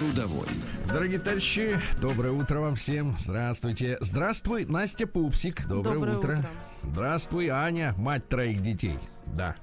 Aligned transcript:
Трудовой. 0.00 0.46
Дорогие 0.86 1.18
товарищи, 1.18 1.78
доброе 2.02 2.30
утро 2.32 2.60
вам 2.60 2.74
всем. 2.74 3.14
Здравствуйте. 3.16 3.96
Здравствуй, 4.02 4.66
Настя 4.66 5.06
Пупсик. 5.06 5.66
Доброе, 5.66 5.94
Доброе 5.94 6.16
утро. 6.18 6.32
утро. 6.38 6.46
Здравствуй, 6.82 7.48
Аня, 7.48 7.94
мать 7.96 8.28
троих 8.28 8.60
детей. 8.60 8.98
Да. 9.24 9.56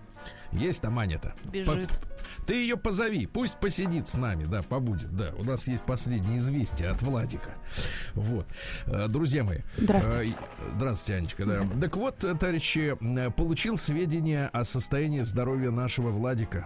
Есть 0.52 0.82
там 0.82 0.98
Аня-то? 0.98 1.36
Бежит. 1.52 1.88
По- 1.88 2.46
Ты 2.48 2.56
ее 2.56 2.78
позови, 2.78 3.28
пусть 3.28 3.60
посидит 3.60 4.08
с 4.08 4.16
нами, 4.16 4.46
да, 4.46 4.64
побудет. 4.64 5.12
Да, 5.12 5.30
у 5.38 5.44
нас 5.44 5.68
есть 5.68 5.86
последнее 5.86 6.40
известие 6.40 6.90
от 6.90 7.04
Владика. 7.04 7.52
Вот. 8.16 8.48
Э, 8.88 9.06
Друзья 9.08 9.44
мои. 9.44 9.60
Здравствуйте. 9.78 10.32
э, 10.32 10.72
Здравствуйте, 10.78 11.18
Анечка, 11.20 11.46
да. 11.46 11.68
Так 11.80 11.96
вот, 11.96 12.24
э, 12.24 12.34
товарищи, 12.34 12.98
получил 13.38 13.78
сведения 13.78 14.50
о 14.52 14.64
состоянии 14.64 15.22
здоровья 15.22 15.70
нашего 15.70 16.10
Владика. 16.10 16.66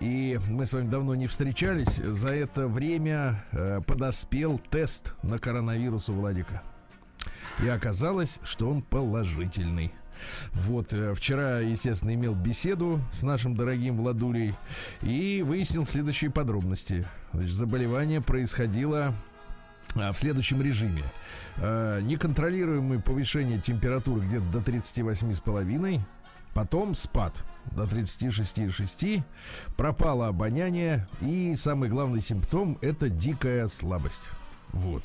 И 0.00 0.38
мы 0.48 0.66
с 0.66 0.72
вами 0.72 0.88
давно 0.88 1.14
не 1.14 1.26
встречались. 1.26 1.96
За 1.96 2.28
это 2.28 2.66
время 2.66 3.44
э, 3.52 3.80
подоспел 3.86 4.60
тест 4.70 5.14
на 5.22 5.38
коронавирус 5.38 6.08
у 6.08 6.14
Владика. 6.14 6.62
И 7.62 7.68
оказалось, 7.68 8.40
что 8.42 8.68
он 8.68 8.82
положительный. 8.82 9.92
Вот, 10.52 10.92
э, 10.92 11.14
вчера, 11.14 11.60
естественно, 11.60 12.14
имел 12.14 12.34
беседу 12.34 13.00
с 13.12 13.22
нашим 13.22 13.56
дорогим 13.56 13.96
Владулей 13.96 14.54
и 15.02 15.42
выяснил 15.46 15.84
следующие 15.84 16.30
подробности. 16.30 17.06
Значит, 17.32 17.54
заболевание 17.54 18.20
происходило 18.20 19.14
а, 19.94 20.12
в 20.12 20.18
следующем 20.18 20.60
режиме. 20.60 21.04
Э, 21.56 22.00
Неконтролируемое 22.02 22.98
повышение 22.98 23.60
температуры 23.60 24.26
где-то 24.26 24.44
до 24.46 24.58
38,5, 24.58 26.00
потом 26.52 26.94
спад 26.94 27.44
до 27.72 27.84
36,6, 27.84 29.22
пропало 29.76 30.28
обоняние 30.28 31.06
и 31.20 31.54
самый 31.56 31.88
главный 31.88 32.20
симптом 32.20 32.78
это 32.80 33.08
дикая 33.08 33.68
слабость. 33.68 34.22
Вот. 34.72 35.02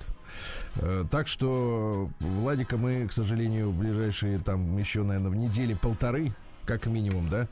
Э, 0.75 1.05
Так 1.09 1.27
что 1.27 2.09
Владика 2.19 2.77
мы, 2.77 3.07
к 3.07 3.13
сожалению, 3.13 3.71
в 3.71 3.77
ближайшие 3.77 4.39
там 4.39 4.77
еще, 4.77 5.03
наверное, 5.03 5.37
недели 5.37 5.73
полторы 5.73 6.33
как 6.69 6.85
минимум, 6.85 7.29
да? 7.29 7.47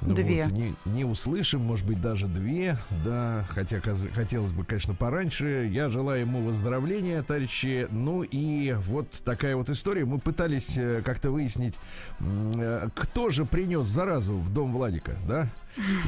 Ну 0.00 0.16
Две. 0.16 0.42
Вот, 0.42 0.52
не, 0.52 0.74
не 0.84 1.04
услышим, 1.04 1.60
может 1.60 1.86
быть, 1.86 2.00
даже 2.00 2.26
две, 2.26 2.76
да, 3.04 3.44
хотя 3.50 3.80
хотелось 3.80 4.50
бы, 4.50 4.64
конечно, 4.64 4.94
пораньше. 4.94 5.68
Я 5.70 5.88
желаю 5.88 6.22
ему 6.22 6.42
выздоровления, 6.42 7.22
товарищи. 7.22 7.86
Ну 7.92 8.22
и 8.22 8.72
вот 8.72 9.08
такая 9.24 9.54
вот 9.54 9.70
история. 9.70 10.04
Мы 10.04 10.18
пытались 10.18 10.76
э, 10.76 11.02
как-то 11.04 11.30
выяснить, 11.30 11.78
э, 12.18 12.88
кто 12.96 13.30
же 13.30 13.44
принес 13.44 13.86
заразу 13.86 14.36
в 14.36 14.52
дом 14.52 14.72
Владика, 14.72 15.12
да? 15.28 15.48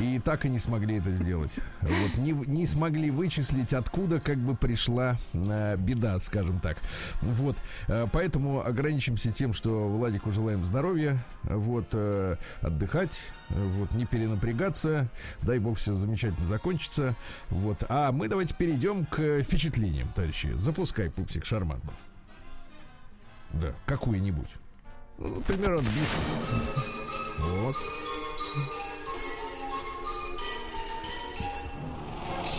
И 0.01 0.19
так 0.19 0.45
и 0.45 0.49
не 0.49 0.59
смогли 0.59 0.99
это 0.99 1.13
сделать. 1.13 1.53
Вот 1.81 2.17
не, 2.17 2.33
не 2.33 2.67
смогли 2.67 3.11
вычислить, 3.11 3.73
откуда 3.73 4.21
как 4.21 4.39
бы 4.39 4.57
пришла 4.57 5.17
э, 5.33 5.77
беда, 5.77 6.19
скажем 6.21 6.61
так. 6.61 6.79
Вот. 7.21 7.57
э, 7.89 8.07
поэтому 8.13 8.67
ограничимся 8.67 9.33
тем, 9.33 9.53
что 9.55 9.89
Владику 9.89 10.33
желаем 10.33 10.65
здоровья, 10.65 11.19
вот, 11.45 11.87
э, 11.93 12.37
отдыхать, 12.61 13.33
вот, 13.49 13.93
не 13.93 14.07
перенапрягаться. 14.07 15.09
Дай 15.43 15.59
бог 15.59 15.79
все 15.79 15.95
замечательно 15.95 16.49
закончится. 16.49 17.15
Вот. 17.49 17.85
А 17.89 18.13
мы 18.13 18.29
давайте 18.29 18.55
перейдем 18.55 19.07
к 19.07 19.43
впечатлениям, 19.43 20.09
товарищи. 20.15 20.51
Запускай, 20.55 21.11
пупсик, 21.11 21.45
шарманку. 21.45 21.93
Да, 23.53 23.73
какую-нибудь. 23.87 24.49
Ну, 25.19 25.43
отбивку. 25.47 25.81
Вот. 27.39 27.77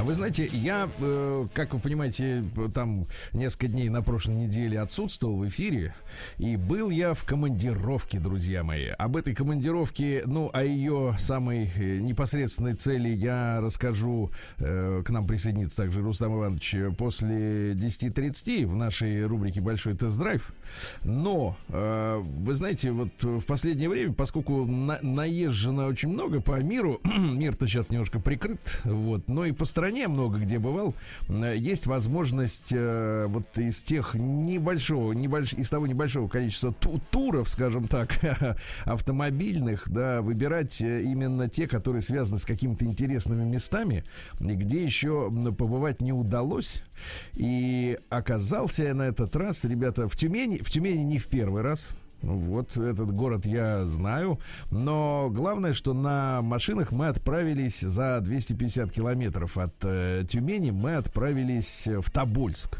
А 0.00 0.02
вы 0.02 0.14
знаете, 0.14 0.48
я, 0.54 0.88
э, 0.98 1.46
как 1.52 1.74
вы 1.74 1.78
понимаете, 1.78 2.42
там 2.72 3.06
несколько 3.34 3.68
дней 3.68 3.90
на 3.90 4.00
прошлой 4.00 4.34
неделе 4.34 4.80
отсутствовал 4.80 5.36
в 5.36 5.46
эфире, 5.48 5.94
и 6.38 6.56
был 6.56 6.88
я 6.88 7.12
в 7.12 7.24
командировке, 7.24 8.18
друзья 8.18 8.64
мои. 8.64 8.86
Об 8.86 9.18
этой 9.18 9.34
командировке, 9.34 10.22
ну, 10.24 10.48
о 10.54 10.64
ее 10.64 11.16
самой 11.18 11.70
э, 11.76 11.98
непосредственной 11.98 12.72
цели 12.76 13.10
я 13.10 13.60
расскажу. 13.60 14.30
Э, 14.56 15.02
к 15.04 15.10
нам 15.10 15.26
присоединится 15.26 15.76
также 15.82 16.00
Рустам 16.00 16.34
Иванович 16.34 16.76
после 16.96 17.74
10.30 17.74 18.64
в 18.66 18.76
нашей 18.76 19.26
рубрике 19.26 19.60
«Большой 19.60 19.92
тест-драйв». 19.92 20.54
Но, 21.04 21.58
вы 21.68 22.54
знаете, 22.54 22.92
вот 22.92 23.10
в 23.20 23.44
последнее 23.44 23.88
время, 23.88 24.14
поскольку 24.14 24.64
на- 24.64 25.00
наезжено 25.02 25.88
очень 25.88 26.08
много 26.08 26.40
по 26.40 26.58
миру, 26.62 27.00
мир-то 27.04 27.66
сейчас 27.66 27.90
немножко 27.90 28.18
прикрыт, 28.18 28.80
вот, 28.84 29.28
но 29.28 29.44
и 29.44 29.52
по 29.52 29.64
стране 29.64 29.89
много 30.08 30.38
где 30.38 30.58
бывал, 30.58 30.94
есть 31.28 31.86
возможность 31.86 32.72
э, 32.72 33.26
вот 33.28 33.58
из 33.58 33.82
тех 33.82 34.14
небольшого, 34.14 35.12
небольш, 35.12 35.52
из 35.52 35.68
того 35.70 35.86
небольшого 35.86 36.28
количества 36.28 36.72
ту- 36.72 37.00
туров, 37.10 37.48
скажем 37.48 37.88
так, 37.88 38.18
автомобильных, 38.84 39.88
да, 39.90 40.22
выбирать 40.22 40.80
э, 40.80 41.02
именно 41.02 41.48
те, 41.48 41.66
которые 41.66 42.02
связаны 42.02 42.38
с 42.38 42.44
какими-то 42.44 42.84
интересными 42.84 43.44
местами, 43.44 44.04
где 44.38 44.82
еще 44.82 45.30
побывать 45.56 46.00
не 46.00 46.12
удалось. 46.12 46.82
И 47.34 47.98
оказался 48.08 48.84
я 48.84 48.94
на 48.94 49.02
этот 49.02 49.34
раз, 49.36 49.64
ребята, 49.64 50.08
в 50.08 50.16
Тюмени, 50.16 50.58
в 50.58 50.70
Тюмени 50.70 51.02
не 51.02 51.18
в 51.18 51.26
первый 51.26 51.62
раз. 51.62 51.90
Вот 52.22 52.76
этот 52.76 53.12
город 53.12 53.46
я 53.46 53.84
знаю. 53.86 54.38
Но 54.70 55.30
главное, 55.30 55.72
что 55.72 55.94
на 55.94 56.42
машинах 56.42 56.92
мы 56.92 57.08
отправились 57.08 57.80
за 57.80 58.20
250 58.20 58.90
километров 58.92 59.56
от 59.56 59.74
э, 59.84 60.24
Тюмени, 60.28 60.70
мы 60.70 60.96
отправились 60.96 61.86
в 61.86 62.10
Тобольск. 62.10 62.78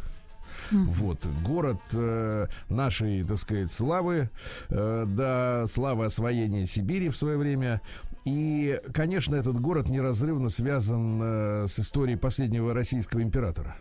Вот, 0.70 1.26
город 1.44 1.80
э, 1.92 2.46
нашей, 2.68 3.24
так 3.24 3.38
сказать, 3.38 3.72
славы, 3.72 4.30
э, 4.68 5.04
да, 5.08 5.66
славы 5.66 6.04
освоения 6.04 6.66
Сибири 6.66 7.08
в 7.08 7.16
свое 7.16 7.36
время. 7.36 7.80
И, 8.24 8.78
конечно, 8.92 9.34
этот 9.34 9.60
город 9.60 9.88
неразрывно 9.88 10.50
связан 10.50 11.20
э, 11.22 11.66
с 11.66 11.80
историей 11.80 12.16
последнего 12.16 12.72
российского 12.74 13.22
императора 13.22 13.76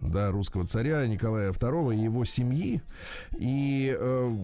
да, 0.00 0.30
русского 0.30 0.66
царя 0.66 1.06
Николая 1.06 1.52
II 1.52 1.94
и 1.94 2.02
его 2.02 2.24
семьи. 2.24 2.82
И 3.36 3.94
э, 3.98 4.36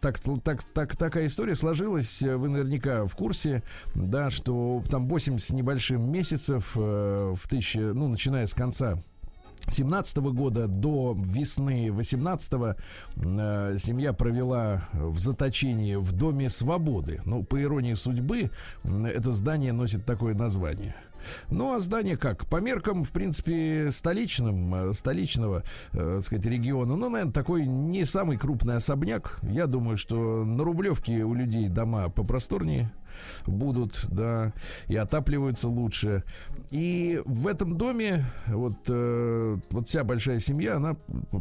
так, 0.00 0.18
так, 0.42 0.64
так, 0.64 0.96
такая 0.96 1.26
история 1.26 1.54
сложилась, 1.54 2.22
э, 2.22 2.36
вы 2.36 2.48
наверняка 2.48 3.06
в 3.06 3.14
курсе, 3.14 3.62
да, 3.94 4.30
что 4.30 4.82
там 4.90 5.08
8 5.08 5.38
с 5.38 5.50
небольшим 5.50 6.10
месяцев 6.10 6.72
э, 6.76 7.34
в 7.36 7.48
тысячи, 7.48 7.78
ну, 7.78 8.08
начиная 8.08 8.46
с 8.46 8.54
конца 8.54 8.98
17 9.68 10.18
года 10.18 10.68
до 10.68 11.16
весны 11.18 11.90
18 11.92 12.52
э, 12.52 13.76
семья 13.78 14.12
провела 14.12 14.88
в 14.92 15.18
заточении 15.18 15.96
в 15.96 16.12
Доме 16.12 16.50
Свободы. 16.50 17.20
Ну, 17.24 17.42
по 17.42 17.60
иронии 17.60 17.94
судьбы, 17.94 18.50
это 18.84 19.32
здание 19.32 19.72
носит 19.72 20.04
такое 20.04 20.34
название. 20.34 20.94
Ну, 21.50 21.74
а 21.74 21.80
здание 21.80 22.16
как? 22.16 22.46
По 22.46 22.56
меркам, 22.56 23.04
в 23.04 23.12
принципе, 23.12 23.90
столичным, 23.90 24.74
э, 24.74 24.92
столичного, 24.92 25.62
э, 25.92 26.16
так 26.16 26.24
сказать, 26.24 26.46
региона, 26.46 26.96
ну, 26.96 27.08
наверное, 27.08 27.32
такой 27.32 27.66
не 27.66 28.04
самый 28.04 28.36
крупный 28.36 28.76
особняк. 28.76 29.38
Я 29.42 29.66
думаю, 29.66 29.96
что 29.96 30.44
на 30.44 30.64
Рублевке 30.64 31.24
у 31.24 31.34
людей 31.34 31.68
дома 31.68 32.08
попросторнее 32.08 32.90
будут, 33.46 34.06
да, 34.10 34.52
и 34.88 34.96
отапливаются 34.96 35.68
лучше. 35.68 36.24
И 36.70 37.20
в 37.24 37.46
этом 37.46 37.76
доме 37.76 38.24
вот, 38.46 38.76
э, 38.88 39.56
вот 39.70 39.88
вся 39.88 40.04
большая 40.04 40.40
семья, 40.40 40.76
она 40.76 40.96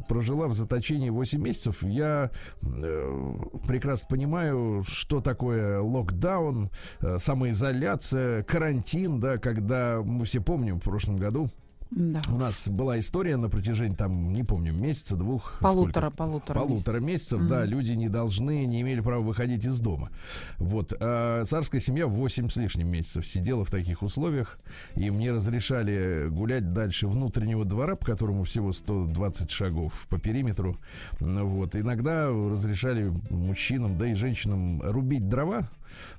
прожила 0.08 0.48
в 0.48 0.54
заточении 0.54 1.10
8 1.10 1.42
месяцев. 1.42 1.84
Я 1.84 2.32
э, 2.62 3.34
прекрасно 3.68 4.08
понимаю, 4.10 4.84
что 4.88 5.22
такое 5.22 5.80
локдаун, 5.80 6.70
э, 7.02 7.18
самоизоляция, 7.18 8.44
карантин, 8.44 9.20
да, 9.20 9.38
когда 9.38 10.02
мы 10.04 10.26
все 10.26 10.42
помним 10.42 10.80
в 10.80 10.84
прошлом 10.84 11.18
году 11.18 11.50
Да. 11.92 12.20
У 12.30 12.38
нас 12.38 12.68
была 12.68 13.00
история 13.00 13.38
на 13.38 13.50
протяжении, 13.50 13.96
там, 13.96 14.34
не 14.34 14.44
помню, 14.44 14.74
месяца, 14.74 15.16
двух. 15.16 15.60
Полутора, 15.60 16.08
сколько? 16.08 16.18
полутора. 16.18 16.60
Полутора 16.60 17.00
месяцев, 17.00 17.42
mm-hmm. 17.42 17.48
да, 17.48 17.66
люди 17.66 17.94
не 17.94 18.10
должны, 18.10 18.66
не 18.66 18.82
имели 18.82 19.02
права 19.02 19.22
выходить 19.22 19.66
из 19.66 19.80
дома. 19.80 20.10
Вот. 20.58 20.94
А 21.00 21.44
царская 21.46 21.80
семья 21.80 22.08
8 22.08 22.50
с 22.50 22.56
лишним 22.56 22.88
месяцев 22.88 23.26
сидела 23.26 23.64
в 23.64 23.70
таких 23.70 24.02
условиях, 24.02 24.60
и 24.96 25.10
мне 25.12 25.32
разрешали 25.32 26.28
гулять 26.30 26.74
дальше 26.74 27.08
внутреннего 27.08 27.66
двора, 27.66 27.96
по 27.96 28.06
которому 28.06 28.44
всего 28.44 28.74
120 28.74 29.52
шагов 29.52 30.08
по 30.10 30.20
периметру. 30.20 30.78
Вот. 31.20 31.76
Иногда 31.76 32.30
разрешали 32.30 33.14
мужчинам, 33.30 33.98
да 33.98 34.08
и 34.08 34.16
женщинам 34.16 34.82
рубить 34.82 35.28
дрова, 35.28 35.70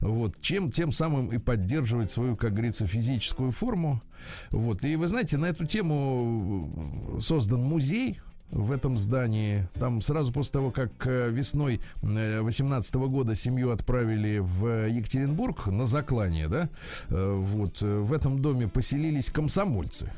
вот, 0.01 0.41
чем 0.41 0.71
тем 0.71 0.93
самым 0.93 1.29
и 1.29 1.39
поддерживать 1.39 2.11
свою, 2.11 2.37
как 2.37 2.53
говорится, 2.53 2.87
физическую 2.87 3.53
форму. 3.53 4.03
Вот, 4.51 4.85
и 4.85 4.97
вы 4.97 5.07
знаете, 5.09 5.37
на 5.37 5.47
эту 5.47 5.67
тему 5.67 7.19
создан 7.21 7.63
музей, 7.63 8.19
в 8.51 8.73
этом 8.73 8.97
здании. 8.97 9.69
Там 9.75 10.01
сразу 10.01 10.33
после 10.33 10.53
того, 10.53 10.71
как 10.71 11.07
э, 11.07 11.31
весной 11.31 11.81
18 12.03 12.95
э, 12.95 12.99
года 12.99 13.35
семью 13.35 13.71
отправили 13.71 14.39
в 14.39 14.89
Екатеринбург 14.89 15.67
на 15.67 15.87
заклание, 15.87 16.49
да, 16.49 16.69
э, 17.09 17.35
вот 17.35 17.81
в 17.81 18.13
этом 18.13 18.41
доме 18.41 18.69
поселились 18.69 19.31
комсомольцы. 19.31 20.13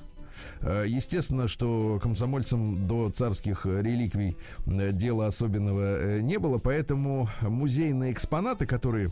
Естественно, 0.63 1.49
что 1.49 1.99
комсомольцам 2.01 2.87
до 2.87 3.11
царских 3.11 3.67
реликвий 3.67 4.37
дела 4.67 5.27
особенного 5.27 6.21
не 6.21 6.39
было, 6.39 6.59
поэтому 6.59 7.29
музейные 7.41 8.13
экспонаты, 8.13 8.67
которые 8.67 9.11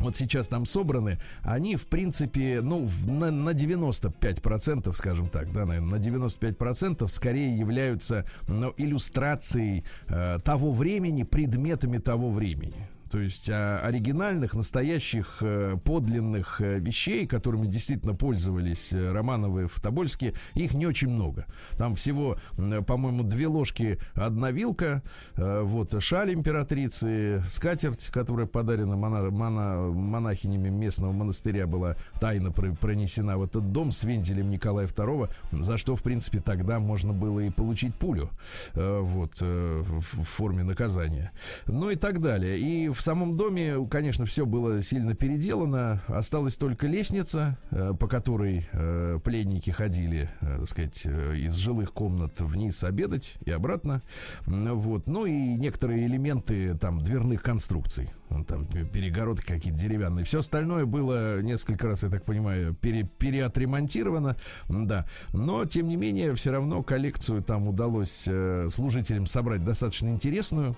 вот 0.00 0.16
сейчас 0.16 0.48
там 0.48 0.66
собраны, 0.66 1.18
они, 1.42 1.76
в 1.76 1.86
принципе, 1.86 2.60
ну, 2.62 2.88
на, 3.06 3.30
на 3.30 3.50
95%, 3.50 4.92
скажем 4.94 5.28
так, 5.28 5.52
да, 5.52 5.64
наверное, 5.64 5.98
на 5.98 6.02
95% 6.02 7.06
скорее 7.08 7.56
являются 7.56 8.24
ну, 8.46 8.74
иллюстрацией 8.76 9.84
э, 10.08 10.38
того 10.44 10.72
времени, 10.72 11.22
предметами 11.22 11.98
того 11.98 12.30
времени 12.30 12.88
то 13.10 13.18
есть 13.18 13.48
а, 13.50 13.80
оригинальных, 13.80 14.54
настоящих, 14.54 15.38
э, 15.40 15.76
подлинных 15.84 16.60
э, 16.60 16.78
вещей, 16.78 17.26
которыми 17.26 17.66
действительно 17.66 18.14
пользовались 18.14 18.92
э, 18.92 19.12
Романовы 19.12 19.66
в 19.66 19.80
Тобольске, 19.80 20.34
их 20.54 20.74
не 20.74 20.86
очень 20.86 21.08
много. 21.08 21.46
Там 21.76 21.94
всего, 21.94 22.38
по-моему, 22.86 23.22
две 23.22 23.46
ложки, 23.46 23.98
одна 24.14 24.50
вилка, 24.50 25.02
вот 25.36 26.00
шаль 26.02 26.34
императрицы, 26.34 27.42
скатерть, 27.48 28.08
которая 28.08 28.46
подарена 28.46 28.96
мона, 28.96 29.30
мона, 29.30 29.76
монахинями 29.88 30.68
местного 30.68 31.12
монастыря, 31.12 31.66
была 31.66 31.96
тайно 32.20 32.50
пронесена 32.50 33.38
в 33.38 33.44
этот 33.44 33.72
дом 33.72 33.90
с 33.92 34.04
вензелем 34.04 34.50
Николая 34.50 34.86
II, 34.86 35.30
за 35.52 35.78
что, 35.78 35.96
в 35.96 36.02
принципе, 36.02 36.40
тогда 36.40 36.78
можно 36.78 37.12
было 37.12 37.40
и 37.40 37.50
получить 37.50 37.94
пулю 37.94 38.30
вот, 38.74 39.40
в 39.40 40.22
форме 40.24 40.64
наказания. 40.64 41.32
Ну 41.66 41.90
и 41.90 41.96
так 41.96 42.20
далее. 42.20 42.58
И 42.58 42.88
в 42.88 42.97
самом 43.02 43.36
доме, 43.36 43.86
конечно, 43.90 44.24
все 44.24 44.46
было 44.46 44.82
сильно 44.82 45.14
переделано. 45.14 46.02
Осталась 46.08 46.56
только 46.56 46.86
лестница, 46.86 47.58
э, 47.70 47.94
по 47.98 48.06
которой 48.08 48.68
э, 48.72 49.18
пленники 49.22 49.70
ходили, 49.70 50.30
э, 50.40 50.56
так 50.58 50.68
сказать, 50.68 51.06
из 51.06 51.54
жилых 51.54 51.92
комнат 51.92 52.40
вниз 52.40 52.82
обедать 52.84 53.34
и 53.44 53.50
обратно. 53.50 54.02
Вот. 54.46 55.06
Ну 55.06 55.26
и 55.26 55.32
некоторые 55.32 56.06
элементы 56.06 56.76
там 56.76 57.00
дверных 57.00 57.42
конструкций. 57.42 58.10
Там 58.46 58.66
перегородки 58.66 59.46
какие-то 59.46 59.78
деревянные. 59.78 60.24
Все 60.24 60.40
остальное 60.40 60.84
было 60.84 61.40
несколько 61.40 61.86
раз, 61.86 62.02
я 62.02 62.10
так 62.10 62.24
понимаю, 62.24 62.74
пере, 62.74 63.04
переотремонтировано. 63.04 64.36
Да. 64.68 65.06
Но, 65.32 65.64
тем 65.64 65.88
не 65.88 65.96
менее, 65.96 66.34
все 66.34 66.52
равно 66.52 66.82
коллекцию 66.82 67.42
там 67.42 67.68
удалось 67.68 68.28
служителям 68.68 69.26
собрать 69.26 69.64
достаточно 69.64 70.08
интересную. 70.08 70.76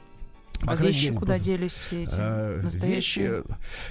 А 0.66 0.76
вещи 0.76 1.06
мере, 1.06 1.18
куда 1.18 1.32
поз... 1.34 1.42
делись 1.42 1.72
все 1.72 2.02
эти 2.02 2.14
а, 2.14 2.60
Вещи. 2.74 3.42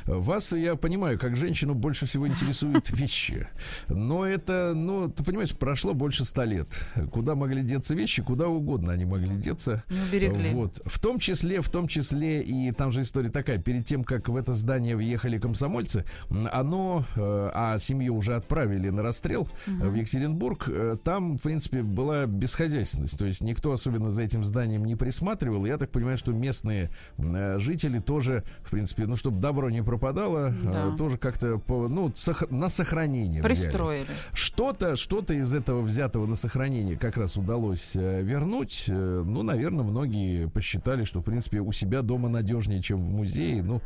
Вас, 0.06 0.52
я 0.52 0.76
понимаю, 0.76 1.18
как 1.18 1.36
женщину 1.36 1.74
больше 1.74 2.06
всего 2.06 2.28
интересуют 2.28 2.90
вещи. 2.92 3.48
Но 3.88 4.26
это, 4.26 4.74
ну, 4.76 5.10
ты 5.10 5.24
понимаешь, 5.24 5.56
прошло 5.56 5.94
больше 5.94 6.26
ста 6.26 6.46
лет. 6.46 6.86
Куда 7.12 7.36
могли 7.36 7.64
деться 7.64 7.96
вещи, 7.96 8.22
куда 8.22 8.48
угодно 8.48 8.94
они 8.94 9.06
могли 9.06 9.36
деться. 9.36 9.84
Не 9.90 10.02
уберегли. 10.02 10.50
Вот. 10.52 10.82
В 10.86 11.00
том 11.00 11.18
числе, 11.20 11.62
в 11.62 11.70
том 11.70 11.88
числе, 11.88 12.42
и 12.42 12.72
там 12.72 12.92
же 12.92 13.02
история 13.02 13.30
такая, 13.30 13.58
перед 13.58 13.86
тем, 13.86 14.04
как 14.04 14.30
в 14.30 14.36
это 14.36 14.54
здание 14.54 14.96
въехали 14.96 15.40
комсомольцы, 15.40 16.06
оно, 16.30 17.06
э, 17.16 17.52
а 17.54 17.80
семью 17.80 18.16
уже 18.16 18.36
отправили 18.36 18.90
на 18.90 19.02
расстрел 19.02 19.50
угу. 19.68 19.90
в 19.90 19.96
Екатеринбург, 19.96 20.66
э, 20.68 20.98
там, 21.04 21.38
в 21.38 21.42
принципе, 21.42 21.82
была 21.82 22.28
бесхозяйственность. 22.28 23.18
То 23.18 23.26
есть 23.26 23.42
никто 23.42 23.72
особенно 23.72 24.12
за 24.12 24.22
этим 24.22 24.44
зданием 24.44 24.86
не 24.86 24.96
присматривал. 24.96 25.66
Я 25.66 25.78
так 25.78 25.90
понимаю, 25.90 26.18
что 26.18 26.32
место 26.32 26.49
местные 26.50 26.90
э, 27.18 27.60
жители 27.60 28.00
тоже, 28.00 28.44
в 28.64 28.72
принципе, 28.72 29.06
ну, 29.06 29.16
чтобы 29.16 29.40
добро 29.40 29.70
не 29.70 29.84
пропадало, 29.84 30.50
э, 30.50 30.54
да. 30.64 30.96
тоже 30.98 31.18
как-то, 31.18 31.62
ну, 31.68 32.12
на 32.50 32.70
сохранение 32.70 33.44
Пристроили. 33.44 34.08
Что-то, 34.34 34.96
что-то 34.96 35.36
из 35.36 35.54
этого 35.54 35.82
взятого 35.82 36.26
на 36.26 36.36
сохранение 36.36 36.98
как 36.98 37.18
раз 37.18 37.38
удалось 37.38 37.96
э, 37.96 38.24
вернуть. 38.24 38.86
Ну, 38.88 39.44
наверное, 39.44 39.84
многие 39.84 40.50
посчитали, 40.50 41.04
что, 41.04 41.20
в 41.20 41.24
принципе, 41.24 41.60
у 41.60 41.72
себя 41.72 42.02
дома 42.02 42.30
надежнее, 42.30 42.82
чем 42.82 43.02
в 43.04 43.10
музее. 43.12 43.62
Ну, 43.62 43.82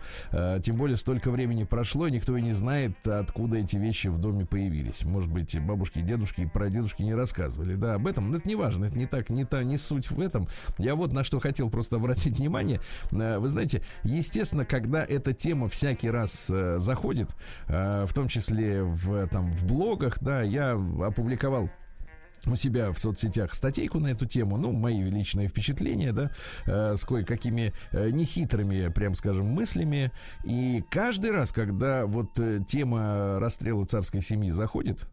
тем 0.61 0.77
более 0.77 0.97
столько 0.97 1.31
времени 1.31 1.65
прошло, 1.65 2.07
никто 2.07 2.37
и 2.37 2.41
не 2.41 2.53
знает, 2.53 3.05
откуда 3.05 3.57
эти 3.57 3.75
вещи 3.75 4.07
в 4.07 4.19
доме 4.19 4.45
появились. 4.45 5.03
Может 5.03 5.31
быть, 5.31 5.59
бабушки, 5.59 5.99
дедушки 5.99 6.41
и 6.41 6.45
прадедушки 6.45 7.01
не 7.01 7.13
рассказывали, 7.13 7.75
да, 7.75 7.95
об 7.95 8.07
этом. 8.07 8.31
Но 8.31 8.37
это 8.37 8.47
не 8.47 8.55
важно, 8.55 8.85
это 8.85 8.97
не 8.97 9.05
так, 9.05 9.29
не 9.29 9.45
та, 9.45 9.63
не 9.63 9.77
суть 9.77 10.09
в 10.09 10.19
этом. 10.19 10.47
Я 10.77 10.95
вот 10.95 11.11
на 11.11 11.23
что 11.23 11.39
хотел 11.39 11.69
просто 11.69 11.95
обратить 11.97 12.37
внимание 12.37 12.52
внимание. 12.53 12.79
Э, 13.11 13.39
вы 13.39 13.47
знаете, 13.47 13.81
естественно, 14.03 14.65
когда 14.65 15.03
эта 15.03 15.33
тема 15.33 15.67
всякий 15.67 16.09
раз 16.09 16.49
э, 16.49 16.77
заходит, 16.79 17.35
э, 17.67 18.05
в 18.05 18.13
том 18.13 18.27
числе 18.27 18.83
в, 18.83 19.27
там, 19.27 19.51
в 19.51 19.65
блогах, 19.65 20.19
да, 20.21 20.41
я 20.41 20.71
опубликовал 20.71 21.69
у 22.45 22.55
себя 22.55 22.91
в 22.91 22.99
соцсетях 22.99 23.53
статейку 23.53 23.99
на 23.99 24.07
эту 24.07 24.25
тему, 24.25 24.57
ну, 24.57 24.73
мои 24.73 25.01
личные 25.03 25.47
впечатления, 25.47 26.11
да, 26.11 26.31
э, 26.65 26.95
с 26.97 27.05
кое-какими 27.05 27.73
э, 27.91 28.09
нехитрыми, 28.09 28.91
прям 28.91 29.15
скажем, 29.15 29.45
мыслями. 29.47 30.11
И 30.43 30.83
каждый 30.91 31.31
раз, 31.31 31.51
когда 31.51 32.05
вот 32.05 32.37
э, 32.39 32.59
тема 32.67 33.39
расстрела 33.39 33.85
царской 33.85 34.21
семьи 34.21 34.49
заходит, 34.49 35.07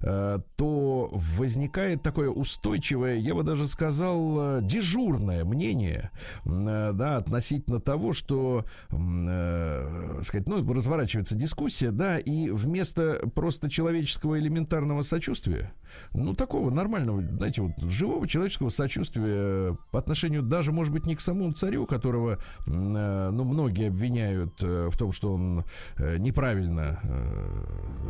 то 0.00 1.10
возникает 1.12 2.02
такое 2.02 2.30
устойчивое, 2.30 3.16
я 3.16 3.34
бы 3.34 3.42
даже 3.42 3.66
сказал, 3.66 4.58
э, 4.58 4.60
дежурное 4.62 5.44
мнение, 5.44 6.10
э, 6.44 6.92
да, 6.94 7.16
относительно 7.16 7.80
того, 7.80 8.12
что, 8.12 8.64
сказать, 8.88 10.48
ну, 10.48 10.72
разворачивается 10.72 11.34
дискуссия, 11.34 11.90
да, 11.90 12.18
и 12.18 12.50
вместо 12.50 13.28
просто 13.34 13.70
человеческого 13.70 14.38
элементарного 14.38 15.02
сочувствия, 15.02 15.72
ну, 16.12 16.34
такого 16.34 16.70
нормального, 16.70 17.22
знаете, 17.22 17.62
вот 17.62 17.78
живого 17.90 18.26
человеческого 18.26 18.70
сочувствия 18.70 19.76
по 19.90 19.98
отношению 19.98 20.42
даже, 20.42 20.72
может 20.72 20.92
быть, 20.92 21.06
не 21.06 21.14
к 21.14 21.20
самому 21.20 21.52
царю, 21.52 21.86
которого, 21.86 22.38
ну, 22.66 23.44
многие 23.44 23.88
обвиняют 23.88 24.60
в 24.60 24.96
том, 24.96 25.12
что 25.12 25.34
он 25.34 25.64
неправильно 25.98 27.00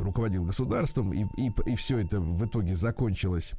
руководил 0.00 0.44
государством 0.44 1.12
и, 1.12 1.24
и 1.36 1.52
и 1.66 1.76
все 1.76 1.98
это 1.98 2.20
в 2.20 2.46
итоге 2.46 2.74
закончилось 2.74 3.52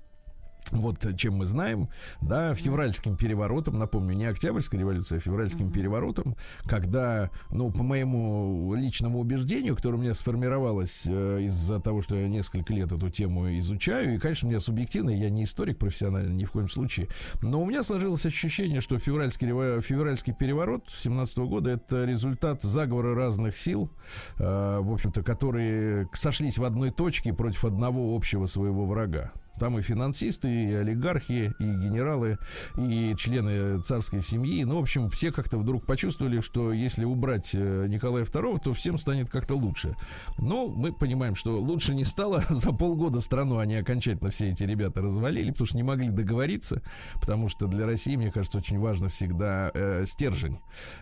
вот 0.71 1.15
чем 1.17 1.35
мы 1.35 1.45
знаем, 1.45 1.89
да, 2.21 2.53
февральским 2.53 3.17
переворотом, 3.17 3.77
напомню, 3.77 4.13
не 4.13 4.25
Октябрьская 4.25 4.79
революция, 4.79 5.17
а 5.17 5.19
февральским 5.19 5.67
mm-hmm. 5.67 5.73
переворотом, 5.73 6.35
когда, 6.65 7.29
ну, 7.49 7.71
по 7.71 7.83
моему 7.83 8.73
личному 8.75 9.19
убеждению, 9.19 9.75
которое 9.75 9.97
у 9.97 10.01
меня 10.01 10.13
сформировалось 10.13 11.03
э, 11.05 11.41
из-за 11.43 11.79
того, 11.79 12.01
что 12.01 12.15
я 12.15 12.27
несколько 12.27 12.73
лет 12.73 12.91
эту 12.91 13.09
тему 13.09 13.57
изучаю, 13.59 14.15
и, 14.15 14.17
конечно, 14.17 14.47
у 14.47 14.51
меня 14.51 14.59
субъективно, 14.59 15.09
я 15.09 15.29
не 15.29 15.43
историк 15.43 15.77
профессиональный 15.77 16.35
ни 16.35 16.45
в 16.45 16.51
коем 16.51 16.69
случае, 16.69 17.07
но 17.41 17.61
у 17.61 17.65
меня 17.65 17.83
сложилось 17.83 18.25
ощущение, 18.25 18.81
что 18.81 18.99
февральский, 18.99 19.47
февральский 19.81 20.33
переворот 20.33 20.83
17 20.89 21.37
года 21.39 21.71
это 21.71 22.05
результат 22.05 22.63
заговора 22.63 23.15
разных 23.15 23.57
сил, 23.57 23.89
э, 24.37 24.79
в 24.81 24.91
общем-то, 24.91 25.23
которые 25.23 26.09
сошлись 26.13 26.57
в 26.57 26.63
одной 26.63 26.91
точке 26.91 27.33
против 27.33 27.65
одного 27.65 28.15
общего 28.15 28.47
своего 28.47 28.85
врага. 28.85 29.31
Там 29.59 29.77
и 29.79 29.81
финансисты, 29.81 30.49
и 30.49 30.73
олигархи, 30.73 31.53
и 31.59 31.63
генералы, 31.63 32.37
и 32.77 33.15
члены 33.17 33.81
царской 33.81 34.21
семьи. 34.21 34.63
Ну, 34.63 34.77
в 34.77 34.81
общем, 34.81 35.09
все 35.09 35.31
как-то 35.31 35.57
вдруг 35.57 35.85
почувствовали, 35.85 36.41
что 36.41 36.71
если 36.73 37.05
убрать 37.05 37.51
э, 37.53 37.87
Николая 37.87 38.23
II, 38.23 38.61
то 38.63 38.73
всем 38.73 38.97
станет 38.97 39.29
как-то 39.29 39.55
лучше. 39.55 39.95
Но 40.37 40.67
мы 40.67 40.93
понимаем, 40.93 41.35
что 41.35 41.59
лучше 41.59 41.95
не 41.95 42.05
стало. 42.05 42.43
За 42.49 42.71
полгода 42.71 43.19
страну 43.19 43.57
они 43.57 43.75
окончательно 43.75 44.29
все 44.29 44.49
эти 44.49 44.63
ребята 44.63 45.01
развалили, 45.01 45.51
потому 45.51 45.67
что 45.67 45.77
не 45.77 45.83
могли 45.83 46.09
договориться. 46.09 46.81
Потому 47.15 47.49
что 47.49 47.67
для 47.67 47.85
России, 47.85 48.15
мне 48.15 48.31
кажется, 48.31 48.57
очень 48.57 48.79
важно 48.79 49.09
всегда 49.09 49.71
э, 49.73 50.05
стержень. 50.05 50.59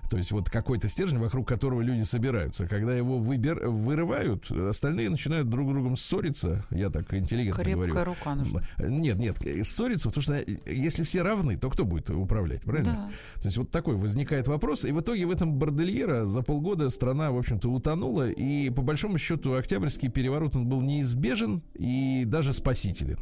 То 0.10 0.18
есть 0.18 0.32
вот 0.32 0.50
какой-то 0.50 0.88
стержень, 0.88 1.20
вокруг 1.20 1.48
которого 1.48 1.82
люди 1.82 2.04
собираются. 2.04 2.68
Когда 2.68 2.96
его 2.96 3.18
выбер, 3.20 3.68
вырывают, 3.68 4.50
остальные 4.52 5.10
начинают 5.10 5.50
друг 5.50 5.68
с 5.70 5.72
другом 5.72 5.98
ссориться. 5.98 6.66
Я 6.70 6.90
так 6.90 7.14
интеллигентно 7.14 7.64
Крепкая 7.64 7.88
говорю. 7.88 8.06
рука 8.06 8.36
Нет, 8.80 9.18
нет, 9.18 9.38
ссориться, 9.66 10.10
потому 10.10 10.22
что 10.24 10.44
если 10.66 11.04
все 11.04 11.22
равны, 11.22 11.58
то 11.58 11.70
кто 11.70 11.86
будет 11.86 12.10
управлять, 12.10 12.62
правильно? 12.62 13.06
Да. 13.08 13.42
То 13.42 13.46
есть 13.48 13.58
вот 13.58 13.72
такой 13.72 13.96
возникает 13.96 14.48
вопрос, 14.48 14.86
и 14.86 14.92
в 14.92 15.02
итоге 15.02 15.26
в 15.26 15.32
этом 15.32 15.54
бордельера 15.54 16.26
за 16.26 16.42
полгода 16.42 16.90
страна, 16.90 17.32
в 17.32 17.38
общем-то, 17.38 17.70
утонула, 17.70 18.30
и 18.30 18.70
по 18.70 18.82
большому 18.82 19.18
счету 19.18 19.54
Октябрьский 19.54 20.10
переворот, 20.10 20.56
он 20.56 20.68
был 20.68 20.82
неизбежен 20.82 21.62
и 21.74 22.24
даже 22.26 22.54
спасителен. 22.54 23.18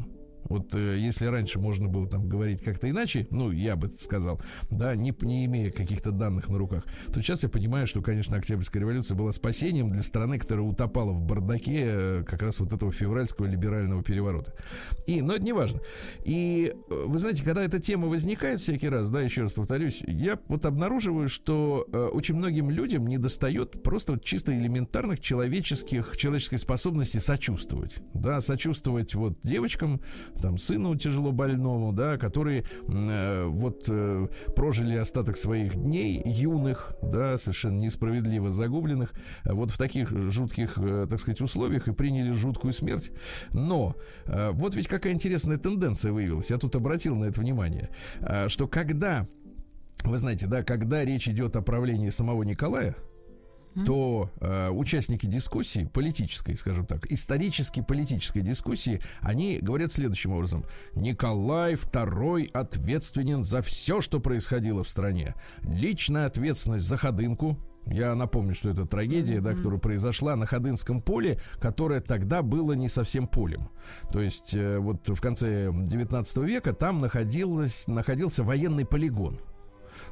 Вот 0.45 0.73
э, 0.75 0.97
если 0.99 1.25
раньше 1.25 1.59
можно 1.59 1.87
было 1.87 2.07
там 2.07 2.27
говорить 2.27 2.63
как-то 2.63 2.89
иначе, 2.89 3.27
ну, 3.31 3.51
я 3.51 3.75
бы 3.75 3.89
сказал, 3.97 4.41
да, 4.69 4.95
не, 4.95 5.13
не 5.21 5.45
имея 5.45 5.71
каких-то 5.71 6.11
данных 6.11 6.49
на 6.49 6.57
руках, 6.57 6.83
то 7.13 7.21
сейчас 7.21 7.43
я 7.43 7.49
понимаю, 7.49 7.87
что, 7.87 8.01
конечно, 8.01 8.37
Октябрьская 8.37 8.81
революция 8.81 9.15
была 9.15 9.31
спасением 9.31 9.91
для 9.91 10.03
страны, 10.03 10.39
которая 10.39 10.65
утопала 10.65 11.11
в 11.11 11.21
бардаке 11.21 11.83
э, 11.85 12.23
как 12.27 12.41
раз 12.41 12.59
вот 12.59 12.73
этого 12.73 12.91
февральского 12.91 13.45
либерального 13.45 14.03
переворота. 14.03 14.53
И, 15.07 15.21
но 15.21 15.33
это 15.33 15.43
не 15.43 15.53
важно. 15.53 15.81
И 16.25 16.73
э, 16.89 17.03
вы 17.07 17.19
знаете, 17.19 17.43
когда 17.43 17.63
эта 17.63 17.79
тема 17.79 18.07
возникает 18.07 18.61
всякий 18.61 18.89
раз, 18.89 19.09
да, 19.09 19.21
еще 19.21 19.43
раз 19.43 19.51
повторюсь, 19.51 20.03
я 20.07 20.39
вот 20.47 20.65
обнаруживаю, 20.65 21.29
что 21.29 21.87
э, 21.91 22.09
очень 22.13 22.35
многим 22.35 22.69
людям 22.69 23.07
не 23.07 23.17
достает 23.17 23.83
просто 23.83 24.13
вот 24.13 24.23
чисто 24.23 24.57
элементарных 24.57 25.19
человеческих, 25.19 26.15
человеческой 26.17 26.57
способности 26.57 27.17
сочувствовать. 27.17 27.97
Да, 28.13 28.41
сочувствовать 28.41 29.15
вот 29.15 29.39
девочкам, 29.43 30.01
там 30.41 30.57
сыну 30.57 30.95
тяжело 30.95 31.31
больному, 31.31 31.93
да, 31.93 32.17
которые 32.17 32.65
э, 32.87 33.45
вот 33.45 33.85
э, 33.87 34.27
прожили 34.55 34.95
остаток 34.95 35.37
своих 35.37 35.75
дней 35.75 36.21
юных, 36.25 36.95
да, 37.01 37.37
совершенно 37.37 37.79
несправедливо 37.79 38.49
загубленных, 38.49 39.13
вот 39.45 39.69
в 39.71 39.77
таких 39.77 40.09
жутких, 40.09 40.77
э, 40.77 41.07
так 41.09 41.19
сказать, 41.19 41.41
условиях 41.41 41.87
и 41.87 41.93
приняли 41.93 42.31
жуткую 42.31 42.73
смерть. 42.73 43.11
Но 43.53 43.95
э, 44.25 44.51
вот 44.51 44.75
ведь 44.75 44.87
какая 44.87 45.13
интересная 45.13 45.57
тенденция 45.57 46.11
выявилась. 46.11 46.51
Я 46.51 46.57
тут 46.57 46.75
обратил 46.75 47.15
на 47.15 47.25
это 47.25 47.39
внимание, 47.39 47.89
э, 48.21 48.47
что 48.49 48.67
когда 48.67 49.27
вы 50.03 50.17
знаете, 50.17 50.47
да, 50.47 50.63
когда 50.63 51.05
речь 51.05 51.27
идет 51.29 51.55
о 51.55 51.61
правлении 51.61 52.09
самого 52.09 52.43
Николая, 52.43 52.95
то 53.85 54.29
э, 54.39 54.69
участники 54.69 55.25
дискуссии, 55.25 55.89
политической, 55.91 56.55
скажем 56.55 56.85
так, 56.85 57.11
исторически 57.11 57.81
политической 57.81 58.41
дискуссии, 58.41 59.01
они 59.21 59.59
говорят 59.61 59.91
следующим 59.91 60.33
образом. 60.33 60.65
Николай 60.93 61.73
II 61.73 62.51
ответственен 62.51 63.43
за 63.43 63.61
все, 63.61 64.01
что 64.01 64.19
происходило 64.19 64.83
в 64.83 64.89
стране. 64.89 65.35
Личная 65.63 66.27
ответственность 66.27 66.85
за 66.85 66.97
ходынку, 66.97 67.57
я 67.85 68.15
напомню, 68.15 68.55
что 68.55 68.69
это 68.69 68.85
трагедия, 68.85 69.41
да, 69.41 69.53
которая 69.53 69.79
произошла 69.79 70.35
на 70.35 70.45
Ходынском 70.45 71.01
поле, 71.01 71.39
которое 71.59 71.99
тогда 71.99 72.41
было 72.41 72.73
не 72.73 72.87
совсем 72.87 73.27
полем. 73.27 73.69
То 74.11 74.21
есть 74.21 74.53
э, 74.53 74.77
вот 74.79 75.07
в 75.09 75.19
конце 75.19 75.69
19 75.73 76.37
века 76.37 76.73
там 76.73 77.01
находилось, 77.01 77.87
находился 77.87 78.43
военный 78.43 78.85
полигон. 78.85 79.39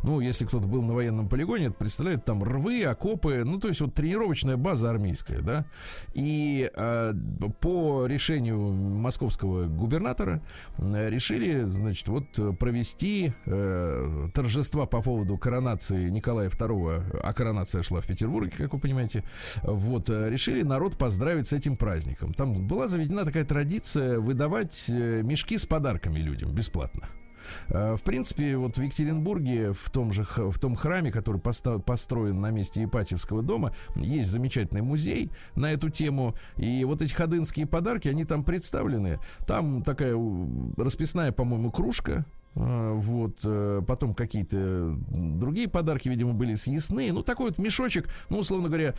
Ну, 0.04 0.20
если 0.20 0.46
кто-то 0.46 0.68
был 0.68 0.82
на 0.82 0.94
военном 0.94 1.28
полигоне, 1.28 1.66
это 1.66 1.76
представляет 1.76 2.26
там 2.26 2.44
рвы, 2.44 2.84
окопы, 2.84 3.44
ну, 3.46 3.60
то 3.60 3.68
есть 3.68 3.82
вот 3.82 3.94
тренировочная 3.94 4.58
база 4.58 4.90
армейская, 4.90 5.42
да. 5.42 5.66
И 6.14 6.70
э, 6.74 7.14
по 7.60 8.06
решению 8.06 8.60
московского 8.60 9.66
губернатора 9.66 10.42
решили, 10.78 11.64
значит, 11.64 12.08
вот 12.08 12.58
провести 12.58 13.34
э, 13.46 14.28
торжества 14.34 14.86
по 14.86 15.02
поводу 15.02 15.38
коронации 15.38 16.10
Николая 16.10 16.50
II, 16.50 17.22
а 17.24 17.34
коронация 17.34 17.84
шла 17.84 18.02
в 18.02 18.08
Петербурге, 18.08 18.52
как 18.58 18.74
вы 18.74 18.80
понимаете. 18.80 19.24
Вот, 19.64 20.10
э, 20.10 20.30
решили 20.30 20.64
народ 20.64 20.98
поздравить 20.98 21.48
с 21.48 21.54
этим 21.54 21.78
праздником. 21.78 22.34
Там 22.34 22.68
была 22.68 22.88
заведена 22.88 23.26
такая 23.26 23.46
традиция 23.46 24.20
выдавать 24.20 24.86
э, 24.90 25.22
мешки 25.24 25.58
с 25.58 25.66
подарками 25.66 26.20
людям 26.20 26.54
бесплатно. 26.54 27.08
Э, 27.70 27.96
в 27.96 28.04
принципе, 28.04 28.58
вот 28.58 28.78
в 28.78 28.82
Екатеринбурге, 28.82 29.74
в 29.74 29.90
том 29.90 30.14
же 30.14 30.24
в 30.24 30.60
том 30.60 30.76
храме, 30.76 31.12
который 31.12 31.40
построен 31.40 32.42
на 32.42 32.52
месте 32.52 32.84
Ипатьевского 32.84 33.42
дома, 33.42 33.74
есть 33.96 34.30
замечательный 34.30 34.82
музей 34.82 35.32
на 35.56 35.72
эту 35.72 35.90
тему. 35.90 36.36
И 36.58 36.84
вот 36.86 37.02
эти 37.02 37.14
ходынские 37.14 37.66
подарки, 37.68 38.08
они 38.08 38.26
там 38.26 38.44
представлены. 38.44 39.20
Там 39.48 39.84
такая 39.84 40.16
расписная, 40.78 41.32
по-моему, 41.32 41.72
кружка 41.72 42.26
вот, 42.54 43.40
э, 43.44 43.82
потом 43.88 44.14
какие-то 44.14 44.96
другие 45.10 45.68
подарки, 45.68 46.10
видимо, 46.10 46.34
были 46.34 46.56
съестные. 46.56 47.14
Ну, 47.14 47.24
такой 47.24 47.48
вот 47.52 47.60
мешочек, 47.60 48.10
ну, 48.30 48.40
условно 48.40 48.68
говоря, 48.68 48.94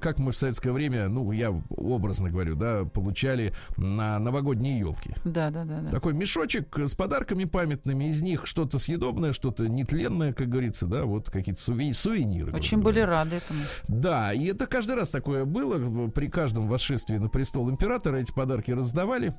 как 0.00 0.18
мы 0.18 0.32
в 0.32 0.36
советское 0.36 0.72
время, 0.72 1.08
ну, 1.08 1.30
я 1.32 1.50
образно 1.70 2.30
говорю, 2.30 2.56
да, 2.56 2.84
получали 2.84 3.52
на 3.76 4.18
новогодние 4.18 4.78
елки. 4.78 5.10
Да, 5.24 5.50
да, 5.50 5.64
да, 5.64 5.80
да. 5.80 5.90
Такой 5.90 6.12
мешочек 6.12 6.76
с 6.78 6.94
подарками 6.94 7.44
памятными, 7.44 8.06
из 8.06 8.20
них 8.22 8.46
что-то 8.46 8.78
съедобное, 8.78 9.32
что-то 9.32 9.68
нетленное, 9.68 10.32
как 10.32 10.48
говорится, 10.48 10.86
да, 10.86 11.04
вот 11.04 11.30
какие-то 11.30 11.60
суви- 11.60 11.92
сувениры. 11.92 12.52
Очень 12.52 12.82
были 12.82 13.00
рады 13.00 13.36
этому. 13.36 13.60
Да, 13.86 14.32
и 14.32 14.46
это 14.46 14.66
каждый 14.66 14.96
раз 14.96 15.10
такое 15.10 15.44
было. 15.44 16.08
При 16.08 16.28
каждом 16.28 16.66
восшествии 16.66 17.18
на 17.18 17.28
престол 17.28 17.70
императора 17.70 18.16
эти 18.16 18.32
подарки 18.32 18.72
раздавали. 18.72 19.34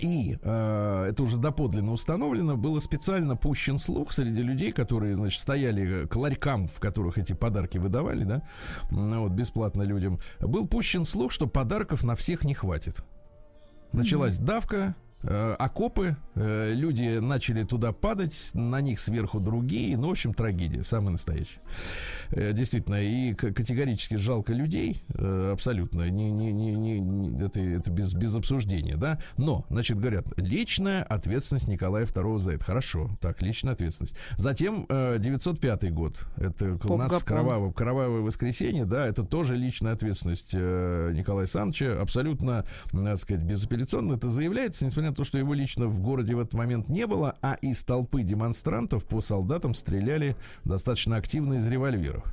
И 0.00 0.38
э, 0.40 1.06
это 1.10 1.22
уже 1.22 1.38
доподлинно 1.38 1.92
установлено, 1.92 2.56
было 2.56 2.78
специально 2.78 3.36
пущен 3.36 3.78
слух 3.78 4.12
среди 4.12 4.42
людей, 4.42 4.72
которые, 4.72 5.16
значит, 5.16 5.40
стояли 5.40 6.06
к 6.06 6.14
ларькам, 6.14 6.68
в 6.68 6.78
которых 6.78 7.18
эти 7.18 7.32
подарки 7.32 7.78
выдавали, 7.78 8.24
да, 8.24 8.42
вот, 8.90 9.32
бесплатно 9.32 9.82
людям. 9.82 10.20
Был 10.38 10.68
пущен 10.68 11.04
слух, 11.04 11.32
что 11.32 11.46
подарков 11.46 12.04
на 12.04 12.14
всех 12.14 12.44
не 12.44 12.54
хватит. 12.54 13.02
Началась 13.92 14.38
давка, 14.38 14.94
Э, 15.22 15.56
окопы, 15.58 16.16
э, 16.36 16.72
люди 16.74 17.18
начали 17.18 17.64
туда 17.64 17.92
падать, 17.92 18.50
на 18.54 18.80
них 18.80 19.00
сверху 19.00 19.40
другие, 19.40 19.96
ну, 19.96 20.08
в 20.08 20.10
общем, 20.12 20.32
трагедия, 20.32 20.84
самая 20.84 21.10
настоящая. 21.10 21.60
Э, 22.30 22.52
действительно, 22.52 23.02
и 23.02 23.34
категорически 23.34 24.14
жалко 24.14 24.52
людей, 24.52 25.02
абсолютно, 25.08 26.08
не, 26.08 26.30
не, 26.30 26.52
не, 26.52 27.00
не, 27.00 27.44
это, 27.44 27.60
это 27.60 27.90
без, 27.90 28.14
без 28.14 28.36
обсуждения, 28.36 28.96
да, 28.96 29.18
но, 29.36 29.66
значит, 29.70 29.98
говорят, 29.98 30.26
личная 30.36 31.02
ответственность 31.02 31.66
Николая 31.66 32.04
II 32.04 32.38
за 32.38 32.52
это, 32.52 32.64
хорошо, 32.64 33.10
так, 33.20 33.42
личная 33.42 33.72
ответственность. 33.72 34.14
Затем 34.36 34.86
905 34.88 35.92
год, 35.92 36.16
это 36.36 36.78
у 36.84 36.96
нас 36.96 37.22
кровавое, 37.24 37.72
кровавое 37.72 38.20
воскресенье, 38.20 38.84
да, 38.84 39.06
это 39.06 39.24
тоже 39.24 39.56
личная 39.56 39.94
ответственность 39.94 40.52
Николая 40.52 41.42
Александровича, 41.42 42.00
абсолютно, 42.00 42.64
так 42.92 43.18
сказать, 43.18 43.44
безапелляционно 43.44 44.14
это 44.14 44.28
заявляется, 44.28 44.84
несмотря 44.84 45.07
на 45.08 45.14
то, 45.14 45.24
что 45.24 45.38
его 45.38 45.54
лично 45.54 45.86
в 45.86 46.00
городе 46.00 46.34
в 46.34 46.40
этот 46.40 46.54
момент 46.54 46.88
не 46.88 47.06
было, 47.06 47.36
а 47.42 47.54
из 47.60 47.82
толпы 47.84 48.22
демонстрантов 48.22 49.04
по 49.04 49.20
солдатам 49.20 49.74
стреляли 49.74 50.36
достаточно 50.64 51.16
активно 51.16 51.54
из 51.54 51.66
револьверов. 51.66 52.24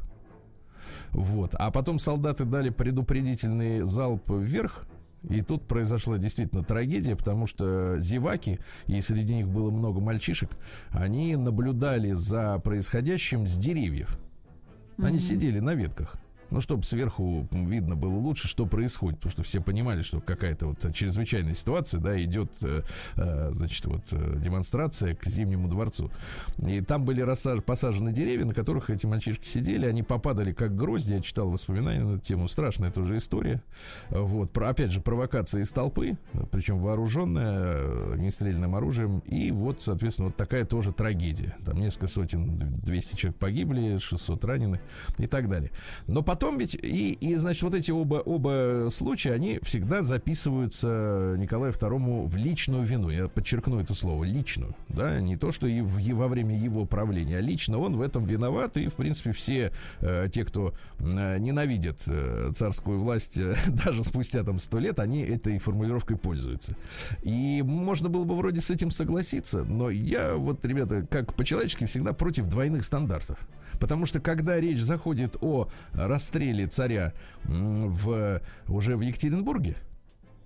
Вот. 1.11 1.55
А 1.55 1.71
потом 1.71 1.99
солдаты 1.99 2.45
дали 2.45 2.69
предупредительный 2.69 3.81
залп 3.81 4.29
вверх, 4.29 4.85
и 5.29 5.41
тут 5.41 5.67
произошла 5.67 6.17
действительно 6.17 6.63
трагедия, 6.63 7.15
потому 7.15 7.47
что 7.47 7.99
зеваки, 7.99 8.59
и 8.87 9.01
среди 9.01 9.35
них 9.35 9.47
было 9.47 9.71
много 9.71 9.99
мальчишек, 9.99 10.51
они 10.89 11.35
наблюдали 11.35 12.11
за 12.11 12.59
происходящим 12.59 13.47
с 13.47 13.57
деревьев. 13.57 14.17
Они 14.97 15.17
mm-hmm. 15.17 15.21
сидели 15.21 15.59
на 15.59 15.73
ветках 15.73 16.17
ну, 16.49 16.61
чтобы 16.61 16.83
сверху 16.83 17.47
видно 17.51 17.95
было 17.95 18.15
лучше, 18.15 18.47
что 18.47 18.65
происходит, 18.65 19.19
потому 19.19 19.31
что 19.31 19.43
все 19.43 19.61
понимали, 19.61 20.01
что 20.01 20.21
какая-то 20.21 20.67
вот 20.67 20.93
чрезвычайная 20.93 21.55
ситуация, 21.55 21.99
да, 21.99 22.21
идет, 22.21 22.51
э, 22.61 22.81
э 23.15 23.49
значит, 23.53 23.85
вот 23.85 24.03
э, 24.11 24.35
демонстрация 24.37 25.15
к 25.15 25.25
Зимнему 25.25 25.67
дворцу. 25.67 26.11
И 26.57 26.81
там 26.81 27.05
были 27.05 27.21
рассаж... 27.21 27.63
посажены 27.63 28.11
деревья, 28.13 28.45
на 28.45 28.53
которых 28.53 28.89
эти 28.89 29.05
мальчишки 29.05 29.47
сидели, 29.47 29.85
они 29.85 30.03
попадали 30.03 30.53
как 30.53 30.75
грозди, 30.75 31.13
я 31.13 31.21
читал 31.21 31.49
воспоминания 31.49 32.03
на 32.03 32.13
эту 32.15 32.21
тему, 32.21 32.47
страшная 32.47 32.91
тоже 32.91 33.17
история. 33.17 33.61
Вот, 34.09 34.51
про, 34.51 34.69
опять 34.69 34.91
же, 34.91 35.01
провокация 35.01 35.63
из 35.63 35.71
толпы, 35.71 36.17
причем 36.51 36.77
вооруженная 36.77 38.15
нестрельным 38.17 38.75
оружием, 38.75 39.19
и 39.19 39.51
вот, 39.51 39.81
соответственно, 39.81 40.27
вот 40.27 40.37
такая 40.37 40.65
тоже 40.65 40.93
трагедия. 40.93 41.55
Там 41.65 41.77
несколько 41.77 42.07
сотен, 42.07 42.79
200 42.83 43.15
человек 43.15 43.39
погибли, 43.39 43.97
600 43.97 44.45
ранены 44.45 44.79
и 45.17 45.27
так 45.27 45.49
далее. 45.49 45.71
Но 46.07 46.21
потом 46.21 46.34
потом 46.35 46.57
ведь 46.57 46.75
и, 46.75 47.13
и 47.13 47.35
значит, 47.35 47.63
вот 47.63 47.73
эти 47.73 47.91
оба, 47.91 48.15
оба 48.15 48.89
случая, 48.91 49.31
они 49.31 49.57
всегда 49.63 50.03
записываются 50.03 51.35
Николаю 51.37 51.71
II 51.71 52.27
в 52.27 52.35
личную 52.35 52.83
вину. 52.83 53.09
Я 53.09 53.29
подчеркну 53.29 53.79
это 53.79 53.95
слово, 53.95 54.25
личную. 54.25 54.75
Да, 54.89 55.21
не 55.21 55.37
то, 55.37 55.53
что 55.53 55.65
и 55.65 55.79
в, 55.79 55.97
во 56.13 56.27
время 56.27 56.59
его 56.59 56.83
правления, 56.83 57.37
а 57.37 57.39
лично 57.39 57.77
он 57.77 57.95
в 57.95 58.01
этом 58.01 58.25
виноват. 58.25 58.75
И, 58.75 58.89
в 58.89 58.95
принципе, 58.95 59.31
все 59.31 59.71
э, 60.01 60.27
те, 60.29 60.43
кто 60.43 60.73
э, 60.99 61.37
ненавидит 61.37 62.03
э, 62.07 62.51
царскую 62.53 62.99
власть 62.99 63.37
э, 63.37 63.55
даже 63.67 64.03
спустя 64.03 64.43
там 64.43 64.59
сто 64.59 64.77
лет, 64.77 64.99
они 64.99 65.21
этой 65.21 65.57
формулировкой 65.57 66.17
пользуются. 66.17 66.75
И 67.23 67.63
можно 67.65 68.09
было 68.09 68.25
бы 68.25 68.35
вроде 68.35 68.59
с 68.59 68.69
этим 68.69 68.91
согласиться, 68.91 69.63
но 69.63 69.89
я 69.89 70.35
вот, 70.35 70.65
ребята, 70.65 71.07
как 71.09 71.33
по-человечески 71.33 71.85
всегда 71.85 72.11
против 72.11 72.47
двойных 72.47 72.83
стандартов. 72.83 73.39
Потому 73.79 74.05
что 74.05 74.19
когда 74.19 74.59
речь 74.59 74.81
заходит 74.81 75.37
о 75.41 75.69
расстреле 75.93 76.67
царя 76.67 77.13
в, 77.43 78.41
уже 78.67 78.95
в 78.95 79.01
Екатеринбурге, 79.01 79.75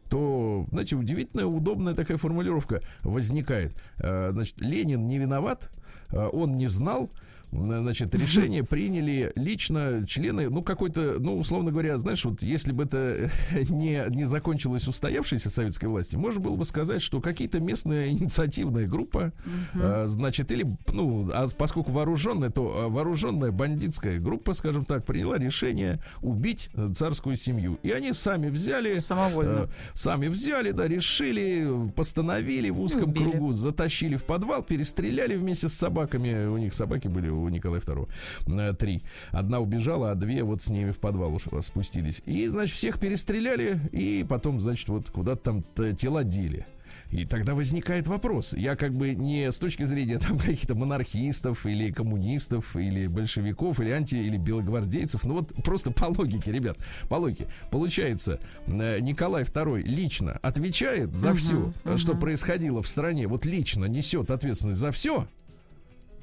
то 0.10 0.66
знаете, 0.72 0.96
удивительная, 0.96 1.46
удобная 1.46 1.94
такая 1.94 2.18
формулировка 2.18 2.82
возникает. 3.02 3.76
Э, 3.98 4.32
значит, 4.34 4.60
Ленин 4.60 5.08
не 5.08 5.20
виноват, 5.20 5.70
э, 6.10 6.18
он 6.18 6.58
не 6.58 6.68
знал, 6.68 7.12
значит, 7.52 8.14
решение 8.16 8.64
приняли 8.64 9.32
лично 9.36 10.06
члены, 10.08 10.50
ну, 10.50 10.62
какой-то, 10.62 11.18
ну, 11.20 11.38
условно 11.38 11.72
говоря, 11.72 11.98
знаешь, 11.98 12.24
вот 12.26 12.44
если 12.44 12.72
бы 12.72 12.84
это 12.84 13.30
не, 13.70 14.04
не 14.10 14.26
закончилось 14.26 14.88
устоявшейся 14.88 15.50
советской 15.50 15.86
власти, 15.86 16.16
можно 16.16 16.40
было 16.40 16.56
бы 16.56 16.66
сказать, 16.66 17.02
что 17.02 17.22
какие-то 17.22 17.60
местная 17.60 18.10
инициативная 18.10 18.88
группа, 18.88 19.32
uh 19.74 20.08
значит, 20.08 20.52
или, 20.52 20.66
ну, 20.94 21.30
а 21.34 21.48
поскольку 21.58 21.92
вооруженная, 21.92 22.50
то 22.50 22.84
а, 22.86 22.90
вооруженная 22.90 23.52
бандитская 23.52 24.20
группа, 24.20 24.54
скажем 24.54 24.86
так, 24.86 25.06
приняла 25.06 25.38
решение 25.38 26.00
убить 26.22 26.70
э, 26.74 26.92
царскую 26.96 27.36
семью. 27.36 27.80
И 27.84 27.92
они 27.92 28.14
сами 28.14 28.50
взяли... 28.50 29.00
Самовольно. 29.00 29.64
Э, 29.64 29.68
сами 29.94 30.28
взяли, 30.28 30.72
да, 30.72 30.88
решили, 30.88 31.90
постановили 31.96 32.70
в 32.70 32.82
узком 32.82 33.10
Убили. 33.10 33.32
кругу, 33.32 33.54
затащили 33.54 34.16
в 34.16 34.24
подвал, 34.24 34.64
перестреляли 34.64 35.36
вместе 35.36 35.68
с 35.68 35.74
собаками. 35.74 36.48
У 36.48 36.58
них 36.58 36.74
собаки 36.74 37.08
были 37.08 37.30
у 37.40 37.50
Николая 37.50 37.82
II. 37.82 38.10
Э, 38.48 38.74
три. 38.74 39.04
Одна 39.32 39.60
убежала, 39.60 40.12
а 40.12 40.16
две 40.16 40.44
вот 40.44 40.62
с 40.62 40.70
ними 40.70 40.92
в 40.92 41.00
подвал 41.00 41.36
уж 41.36 41.44
спустились. 41.62 42.22
И, 42.26 42.48
значит, 42.48 42.76
всех 42.76 43.00
перестреляли, 43.00 43.80
и 43.92 44.26
потом, 44.28 44.60
значит, 44.60 44.88
вот 44.90 45.10
куда-то 45.10 45.42
там 45.42 45.96
тела 45.96 46.24
дели. 46.24 46.66
И 47.12 47.26
тогда 47.26 47.56
возникает 47.56 48.08
вопрос. 48.08 48.54
Я 48.54 48.76
как 48.76 48.94
бы 48.94 49.16
не 49.16 49.52
с 49.52 49.58
точки 49.58 49.84
зрения 49.84 50.20
там 50.20 50.38
каких-то 50.38 50.76
монархистов 50.76 51.66
или 51.66 51.92
коммунистов 51.92 52.76
или 52.76 53.08
большевиков 53.08 53.80
или 53.80 53.90
анти 53.90 54.16
или 54.16 54.38
белогвардейцев. 54.38 55.24
Ну 55.24 55.36
вот 55.36 55.54
просто 55.64 55.92
по 55.92 56.06
логике, 56.06 56.52
ребят, 56.52 56.78
по 57.10 57.16
логике. 57.16 57.48
Получается, 57.72 58.40
э, 58.68 59.00
Николай 59.00 59.44
II 59.44 59.82
лично 59.82 60.34
отвечает 60.44 61.16
за 61.16 61.30
uh-huh, 61.30 61.36
все, 61.36 61.74
uh-huh. 61.84 61.98
что 61.98 62.16
происходило 62.16 62.84
в 62.84 62.88
стране. 62.88 63.28
Вот 63.28 63.46
лично 63.46 63.86
несет 63.86 64.30
ответственность 64.30 64.80
за 64.80 64.92
все. 64.92 65.28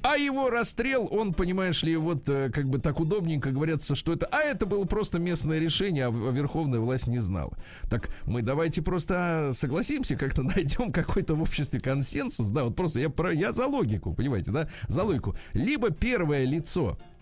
А 0.01 0.15
его 0.15 0.49
расстрел, 0.49 1.07
он, 1.11 1.33
понимаешь 1.33 1.83
ли, 1.83 1.95
вот 1.95 2.29
э, 2.29 2.49
как 2.51 2.69
бы 2.69 2.79
так 2.79 2.99
удобненько 2.99 3.51
говорится, 3.51 3.95
что 3.95 4.13
это... 4.13 4.25
А 4.27 4.41
это 4.41 4.65
было 4.65 4.85
просто 4.85 5.19
местное 5.19 5.59
решение, 5.59 6.05
а, 6.05 6.09
а 6.09 6.31
верховная 6.31 6.79
власть 6.79 7.07
не 7.07 7.19
знала. 7.19 7.57
Так 7.89 8.09
мы 8.25 8.41
давайте 8.41 8.81
просто 8.81 9.51
согласимся, 9.53 10.15
как-то 10.15 10.43
найдем 10.55 10.91
какой-то 10.91 11.35
в 11.35 11.41
обществе 11.41 11.79
консенсус. 11.79 12.49
Да, 12.49 12.63
вот 12.63 12.75
просто 12.75 12.99
я, 12.99 13.09
про, 13.09 13.33
я 13.33 13.53
за 13.53 13.65
логику, 13.65 14.13
понимаете, 14.13 14.51
да, 14.51 14.69
за 14.87 15.03
логику. 15.03 15.35
Либо 15.53 15.89
первое 15.89 16.45
лицо 16.45 16.97
а, 16.97 17.16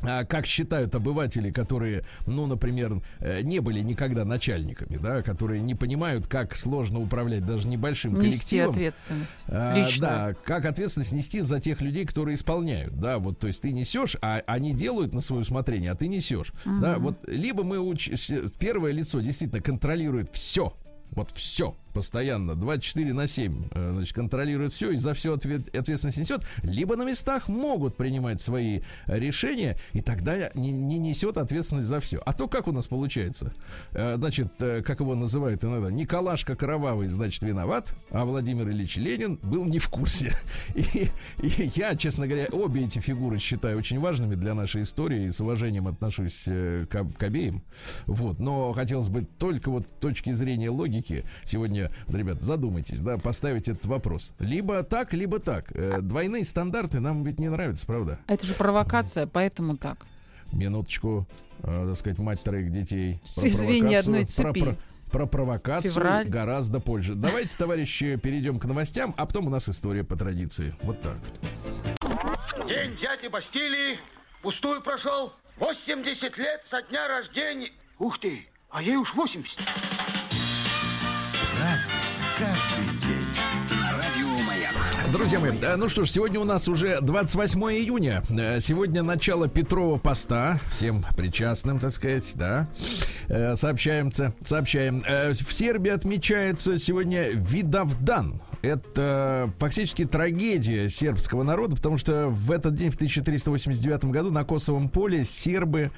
как 0.00 0.46
считают 0.46 0.94
обыватели, 0.94 1.50
которые, 1.50 2.04
ну, 2.26 2.46
например, 2.46 3.02
э, 3.18 3.42
не 3.42 3.60
были 3.60 3.80
никогда 3.80 4.24
начальниками, 4.24 4.96
да, 4.96 5.22
которые 5.22 5.60
не 5.60 5.74
понимают, 5.74 6.26
как 6.26 6.56
сложно 6.56 7.00
управлять 7.00 7.44
даже 7.44 7.68
небольшим 7.68 8.14
нести 8.14 8.58
коллективом. 8.58 8.70
ответственность. 8.70 9.44
А, 9.48 9.88
да, 10.00 10.34
как 10.44 10.64
ответственность 10.64 11.12
нести 11.12 11.40
за 11.40 11.60
тех 11.60 11.80
людей, 11.80 12.06
которые 12.06 12.34
исполняют, 12.34 12.98
да, 12.98 13.18
вот, 13.18 13.38
то 13.38 13.46
есть 13.46 13.62
ты 13.62 13.72
несешь, 13.72 14.16
а 14.22 14.42
они 14.46 14.72
делают 14.72 15.12
на 15.12 15.20
свое 15.20 15.42
усмотрение, 15.42 15.90
а 15.90 15.94
ты 15.94 16.08
несешь, 16.08 16.52
угу. 16.64 16.80
да, 16.80 16.98
вот, 16.98 17.18
либо 17.28 17.62
мы 17.62 17.78
уч... 17.78 18.10
первое 18.58 18.92
лицо 18.92 19.20
действительно 19.20 19.60
контролирует 19.60 20.30
все, 20.32 20.74
вот 21.10 21.30
все, 21.32 21.76
постоянно 21.92 22.54
24 22.54 23.12
на 23.12 23.26
7 23.26 23.64
э, 23.70 23.92
значит, 23.94 24.14
контролирует 24.14 24.74
все 24.74 24.90
и 24.90 24.96
за 24.96 25.14
все 25.14 25.34
ответ, 25.34 25.74
ответственность 25.74 26.18
несет, 26.18 26.42
либо 26.62 26.96
на 26.96 27.04
местах 27.04 27.48
могут 27.48 27.96
принимать 27.96 28.40
свои 28.40 28.80
решения, 29.06 29.76
и 29.92 30.00
тогда 30.00 30.50
не, 30.54 30.72
не 30.72 30.98
несет 30.98 31.36
ответственность 31.36 31.86
за 31.86 32.00
все. 32.00 32.20
А 32.24 32.32
то 32.32 32.48
как 32.48 32.68
у 32.68 32.72
нас 32.72 32.86
получается? 32.86 33.52
Э, 33.92 34.16
значит, 34.16 34.52
э, 34.60 34.82
как 34.82 35.00
его 35.00 35.14
называют 35.14 35.64
иногда, 35.64 35.90
Николашка 35.90 36.56
Кровавый, 36.56 37.08
значит, 37.08 37.42
виноват, 37.42 37.94
а 38.10 38.24
Владимир 38.24 38.68
Ильич 38.68 38.96
Ленин 38.96 39.38
был 39.42 39.64
не 39.64 39.78
в 39.78 39.88
курсе. 39.88 40.32
И, 40.74 41.08
и 41.42 41.70
я, 41.74 41.94
честно 41.94 42.26
говоря, 42.26 42.46
обе 42.52 42.84
эти 42.84 42.98
фигуры 42.98 43.38
считаю 43.38 43.78
очень 43.78 43.98
важными 43.98 44.34
для 44.34 44.54
нашей 44.54 44.82
истории 44.82 45.26
и 45.26 45.30
с 45.30 45.40
уважением 45.40 45.88
отношусь 45.88 46.44
к, 46.44 46.86
к 46.88 47.22
обеим. 47.22 47.62
Вот, 48.06 48.38
но 48.38 48.72
хотелось 48.72 49.08
бы 49.08 49.22
только 49.22 49.70
вот 49.70 49.86
точки 50.00 50.32
зрения 50.32 50.70
логики 50.70 51.24
сегодня 51.44 51.79
сегодня, 51.80 52.18
ребят, 52.18 52.42
задумайтесь, 52.42 53.00
да, 53.00 53.18
поставить 53.18 53.68
этот 53.68 53.86
вопрос. 53.86 54.32
Либо 54.38 54.82
так, 54.82 55.12
либо 55.12 55.38
так. 55.38 55.70
Э, 55.74 56.00
двойные 56.00 56.44
стандарты 56.44 57.00
нам 57.00 57.24
ведь 57.24 57.38
не 57.38 57.48
нравятся, 57.48 57.86
правда? 57.86 58.18
Это 58.26 58.46
же 58.46 58.54
провокация, 58.54 59.26
поэтому 59.26 59.76
так. 59.76 60.06
Минуточку, 60.52 61.26
э, 61.62 61.86
так 61.88 61.96
сказать, 61.96 62.18
мать 62.18 62.42
троих 62.42 62.70
детей. 62.72 63.20
С 63.24 63.44
извини 63.44 63.94
одной 63.94 64.24
цепи. 64.24 64.60
Про, 64.60 64.72
про, 64.72 64.76
про 65.10 65.26
провокацию 65.26 65.92
Февраль. 65.92 66.28
гораздо 66.28 66.80
позже. 66.80 67.14
Давайте, 67.14 67.50
товарищи, 67.56 68.16
перейдем 68.16 68.58
к 68.58 68.64
новостям, 68.64 69.14
а 69.16 69.26
потом 69.26 69.46
у 69.46 69.50
нас 69.50 69.68
история 69.68 70.04
по 70.04 70.16
традиции. 70.16 70.74
Вот 70.82 71.00
так. 71.00 71.18
День 72.68 72.94
дяди 72.96 73.28
Бастилии 73.28 73.98
пустую 74.42 74.82
прошел. 74.82 75.32
80 75.58 76.38
лет 76.38 76.62
со 76.64 76.82
дня 76.82 77.06
рождения. 77.06 77.70
Ух 77.98 78.18
ты, 78.18 78.46
а 78.70 78.82
ей 78.82 78.96
уж 78.96 79.14
80 79.14 79.58
разный, 81.60 81.94
каждый 82.38 82.98
день. 83.00 83.26
Радио 83.92 84.28
Маяк. 84.46 85.12
Друзья 85.12 85.38
мои, 85.38 85.52
э, 85.62 85.76
ну 85.76 85.88
что 85.88 86.04
ж, 86.04 86.10
сегодня 86.10 86.40
у 86.40 86.44
нас 86.44 86.68
уже 86.68 87.00
28 87.00 87.60
июня. 87.72 88.22
Э, 88.30 88.60
сегодня 88.60 89.02
начало 89.02 89.48
Петрова 89.48 89.98
поста. 89.98 90.58
Всем 90.70 91.04
причастным, 91.16 91.78
так 91.78 91.90
сказать, 91.90 92.32
да. 92.34 92.66
Э, 93.28 93.54
сообщаемся, 93.56 94.32
сообщаем. 94.44 95.02
В 95.02 95.52
Сербии 95.52 95.90
отмечается 95.90 96.78
сегодня 96.78 97.28
Видавдан 97.30 98.40
это 98.62 99.52
фактически 99.58 100.04
трагедия 100.04 100.88
сербского 100.88 101.42
народа, 101.42 101.76
потому 101.76 101.98
что 101.98 102.28
в 102.28 102.50
этот 102.50 102.74
день, 102.74 102.90
в 102.90 102.96
1389 102.96 104.06
году, 104.06 104.30
на 104.30 104.44
Косовом 104.44 104.88
поле 104.88 105.24
сербы 105.24 105.90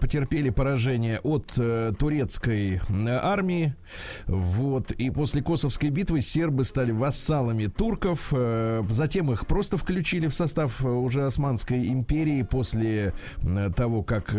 потерпели 0.00 0.50
поражение 0.50 1.20
от 1.20 1.52
э, 1.56 1.92
турецкой 1.98 2.80
армии. 3.06 3.74
Вот. 4.26 4.92
И 4.92 5.10
после 5.10 5.42
Косовской 5.42 5.90
битвы 5.90 6.20
сербы 6.20 6.64
стали 6.64 6.90
вассалами 6.90 7.66
турков. 7.66 8.28
Э, 8.32 8.82
затем 8.90 9.32
их 9.32 9.46
просто 9.46 9.76
включили 9.76 10.26
в 10.26 10.34
состав 10.34 10.84
э, 10.84 10.88
уже 10.88 11.26
Османской 11.26 11.88
империи 11.88 12.42
после 12.42 13.12
того, 13.76 14.02
как 14.02 14.30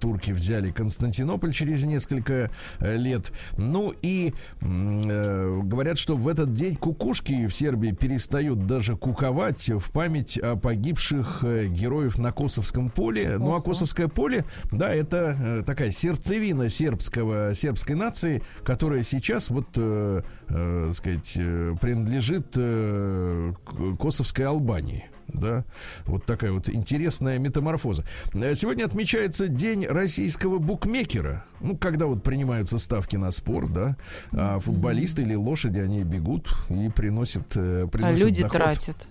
турки 0.00 0.32
взяли 0.32 0.70
Константинополь 0.70 1.52
через 1.52 1.84
несколько 1.84 2.50
лет. 2.80 3.32
Ну 3.56 3.94
и 4.02 4.32
говорят, 4.60 5.98
что 5.98 6.16
в 6.16 6.28
этот 6.28 6.52
день 6.52 6.76
кукушки 6.78 7.46
в 7.46 7.54
Сербии 7.54 7.90
перестают 7.92 8.66
даже 8.66 8.96
куковать 8.96 9.68
в 9.68 9.92
память 9.92 10.38
о 10.38 10.56
погибших 10.56 11.40
э, 11.42 11.66
героев 11.66 12.18
на 12.18 12.32
Косовском 12.32 12.90
поле. 12.90 13.36
Ну, 13.38 13.54
а 13.54 13.60
Косовское 13.60 14.08
поле, 14.08 14.44
да, 14.72 14.92
это 14.92 15.36
э, 15.40 15.62
такая 15.64 15.90
сердцевина 15.90 16.68
сербского, 16.68 17.54
сербской 17.54 17.94
нации, 17.94 18.42
которая 18.64 19.02
сейчас, 19.02 19.50
вот, 19.50 19.68
э, 19.76 20.22
э, 20.48 20.90
сказать, 20.94 21.34
э, 21.36 21.74
принадлежит 21.80 22.54
э, 22.56 23.52
Косовской 23.98 24.46
Албании 24.46 25.10
да, 25.28 25.64
вот 26.04 26.24
такая 26.24 26.52
вот 26.52 26.68
интересная 26.68 27.38
метаморфоза. 27.38 28.04
Э, 28.34 28.54
сегодня 28.54 28.84
отмечается 28.84 29.48
День 29.48 29.86
российского 29.86 30.58
букмекера. 30.58 31.44
Ну, 31.60 31.76
когда 31.76 32.06
вот 32.06 32.22
принимаются 32.22 32.78
ставки 32.78 33.16
на 33.16 33.30
спор, 33.30 33.68
да, 33.68 33.96
а 34.32 34.58
футболисты 34.58 35.22
или 35.22 35.34
лошади, 35.34 35.80
они 35.80 36.02
бегут 36.04 36.54
и 36.68 36.88
приносят, 36.88 37.56
э, 37.56 37.86
приносят 37.90 38.22
А 38.22 38.26
люди 38.26 38.42
доход. 38.42 38.56
тратят 38.56 39.08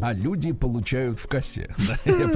а 0.00 0.12
люди 0.12 0.52
получают 0.52 1.18
в 1.18 1.26
кассе. 1.26 1.74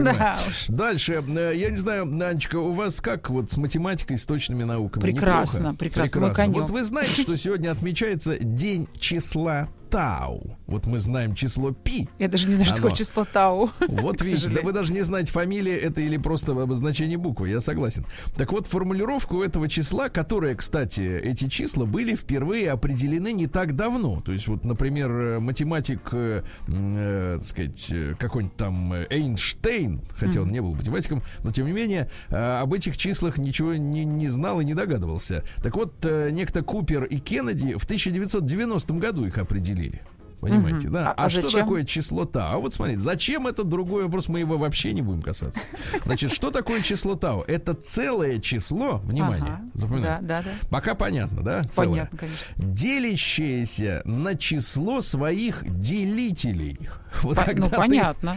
Да, 0.03 0.37
Дальше, 0.69 1.25
э, 1.27 1.53
я 1.55 1.71
не 1.71 1.77
знаю, 1.77 2.07
Нанечка, 2.07 2.57
у 2.57 2.73
вас 2.73 3.01
как 3.01 3.31
вот 3.31 3.51
с 3.51 3.57
математикой, 3.57 4.17
с 4.17 4.27
точными 4.27 4.65
науками? 4.65 5.03
Прекрасно, 5.03 5.75
прекрасно. 5.75 6.29
прекрасно. 6.29 6.53
Вот 6.53 6.71
вы 6.71 6.83
знаете, 6.83 7.23
что 7.23 7.37
сегодня 7.37 7.71
отмечается 7.71 8.37
День 8.39 8.89
числа 8.99 9.69
тау. 9.93 10.57
Вот 10.67 10.87
мы 10.87 10.99
знаем 10.99 11.35
число 11.35 11.73
пи. 11.73 12.09
Я 12.19 12.29
даже 12.29 12.49
не 12.49 12.55
знаю, 12.55 12.69
что 12.69 12.77
такое 12.77 12.93
число 12.93 13.27
тау. 13.27 13.71
Вот 13.89 14.23
видите, 14.23 14.49
да 14.49 14.63
вы 14.63 14.73
даже 14.73 14.91
не 14.93 15.03
знаете, 15.03 15.31
фамилия 15.31 15.77
это 15.77 16.01
или 16.01 16.17
просто 16.17 16.53
обозначение 16.53 17.19
буквы, 17.19 17.51
я 17.51 17.61
согласен. 17.61 18.07
Так 18.37 18.53
вот, 18.53 18.67
формулировку 18.67 19.43
этого 19.43 19.69
числа, 19.69 20.09
которое, 20.09 20.55
кстати, 20.55 21.03
эти 21.03 21.47
числа 21.49 21.85
были 21.85 22.17
впервые 22.17 22.71
определены 22.71 23.35
не 23.35 23.47
так 23.47 23.77
давно. 23.77 24.23
То 24.23 24.33
есть, 24.33 24.49
вот, 24.49 24.65
например, 24.65 25.41
математик, 25.41 26.09
э, 26.13 26.43
э, 26.69 27.37
так 27.39 27.47
сказать, 27.47 27.87
э, 27.91 28.15
какой-нибудь 28.19 28.57
там 28.57 28.95
Эйнштейн, 28.95 30.01
хотя 30.17 30.41
он 30.41 30.49
не 30.49 30.63
был 30.63 30.75
математиком, 30.75 31.23
но 31.45 31.53
тем 31.53 31.67
не 31.67 31.73
менее, 31.73 32.11
э, 32.31 32.35
об 32.35 32.73
этих 32.73 32.97
числах 32.97 33.37
ничего 33.37 33.75
не, 33.75 34.07
не 34.07 34.31
знал 34.31 34.63
и 34.63 34.65
не 34.65 34.73
догадывался. 34.73 35.45
Так 35.63 35.77
вот, 35.77 35.95
э, 36.07 36.31
некто 36.31 36.63
Купер 36.63 37.05
и 37.05 37.19
Кеннеди 37.19 37.75
в 37.75 37.85
1990 37.85 38.95
году 38.95 39.27
их 39.27 39.37
определили 39.37 39.82
определили. 39.83 40.03
Понимаете, 40.41 40.89
Мгм. 40.89 40.93
да? 40.95 41.11
А- 41.13 41.15
А, 41.23 41.25
а 41.27 41.31
что 41.31 41.43
зачем? 41.43 41.61
такое 41.61 41.85
число 41.85 42.25
Тау? 42.25 42.57
А 42.57 42.59
вот 42.59 42.75
смотрите, 42.75 42.99
зачем 42.99 43.47
это 43.47 43.63
другой 43.63 44.03
вопрос, 44.03 44.27
мы 44.29 44.41
его 44.41 44.59
вообще 44.59 44.93
не 44.93 45.01
будем 45.01 45.23
касаться. 45.23 45.63
Значит, 46.05 46.33
что 46.33 46.51
такое 46.51 46.83
число 46.83 47.15
Тау? 47.15 47.43
Это 47.47 47.75
целое 47.75 48.41
число, 48.41 48.97
внимание, 49.05 49.53
Ага. 49.53 49.61
запоминаем. 49.75 50.27
Да, 50.27 50.43
да, 50.43 50.49
да. 50.51 50.69
Пока 50.69 50.97
понятно, 50.97 51.43
да? 51.45 51.63
Целое. 51.71 51.91
Понятно, 51.91 52.19
конечно. 52.19 52.45
Делящееся 52.57 54.03
на 54.05 54.35
число 54.35 55.01
своих 55.01 55.63
делителей. 55.79 56.77
Вот 57.23 57.37
По- 57.37 57.53
ну, 57.57 57.69
ты- 57.69 57.77
понятно. 57.77 58.37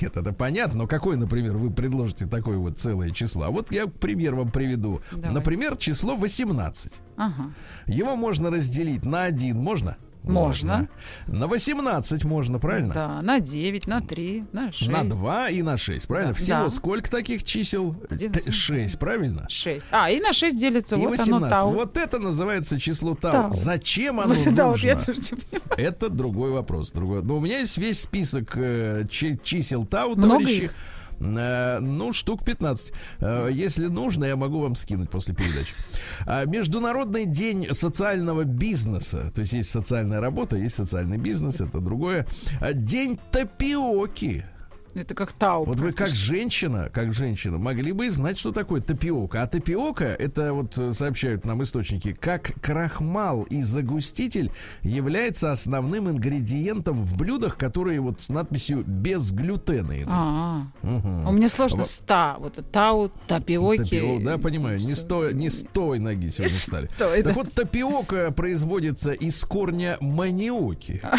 Нет, 0.00 0.16
это 0.16 0.32
понятно, 0.32 0.78
но 0.80 0.86
какой, 0.86 1.16
например, 1.18 1.58
вы 1.58 1.70
предложите 1.70 2.26
такое 2.26 2.56
вот 2.56 2.78
целое 2.78 3.10
число? 3.10 3.42
А 3.44 3.50
вот 3.50 3.70
я 3.70 3.86
пример 3.86 4.34
вам 4.34 4.50
приведу. 4.50 5.02
Давай. 5.12 5.32
Например, 5.32 5.76
число 5.76 6.16
18. 6.16 6.92
Ага. 7.16 7.50
Его 7.86 8.16
можно 8.16 8.50
разделить 8.50 9.04
на 9.04 9.24
1, 9.24 9.58
можно? 9.58 9.96
Можно. 10.24 10.88
На 11.26 11.46
18 11.46 12.24
можно, 12.24 12.58
правильно? 12.58 12.94
Да, 12.94 13.22
на 13.22 13.40
9, 13.40 13.86
на 13.86 14.00
3, 14.00 14.44
на 14.52 14.72
6. 14.72 14.90
На 14.90 15.04
2 15.04 15.48
и 15.50 15.62
на 15.62 15.76
6, 15.76 16.06
правильно? 16.06 16.32
Да. 16.32 16.38
Всего 16.38 16.64
Да. 16.64 16.70
сколько 16.70 17.10
таких 17.10 17.42
чисел? 17.44 17.94
Один, 18.10 18.32
Т- 18.32 18.40
один. 18.40 18.52
6, 18.52 18.98
правильно? 18.98 19.46
6. 19.48 19.84
А, 19.90 20.10
и 20.10 20.20
на 20.20 20.32
6 20.32 20.56
делится. 20.58 20.96
И 20.96 21.00
вот 21.00 21.10
18. 21.10 21.30
оно 21.32 21.48
тау. 21.50 21.72
Вот 21.72 21.96
это 21.96 22.18
называется 22.18 22.78
число 22.80 23.14
Тау. 23.14 23.32
Тау. 23.32 23.52
Зачем 23.52 24.18
оно 24.20 24.34
Вот, 24.34 24.54
да, 24.54 24.66
вот 24.66 24.72
нужно? 24.82 24.96
понимаю. 24.96 25.60
Это 25.76 26.08
другой 26.08 26.50
вопрос. 26.52 26.90
Другой. 26.92 27.22
Но 27.22 27.36
у 27.36 27.40
меня 27.40 27.58
есть 27.58 27.76
весь 27.76 28.00
список 28.00 28.56
э, 28.56 29.04
чи- 29.10 29.38
чисел 29.42 29.84
Тау, 29.84 30.14
Много 30.16 30.38
товарищи. 30.38 30.62
их? 30.64 30.74
Э, 31.20 31.78
ну, 31.80 32.12
штук 32.12 32.44
15. 32.44 32.92
Э, 33.20 33.48
если 33.50 33.86
нужно, 33.86 34.24
я 34.24 34.36
могу 34.36 34.60
вам 34.60 34.74
скинуть 34.74 35.10
после 35.10 35.34
передачи. 35.34 35.72
А, 36.26 36.44
Международный 36.44 37.26
день 37.26 37.68
социального 37.72 38.44
бизнеса. 38.44 39.30
То 39.34 39.40
есть 39.40 39.52
есть 39.52 39.70
социальная 39.70 40.20
работа, 40.20 40.56
есть 40.56 40.76
социальный 40.76 41.18
бизнес, 41.18 41.60
это 41.60 41.80
другое. 41.80 42.26
А, 42.60 42.72
День 42.72 43.18
тапиоки. 43.30 44.44
Это 44.94 45.14
как 45.14 45.32
тау. 45.32 45.64
Вот 45.64 45.80
вы 45.80 45.92
как 45.92 46.08
женщина, 46.08 46.88
как 46.92 47.12
женщина, 47.14 47.58
могли 47.58 47.92
бы 47.92 48.08
знать, 48.10 48.38
что 48.38 48.52
такое 48.52 48.80
тапиока. 48.80 49.42
А 49.42 49.46
тапиока, 49.46 50.04
это 50.04 50.52
вот 50.52 50.78
э, 50.78 50.92
сообщают 50.92 51.44
нам 51.44 51.62
источники, 51.64 52.12
как 52.12 52.52
крахмал 52.62 53.42
и 53.44 53.62
загуститель 53.62 54.52
является 54.82 55.50
основным 55.50 56.08
ингредиентом 56.08 57.02
в 57.02 57.16
блюдах, 57.16 57.56
которые 57.56 58.00
вот 58.00 58.20
с 58.22 58.28
надписью 58.28 58.84
без 58.86 59.32
глютена 59.32 59.98
идут. 59.98 60.08
А, 60.10 60.66
Мгм. 60.82 61.26
у 61.28 61.32
меня 61.32 61.48
сложно 61.48 61.78
Во- 61.78 61.84
с 61.84 61.98
та. 61.98 62.36
Вот 62.38 62.58
тау, 62.70 63.10
тапиоки. 63.26 63.82
Тапио- 63.94 64.22
да, 64.22 64.38
понимаю, 64.38 64.78
не 64.78 64.94
с 64.94 65.02
той, 65.02 65.34
не 65.34 65.50
с 65.50 65.64
той 65.72 65.98
ноги 65.98 66.28
сегодня 66.28 66.56
встали. 66.58 66.88
Так 66.98 67.22
да. 67.24 67.32
вот, 67.32 67.52
тапиока 67.52 68.30
производится 68.30 69.10
из 69.12 69.42
корня 69.44 69.96
маниоки. 70.00 71.02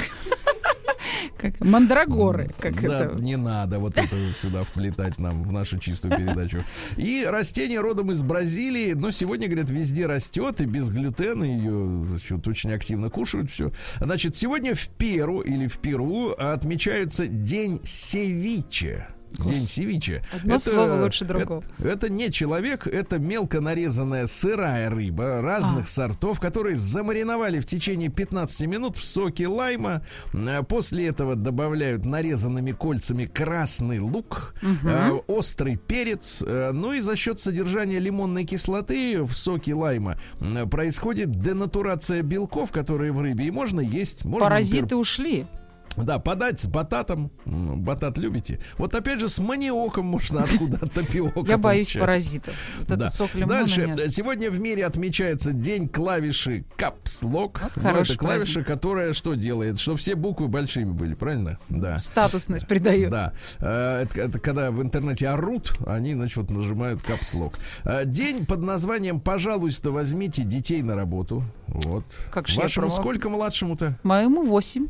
Как 1.38 1.60
мандрагоры. 1.62 2.50
Как 2.60 2.82
да, 2.82 3.06
это. 3.06 3.16
не 3.16 3.38
надо 3.38 3.80
вот 3.80 3.98
это 3.98 4.16
сюда 4.42 4.64
вплетать 4.64 5.20
нам 5.20 5.44
в 5.44 5.52
нашу 5.52 5.78
чистую 5.78 6.16
передачу. 6.16 6.64
И 6.98 7.26
растение 7.28 7.80
родом 7.80 8.12
из 8.12 8.24
Бразилии, 8.24 8.94
но 8.94 9.12
сегодня, 9.12 9.48
говорят, 9.48 9.70
везде 9.70 10.06
растет, 10.06 10.62
и 10.62 10.66
без 10.66 10.90
глютена 10.90 11.44
ее 11.44 12.06
значит, 12.08 12.48
очень 12.48 12.72
активно 12.72 13.10
кушают 13.10 13.52
все. 13.52 13.72
Значит, 14.00 14.36
сегодня 14.36 14.76
в 14.76 14.88
Перу 14.90 15.42
или 15.42 15.68
в 15.68 15.78
Перу 15.80 16.32
отмечаются 16.32 17.28
День 17.28 17.82
севиче. 17.84 19.08
День 19.38 19.68
севиче. 19.68 20.24
Одно 20.34 20.58
слово 20.60 21.02
лучше 21.04 21.26
другого. 21.26 21.64
Это, 21.80 21.88
это 21.90 22.10
не 22.10 22.32
человек, 22.32 22.88
это 22.88 23.20
мелко 23.20 23.62
нарезанная 23.62 24.28
сырая 24.28 24.90
рыба 24.90 25.42
разных 25.42 25.86
А. 25.86 25.88
сортов, 25.88 26.40
которые 26.40 26.76
замариновали 26.76 27.60
в 27.60 27.66
течение 27.66 28.10
15 28.10 28.68
минут 28.68 28.98
в 28.98 29.06
соке 29.06 29.48
лайма. 29.48 30.02
Э, 30.34 30.64
После 30.68 31.08
этого 31.08 31.36
добавляют 31.36 32.06
нарезанными 32.06 32.72
кольцами 32.72 33.26
красный 33.26 34.00
лук, 34.00 34.56
э, 34.62 35.12
острый 35.28 35.78
перец. 35.78 36.42
э, 36.46 36.72
Ну 36.74 36.94
и 36.94 37.00
за 37.02 37.16
счет 37.16 37.40
содержания 37.40 38.00
лимонной 38.00 38.44
кислоты 38.46 39.22
в 39.24 39.34
соке 39.34 39.74
лайма 39.74 40.18
э, 40.40 40.66
происходит 40.66 41.32
денатурация 41.32 42.22
белков, 42.22 42.72
которые 42.72 43.12
в 43.12 43.20
рыбе. 43.20 43.46
И 43.46 43.52
можно 43.52 43.82
есть. 43.82 44.26
Можно, 44.26 44.46
Паразиты 44.48 44.82
например, 44.82 45.02
ушли. 45.02 45.48
Да, 45.98 46.20
подать 46.20 46.60
с 46.60 46.68
бататом. 46.68 47.32
Батат 47.46 48.18
любите? 48.18 48.60
Вот 48.78 48.94
опять 48.96 49.20
же 49.20 49.30
с 49.30 49.40
маниоком 49.40 50.06
можно 50.06 50.44
откуда 50.44 50.78
тапиока 50.90 51.50
Я 51.50 51.58
боюсь 51.58 51.94
паразитов. 51.94 52.54
Вот 52.88 52.98
Да. 52.98 53.10
сок 53.10 53.32
Дальше. 53.34 53.86
нет. 53.88 54.14
Сегодня 54.14 54.50
в 54.52 54.60
мире 54.60 54.86
отмечается 54.86 55.52
день 55.52 55.88
клавиши 55.88 56.66
Lock. 56.78 57.60
Вот 57.76 57.84
Ну, 57.84 57.90
это 58.00 58.18
клавиша, 58.18 58.64
которая 58.64 59.14
что 59.14 59.36
делает? 59.36 59.80
Что 59.80 59.96
все 59.96 60.16
буквы 60.16 60.48
большими 60.48 60.92
были, 60.92 61.14
правильно? 61.14 61.58
Да. 61.70 61.98
Статусность 61.98 62.68
придает. 62.68 63.10
Да. 63.10 63.34
Э, 63.60 64.04
Это, 64.04 64.22
это 64.22 64.40
когда 64.40 64.72
в 64.72 64.82
интернете 64.82 65.28
орут, 65.30 65.74
они, 65.88 66.14
значит, 66.16 66.38
вот 66.38 66.50
нажимают 66.50 67.02
капслок. 67.02 67.58
День 68.06 68.46
под 68.46 68.62
названием 68.62 69.20
«Пожалуйста, 69.20 69.92
возьмите 69.92 70.44
детей 70.44 70.82
на 70.82 70.96
работу». 70.96 71.44
Вот. 71.68 72.04
Как 72.32 72.50
Вашему 72.56 72.90
сколько 72.90 73.30
младшему-то? 73.30 73.98
Моему 74.04 74.44
8. 74.44 74.88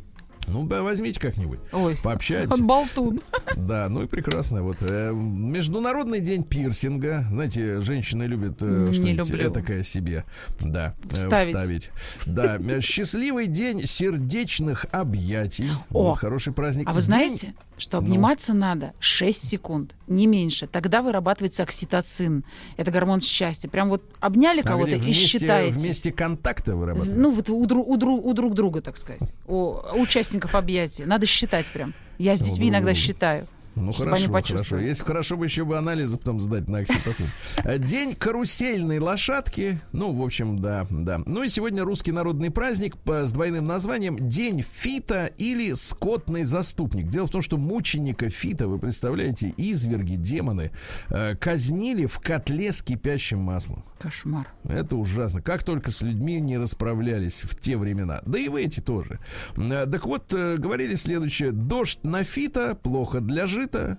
Ну, 0.48 0.66
да, 0.66 0.82
возьмите 0.84 1.20
как-нибудь. 1.20 1.60
Ой, 1.72 1.98
Пообщайтесь. 2.04 2.52
он 2.52 2.68
болтун. 2.68 3.22
Да, 3.56 3.90
ну 3.90 4.04
и 4.04 4.08
прекрасно. 4.08 4.64
Вот 4.64 4.78
э, 4.82 5.12
Международный 5.14 6.20
день 6.20 6.44
пирсинга. 6.44 7.26
Знаете, 7.30 7.82
женщины 7.82 8.24
любят 8.24 8.58
э, 8.62 8.92
что-нибудь 8.94 9.32
этакое 9.32 9.84
себе. 9.84 10.26
Да, 10.60 10.94
э, 11.10 11.14
Вставить. 11.14 11.56
вставить. 11.56 11.92
Да, 12.26 12.58
э, 12.58 12.80
счастливый 12.82 13.48
день 13.48 13.86
сердечных 13.86 14.86
объятий. 14.92 15.70
О, 15.92 16.10
Вот 16.10 16.18
хороший 16.18 16.54
праздник. 16.54 16.88
А 16.90 16.94
вы 16.94 17.02
знаете, 17.02 17.54
что 17.78 18.00
Ну. 18.00 18.06
обниматься 18.08 18.54
надо 18.54 18.94
6 19.00 19.44
секунд, 19.50 19.94
не 20.08 20.28
меньше. 20.28 20.68
Тогда 20.68 21.02
вырабатывается 21.02 21.64
окситоцин. 21.64 22.44
Это 22.78 22.92
гормон 22.92 23.22
счастья. 23.22 23.68
Прям 23.70 23.90
вот 23.90 24.02
обняли 24.20 24.62
А 24.62 24.64
кого-то 24.64 24.96
и 24.96 25.12
считаете. 25.14 25.78
вместе 25.78 26.12
контакта 26.12 26.76
вырабатывают. 26.76 27.18
Ну, 27.22 27.32
вот 27.32 27.50
у, 27.50 27.66
дру- 27.66 27.84
у, 27.86 27.98
дру- 27.98 28.22
у 28.24 28.34
друг 28.34 28.54
друга, 28.54 28.82
так 28.82 28.98
сказать. 28.98 29.34
У 29.48 29.78
участников 29.96 30.56
объятий. 30.56 31.06
Надо 31.06 31.26
считать 31.26 31.66
прям. 31.68 31.94
Я 32.18 32.38
с 32.38 32.42
У 32.42 32.46
детьми 32.46 32.68
друг 32.68 32.70
иногда 32.70 32.92
друга. 32.94 33.00
считаю. 33.02 33.48
Ну 33.76 33.92
чтобы 33.94 34.12
хорошо, 34.12 34.34
они 34.34 34.48
хорошо. 34.48 34.78
Если 34.80 35.04
хорошо 35.04 35.38
бы 35.38 35.46
еще 35.46 35.66
бы 35.66 35.78
анализы 35.78 36.18
потом 36.18 36.40
сдать 36.40 36.68
на 36.68 36.80
окситоцин. 36.80 37.28
Э, 37.64 37.78
День 37.78 38.14
карусельной 38.14 39.00
лошадки. 39.00 39.80
Ну, 39.92 40.14
в 40.14 40.24
общем, 40.24 40.60
да, 40.60 40.88
да. 40.90 41.20
Ну 41.26 41.44
и 41.44 41.50
сегодня 41.50 41.84
русский 41.84 42.12
народный 42.12 42.52
праздник 42.52 42.96
с 43.06 43.32
двойным 43.32 43.68
названием 43.68 44.18
День 44.18 44.62
Фита 44.64 45.26
или 45.38 45.74
Скотный 45.74 46.44
заступник. 46.44 47.10
Дело 47.10 47.28
в 47.28 47.32
том, 47.32 47.42
что 47.42 47.58
мученика 47.58 48.30
Фита, 48.30 48.68
вы 48.68 48.80
представляете, 48.80 49.54
изверги, 49.58 50.16
демоны, 50.16 50.72
э, 51.10 51.36
казнили 51.36 52.06
в 52.06 52.20
котле 52.20 52.72
с 52.72 52.82
кипящим 52.82 53.40
маслом. 53.40 53.84
Кошмар. 54.00 54.48
Это 54.64 54.96
ужасно. 54.96 55.42
Как 55.42 55.64
только 55.64 55.92
с 55.92 56.02
людьми 56.02 56.40
не 56.40 56.58
расправлялись 56.58 57.42
в 57.44 57.60
те 57.60 57.76
времена. 57.78 58.22
Да 58.26 58.40
и 58.40 58.48
в 58.48 58.56
эти 58.56 58.80
тоже. 58.80 59.20
Э, 59.58 59.86
Так 59.86 60.06
вот, 60.06 60.34
говорили 60.34 60.96
следующее. 60.96 61.52
Дождь 61.52 62.00
на 62.04 62.24
фита, 62.24 62.76
плохо 62.76 63.20
для 63.20 63.46
жита. 63.46 63.65
Э, 63.74 63.96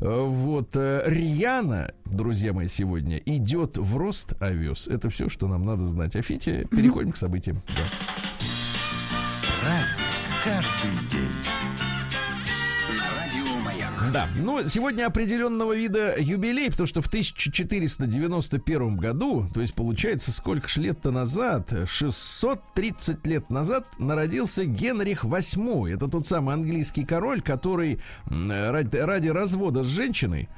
Вот. 0.00 0.70
э, 0.76 1.02
Рьяна, 1.06 1.92
друзья 2.04 2.52
мои, 2.52 2.68
сегодня 2.68 3.18
идет 3.26 3.76
в 3.76 3.96
рост 3.96 4.34
овес. 4.40 4.88
Это 4.88 5.10
все, 5.10 5.28
что 5.28 5.46
нам 5.48 5.64
надо 5.64 5.84
знать. 5.84 6.16
О 6.16 6.22
фите 6.22 6.66
переходим 6.70 7.12
к 7.12 7.16
событиям. 7.16 7.62
Да. 7.68 7.82
Праздник 9.60 10.06
каждый 10.44 11.08
день. 11.10 11.89
Да, 14.12 14.26
ну 14.36 14.66
сегодня 14.66 15.06
определенного 15.06 15.76
вида 15.76 16.14
юбилей, 16.18 16.68
потому 16.70 16.88
что 16.88 17.00
в 17.00 17.06
1491 17.06 18.96
году, 18.96 19.46
то 19.54 19.60
есть 19.60 19.74
получается 19.74 20.32
сколько 20.32 20.66
ж 20.68 20.78
лет-то 20.78 21.12
назад, 21.12 21.72
630 21.86 23.24
лет 23.26 23.50
назад 23.50 23.86
народился 24.00 24.64
Генрих 24.64 25.24
VIII. 25.24 25.94
Это 25.94 26.08
тот 26.08 26.26
самый 26.26 26.54
английский 26.54 27.04
король, 27.04 27.40
который 27.40 28.00
ради, 28.26 28.96
ради 28.96 29.28
развода 29.28 29.84
с 29.84 29.86
женщиной 29.86 30.48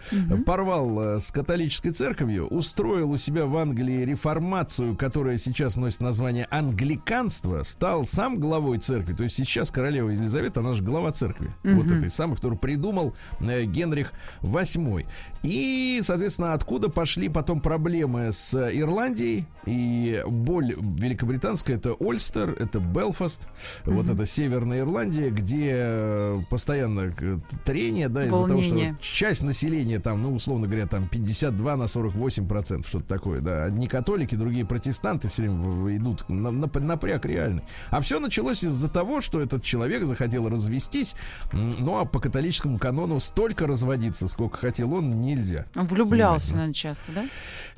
порвал 0.47 1.01
э, 1.01 1.21
с 1.21 1.31
католической 1.31 1.91
церковью, 1.91 2.47
устроил 2.47 3.11
у 3.11 3.19
себя 3.19 3.45
в 3.45 3.57
Англии 3.59 4.05
реформацию, 4.05 4.97
которая 4.97 5.37
сейчас 5.37 5.77
носит 5.77 6.01
название 6.01 6.47
англиканство, 6.51 7.65
стал 7.65 8.07
сам 8.07 8.41
главой 8.41 8.79
церкви. 8.79 9.12
То 9.12 9.25
есть 9.25 9.37
сейчас 9.37 9.71
королева 9.71 10.09
Елизавета, 10.09 10.61
она 10.61 10.73
же 10.73 10.83
глава 10.83 11.12
церкви. 11.12 11.51
Вот 11.62 11.87
этой 11.87 12.11
самой, 12.11 12.37
который 12.37 12.57
придумал 12.57 13.15
Генрих 13.43 14.13
VIII. 14.43 15.07
И, 15.43 16.01
соответственно, 16.03 16.55
откуда 16.55 16.89
пошли 16.89 17.29
потом 17.29 17.61
проблемы 17.61 18.33
с 18.33 18.55
Ирландией 18.55 19.47
и 19.67 20.23
боль 20.27 20.75
великобританская, 20.79 21.77
это 21.77 21.95
Ольстер, 21.99 22.51
это 22.59 22.79
Белфаст, 22.79 23.49
mm-hmm. 23.85 23.93
вот 23.93 24.11
это 24.11 24.25
Северная 24.27 24.81
Ирландия, 24.81 25.31
где 25.31 25.71
э, 25.75 26.41
постоянно 26.49 27.13
э, 27.19 27.39
трение, 27.65 28.09
да, 28.09 28.27
из-за 28.27 28.47
того, 28.47 28.63
что 28.63 28.97
часть 29.01 29.43
населения 29.43 29.99
там, 29.99 30.23
ну, 30.23 30.35
условно 30.35 30.67
говоря, 30.67 30.87
там 30.87 31.09
52 31.09 31.77
на 31.77 31.87
48 31.87 32.47
процентов, 32.47 32.89
что-то 32.89 33.07
такое, 33.07 33.41
да, 33.41 33.65
одни 33.65 33.87
католики, 33.87 34.35
другие 34.35 34.65
протестанты 34.65 35.29
все 35.29 35.43
время 35.43 35.97
идут 35.97 36.29
на, 36.29 36.51
на, 36.51 36.71
напряг 36.81 37.25
реальный. 37.27 37.63
А 37.91 38.01
все 38.01 38.21
началось 38.21 38.63
из-за 38.65 38.89
того, 38.89 39.21
что 39.21 39.41
этот 39.41 39.63
человек 39.63 40.05
захотел 40.05 40.49
развестись, 40.49 41.15
ну, 41.53 41.99
а 41.99 42.05
по 42.05 42.21
католическому 42.21 42.79
канону 42.79 43.21
столько 43.33 43.66
разводиться, 43.66 44.29
сколько 44.29 44.59
хотел 44.59 44.92
он, 44.92 45.23
нельзя. 45.23 45.64
Влюблялся, 45.75 46.53
наверное, 46.53 46.75
часто, 46.75 47.12
да? 47.14 47.27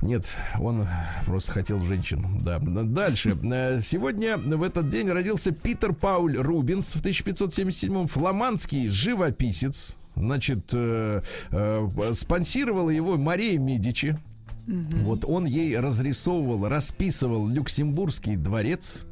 Нет, 0.02 0.36
он 0.58 0.86
просто 1.26 1.52
хотел 1.52 1.80
женщин, 1.80 2.42
да. 2.42 2.58
Дальше. 2.58 3.38
Э, 3.44 3.80
сегодня 3.80 4.36
в 4.36 4.62
этот 4.64 4.88
день 4.88 5.08
родился 5.08 5.52
Питер 5.52 5.92
Пауль 5.92 6.36
Рубинс 6.36 6.96
в 6.96 7.02
1577-м, 7.04 8.08
фламандский 8.08 8.88
живописец. 8.88 9.94
Значит, 10.16 10.70
э, 10.72 11.22
э, 11.50 12.12
спонсировала 12.14 12.90
его 12.90 13.16
Мария 13.16 13.58
Медичи. 13.58 14.18
Угу. 14.66 15.04
Вот 15.04 15.24
он 15.24 15.44
ей 15.44 15.78
разрисовывал, 15.78 16.68
расписывал 16.68 17.46
Люксембургский 17.46 18.36
дворец. 18.36 19.04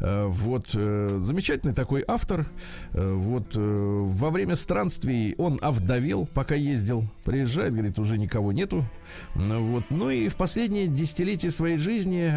Э, 0.00 0.26
вот 0.26 0.70
э, 0.74 1.18
замечательный 1.20 1.74
такой 1.74 2.04
автор. 2.06 2.46
Э, 2.92 3.12
вот 3.12 3.48
во 3.54 4.30
время 4.30 4.56
странствий 4.56 5.34
он 5.38 5.58
овдовел, 5.62 6.26
пока 6.26 6.54
ездил. 6.54 7.04
Приезжает, 7.24 7.72
говорит, 7.72 7.98
уже 7.98 8.18
никого 8.18 8.52
нету. 8.52 8.84
Вот. 9.34 9.84
Ну 9.90 10.10
и 10.10 10.28
в 10.28 10.36
последние 10.36 10.86
десятилетия 10.86 11.50
своей 11.50 11.78
жизни 11.78 12.32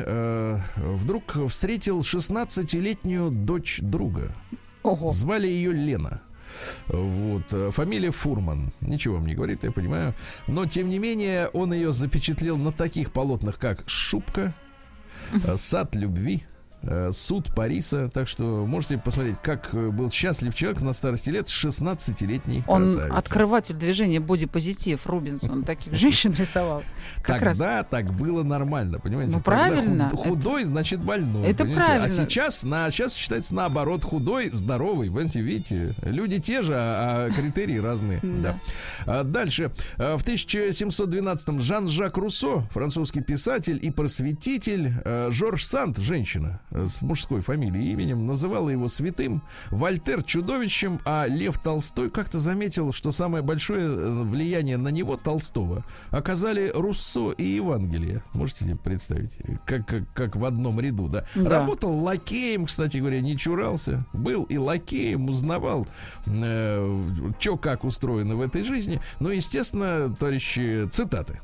вдруг 0.75 1.37
встретил 1.49 1.99
16-летнюю 1.99 3.31
дочь 3.31 3.79
друга. 3.81 4.33
Ого. 4.83 5.11
Звали 5.11 5.47
ее 5.47 5.71
Лена. 5.71 6.21
Вот. 6.87 7.73
Фамилия 7.73 8.11
Фурман. 8.11 8.73
Ничего 8.81 9.19
мне 9.19 9.35
говорит, 9.35 9.63
я 9.63 9.71
понимаю. 9.71 10.13
Но, 10.47 10.65
тем 10.65 10.89
не 10.89 10.99
менее, 10.99 11.47
он 11.49 11.73
ее 11.73 11.93
запечатлел 11.93 12.57
на 12.57 12.71
таких 12.71 13.11
полотнах, 13.11 13.57
как 13.57 13.83
«Шубка», 13.87 14.53
«Сад 15.55 15.95
любви», 15.95 16.43
суд 17.11 17.53
Париса. 17.53 18.09
Так 18.09 18.27
что 18.27 18.65
можете 18.65 18.97
посмотреть, 18.97 19.37
как 19.41 19.73
э, 19.73 19.89
был 19.89 20.09
счастлив 20.09 20.53
человек 20.55 20.81
на 20.81 20.93
старости 20.93 21.29
лет 21.29 21.47
16-летний 21.47 22.63
Он 22.67 22.83
красавица. 22.83 23.17
открыватель 23.17 23.75
движения 23.75 24.19
бодипозитив 24.19 25.05
Рубинсон 25.05 25.63
таких 25.63 25.93
женщин 25.93 26.33
рисовал. 26.33 26.83
Как 27.21 27.39
Тогда 27.39 27.77
раз. 27.77 27.85
так 27.89 28.13
было 28.13 28.43
нормально, 28.43 28.99
понимаете? 28.99 29.33
Ну, 29.33 29.41
правильно. 29.41 30.09
Худ, 30.09 30.19
худой, 30.19 30.61
это... 30.61 30.71
значит, 30.71 31.01
больной. 31.01 31.47
Это 31.47 31.63
понимаете? 31.63 31.83
А 31.83 31.85
правильно. 31.85 32.05
А 32.05 32.09
сейчас, 32.09 32.63
на, 32.63 32.89
сейчас 32.91 33.13
считается 33.13 33.53
наоборот, 33.55 34.03
худой, 34.03 34.49
здоровый. 34.49 35.07
Понимаете, 35.07 35.41
видите? 35.41 35.93
Люди 36.03 36.39
те 36.39 36.61
же, 36.61 36.73
а, 36.75 37.27
а 37.27 37.31
критерии 37.31 37.77
разные. 37.77 38.19
Да. 38.41 38.57
А 39.05 39.23
дальше. 39.23 39.71
А, 39.97 40.17
в 40.17 40.25
1712-м 40.25 41.59
Жан-Жак 41.59 42.17
Руссо, 42.17 42.61
французский 42.71 43.21
писатель 43.21 43.77
и 43.81 43.91
просветитель, 43.91 44.93
Жорж 45.29 45.65
Сант, 45.65 45.99
женщина, 45.99 46.59
с 46.71 47.01
мужской 47.01 47.41
фамилией 47.41 47.91
именем, 47.91 48.25
называла 48.25 48.69
его 48.69 48.87
святым, 48.87 49.41
Вольтер 49.69 50.23
чудовищем, 50.23 50.99
а 51.05 51.25
Лев 51.27 51.59
Толстой 51.59 52.09
как-то 52.09 52.39
заметил, 52.39 52.93
что 52.93 53.11
самое 53.11 53.43
большое 53.43 53.85
э, 53.87 54.23
влияние 54.23 54.77
на 54.77 54.89
него, 54.89 55.17
Толстого, 55.17 55.83
оказали 56.09 56.71
Руссо 56.73 57.31
и 57.31 57.43
Евангелие. 57.43 58.23
Можете 58.33 58.65
себе 58.65 58.75
представить? 58.77 59.31
Как, 59.65 59.87
как, 59.87 60.03
как 60.13 60.35
в 60.35 60.45
одном 60.45 60.79
ряду, 60.79 61.07
да? 61.07 61.25
да? 61.35 61.49
Работал 61.49 61.93
лакеем, 61.93 62.65
кстати 62.65 62.97
говоря, 62.97 63.21
не 63.21 63.37
чурался. 63.37 64.05
Был 64.13 64.43
и 64.43 64.57
лакеем, 64.57 65.29
узнавал, 65.29 65.87
э, 66.25 67.01
что 67.39 67.57
как 67.57 67.83
устроено 67.83 68.35
в 68.35 68.41
этой 68.41 68.63
жизни. 68.63 69.01
Ну, 69.19 69.29
естественно, 69.29 70.15
товарищи, 70.17 70.87
цитаты. 70.89 71.39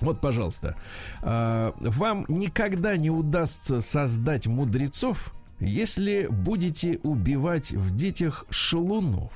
Вот, 0.00 0.20
пожалуйста, 0.20 0.76
а, 1.22 1.74
вам 1.78 2.26
никогда 2.28 2.96
не 2.96 3.10
удастся 3.10 3.80
создать 3.80 4.46
мудрецов, 4.46 5.32
если 5.58 6.26
будете 6.30 6.98
убивать 7.02 7.72
в 7.72 7.94
детях 7.94 8.44
шалунов. 8.50 9.32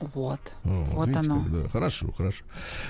Вот. 0.00 0.40
О, 0.64 0.68
вот 0.92 1.08
видите, 1.08 1.30
оно. 1.30 1.42
Как, 1.42 1.52
да, 1.52 1.68
хорошо, 1.68 2.12
хорошо. 2.12 2.44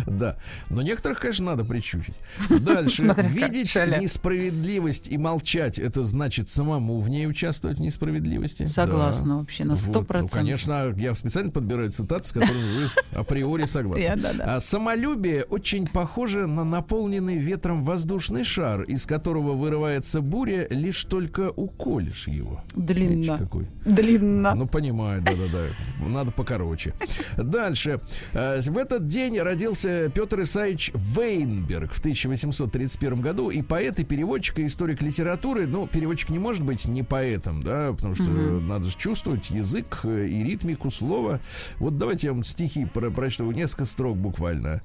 Да. 0.06 0.36
Но 0.70 0.82
некоторых, 0.82 1.20
конечно, 1.20 1.46
надо 1.46 1.64
причучить. 1.64 2.16
Дальше. 2.48 3.14
Видеть 3.28 3.74
несправедливость 3.74 5.08
и 5.08 5.18
молчать, 5.18 5.78
это 5.78 6.04
значит 6.04 6.48
самому 6.48 6.98
в 7.00 7.08
ней 7.08 7.26
участвовать 7.26 7.78
в 7.78 7.80
несправедливости. 7.80 8.66
Согласна 8.66 9.38
вообще 9.38 9.64
на 9.64 9.76
сто 9.76 10.02
процентов. 10.02 10.32
Ну, 10.34 10.38
конечно, 10.38 10.94
я 10.96 11.14
специально 11.14 11.50
подбираю 11.50 11.92
цитаты, 11.92 12.26
с 12.26 12.32
которыми 12.32 12.84
вы 12.84 13.18
априори 13.18 13.66
согласны. 13.66 14.04
А 14.44 14.60
самолюбие 14.60 15.44
очень 15.44 15.86
похоже 15.86 16.46
на 16.46 16.64
наполненный 16.64 17.38
ветром 17.38 17.82
воздушный 17.82 18.44
шар, 18.44 18.82
из 18.82 19.06
которого 19.06 19.52
вырывается 19.52 20.20
буря, 20.20 20.66
лишь 20.70 21.04
только 21.04 21.50
уколешь 21.50 22.28
его. 22.28 22.62
Длинно. 22.74 23.48
Длинно. 23.84 24.54
Ну, 24.54 24.66
понимаю, 24.66 25.22
да-да-да. 25.22 26.06
Надо 26.06 26.32
покороче. 26.32 26.93
Дальше. 27.36 28.00
Э, 28.32 28.60
в 28.60 28.78
этот 28.78 29.06
день 29.06 29.38
родился 29.38 30.10
Петр 30.14 30.42
Исаевич 30.42 30.92
Вейнберг 30.94 31.92
в 31.92 31.98
1831 31.98 33.20
году. 33.20 33.50
И 33.50 33.62
поэт, 33.62 33.98
и 34.00 34.04
переводчик, 34.04 34.58
и 34.60 34.66
историк 34.66 35.02
литературы. 35.02 35.66
Ну, 35.66 35.86
переводчик 35.86 36.30
не 36.30 36.38
может 36.38 36.64
быть 36.64 36.86
не 36.86 37.02
поэтом, 37.02 37.62
да, 37.62 37.92
потому 37.92 38.14
что 38.14 38.24
угу. 38.24 38.60
надо 38.60 38.86
же 38.86 38.96
чувствовать 38.96 39.50
язык 39.50 40.00
э, 40.04 40.26
и 40.26 40.44
ритмику 40.44 40.90
слова. 40.90 41.40
Вот 41.78 41.98
давайте 41.98 42.28
я 42.28 42.32
вам 42.32 42.44
стихи 42.44 42.84
про 42.86 43.10
прочту, 43.10 43.50
несколько 43.50 43.84
строк 43.84 44.16
буквально. 44.16 44.82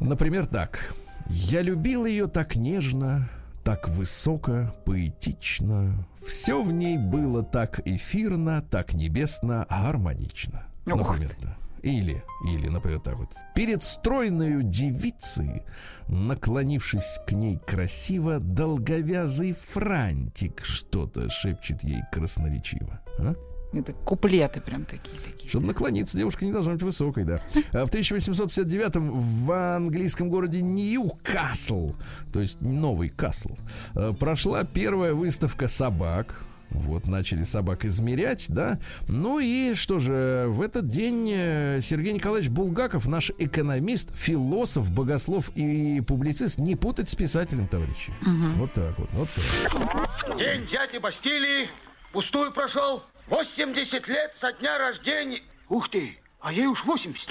Например, 0.00 0.46
так. 0.46 0.94
«Я 1.28 1.62
любил 1.62 2.04
ее 2.04 2.26
так 2.26 2.56
нежно, 2.56 3.28
так 3.64 3.88
высоко, 3.88 4.74
поэтично. 4.84 6.06
Все 6.26 6.62
в 6.62 6.72
ней 6.72 6.98
было 6.98 7.42
так 7.42 7.80
эфирно, 7.84 8.62
так 8.62 8.94
небесно, 8.94 9.66
гармонично. 9.70 10.66
Например, 10.84 11.30
да. 11.40 11.56
Или, 11.82 12.22
или, 12.44 12.68
например, 12.68 13.00
так 13.00 13.16
вот. 13.16 13.30
Перед 13.56 13.82
стройной 13.82 14.62
девицей, 14.62 15.62
наклонившись 16.06 17.18
к 17.26 17.32
ней 17.32 17.58
красиво, 17.58 18.38
долговязый 18.38 19.52
франтик 19.52 20.64
что-то 20.64 21.28
шепчет 21.28 21.82
ей 21.82 22.02
красноречиво. 22.12 23.00
А? 23.18 23.34
Это 23.72 23.92
куплеты 23.92 24.60
прям 24.60 24.84
такие 24.84 25.18
какие 25.18 25.48
Чтобы 25.48 25.66
наклониться, 25.66 26.16
девушка 26.16 26.44
не 26.44 26.52
должна 26.52 26.74
быть 26.74 26.82
высокой, 26.82 27.24
да. 27.24 27.42
А 27.72 27.84
в 27.84 27.90
1859-м 27.92 29.10
в 29.10 29.76
английском 29.76 30.28
городе 30.28 30.60
Ньюкасл, 30.60 31.94
то 32.32 32.40
есть 32.40 32.60
новый 32.60 33.08
Касл, 33.08 33.56
э, 33.94 34.12
прошла 34.18 34.64
первая 34.64 35.14
выставка 35.14 35.68
собак. 35.68 36.44
Вот, 36.74 37.06
начали 37.06 37.42
собак 37.44 37.84
измерять, 37.84 38.46
да. 38.48 38.78
Ну 39.08 39.38
и 39.38 39.74
что 39.74 39.98
же, 39.98 40.46
в 40.48 40.60
этот 40.60 40.88
день 40.88 41.30
э, 41.32 41.80
Сергей 41.82 42.12
Николаевич 42.12 42.50
Булгаков, 42.50 43.06
наш 43.06 43.30
экономист, 43.38 44.14
философ, 44.14 44.90
богослов 44.90 45.50
и 45.54 46.00
публицист, 46.00 46.58
не 46.58 46.76
путать 46.76 47.10
с 47.10 47.14
писателем, 47.14 47.68
товарищи. 47.68 48.12
Угу. 48.22 48.60
Вот 48.60 48.72
так 48.72 48.98
вот, 48.98 49.08
вот 49.12 49.28
так. 49.34 50.38
День 50.38 50.66
дяди 50.66 50.98
Бастилии 50.98 51.68
пустую 52.12 52.52
прошел. 52.52 53.02
80 53.28 54.08
лет 54.08 54.34
со 54.36 54.52
дня 54.52 54.78
рождения. 54.78 55.40
Ух 55.68 55.88
ты, 55.88 56.18
а 56.40 56.52
ей 56.52 56.66
уж 56.66 56.84
80. 56.84 57.30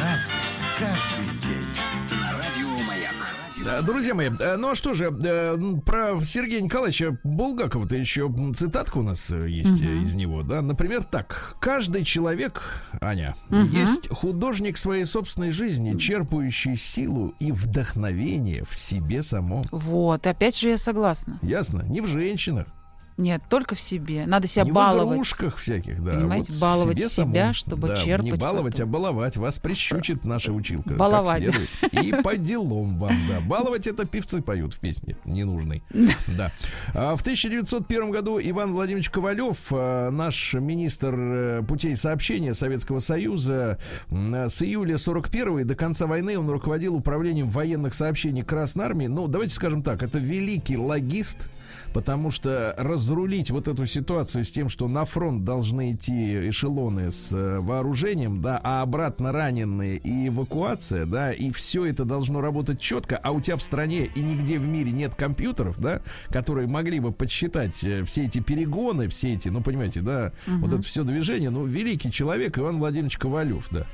Разный, 0.00 0.34
каждый 0.78 1.11
Друзья 3.84 4.14
мои, 4.14 4.28
э, 4.28 4.56
ну 4.56 4.70
а 4.70 4.74
что 4.74 4.94
же, 4.94 5.16
э, 5.22 5.56
про 5.84 6.20
Сергея 6.24 6.60
Николаевича 6.60 7.18
Булгакова-то 7.22 7.96
еще 7.96 8.32
цитатка 8.54 8.98
у 8.98 9.02
нас 9.02 9.30
э, 9.30 9.48
есть 9.48 9.80
угу. 9.80 9.90
из 10.02 10.14
него, 10.14 10.42
да. 10.42 10.62
Например, 10.62 11.02
так. 11.04 11.56
Каждый 11.60 12.04
человек, 12.04 12.82
Аня, 13.00 13.34
угу. 13.50 13.60
есть 13.60 14.08
художник 14.08 14.78
своей 14.78 15.04
собственной 15.04 15.50
жизни, 15.50 15.96
черпающий 15.96 16.76
силу 16.76 17.34
и 17.38 17.52
вдохновение 17.52 18.64
в 18.64 18.74
себе 18.74 19.22
самом. 19.22 19.64
Вот, 19.70 20.26
опять 20.26 20.58
же 20.58 20.70
я 20.70 20.76
согласна. 20.76 21.38
Ясно, 21.42 21.82
не 21.82 22.00
в 22.00 22.06
женщинах, 22.06 22.66
Нет, 23.16 23.42
только 23.48 23.74
в 23.74 23.80
себе. 23.80 24.24
Надо 24.26 24.46
себя 24.46 24.64
не 24.64 24.72
баловать. 24.72 25.08
в 25.08 25.12
игрушках 25.12 25.56
всяких, 25.58 26.02
да. 26.02 26.12
Понимаете, 26.12 26.52
вот 26.52 26.60
баловать 26.60 26.98
себе 26.98 27.08
себя, 27.08 27.24
самом. 27.24 27.54
чтобы 27.54 27.88
Да, 27.88 27.96
черпать 27.96 28.24
Не 28.24 28.32
баловать, 28.32 28.74
потом. 28.74 28.88
а 28.88 28.92
баловать. 28.92 29.36
Вас 29.36 29.58
прищучит 29.58 30.24
наша 30.24 30.52
училка. 30.52 30.94
Баловать. 30.94 31.44
И 31.92 32.12
по 32.22 32.36
делам 32.36 32.98
вам, 32.98 33.16
да. 33.28 33.40
Баловать 33.40 33.86
это 33.86 34.06
певцы 34.06 34.40
поют 34.42 34.74
в 34.74 34.80
песне 34.80 35.16
ненужной. 35.24 35.82
Да. 36.36 36.50
А 36.94 37.16
В 37.16 37.20
1901 37.20 38.10
году 38.10 38.38
Иван 38.40 38.72
Владимирович 38.72 39.10
Ковалев, 39.10 39.58
э, 39.70 40.10
наш 40.10 40.54
министр 40.54 41.14
э, 41.14 41.62
путей 41.66 41.96
сообщения 41.96 42.54
Советского 42.54 43.00
Союза, 43.00 43.78
с 44.10 44.62
июля 44.62 44.98
41 44.98 45.60
и 45.60 45.64
до 45.64 45.74
конца 45.74 46.06
войны 46.06 46.38
он 46.38 46.48
руководил 46.48 46.94
управлением 46.94 47.50
военных 47.50 47.94
сообщений 47.94 48.42
Красной 48.42 48.86
Армии. 48.86 49.06
Ну, 49.06 49.28
давайте 49.28 49.54
скажем 49.54 49.82
так, 49.82 50.02
это 50.02 50.18
великий 50.18 50.76
логист, 50.76 51.48
потому 51.92 52.30
что 52.30 52.74
разрулить 52.78 53.50
вот 53.50 53.68
эту 53.68 53.86
ситуацию 53.86 54.44
с 54.44 54.50
тем, 54.50 54.68
что 54.68 54.88
на 54.88 55.04
фронт 55.04 55.44
должны 55.44 55.92
идти 55.92 56.48
эшелоны 56.48 57.12
с 57.12 57.32
э, 57.32 57.60
вооружением, 57.60 58.40
да, 58.40 58.60
а 58.62 58.82
обратно 58.82 59.32
раненые 59.32 59.98
и 59.98 60.28
эвакуация, 60.28 61.06
да, 61.06 61.32
и 61.32 61.50
все 61.50 61.86
это 61.86 62.04
должно 62.04 62.40
работать 62.40 62.80
четко, 62.80 63.16
а 63.16 63.32
у 63.32 63.40
тебя 63.40 63.56
в 63.56 63.62
стране 63.62 64.06
и 64.14 64.20
нигде 64.20 64.58
в 64.58 64.66
мире 64.66 64.92
нет 64.92 65.14
компьютеров, 65.14 65.78
да, 65.78 66.00
которые 66.28 66.66
могли 66.66 67.00
бы 67.00 67.12
подсчитать 67.12 67.84
э, 67.84 68.04
все 68.04 68.24
эти 68.24 68.40
перегоны, 68.40 69.08
все 69.08 69.34
эти, 69.34 69.48
ну, 69.48 69.60
понимаете, 69.60 70.00
да, 70.00 70.32
вот 70.46 70.72
это 70.72 70.82
все 70.82 71.04
движение, 71.04 71.50
ну, 71.50 71.64
великий 71.64 72.10
человек 72.10 72.58
Иван 72.58 72.78
Владимирович 72.78 73.18
Ковалев, 73.18 73.68
да. 73.70 73.86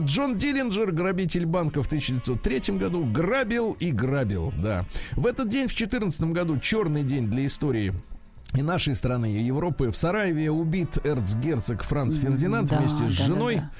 Джон 0.00 0.36
Диллинджер, 0.36 0.92
грабитель 0.92 1.46
банка 1.46 1.82
в 1.82 1.86
1903 1.86 2.76
году, 2.76 3.04
грабил 3.04 3.72
и 3.78 3.90
грабил, 3.90 4.52
да. 4.58 4.84
В 5.12 5.26
этот 5.26 5.48
день, 5.48 5.68
в 5.68 5.74
2014 5.74 6.22
году, 6.32 6.58
черный 6.58 7.02
день 7.02 7.15
для 7.24 7.46
истории 7.46 7.94
и 8.54 8.62
нашей 8.62 8.94
страны, 8.94 9.32
и 9.32 9.42
Европы. 9.42 9.90
В 9.90 9.96
Сараеве 9.96 10.50
убит 10.50 10.98
эрцгерцог 11.04 11.82
Франц 11.82 12.16
Фердинанд 12.16 12.70
Да, 12.70 12.78
вместе 12.78 12.98
с 12.98 13.00
да, 13.00 13.06
да, 13.06 13.12
женой, 13.12 13.56
да. 13.56 13.70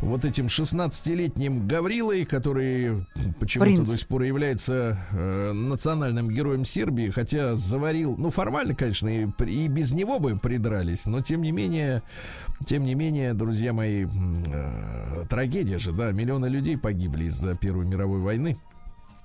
вот 0.00 0.24
этим 0.24 0.46
16-летним 0.46 1.68
Гаврилой, 1.68 2.24
который 2.24 3.06
почему-то 3.38 3.84
до 3.84 3.98
сих 3.98 4.08
пор 4.08 4.22
является 4.22 4.98
э, 5.12 5.52
национальным 5.52 6.30
героем 6.30 6.64
Сербии, 6.64 7.10
хотя 7.10 7.54
заварил, 7.54 8.16
ну 8.18 8.30
формально, 8.30 8.74
конечно, 8.74 9.08
и, 9.08 9.28
и 9.46 9.68
без 9.68 9.92
него 9.92 10.18
бы 10.18 10.38
придрались, 10.38 11.06
но 11.06 11.20
тем 11.20 11.42
не 11.42 11.52
менее, 11.52 12.02
тем 12.66 12.84
не 12.84 12.94
менее, 12.94 13.34
друзья 13.34 13.72
мои, 13.72 14.06
э, 14.06 15.24
трагедия 15.28 15.78
же, 15.78 15.92
да, 15.92 16.12
миллионы 16.12 16.46
людей 16.46 16.78
погибли 16.78 17.24
из-за 17.26 17.54
Первой 17.54 17.84
мировой 17.84 18.20
войны. 18.20 18.56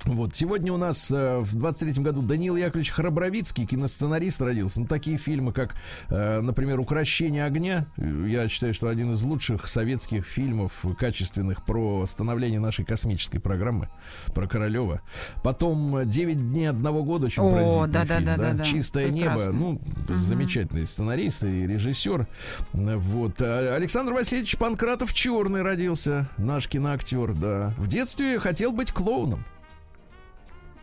Вот, 0.06 0.34
сегодня 0.34 0.72
у 0.72 0.78
нас 0.78 1.12
э, 1.12 1.40
в 1.40 1.58
23-м 1.58 2.04
году 2.04 2.22
Даниил 2.22 2.56
Яковлевич 2.56 2.92
Храбровицкий, 2.92 3.66
киносценарист, 3.66 4.42
родился. 4.42 4.80
Ну, 4.80 4.88
такие 4.88 5.18
фильмы, 5.18 5.52
как, 5.52 5.76
э, 6.08 6.40
например, 6.40 6.80
«Укращение 6.80 7.44
огня». 7.44 7.86
Я 7.98 8.48
считаю, 8.48 8.74
что 8.74 8.88
один 8.88 9.12
из 9.12 9.22
лучших 9.24 9.68
советских 9.68 10.26
фильмов 10.26 10.86
качественных 10.98 11.66
про 11.66 12.06
становление 12.06 12.62
нашей 12.62 12.86
космической 12.86 13.40
программы, 13.40 13.90
про 14.34 14.48
Королева. 14.48 15.02
Потом 15.44 16.10
«Девять 16.10 16.40
дней 16.40 16.70
одного 16.70 17.04
года», 17.04 17.26
очень 17.26 17.44
О, 17.44 17.52
поразительный 17.52 17.88
да, 17.92 18.06
да, 18.06 18.16
фильм, 18.16 18.26
да, 18.26 18.38
да, 18.38 18.54
да. 18.54 18.64
«Чистое 18.64 19.12
Прекрасно. 19.12 19.52
небо». 19.52 19.60
Ну, 19.60 19.82
замечательный 20.22 20.86
сценарист 20.86 21.44
и 21.44 21.68
режиссер. 21.68 22.26
Вот. 22.72 23.42
А 23.42 23.76
Александр 23.76 24.14
Васильевич 24.14 24.58
Панкратов 24.58 25.14
Черный 25.14 25.62
родился, 25.62 26.30
наш 26.38 26.70
киноактер, 26.70 27.34
да. 27.34 27.74
В 27.78 27.88
детстве 27.88 28.40
хотел 28.40 28.72
быть 28.72 28.94
клоуном. 28.94 29.44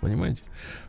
Понимаете? 0.06 0.42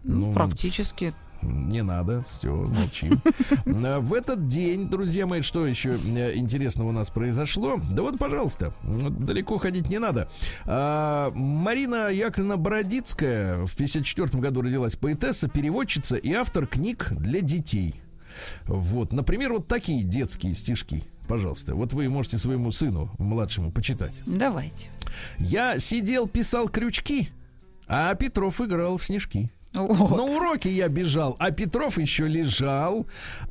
Ну, 0.03 0.31
практически. 0.31 1.11
Не 1.41 1.81
надо, 1.81 2.23
все, 2.27 2.53
молчим. 2.53 3.19
А, 3.65 3.99
В 3.99 4.13
этот 4.13 4.47
день, 4.47 4.87
друзья 4.89 5.25
мои, 5.25 5.41
что 5.41 5.65
еще 5.65 5.97
э, 5.97 6.35
интересного 6.35 6.89
у 6.89 6.91
нас 6.91 7.09
произошло? 7.09 7.79
Да 7.91 8.03
вот, 8.03 8.19
пожалуйста, 8.19 8.73
далеко 8.83 9.57
ходить 9.57 9.89
не 9.89 9.97
надо. 9.97 10.29
А, 10.65 11.31
Марина 11.33 12.11
Яковлевна 12.11 12.57
Бородицкая 12.57 13.65
в 13.65 13.75
54 13.75 14.39
году 14.39 14.61
родилась 14.61 14.95
поэтесса, 14.95 15.49
переводчица 15.49 16.15
и 16.15 16.31
автор 16.33 16.67
книг 16.67 17.07
для 17.09 17.41
детей. 17.41 17.95
Вот, 18.67 19.13
например, 19.13 19.53
вот 19.53 19.67
такие 19.67 20.03
детские 20.03 20.53
стишки. 20.53 21.05
Пожалуйста, 21.27 21.73
вот 21.73 21.91
вы 21.91 22.07
можете 22.07 22.37
своему 22.37 22.71
сыну 22.71 23.09
младшему 23.17 23.71
почитать. 23.71 24.13
Давайте. 24.27 24.89
Я 25.39 25.79
сидел, 25.79 26.27
писал 26.27 26.69
крючки, 26.69 27.29
а 27.87 28.13
Петров 28.15 28.61
играл 28.61 28.97
в 28.97 29.03
снежки. 29.03 29.51
О, 29.73 29.87
На 29.93 30.23
уроке 30.23 30.71
я 30.71 30.87
бежал, 30.87 31.35
а 31.39 31.51
Петров 31.51 31.97
еще 31.97 32.27
лежал. 32.27 33.05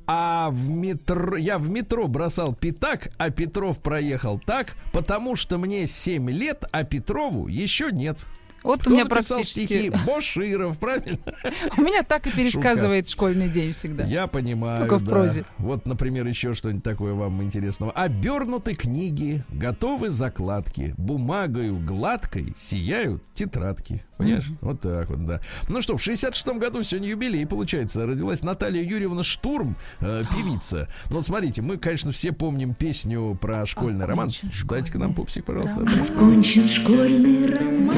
А 0.07 0.51
в 0.51 0.71
метро 0.71 1.37
я 1.37 1.59
в 1.59 1.69
метро 1.69 2.09
бросал 2.09 2.55
пятак, 2.55 3.11
а 3.19 3.31
Петров 3.31 3.81
проехал 3.81 4.41
так, 4.45 4.77
потому 4.93 5.37
что 5.37 5.59
мне 5.59 5.87
7 5.87 6.31
лет, 6.31 6.65
а 6.73 6.85
Петрову 6.85 7.49
еще 7.49 7.91
нет. 7.93 8.19
Вот 8.63 8.81
Кто 8.81 8.91
у 8.91 8.95
меня 8.95 9.05
написал 9.05 9.39
практически... 9.39 9.67
стихи? 9.67 9.93
Боширов, 10.05 10.79
правильно? 10.81 11.21
У 11.77 11.83
меня 11.83 12.03
так 12.03 12.27
и 12.27 12.31
пересказывает 12.31 13.09
школьный 13.09 13.49
день 13.49 13.71
всегда. 13.71 14.05
Я 14.05 14.27
понимаю. 14.27 14.79
Только 14.81 14.99
в 14.99 15.05
да. 15.05 15.11
прозе. 15.11 15.45
Вот, 15.59 15.87
например, 15.87 16.27
еще 16.27 16.53
что-нибудь 16.53 16.83
такое 16.83 17.15
вам 17.15 17.41
интересного. 17.45 17.93
Обернуты 17.93 18.75
книги, 18.75 19.45
готовы 19.51 20.11
закладки, 20.11 20.95
бумагою 20.97 21.79
гладкой 21.79 22.55
сияют 22.57 23.23
тетрадки. 23.35 24.05
Понимаешь? 24.17 24.47
Вот 24.63 24.81
так 24.81 25.11
вот, 25.11 25.27
да. 25.27 25.41
Ну 25.69 25.83
что, 25.83 25.97
в 25.97 26.07
66-м 26.07 26.59
году 26.59 26.83
сегодня 26.83 27.09
юбилей, 27.11 27.47
получается, 27.47 28.07
родилась 28.07 28.43
Наталья 28.43 28.83
Юрьевна 28.83 29.23
Штурм, 29.23 29.77
э, 30.01 30.23
певица. 30.35 30.89
Ну, 31.11 31.17
вот 31.17 31.25
смотрите, 31.27 31.61
мы, 31.61 31.77
конечно, 31.77 32.13
все 32.13 32.33
помним 32.33 32.75
песню 32.75 33.37
про 33.41 33.67
школьный 33.67 34.07
роман. 34.07 34.29
Окончен 34.31 34.67
Дайте-ка 34.69 34.99
нам 34.99 35.13
пупсик, 35.15 35.45
пожалуйста. 35.45 35.83
Окончен 35.83 36.65
школьный 36.65 37.47
роман 37.55 37.95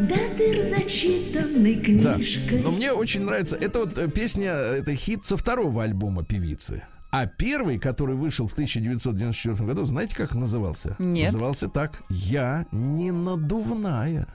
Да 0.00 0.16
ты 0.36 0.68
зачитанной 0.70 1.74
Да. 2.02 2.14
книжкой 2.14 2.60
Но 2.62 2.70
мне 2.70 2.92
очень 2.92 3.24
нравится. 3.24 3.56
Это 3.56 3.80
вот 3.80 3.96
э, 3.98 4.08
песня, 4.08 4.52
э, 4.54 4.80
это 4.80 4.94
хит 4.94 5.24
со 5.24 5.36
второго 5.36 5.82
альбома 5.84 6.24
певицы. 6.24 6.82
А 7.10 7.26
первый, 7.26 7.78
который 7.78 8.16
вышел 8.16 8.46
в 8.46 8.52
1994 8.52 9.66
году, 9.66 9.84
знаете, 9.84 10.14
как 10.14 10.34
назывался? 10.34 10.94
Нет. 10.98 11.32
Назывался 11.32 11.68
так 11.68 12.02
«Я 12.10 12.66
не 12.70 13.10
надувная». 13.10 14.26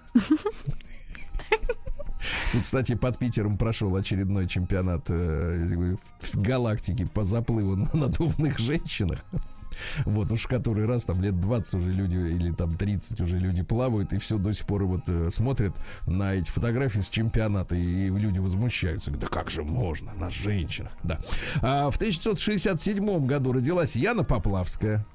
Тут, 2.51 2.61
кстати, 2.61 2.95
под 2.95 3.17
Питером 3.19 3.57
прошел 3.57 3.95
очередной 3.95 4.47
чемпионат 4.47 5.05
э, 5.09 5.95
в 6.19 6.41
галактике 6.41 7.05
по 7.05 7.23
заплыву 7.23 7.75
на 7.75 7.89
надувных 7.93 8.59
женщинах. 8.59 9.23
Вот 10.05 10.31
уж 10.31 10.47
который 10.47 10.85
раз 10.85 11.05
там 11.05 11.21
лет 11.21 11.39
20 11.39 11.73
уже 11.75 11.91
люди 11.91 12.15
или 12.15 12.51
там 12.51 12.75
30 12.75 13.21
уже 13.21 13.37
люди 13.37 13.63
плавают 13.63 14.13
и 14.13 14.17
все 14.17 14.37
до 14.37 14.53
сих 14.53 14.65
пор 14.65 14.85
вот 14.85 15.01
э, 15.07 15.29
смотрят 15.31 15.75
на 16.07 16.33
эти 16.33 16.49
фотографии 16.49 16.99
с 16.99 17.09
чемпионата 17.09 17.75
и, 17.75 18.09
люди 18.09 18.39
возмущаются. 18.39 19.11
Да 19.11 19.27
как 19.27 19.49
же 19.49 19.63
можно 19.63 20.13
на 20.13 20.29
женщинах? 20.29 20.91
Да. 21.03 21.19
А 21.61 21.89
в 21.89 21.95
1967 21.95 23.25
году 23.25 23.51
родилась 23.51 23.95
Яна 23.95 24.23
Поплавская. 24.23 25.05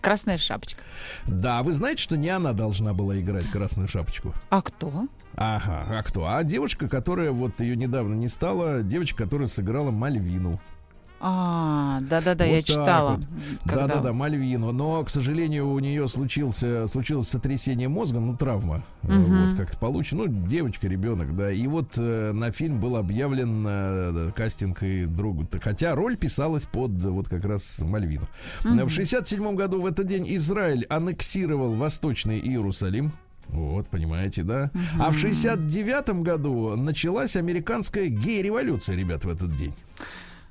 Красная 0.00 0.38
шапочка. 0.38 0.82
Да, 1.26 1.62
вы 1.62 1.72
знаете, 1.72 2.00
что 2.02 2.16
не 2.16 2.28
она 2.28 2.52
должна 2.52 2.94
была 2.94 3.18
играть 3.18 3.50
красную 3.50 3.88
шапочку? 3.88 4.32
А 4.50 4.62
кто? 4.62 5.08
Ага, 5.36 5.84
а 5.88 6.02
кто? 6.04 6.26
А 6.26 6.44
девушка, 6.44 6.88
которая 6.88 7.32
вот 7.32 7.60
ее 7.60 7.76
недавно 7.76 8.14
не 8.14 8.28
стала, 8.28 8.82
девочка, 8.82 9.24
которая 9.24 9.48
сыграла 9.48 9.90
Мальвину. 9.90 10.60
А, 11.26 12.00
да-да-да, 12.02 12.44
Вот 12.44 12.50
я 12.52 12.62
читала. 12.62 13.16
вот. 13.16 13.26
Да-да-да, 13.64 14.12
Мальвину. 14.12 14.72
Но, 14.72 15.02
к 15.02 15.08
сожалению, 15.08 15.70
у 15.70 15.78
нее 15.78 16.06
случился, 16.06 16.86
случилось 16.86 17.28
сотрясение 17.28 17.88
мозга, 17.88 18.20
ну, 18.20 18.36
травма. 18.36 18.82
Мгм. 19.02 19.48
Вот 19.48 19.56
как-то 19.56 19.78
получено. 19.78 20.24
Ну, 20.26 20.46
девочка, 20.46 20.86
ребенок, 20.86 21.34
да. 21.34 21.50
И 21.50 21.66
вот 21.66 21.94
э, 21.96 22.32
на 22.32 22.52
фильм 22.52 22.78
был 22.78 22.96
объявлен 22.96 23.64
э, 23.66 24.32
кастинг 24.36 24.82
и 24.82 25.06
другу. 25.06 25.48
Хотя 25.62 25.94
роль 25.94 26.18
писалась 26.18 26.66
под 26.66 26.90
вот 26.90 27.28
как 27.30 27.46
раз 27.46 27.78
Мальвину. 27.78 28.26
В 28.62 28.90
67 28.90 29.54
году 29.54 29.80
в 29.80 29.86
этот 29.86 30.06
день 30.06 30.24
Израиль 30.26 30.84
аннексировал 30.90 31.72
Восточный 31.74 32.38
Иерусалим. 32.38 33.12
Вот, 33.48 33.88
понимаете, 33.88 34.42
да? 34.42 34.70
А 34.98 35.10
в 35.10 35.16
69 35.16 36.22
году 36.22 36.76
началась 36.76 37.36
американская 37.36 38.08
гей-революция, 38.08 38.94
ребят, 38.96 39.24
в 39.24 39.28
этот 39.30 39.54
день. 39.56 39.72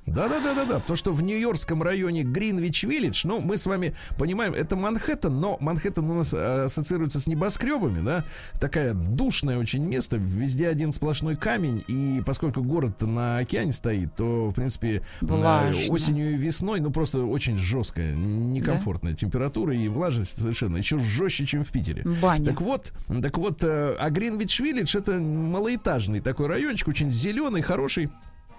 Да-да-да-да-да, 0.06 0.80
потому 0.80 0.96
что 0.96 1.12
в 1.12 1.22
Нью-Йоркском 1.22 1.82
районе 1.82 2.22
Гринвич-Виллидж, 2.22 3.22
ну, 3.24 3.40
мы 3.40 3.56
с 3.56 3.64
вами 3.64 3.94
понимаем, 4.18 4.52
это 4.52 4.76
Манхэттен, 4.76 5.40
но 5.40 5.56
Манхэттен 5.60 6.04
у 6.10 6.14
нас 6.14 6.34
э, 6.34 6.64
ассоциируется 6.64 7.20
с 7.20 7.26
небоскребами, 7.26 8.04
да, 8.04 8.24
такая 8.60 8.92
душное 8.92 9.58
очень 9.58 9.86
место, 9.86 10.16
везде 10.16 10.68
один 10.68 10.92
сплошной 10.92 11.36
камень, 11.36 11.82
и 11.88 12.22
поскольку 12.24 12.62
город 12.62 13.00
на 13.00 13.38
океане 13.38 13.72
стоит, 13.72 14.14
то, 14.14 14.50
в 14.50 14.54
принципе, 14.54 14.96
э, 14.96 15.00
Влажно. 15.22 15.92
осенью 15.92 16.32
и 16.32 16.36
весной, 16.36 16.80
ну, 16.80 16.90
просто 16.90 17.24
очень 17.24 17.56
жесткая, 17.56 18.14
некомфортная 18.14 19.14
температура 19.14 19.74
и 19.74 19.88
влажность 19.88 20.38
совершенно, 20.38 20.76
еще 20.76 20.98
жестче, 20.98 21.46
чем 21.46 21.64
в 21.64 21.72
Питере. 21.72 22.02
Баня. 22.20 22.44
Так 22.44 22.60
вот, 22.60 22.92
так 23.22 23.38
вот, 23.38 23.64
э, 23.64 23.96
а 23.98 24.10
Гринвич-Виллидж 24.10 24.98
это 24.98 25.12
малоэтажный 25.12 26.20
такой 26.20 26.46
райончик, 26.46 26.88
очень 26.88 27.10
зеленый, 27.10 27.62
хороший. 27.62 28.10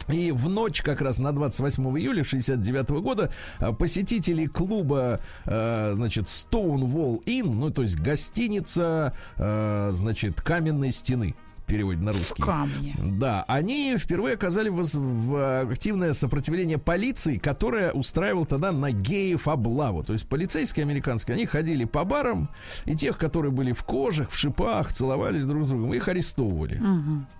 И 0.07 0.31
в 0.31 0.49
ночь 0.49 0.81
как 0.81 1.01
раз 1.01 1.17
на 1.17 1.31
28 1.31 1.83
июля 1.97 2.23
69 2.23 2.89
года 3.01 3.31
а, 3.59 3.73
посетители 3.73 4.45
клуба, 4.45 5.19
э, 5.45 5.93
значит, 5.95 6.25
Stonewall 6.25 7.23
Inn, 7.25 7.51
ну, 7.53 7.71
то 7.71 7.81
есть 7.81 7.99
гостиница, 7.99 9.13
э, 9.37 9.89
значит, 9.93 10.41
каменной 10.41 10.91
стены 10.91 11.35
переводе 11.65 12.01
на 12.01 12.11
В 12.11 12.17
русский. 12.17 12.41
камне. 12.43 12.95
Да, 12.99 13.43
они 13.47 13.95
впервые 13.97 14.35
оказали 14.35 14.69
воз- 14.69 14.93
в 14.95 15.69
активное 15.71 16.13
сопротивление 16.13 16.77
полиции, 16.77 17.37
которая 17.37 17.91
устраивала 17.91 18.45
тогда 18.45 18.71
на 18.71 18.91
геев 18.91 19.47
облаву. 19.47 20.03
То 20.03 20.13
есть 20.13 20.27
полицейские 20.27 20.83
американские, 20.83 21.35
они 21.35 21.45
ходили 21.45 21.85
по 21.85 22.03
барам, 22.03 22.49
и 22.85 22.95
тех, 22.95 23.17
которые 23.17 23.51
были 23.51 23.71
в 23.71 23.83
кожах, 23.83 24.29
в 24.31 24.37
шипах, 24.37 24.93
целовались 24.93 25.43
друг 25.45 25.65
с 25.65 25.69
другом, 25.69 25.93
их 25.93 26.07
арестовывали. 26.07 26.81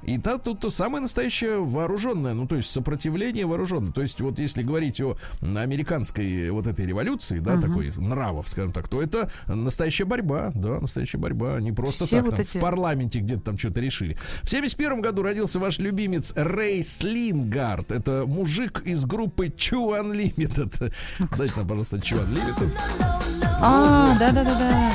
И 0.03 0.17
та, 0.17 0.37
тут 0.37 0.59
то 0.61 0.69
самое 0.69 1.01
настоящее 1.01 1.63
вооруженное, 1.63 2.33
ну 2.33 2.47
то 2.47 2.55
есть 2.55 2.69
сопротивление 2.71 3.45
вооруженное. 3.45 3.91
То 3.91 4.01
есть 4.01 4.21
вот 4.21 4.39
если 4.39 4.63
говорить 4.63 4.99
о 5.01 5.17
американской 5.41 6.49
вот 6.51 6.67
этой 6.67 6.85
революции, 6.85 7.39
да, 7.39 7.59
такой 7.59 7.91
нравов, 7.97 8.47
скажем 8.49 8.71
так, 8.71 8.87
то 8.87 9.01
это 9.01 9.29
настоящая 9.47 10.05
борьба, 10.05 10.51
да, 10.53 10.79
настоящая 10.79 11.17
борьба, 11.17 11.59
не 11.59 11.71
просто 11.71 12.05
Все 12.05 12.17
так 12.17 12.25
вот 12.25 12.31
там, 12.35 12.41
эти- 12.41 12.57
в 12.57 12.61
парламенте 12.61 13.19
где-то 13.19 13.41
там 13.41 13.57
что-то 13.57 13.81
решили. 13.81 14.14
В 14.43 14.49
71 14.49 15.01
году 15.01 15.23
родился 15.23 15.59
ваш 15.59 15.79
любимец 15.79 16.33
Рэй 16.35 16.83
Слингард. 16.83 17.91
Это 17.91 18.25
мужик 18.25 18.81
из 18.85 19.05
группы 19.05 19.47
Chu 19.47 19.99
Unlimited. 19.99 20.93
Дайте 21.37 21.53
нам, 21.55 21.67
пожалуйста, 21.67 21.97
Chu 21.97 22.25
Unlimited. 22.25 23.34
А, 23.67 24.15
да-да-да-да. 24.19 24.91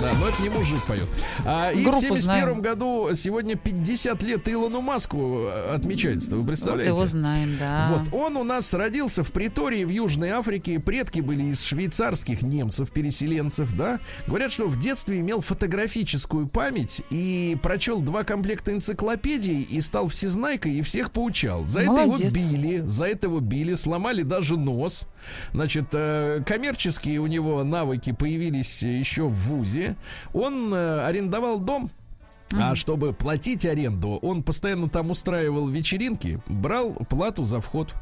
Да, 0.00 0.10
но 0.18 0.26
это 0.28 0.42
не 0.42 0.48
мужик 0.48 0.82
поет. 0.86 1.06
А, 1.44 1.70
и 1.70 1.82
Группу 1.84 1.98
в 1.98 2.00
71 2.00 2.22
знаем. 2.22 2.60
году 2.60 3.10
сегодня 3.14 3.54
50 3.54 4.20
лет 4.24 4.48
Илону 4.48 4.80
Маску 4.80 5.44
э, 5.44 5.74
отмечается. 5.76 6.32
Вы 6.32 6.38
Вот 6.38 6.48
представляете? 6.48 6.88
его 6.92 7.06
знаем, 7.06 7.56
да. 7.60 7.94
Вот, 8.10 8.20
он 8.20 8.36
у 8.36 8.42
нас 8.42 8.74
родился 8.74 9.22
в 9.22 9.30
Притории 9.30 9.84
в 9.84 9.90
Южной 9.90 10.30
Африке. 10.30 10.80
Предки 10.80 11.20
были 11.20 11.44
из 11.44 11.62
швейцарских 11.64 12.42
немцев, 12.42 12.90
переселенцев, 12.90 13.76
да. 13.76 14.00
Говорят, 14.26 14.50
что 14.50 14.66
в 14.66 14.76
детстве 14.80 15.20
имел 15.20 15.40
фотографическую 15.40 16.48
память 16.48 17.02
и 17.10 17.56
прочел 17.62 18.00
два 18.00 18.24
комплекта 18.24 18.72
энциклопедий 18.72 19.62
и 19.62 19.80
стал 19.80 20.08
всезнайкой 20.08 20.72
и 20.72 20.82
всех 20.82 21.12
поучал. 21.12 21.68
За 21.68 21.78
это 21.80 21.92
его 21.92 22.06
Молодец. 22.06 22.32
били, 22.32 22.80
за 22.86 23.04
это 23.06 23.28
его 23.28 23.38
били, 23.38 23.74
сломали 23.74 24.22
даже 24.24 24.56
нос. 24.56 25.06
Значит, 25.52 25.84
э, 25.92 26.42
коммерческие 26.44 27.20
у 27.20 27.28
него 27.28 27.62
навыки 27.62 28.10
появились 28.12 28.82
еще 28.82 29.28
в 29.28 29.34
ВУЗе. 29.34 29.96
Он 30.32 30.72
э, 30.72 31.06
арендовал 31.06 31.58
дом 31.58 31.90
а 32.54 32.74
чтобы 32.74 33.12
платить 33.12 33.64
аренду, 33.64 34.18
он 34.22 34.42
постоянно 34.42 34.88
там 34.88 35.10
устраивал 35.10 35.68
вечеринки, 35.68 36.40
брал 36.46 36.92
плату 37.08 37.44
за 37.44 37.60
вход. 37.60 37.94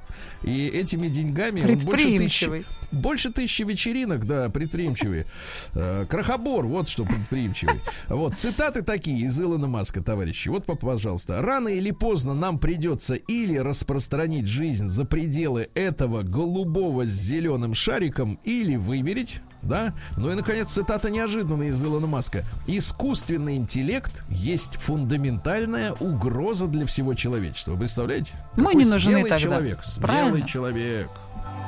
И 0.43 0.69
этими 0.69 1.09
деньгами 1.09 1.63
он 1.63 1.79
больше 1.79 2.19
тысячи, 2.19 2.65
больше 2.91 3.33
тысячи 3.33 3.63
вечеринок, 3.63 4.27
да, 4.27 4.49
предприимчивый. 4.49 5.27
Э, 5.75 6.05
Крохобор, 6.09 6.67
вот 6.67 6.89
что 6.89 7.05
предприимчивый. 7.05 7.81
Вот, 8.09 8.39
цитаты 8.39 8.83
такие 8.83 9.27
из 9.27 9.41
Илона 9.41 9.69
Маска, 9.69 10.03
товарищи. 10.03 10.49
Вот, 10.49 10.67
пожалуйста. 10.67 11.41
Рано 11.41 11.69
или 11.69 11.91
поздно 11.91 12.35
нам 12.35 12.59
придется 12.59 13.15
или 13.15 13.57
распространить 13.57 14.47
жизнь 14.47 14.89
за 14.89 15.05
пределы 15.05 15.69
этого 15.75 16.23
голубого 16.23 17.05
с 17.07 17.11
зеленым 17.11 17.75
шариком, 17.75 18.41
или 18.45 18.77
вымереть, 18.77 19.41
да? 19.63 19.93
Ну 20.17 20.31
и, 20.31 20.35
наконец, 20.35 20.71
цитата 20.73 21.11
неожиданная 21.11 21.69
из 21.69 21.83
Илона 21.83 22.07
Маска. 22.07 22.45
Искусственный 22.67 23.57
интеллект 23.57 24.25
есть 24.29 24.77
фундаментальная 24.77 25.93
угроза 25.93 26.67
для 26.67 26.87
всего 26.87 27.15
человечества. 27.15 27.73
Вы 27.73 27.79
представляете? 27.79 28.33
Мы 28.57 28.65
Какой 28.65 28.75
не 28.77 28.85
нужны 28.85 29.13
смелый 29.13 29.31
тогда. 29.31 29.39
человек, 29.39 29.85
смелый 29.85 30.07
Правильно. 30.07 30.49
человек. 30.49 31.11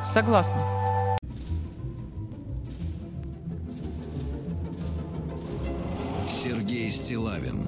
Согласна. 0.05 0.57
Сергей 6.29 6.91
Стилавин 6.91 7.67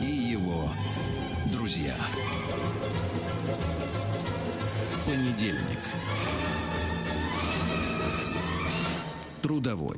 и 0.00 0.06
его 0.06 0.68
друзья. 1.52 1.94
Понедельник. 5.06 5.78
Трудовой. 9.42 9.96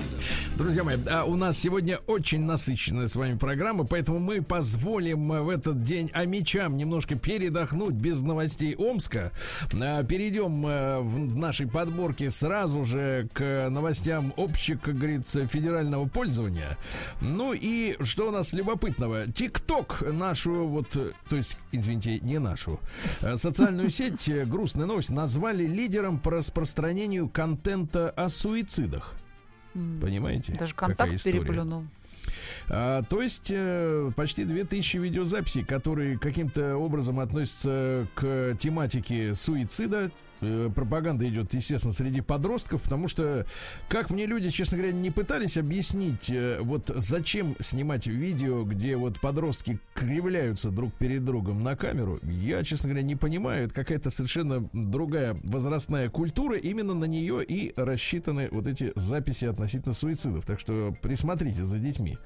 Друзья 0.56 0.84
мои, 0.84 0.96
а 1.10 1.24
у 1.24 1.36
нас 1.36 1.58
сегодня 1.58 1.98
очень 2.06 2.44
насыщенная 2.44 3.08
с 3.08 3.14
вами 3.14 3.36
программа, 3.36 3.84
поэтому 3.84 4.18
мы 4.18 4.40
позволим 4.40 5.28
в 5.28 5.50
этот 5.50 5.82
день 5.82 6.10
амичам 6.14 6.78
немножко 6.78 7.14
передохнуть 7.14 7.92
без 7.92 8.22
новостей 8.22 8.74
Омска. 8.74 9.32
А, 9.78 10.02
Перейдем 10.02 10.66
э, 10.66 11.00
в 11.00 11.36
нашей 11.36 11.66
подборке 11.66 12.30
сразу 12.30 12.84
же 12.84 13.28
к 13.34 13.68
новостям 13.68 14.32
общего, 14.38 14.78
как 14.78 14.96
говорится, 14.96 15.46
федерального 15.46 16.08
пользования. 16.08 16.78
Ну 17.20 17.52
и 17.52 17.96
что 18.02 18.28
у 18.28 18.30
нас 18.30 18.54
любопытного? 18.54 19.30
ТикТок 19.30 20.04
нашу, 20.10 20.66
вот, 20.66 20.96
э, 20.96 21.10
то 21.28 21.36
есть, 21.36 21.58
извините, 21.70 22.18
не 22.20 22.38
нашу, 22.38 22.80
э, 23.20 23.36
социальную 23.36 23.90
сеть, 23.94 24.30
грустная 24.46 24.86
новость, 24.86 25.10
назвали 25.10 25.66
лидером 25.66 26.18
по 26.18 26.30
распространению 26.30 27.28
контента 27.28 28.08
о 28.08 28.30
суицидах. 28.30 29.14
Понимаете? 29.74 30.56
Даже 30.58 30.74
контакт 30.74 31.22
переплюнул. 31.22 31.84
А, 32.68 33.02
то 33.02 33.20
есть 33.20 33.50
э, 33.54 34.10
почти 34.16 34.44
2000 34.44 34.96
видеозаписей, 34.98 35.64
которые 35.64 36.18
каким-то 36.18 36.76
образом 36.76 37.20
относятся 37.20 38.06
к 38.14 38.56
тематике 38.58 39.34
суицида. 39.34 40.10
Э, 40.44 40.70
Пропаганда 40.74 41.28
идет, 41.28 41.54
естественно, 41.54 41.92
среди 41.92 42.20
подростков, 42.20 42.82
потому 42.82 43.08
что, 43.08 43.46
как 43.88 44.10
мне 44.10 44.26
люди, 44.26 44.50
честно 44.50 44.78
говоря, 44.78 44.92
не 44.92 45.10
пытались 45.10 45.56
объяснить, 45.56 46.30
э, 46.30 46.58
вот 46.60 46.90
зачем 46.94 47.56
снимать 47.60 48.06
видео, 48.06 48.64
где 48.64 48.96
вот 48.96 49.20
подростки 49.20 49.78
кривляются 49.94 50.70
друг 50.70 50.92
перед 50.94 51.24
другом 51.24 51.62
на 51.62 51.76
камеру, 51.76 52.18
я, 52.22 52.62
честно 52.64 52.90
говоря, 52.90 53.04
не 53.04 53.16
понимаю. 53.16 53.66
Это 53.66 53.74
какая-то 53.74 54.10
совершенно 54.10 54.68
другая 54.72 55.36
возрастная 55.44 56.08
культура. 56.08 56.56
Именно 56.56 56.94
на 56.94 57.04
нее 57.04 57.44
и 57.44 57.72
рассчитаны 57.76 58.48
вот 58.50 58.66
эти 58.66 58.92
записи 58.96 59.46
относительно 59.46 59.94
суицидов. 59.94 60.44
Так 60.44 60.60
что 60.60 60.94
присмотрите 61.02 61.64
за 61.64 61.78
детьми. 61.78 62.18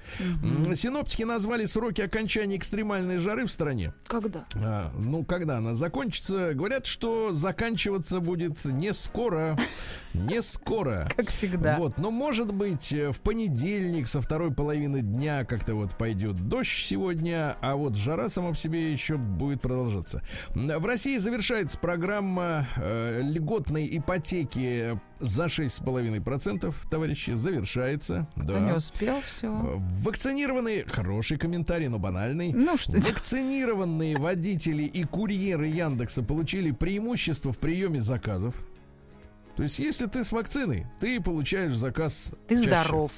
Синоптики 0.74 1.22
назвали 1.22 1.64
сроки 1.64 2.00
окончания 2.00 2.56
экстремальной 2.56 3.18
жары 3.18 3.46
в 3.46 3.52
стране. 3.52 3.92
Когда? 4.06 4.44
А, 4.54 4.92
ну, 4.96 5.24
когда 5.24 5.58
она 5.58 5.74
закончится, 5.74 6.54
говорят, 6.54 6.86
что 6.86 7.32
заканчиваться 7.32 8.07
будет 8.10 8.64
не 8.64 8.92
скоро. 8.92 9.58
Не 10.14 10.42
скоро. 10.42 11.08
Как 11.16 11.28
всегда. 11.28 11.76
Вот, 11.78 11.98
но 11.98 12.10
может 12.10 12.52
быть 12.52 12.92
э, 12.92 13.12
в 13.12 13.20
понедельник 13.20 14.08
со 14.08 14.20
второй 14.20 14.52
половины 14.52 15.00
дня 15.00 15.44
как-то 15.44 15.74
вот 15.74 15.96
пойдет 15.96 16.48
дождь 16.48 16.86
сегодня, 16.86 17.56
а 17.60 17.76
вот 17.76 17.96
жара 17.96 18.28
сама 18.28 18.50
по 18.50 18.56
себе 18.56 18.90
еще 18.90 19.16
будет 19.16 19.60
продолжаться. 19.60 20.22
В 20.54 20.84
России 20.84 21.18
завершается 21.18 21.78
программа 21.78 22.66
э, 22.76 23.20
льготной 23.22 23.88
ипотеки 23.98 24.98
за 25.20 25.46
6,5%, 25.46 26.74
товарищи, 26.90 27.32
завершается. 27.32 28.26
Кто 28.34 28.52
да. 28.54 28.60
не 28.60 28.72
успел, 28.72 29.20
все. 29.22 29.50
Вакцинированные, 30.02 30.84
хороший 30.86 31.38
комментарий, 31.38 31.88
но 31.88 31.98
банальный. 31.98 32.52
Ну, 32.52 32.76
что? 32.78 32.92
Вакцинированные 32.92 34.16
водители 34.18 34.84
и 34.84 35.04
курьеры 35.04 35.66
Яндекса 35.66 36.22
получили 36.22 36.70
преимущество 36.70 37.52
в 37.52 37.58
приеме 37.58 38.00
заказов. 38.00 38.54
То 39.56 39.64
есть, 39.64 39.78
если 39.78 40.06
ты 40.06 40.22
с 40.22 40.30
вакциной, 40.30 40.86
ты 41.00 41.20
получаешь 41.20 41.74
заказ. 41.76 42.32
Ты 42.46 42.54
чаще. 42.54 42.68
здоров. 42.68 43.12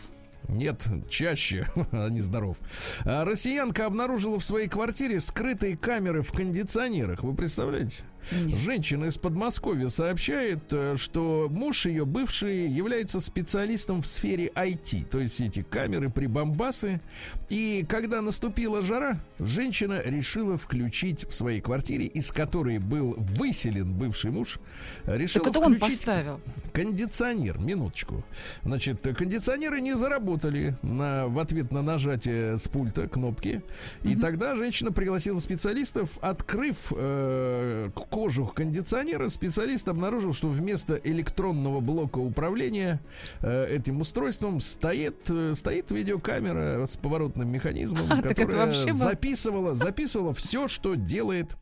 Нет, 0.49 0.85
чаще, 1.09 1.67
а 1.93 2.09
не 2.09 2.21
здоров. 2.21 2.57
А 3.05 3.25
россиянка 3.25 3.87
обнаружила 3.87 4.39
в 4.39 4.45
своей 4.45 4.69
квартире 4.69 5.21
скрытые 5.21 5.77
камеры 5.77 6.23
в 6.23 6.33
кондиционерах. 6.33 7.23
Вы 7.23 7.35
представляете? 7.35 8.05
Нет. 8.33 8.59
Женщина 8.59 9.07
из 9.07 9.19
Подмосковья 9.19 9.89
сообщает, 9.89 10.61
э, 10.73 10.97
что 10.97 11.49
муж 11.51 11.87
ее 11.87 12.05
бывший 12.05 12.69
является 12.69 13.21
специалистом 13.21 14.03
в 14.03 14.07
сфере 14.07 14.47
IT, 14.55 15.07
то 15.11 15.19
есть 15.19 15.35
все 15.35 15.47
эти 15.47 15.63
камеры, 15.63 16.11
прибамбасы. 16.11 17.01
И 17.49 17.85
когда 17.89 18.21
наступила 18.23 18.83
жара, 18.83 19.21
женщина 19.39 20.01
решила 20.05 20.57
включить 20.57 21.29
в 21.29 21.35
своей 21.35 21.61
квартире, 21.61 22.07
из 22.07 22.31
которой 22.31 22.79
был 22.79 23.15
выселен 23.17 23.93
бывший 23.93 24.31
муж, 24.31 24.59
решила 25.07 25.45
Так 25.45 25.53
это 25.55 25.65
он 25.65 25.75
включить 25.77 25.99
поставил. 25.99 26.41
кондиционер. 26.73 27.59
Минуточку. 27.59 28.25
Значит, 28.63 29.07
кондиционеры 29.17 29.81
не 29.81 29.95
заработали 29.97 30.77
на, 30.83 31.27
в 31.27 31.39
ответ 31.39 31.73
на 31.73 31.83
нажатие 31.83 32.59
с 32.59 32.69
пульта 32.69 33.09
кнопки. 33.09 33.63
И 34.03 34.15
тогда 34.17 34.55
женщина 34.57 34.93
пригласила 34.93 35.41
специалистов, 35.41 36.19
открыв 36.23 36.93
э, 36.97 37.91
кожух 38.11 38.55
кондиционера, 38.55 39.29
специалист 39.29 39.89
обнаружил, 39.89 40.35
что 40.35 40.49
вместо 40.49 40.97
электронного 40.97 41.81
блока 41.81 42.19
управления 42.19 43.01
э, 43.41 43.77
этим 43.77 44.01
устройством 44.01 44.61
стоит, 44.61 45.31
э, 45.31 45.55
стоит 45.55 45.91
видеокамера 45.91 46.87
с 46.87 46.97
поворотным 46.97 47.49
механизмом, 47.51 48.07
А, 48.11 48.23
которая 48.23 48.93
записывала, 48.93 49.75
записывала 49.75 50.35
все, 50.35 50.69
что 50.69 50.97
делает 50.97 51.57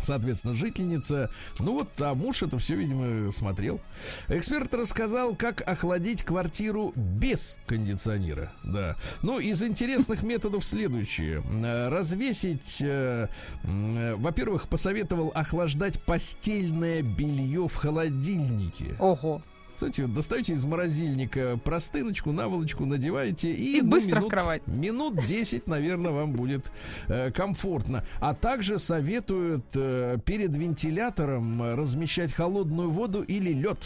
Соответственно, 0.00 0.54
жительница. 0.54 1.30
Ну 1.58 1.74
вот, 1.74 1.90
а 2.00 2.14
муж 2.14 2.42
это 2.42 2.58
все, 2.58 2.76
видимо, 2.76 3.30
смотрел. 3.30 3.80
Эксперт 4.28 4.72
рассказал, 4.74 5.34
как 5.36 5.66
охладить 5.68 6.24
квартиру 6.24 6.92
без 6.96 7.58
кондиционера. 7.66 8.52
Да. 8.64 8.96
Ну, 9.22 9.38
из 9.38 9.62
интересных 9.62 10.22
методов 10.22 10.64
следующее. 10.64 11.42
Развесить, 11.88 12.80
э, 12.80 13.28
э, 13.64 14.14
во-первых, 14.16 14.68
посоветовал 14.68 15.30
охлаждать 15.34 16.02
постельное 16.02 17.02
белье 17.02 17.68
в 17.68 17.74
холодильнике. 17.74 18.96
Ого. 18.98 19.42
Кстати, 19.82 20.06
достаете 20.06 20.52
из 20.52 20.62
морозильника 20.62 21.58
простыночку, 21.64 22.30
наволочку, 22.30 22.86
надеваете 22.86 23.50
и, 23.50 23.78
И 23.78 23.82
ну, 23.82 23.90
быстро 23.90 24.12
в 24.12 24.18
минут, 24.18 24.30
кровать. 24.30 24.66
Минут 24.68 25.26
10, 25.26 25.66
наверное, 25.66 26.12
вам 26.12 26.34
будет 26.34 26.70
э, 27.08 27.32
комфортно. 27.32 28.04
А 28.20 28.32
также 28.32 28.78
советуют 28.78 29.64
э, 29.74 30.18
перед 30.24 30.54
вентилятором 30.54 31.60
э, 31.64 31.74
размещать 31.74 32.32
холодную 32.32 32.90
воду 32.90 33.22
или 33.22 33.52
лед, 33.52 33.78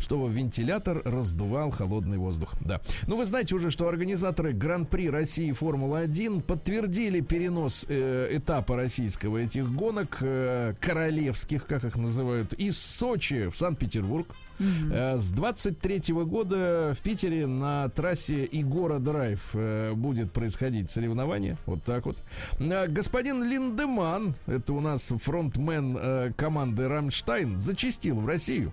чтобы 0.00 0.28
вентилятор 0.28 1.02
раздувал 1.04 1.70
холодный 1.70 2.18
воздух. 2.18 2.54
Да. 2.60 2.80
Ну, 3.06 3.16
вы 3.16 3.24
знаете 3.24 3.54
уже, 3.54 3.70
что 3.70 3.86
организаторы 3.86 4.52
Гран-при 4.54 5.08
России 5.08 5.52
Формула-1 5.52 6.42
подтвердили 6.42 7.20
перенос 7.20 7.86
э, 7.88 8.26
этапа 8.32 8.74
российского 8.74 9.38
этих 9.38 9.72
гонок, 9.72 10.18
э, 10.20 10.74
королевских, 10.80 11.64
как 11.64 11.84
их 11.84 11.94
называют, 11.94 12.54
из 12.54 12.76
Сочи 12.76 13.46
в 13.46 13.56
Санкт-Петербург. 13.56 14.26
Э, 14.58 15.18
С 15.18 15.30
23 15.30 16.14
года 16.24 16.94
в 16.96 17.02
Питере 17.02 17.46
на 17.46 17.88
трассе 17.90 18.48
Игора 18.50 18.98
Драйв 18.98 19.50
э, 19.54 19.92
будет 19.94 20.32
происходить 20.32 20.90
соревнование. 20.90 21.56
Вот 21.66 21.82
так 21.84 22.06
вот. 22.06 22.16
Э, 22.58 22.86
Господин 22.86 23.42
Линдеман, 23.44 24.34
это 24.46 24.72
у 24.72 24.80
нас 24.80 25.12
фронтмен 25.16 26.34
команды 26.34 26.88
Рамштайн, 26.88 27.60
зачистил 27.60 28.20
в 28.20 28.26
Россию. 28.26 28.72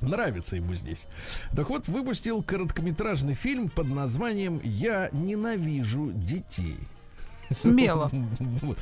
Нравится 0.00 0.56
ему 0.56 0.74
здесь. 0.74 1.06
Так 1.56 1.70
вот, 1.70 1.88
выпустил 1.88 2.42
короткометражный 2.42 3.34
фильм 3.34 3.68
под 3.68 3.88
названием 3.88 4.60
«Я 4.62 5.08
ненавижу 5.12 6.10
детей». 6.12 6.78
Смело. 7.50 8.10
Вот. 8.62 8.78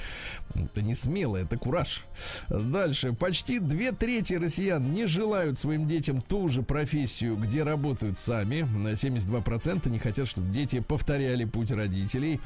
Это 0.55 0.83
не 0.83 0.95
смело, 0.95 1.37
это 1.37 1.57
кураж. 1.57 2.05
Дальше. 2.49 3.13
Почти 3.13 3.59
две 3.59 3.93
трети 3.93 4.35
россиян 4.35 4.93
не 4.93 5.07
желают 5.07 5.59
своим 5.59 5.89
детям 5.89 6.21
ту 6.21 6.49
же 6.49 6.63
профессию, 6.63 7.37
где 7.37 7.63
работают 7.63 8.19
сами. 8.19 8.67
72% 8.93 9.89
не 9.89 9.99
хотят, 9.99 10.29
чтобы 10.29 10.51
дети 10.53 10.81
повторяли 10.81 11.45
путь 11.45 11.71
родителей. 11.73 12.41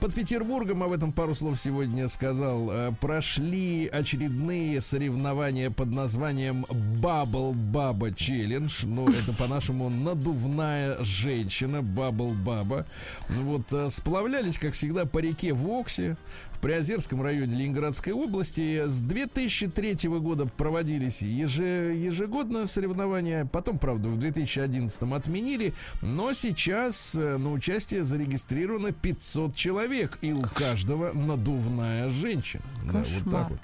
Под 0.00 0.14
Петербургом, 0.14 0.82
об 0.82 0.92
этом 0.92 1.12
пару 1.12 1.34
слов 1.34 1.60
сегодня 1.60 2.08
сказал, 2.08 2.70
э, 2.70 2.92
прошли 3.00 3.86
очередные 3.86 4.80
соревнования 4.80 5.70
под 5.70 5.90
названием 5.90 6.66
Bubble 6.68 7.54
Baba 7.54 8.14
Challenge. 8.14 8.72
Ну, 8.84 9.08
это 9.08 9.32
по-нашему 9.32 9.88
надувная 9.88 11.02
женщина, 11.02 11.76
Bubble 11.76 12.34
Baba. 12.34 12.86
Вот 13.28 13.72
э, 13.72 13.88
сплавлялись, 13.90 14.58
как 14.58 14.74
всегда, 14.74 15.06
по 15.06 15.18
реке 15.18 15.52
Воксе 15.62 16.16
Приозерском 16.62 17.20
районе 17.22 17.56
Ленинградской 17.56 18.12
области. 18.12 18.86
С 18.86 19.00
2003 19.00 20.08
года 20.20 20.46
проводились 20.46 21.20
еже- 21.20 21.92
ежегодно 21.96 22.68
соревнования. 22.68 23.44
Потом, 23.46 23.78
правда, 23.78 24.08
в 24.08 24.16
2011 24.16 25.02
отменили. 25.12 25.74
Но 26.02 26.32
сейчас 26.32 27.16
э, 27.16 27.36
на 27.36 27.50
участие 27.50 28.04
зарегистрировано 28.04 28.92
500 28.92 29.56
человек. 29.56 30.18
И 30.22 30.32
у 30.32 30.40
каждого 30.42 31.12
надувная 31.12 32.08
женщина. 32.10 32.62
Да, 32.92 32.98
вот 32.98 33.06
Кошмар. 33.06 33.30
так 33.32 33.50
вот. 33.50 33.58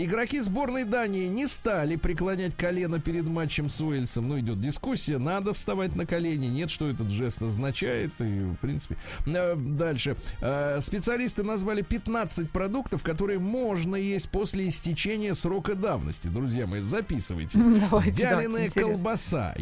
Игроки 0.00 0.40
сборной 0.40 0.84
Дании 0.84 1.26
не 1.26 1.48
стали 1.48 1.96
преклонять 1.96 2.54
колено 2.56 3.00
перед 3.00 3.24
матчем 3.24 3.68
с 3.68 3.80
Уэльсом. 3.80 4.28
Ну, 4.28 4.38
идет 4.38 4.60
дискуссия, 4.60 5.18
надо 5.18 5.54
вставать 5.54 5.96
на 5.96 6.06
колени. 6.06 6.46
Нет, 6.46 6.70
что 6.70 6.88
этот 6.88 7.10
жест 7.10 7.42
означает. 7.42 8.12
И, 8.20 8.42
в 8.44 8.54
принципе, 8.60 8.96
э, 9.26 9.56
дальше. 9.56 10.16
Э, 10.40 10.78
Специалисты 10.80 11.42
назвали 11.42 11.82
15 11.82 12.43
продуктов, 12.50 13.02
которые 13.02 13.38
можно 13.38 13.96
есть 13.96 14.28
после 14.30 14.68
истечения 14.68 15.34
срока 15.34 15.74
давности. 15.74 16.28
Друзья 16.28 16.66
мои, 16.66 16.80
записывайте. 16.80 17.58
Давайте, 17.90 18.22
Вяленая 18.22 18.66
интересно. 18.66 18.92
колбаса, 18.94 19.54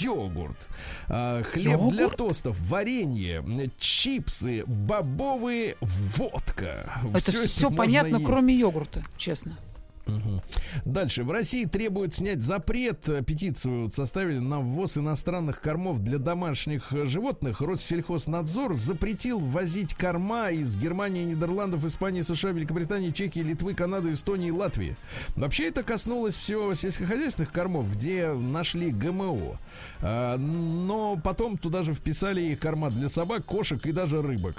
йогурт, 0.00 0.68
э, 1.08 1.42
хлеб 1.44 1.88
для 1.90 2.08
тостов, 2.08 2.56
варенье, 2.60 3.44
чипсы, 3.78 4.64
бобовые, 4.66 5.76
водка. 5.80 6.92
Это 7.14 7.30
Всё 7.30 7.42
все 7.44 7.64
можно 7.70 7.76
понятно, 7.76 8.16
есть. 8.16 8.26
кроме 8.26 8.54
йогурта, 8.54 9.02
честно. 9.16 9.58
Дальше. 10.84 11.24
В 11.24 11.30
России 11.30 11.64
требуют 11.64 12.14
снять 12.14 12.42
запрет. 12.42 13.08
Петицию 13.26 13.90
составили 13.90 14.38
на 14.38 14.60
ввоз 14.60 14.98
иностранных 14.98 15.60
кормов 15.60 16.00
для 16.00 16.18
домашних 16.18 16.90
животных. 16.90 17.60
Россельхознадзор 17.60 18.74
запретил 18.74 19.38
ввозить 19.38 19.94
корма 19.94 20.50
из 20.50 20.76
Германии, 20.76 21.24
Нидерландов, 21.24 21.84
Испании, 21.84 22.22
США, 22.22 22.50
Великобритании, 22.50 23.10
Чехии, 23.10 23.40
Литвы, 23.40 23.74
Канады, 23.74 24.12
Эстонии 24.12 24.48
и 24.48 24.52
Латвии. 24.52 24.96
Вообще 25.36 25.68
это 25.68 25.82
коснулось 25.82 26.36
все 26.36 26.74
сельскохозяйственных 26.74 27.52
кормов, 27.52 27.90
где 27.92 28.32
нашли 28.32 28.90
ГМО. 28.90 29.58
А, 30.02 30.36
Но 30.36 31.20
потом 31.22 31.56
туда 31.58 31.82
же 31.82 31.92
вписали 31.94 32.40
и 32.42 32.56
корма 32.56 32.90
для 32.90 33.08
собак, 33.08 33.44
кошек 33.44 33.84
и 33.86 33.92
даже 33.92 34.22
рыбок. 34.22 34.56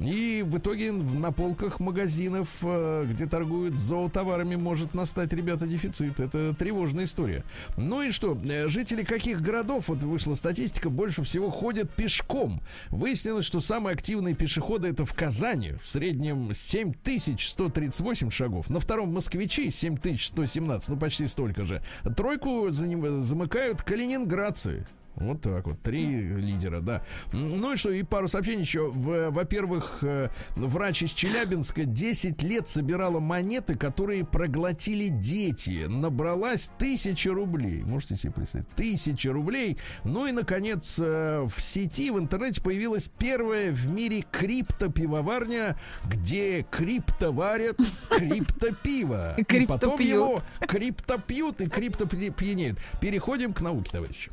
И 0.00 0.44
в 0.46 0.58
итоге 0.58 0.92
на 0.92 1.32
полках 1.32 1.80
магазинов, 1.80 2.48
э, 2.62 3.06
где 3.10 3.26
торгуют 3.26 3.78
зоотоварами, 3.78 4.56
может 4.56 4.83
настать, 4.92 5.32
ребята, 5.32 5.66
дефицит. 5.66 6.20
Это 6.20 6.52
тревожная 6.54 7.04
история. 7.04 7.44
Ну 7.78 8.02
и 8.02 8.10
что? 8.10 8.36
Э, 8.44 8.68
Жители 8.68 9.04
каких 9.04 9.40
городов, 9.40 9.88
вот 9.88 10.02
вышла 10.02 10.34
статистика, 10.34 10.90
больше 10.90 11.22
всего 11.22 11.50
ходят 11.50 11.90
пешком. 11.94 12.60
Выяснилось, 12.90 13.46
что 13.46 13.60
самые 13.60 13.94
активные 13.94 14.34
пешеходы 14.34 14.88
это 14.88 15.06
в 15.06 15.14
Казани. 15.14 15.74
В 15.82 15.88
среднем 15.88 16.52
7138 16.52 18.30
шагов. 18.30 18.68
На 18.68 18.80
втором 18.80 19.12
москвичи 19.12 19.70
7117, 19.70 20.88
ну 20.90 20.96
почти 20.96 21.26
столько 21.26 21.64
же. 21.64 21.80
Тройку 22.16 22.68
заним- 22.68 23.20
замыкают 23.20 23.82
калининградцы. 23.82 24.86
Вот 25.16 25.42
так 25.42 25.66
вот, 25.66 25.80
три 25.80 26.04
лидера, 26.04 26.80
да. 26.80 27.04
Ну 27.32 27.72
и 27.72 27.76
что, 27.76 27.90
и 27.90 28.02
пару 28.02 28.26
сообщений 28.28 28.62
еще. 28.62 28.90
Во-первых, 28.90 29.98
э, 30.02 30.28
врач 30.56 31.02
из 31.02 31.10
Челябинска 31.10 31.84
10 31.84 32.42
лет 32.42 32.68
собирала 32.68 33.20
монеты, 33.20 33.76
которые 33.76 34.24
проглотили 34.24 35.08
дети. 35.08 35.86
Набралась 35.88 36.70
тысяча 36.78 37.32
рублей. 37.32 37.82
Можете 37.82 38.16
себе 38.16 38.32
представить? 38.32 38.68
Тысяча 38.70 39.32
рублей. 39.32 39.78
Ну 40.02 40.26
и, 40.26 40.32
наконец, 40.32 40.98
э, 41.00 41.46
в 41.46 41.60
сети, 41.60 42.10
в 42.10 42.18
интернете 42.18 42.60
появилась 42.60 43.08
первая 43.08 43.70
в 43.70 43.88
мире 43.88 44.24
криптопивоварня, 44.30 45.78
где 46.08 46.66
криптоварят 46.70 47.78
криптопиво. 48.10 49.36
И 49.38 49.66
потом 49.66 50.00
его 50.00 50.42
криптопьют 50.60 51.60
и 51.60 51.68
криптопьянеют. 51.68 52.78
Переходим 53.00 53.52
к 53.52 53.60
науке, 53.60 53.90
товарищи. 53.92 54.30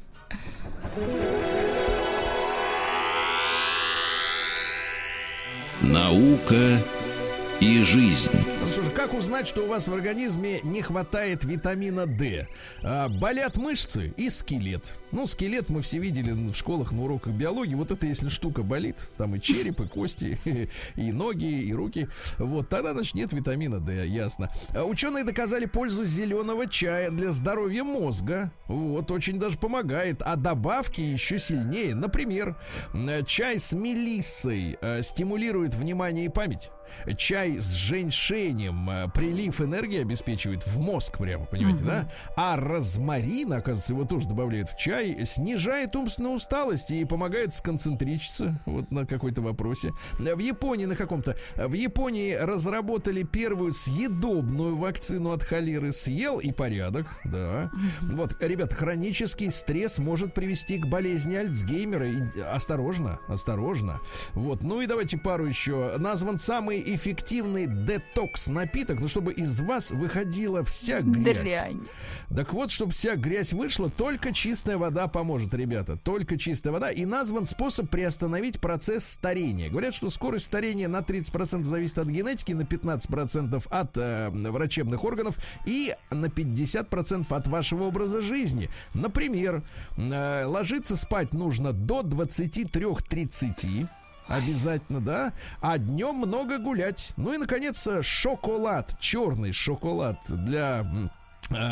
Наука 5.82 6.80
и 7.60 7.82
жизнь. 7.84 8.32
Как 8.96 9.14
узнать, 9.14 9.48
что 9.48 9.64
у 9.64 9.68
вас 9.68 9.88
в 9.88 9.94
организме 9.94 10.60
не 10.64 10.82
хватает 10.82 11.44
витамина 11.44 12.06
D? 12.06 12.48
А, 12.84 13.10
болят 13.10 13.58
мышцы 13.58 14.14
и 14.18 14.30
скелет. 14.30 14.84
Ну, 15.12 15.28
скелет 15.28 15.70
мы 15.70 15.82
все 15.82 16.00
видели 16.00 16.32
в 16.32 16.54
школах 16.56 16.92
на 16.92 17.04
уроках 17.04 17.34
биологии. 17.34 17.76
Вот 17.76 17.92
это 17.92 18.06
если 18.06 18.30
штука 18.30 18.64
болит, 18.64 18.96
там 19.18 19.36
и 19.36 19.42
череп, 19.42 19.82
и 19.82 19.88
кости, 19.88 20.38
и 20.96 21.12
ноги, 21.12 21.46
и 21.46 21.74
руки. 21.74 22.08
Вот, 22.38 22.70
тогда, 22.70 22.94
значит, 22.94 23.16
нет 23.16 23.34
витамина 23.34 23.80
D, 23.80 24.08
ясно. 24.08 24.50
А 24.74 24.84
ученые 24.84 25.24
доказали 25.24 25.66
пользу 25.66 26.06
зеленого 26.06 26.68
чая 26.68 27.12
для 27.12 27.32
здоровья 27.32 27.84
мозга. 27.84 28.52
Вот, 28.68 29.12
очень 29.12 29.40
даже 29.40 29.58
помогает. 29.58 30.22
А 30.22 30.36
добавки 30.36 31.02
еще 31.02 31.40
сильнее. 31.40 31.94
Например, 31.96 32.56
чай 33.26 33.60
с 33.60 33.74
мелиссой 33.74 34.78
э, 34.82 35.02
стимулирует 35.02 35.76
внимание 35.76 36.26
и 36.26 36.30
память. 36.30 36.70
Чай 37.18 37.58
с 37.58 37.72
женьшенем 37.72 38.90
э, 38.90 39.08
прилив 39.14 39.62
энергии 39.62 40.02
обеспечивает 40.02 40.66
в 40.66 40.80
мозг 40.80 41.18
прямо, 41.18 41.46
понимаете, 41.46 41.84
да? 41.84 42.12
А 42.36 42.58
розмарин, 42.58 43.54
оказывается, 43.54 43.94
его 43.94 44.06
тоже 44.06 44.28
добавляют 44.28 44.70
в 44.70 44.78
чай, 44.78 45.01
снижает 45.26 45.96
умственную 45.96 46.36
усталость 46.36 46.92
и 46.92 47.06
помогает 47.06 47.54
сконцентрироваться 47.54 48.60
вот 48.66 48.92
на 48.92 49.06
какой-то 49.06 49.42
вопросе. 49.42 49.92
В 50.18 50.40
Японии 50.40 50.86
на 50.86 50.96
каком-то... 50.96 51.38
В 51.56 51.74
Японии 51.74 52.34
разработали 52.34 53.24
первую 53.24 53.74
съедобную 53.74 54.76
вакцину 54.76 55.32
от 55.32 55.44
холеры. 55.44 55.92
Съел 55.92 56.40
и 56.40 56.52
порядок, 56.52 57.08
да. 57.26 57.70
Вот, 58.02 58.42
ребят, 58.42 58.74
хронический 58.74 59.52
стресс 59.52 60.00
может 60.00 60.34
привести 60.34 60.80
к 60.80 60.88
болезни 60.88 61.36
Альцгеймера. 61.36 62.08
И 62.08 62.40
осторожно, 62.40 63.20
осторожно. 63.28 64.00
Вот, 64.34 64.64
ну 64.64 64.82
и 64.82 64.88
давайте 64.88 65.18
пару 65.18 65.46
еще. 65.46 65.94
Назван 65.98 66.40
самый 66.40 66.62
самый 66.62 66.96
эффективный 66.96 67.66
детокс-напиток, 67.66 69.00
ну, 69.00 69.08
чтобы 69.08 69.34
из 69.34 69.62
вас 69.62 69.90
выходила 69.90 70.64
вся 70.64 71.02
грязь. 71.02 71.44
Дрянь. 71.44 71.82
Так 72.36 72.54
вот, 72.54 72.72
чтобы 72.72 72.92
вся 72.92 73.16
грязь 73.16 73.52
вышла, 73.52 73.90
только 73.90 74.32
чистая 74.32 74.78
вода 74.78 74.91
поможет, 75.08 75.54
ребята. 75.54 75.98
Только 75.98 76.38
чистая 76.38 76.72
вода. 76.74 76.92
И 76.92 77.06
назван 77.06 77.46
способ 77.46 77.90
приостановить 77.90 78.60
процесс 78.60 79.06
старения. 79.06 79.70
Говорят, 79.70 79.94
что 79.94 80.10
скорость 80.10 80.46
старения 80.46 80.88
на 80.88 81.00
30% 81.00 81.64
зависит 81.64 81.98
от 81.98 82.08
генетики, 82.08 82.52
на 82.54 82.62
15% 82.62 83.68
от 83.70 83.98
э, 83.98 84.30
врачебных 84.30 85.04
органов 85.04 85.38
и 85.66 85.96
на 86.10 86.26
50% 86.28 87.34
от 87.34 87.48
вашего 87.48 87.84
образа 87.84 88.22
жизни. 88.22 88.70
Например, 88.94 89.64
э, 89.98 90.46
ложиться 90.46 90.96
спать 90.98 91.34
нужно 91.34 91.74
до 91.74 92.02
23.30. 92.02 93.88
Обязательно, 94.28 95.02
да. 95.02 95.34
А 95.62 95.78
днем 95.78 96.16
много 96.16 96.58
гулять. 96.58 97.12
Ну 97.18 97.34
и, 97.34 97.38
наконец, 97.38 97.88
шоколад. 98.02 98.96
Черный 99.00 99.52
шоколад 99.52 100.18
для 100.28 100.86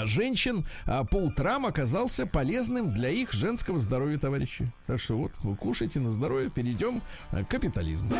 женщин 0.06 0.66
а, 0.86 1.04
по 1.04 1.18
утрам 1.18 1.66
оказался 1.66 2.26
полезным 2.26 2.94
для 2.94 3.10
их 3.10 3.34
женского 3.34 3.80
здоровья, 3.80 4.18
товарищи. 4.18 4.72
Так 4.86 5.00
что 5.00 5.18
вот, 5.18 5.32
вы 5.40 5.56
кушайте 5.56 6.00
на 6.00 6.12
здоровье, 6.12 6.50
перейдем 6.50 7.02
а, 7.32 7.44
к 7.44 7.50
капитализму. 7.50 8.16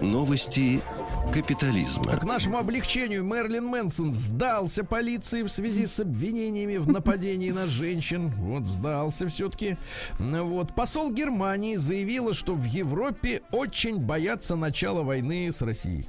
Новости 0.00 0.82
капитализма. 1.32 2.04
К 2.18 2.24
нашему 2.24 2.58
облегчению 2.58 3.24
Мерлин 3.24 3.64
Мэнсон 3.66 4.12
сдался 4.12 4.84
полиции 4.84 5.42
в 5.42 5.48
связи 5.48 5.86
с 5.86 5.98
обвинениями 5.98 6.76
в 6.76 6.88
нападении 6.88 7.50
на 7.50 7.66
женщин. 7.66 8.28
Вот 8.36 8.66
сдался 8.66 9.26
все-таки. 9.28 9.78
Вот. 10.18 10.74
Посол 10.74 11.10
Германии 11.10 11.76
заявила, 11.76 12.34
что 12.34 12.54
в 12.54 12.64
Европе 12.64 13.40
очень 13.50 13.98
боятся 13.98 14.56
начала 14.56 15.02
войны 15.02 15.50
с 15.50 15.62
Россией. 15.62 16.08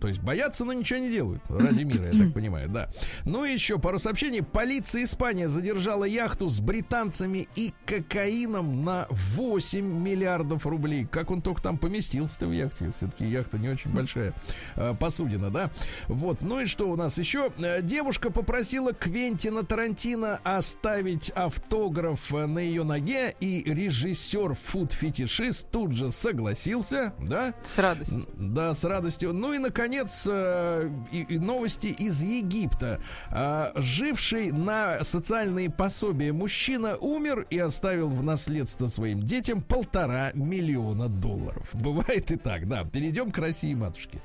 То 0.00 0.08
есть 0.08 0.20
боятся, 0.20 0.64
но 0.64 0.72
ничего 0.72 1.00
не 1.00 1.10
делают. 1.10 1.42
Ради 1.48 1.82
мира, 1.82 2.06
я 2.12 2.24
так 2.24 2.32
понимаю, 2.34 2.68
да. 2.68 2.88
Ну 3.24 3.44
и 3.44 3.52
еще 3.52 3.78
пару 3.78 3.98
сообщений. 3.98 4.42
Полиция 4.42 5.04
Испания 5.04 5.48
задержала 5.48 6.04
яхту 6.04 6.48
с 6.48 6.60
британцами 6.60 7.48
и 7.56 7.72
кокаином 7.86 8.84
на 8.84 9.06
8 9.10 9.84
миллиардов 9.84 10.66
рублей. 10.66 11.06
Как 11.10 11.30
он 11.30 11.42
только 11.42 11.62
там 11.62 11.78
поместился-то 11.78 12.46
в 12.46 12.52
яхте? 12.52 12.92
Все-таки 12.96 13.26
яхта 13.26 13.58
не 13.58 13.68
очень 13.68 13.90
большая 13.92 14.34
э, 14.76 14.94
посудина, 14.98 15.50
да? 15.50 15.70
Вот. 16.06 16.42
Ну 16.42 16.60
и 16.60 16.66
что 16.66 16.88
у 16.90 16.96
нас 16.96 17.18
еще? 17.18 17.50
Э, 17.58 17.82
Девушка 17.82 18.30
попросила 18.30 18.92
Квентина 18.92 19.64
Тарантино 19.64 20.40
оставить 20.44 21.30
автограф 21.30 22.32
э, 22.32 22.46
на 22.46 22.58
ее 22.60 22.84
ноге, 22.84 23.34
и 23.40 23.62
режиссер 23.66 24.54
фуд-фетишист 24.54 25.70
тут 25.70 25.92
же 25.92 26.12
согласился, 26.12 27.12
да? 27.20 27.54
С 27.74 27.78
радостью. 27.78 28.26
Да, 28.36 28.74
с 28.74 28.84
радостью. 28.84 29.32
Ну 29.32 29.52
и, 29.54 29.58
наконец, 29.58 29.87
э, 30.30 30.90
и- 31.12 31.22
и 31.34 31.38
новости 31.38 31.88
из 31.88 32.22
Египта. 32.22 33.00
А, 33.30 33.72
Живший 33.76 34.50
на 34.52 35.02
социальные 35.04 35.70
пособия 35.70 36.32
мужчина 36.32 36.96
умер 36.96 37.46
и 37.50 37.58
оставил 37.58 38.08
в 38.08 38.22
наследство 38.22 38.86
своим 38.86 39.22
детям 39.22 39.62
полтора 39.62 40.30
миллиона 40.34 41.08
долларов. 41.08 41.70
Бывает 41.74 42.30
и 42.30 42.36
так, 42.36 42.68
да. 42.68 42.84
Перейдем 42.84 43.30
к 43.30 43.38
России, 43.38 43.74
матушки. 43.74 44.20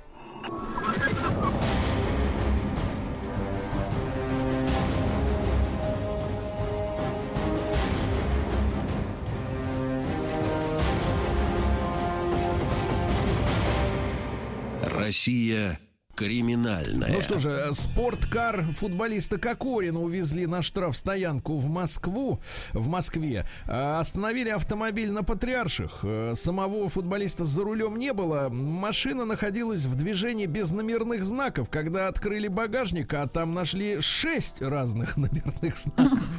Россия 15.03 15.79
криминальная. 16.16 17.14
Ну 17.14 17.22
что 17.22 17.40
же, 17.40 17.70
спорткар 17.74 18.64
футболиста 18.78 19.38
Кокорина 19.38 20.00
увезли 20.00 20.46
на 20.46 20.62
штрафстоянку 20.62 21.58
в 21.58 21.70
Москву, 21.70 22.40
в 22.74 22.88
Москве. 22.88 23.46
Э, 23.66 24.00
Остановили 24.00 24.50
автомобиль 24.50 25.12
на 25.12 25.24
Патриарших. 25.24 26.00
Э, 26.04 26.34
Самого 26.36 26.88
футболиста 26.90 27.46
за 27.46 27.64
рулем 27.64 27.98
не 27.98 28.14
было. 28.14 28.50
Машина 28.52 29.26
находилась 29.26 29.86
в 29.86 29.96
движении 29.96 30.46
без 30.46 30.72
номерных 30.72 31.26
знаков. 31.26 31.70
Когда 31.70 32.08
открыли 32.08 32.48
багажник, 32.48 33.14
а 33.14 33.28
там 33.28 33.54
нашли 33.54 34.00
шесть 34.02 34.62
разных 34.62 35.18
номерных 35.18 35.78
знаков. 35.78 36.20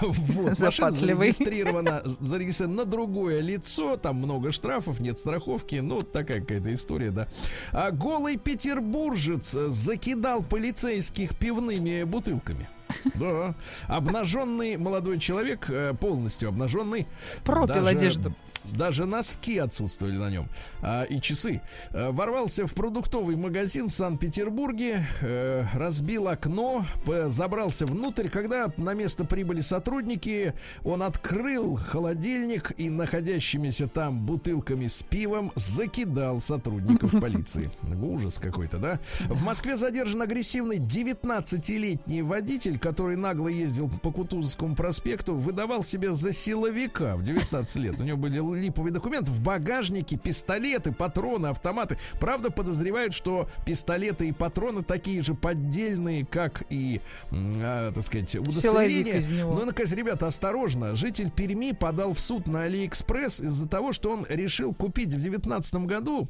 Вот. 0.00 0.58
Машина 0.58 0.90
зарегистрирована, 0.90 2.02
зарегистрирована 2.20 2.84
на 2.84 2.90
другое 2.90 3.40
лицо. 3.40 3.96
Там 3.96 4.16
много 4.16 4.52
штрафов, 4.52 5.00
нет 5.00 5.18
страховки. 5.18 5.76
Ну, 5.76 6.02
такая 6.02 6.40
какая-то 6.40 6.72
история, 6.72 7.10
да. 7.10 7.26
А 7.72 7.90
голый 7.90 8.36
петербуржец 8.36 9.07
э, 9.54 9.68
закидал 9.68 10.42
полицейских 10.42 11.36
пивными 11.36 12.02
бутылками. 12.04 12.68
Да. 13.14 13.54
Обнаженный 13.86 14.76
молодой 14.76 15.18
человек, 15.18 15.66
э, 15.68 15.94
полностью 15.98 16.48
обнаженный. 16.48 17.06
Пропил 17.44 17.66
даже- 17.74 17.88
одежду. 17.88 18.34
Даже 18.64 19.06
носки 19.06 19.56
отсутствовали 19.56 20.16
на 20.18 20.28
нем. 20.28 20.46
А, 20.82 21.04
и 21.04 21.20
часы. 21.22 21.62
Э, 21.90 22.10
ворвался 22.10 22.66
в 22.66 22.74
продуктовый 22.74 23.34
магазин 23.36 23.88
в 23.88 23.92
Санкт-Петербурге, 23.94 25.06
э, 25.22 25.64
разбил 25.72 26.28
окно, 26.28 26.84
забрался 27.28 27.86
внутрь. 27.86 28.28
Когда 28.28 28.70
на 28.76 28.92
место 28.92 29.24
прибыли 29.24 29.62
сотрудники, 29.62 30.52
он 30.84 31.02
открыл 31.02 31.76
холодильник 31.76 32.72
и 32.76 32.90
находящимися 32.90 33.88
там 33.88 34.20
бутылками 34.20 34.86
с 34.86 35.02
пивом 35.02 35.50
закидал 35.54 36.38
сотрудников 36.40 37.12
полиции. 37.20 37.70
Ужас 38.02 38.38
какой-то, 38.38 38.76
да? 38.78 39.00
В 39.28 39.42
Москве 39.44 39.78
задержан 39.78 40.20
агрессивный 40.20 40.76
19-летний 40.76 42.20
водитель, 42.22 42.77
который 42.78 43.16
нагло 43.16 43.48
ездил 43.48 43.88
по 43.88 44.10
Кутузовскому 44.10 44.74
проспекту, 44.74 45.34
выдавал 45.34 45.82
себя 45.82 46.12
за 46.12 46.32
силовика 46.32 47.16
в 47.16 47.22
19 47.22 47.76
лет. 47.76 48.00
У 48.00 48.04
него 48.04 48.18
были 48.18 48.38
липовые 48.60 48.92
документы. 48.92 49.30
В 49.30 49.40
багажнике 49.40 50.16
пистолеты, 50.16 50.92
патроны, 50.92 51.48
автоматы. 51.48 51.98
Правда, 52.20 52.50
подозревают, 52.50 53.14
что 53.14 53.48
пистолеты 53.66 54.28
и 54.28 54.32
патроны 54.32 54.82
такие 54.82 55.20
же 55.20 55.34
поддельные, 55.34 56.24
как 56.24 56.64
и, 56.70 57.00
а, 57.30 57.92
так 57.92 58.02
сказать, 58.02 58.36
удостоверения. 58.36 59.20
него. 59.22 59.54
Ну, 59.54 59.64
наконец, 59.64 59.92
ребята, 59.92 60.26
осторожно. 60.26 60.94
Житель 60.94 61.30
Перми 61.30 61.72
подал 61.72 62.14
в 62.14 62.20
суд 62.20 62.46
на 62.46 62.62
Алиэкспресс 62.62 63.40
из-за 63.40 63.68
того, 63.68 63.92
что 63.92 64.10
он 64.10 64.24
решил 64.28 64.74
купить 64.74 65.08
в 65.08 65.20
2019 65.20 65.86
году 65.86 66.28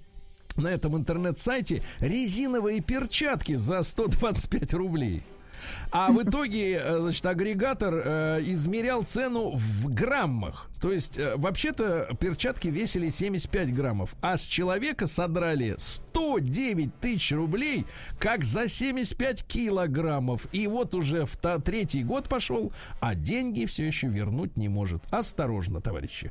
на 0.56 0.68
этом 0.68 0.96
интернет-сайте 0.96 1.82
резиновые 2.00 2.80
перчатки 2.80 3.54
за 3.54 3.82
125 3.82 4.74
рублей. 4.74 5.22
А 5.90 6.10
в 6.12 6.22
итоге, 6.22 6.74
э, 6.74 6.98
значит, 7.00 7.24
агрегатор 7.26 7.94
э, 8.04 8.40
измерял 8.44 9.02
цену 9.02 9.52
в 9.54 9.92
граммах. 9.92 10.70
То 10.80 10.92
есть, 10.92 11.18
э, 11.18 11.34
вообще-то, 11.36 12.08
перчатки 12.20 12.68
весили 12.68 13.10
75 13.10 13.74
граммов, 13.74 14.14
а 14.20 14.36
с 14.36 14.44
человека 14.44 15.06
содрали 15.06 15.74
109 15.78 16.94
тысяч 17.00 17.32
рублей, 17.32 17.84
как 18.18 18.44
за 18.44 18.68
75 18.68 19.44
килограммов. 19.44 20.46
И 20.52 20.66
вот 20.66 20.94
уже 20.94 21.26
в 21.26 21.36
та- 21.36 21.58
третий 21.58 22.04
год 22.04 22.28
пошел, 22.28 22.72
а 23.00 23.14
деньги 23.14 23.64
все 23.66 23.86
еще 23.86 24.08
вернуть 24.08 24.56
не 24.56 24.68
может. 24.68 25.02
Осторожно, 25.10 25.80
товарищи. 25.80 26.30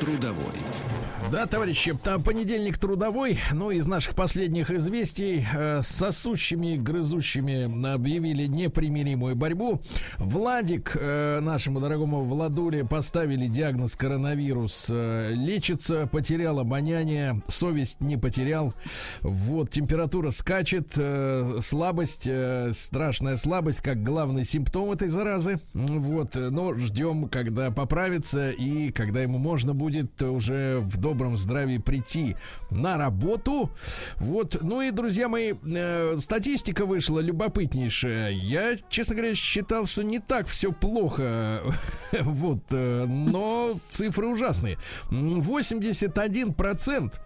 Трудовой. 0.00 0.54
Да, 1.30 1.46
товарищи, 1.46 1.92
там 2.02 2.22
понедельник 2.22 2.78
трудовой. 2.78 3.38
Ну, 3.52 3.70
из 3.70 3.86
наших 3.86 4.14
последних 4.14 4.70
известий 4.70 5.44
э, 5.52 5.82
сосущими 5.82 6.76
грызущими 6.76 7.92
объявили 7.92 8.46
непримиримую 8.46 9.36
борьбу. 9.36 9.82
Владик, 10.16 10.96
э, 10.98 11.40
нашему 11.40 11.80
дорогому 11.80 12.24
Владуле, 12.24 12.82
поставили 12.84 13.46
диагноз 13.46 13.94
коронавирус. 13.96 14.86
Э, 14.88 15.32
лечится, 15.34 16.06
потерял 16.06 16.60
обоняние, 16.60 17.42
совесть 17.48 18.00
не 18.00 18.16
потерял. 18.16 18.72
Вот, 19.20 19.68
температура 19.68 20.30
скачет, 20.30 20.92
э, 20.96 21.58
слабость, 21.60 22.26
э, 22.26 22.70
страшная 22.72 23.36
слабость, 23.36 23.82
как 23.82 24.02
главный 24.02 24.44
симптом 24.44 24.92
этой 24.92 25.08
заразы. 25.08 25.58
Вот, 25.74 26.36
э, 26.36 26.48
но 26.48 26.72
ждем, 26.72 27.28
когда 27.28 27.70
поправится 27.70 28.50
и 28.50 28.92
когда 28.92 29.20
ему 29.20 29.36
можно 29.36 29.74
будет 29.74 29.87
будет 29.88 30.22
уже 30.22 30.80
в 30.80 30.98
добром 30.98 31.38
здравии 31.38 31.78
прийти 31.78 32.36
на 32.70 32.98
работу. 32.98 33.70
Вот, 34.16 34.58
ну 34.60 34.82
и, 34.82 34.90
друзья 34.90 35.28
мои, 35.28 35.54
э, 35.54 36.16
статистика 36.18 36.84
вышла 36.84 37.20
любопытнейшая. 37.20 38.32
Я, 38.32 38.76
честно 38.90 39.14
говоря, 39.14 39.34
считал, 39.34 39.86
что 39.86 40.02
не 40.02 40.18
так 40.18 40.46
все 40.46 40.72
плохо, 40.72 41.62
вот, 42.20 42.64
э, 42.70 43.06
но 43.06 43.80
цифры 43.88 44.26
ужасные. 44.26 44.76
81 45.08 46.52
процент 46.52 47.18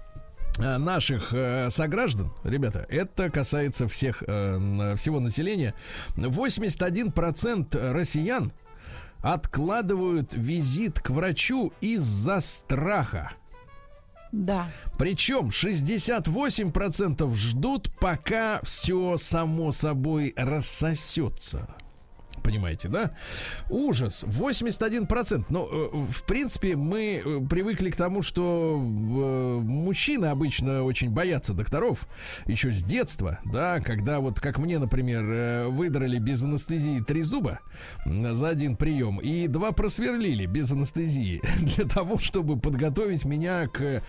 э, 0.60 0.78
наших 0.78 1.34
э, 1.34 1.68
сограждан, 1.68 2.30
ребята, 2.44 2.86
это 2.88 3.28
касается 3.28 3.88
всех 3.88 4.22
э, 4.24 4.94
всего 4.96 5.18
населения. 5.18 5.74
81% 6.14 7.92
россиян 7.92 8.52
откладывают 9.22 10.34
визит 10.34 11.00
к 11.00 11.10
врачу 11.10 11.72
из-за 11.80 12.40
страха. 12.40 13.32
Да. 14.32 14.66
Причем 14.98 15.48
68% 15.48 17.34
ждут, 17.34 17.90
пока 18.00 18.60
все 18.62 19.16
само 19.16 19.72
собой 19.72 20.32
рассосется. 20.36 21.68
Понимаете, 22.42 22.88
да? 22.88 23.12
Ужас. 23.70 24.24
81%. 24.24 25.46
Но, 25.48 25.68
э, 25.70 25.88
в 26.10 26.24
принципе, 26.24 26.76
мы 26.76 27.22
э, 27.24 27.40
привыкли 27.48 27.90
к 27.90 27.96
тому, 27.96 28.22
что 28.22 28.76
э, 28.78 29.60
мужчины 29.62 30.26
обычно 30.26 30.82
очень 30.82 31.10
боятся 31.10 31.54
докторов 31.54 32.08
еще 32.46 32.72
с 32.72 32.82
детства, 32.82 33.38
да, 33.44 33.80
когда 33.80 34.20
вот, 34.20 34.40
как 34.40 34.58
мне, 34.58 34.78
например, 34.78 35.68
выдрали 35.68 36.18
без 36.18 36.42
анестезии 36.42 37.00
три 37.00 37.22
зуба 37.22 37.60
за 38.04 38.48
один 38.48 38.76
прием 38.76 39.18
и 39.18 39.46
два 39.46 39.72
просверлили 39.72 40.46
без 40.46 40.72
анестезии 40.72 41.40
для 41.60 41.84
того, 41.84 42.18
чтобы 42.18 42.58
подготовить 42.58 43.24
меня 43.24 43.68
к 43.68 44.02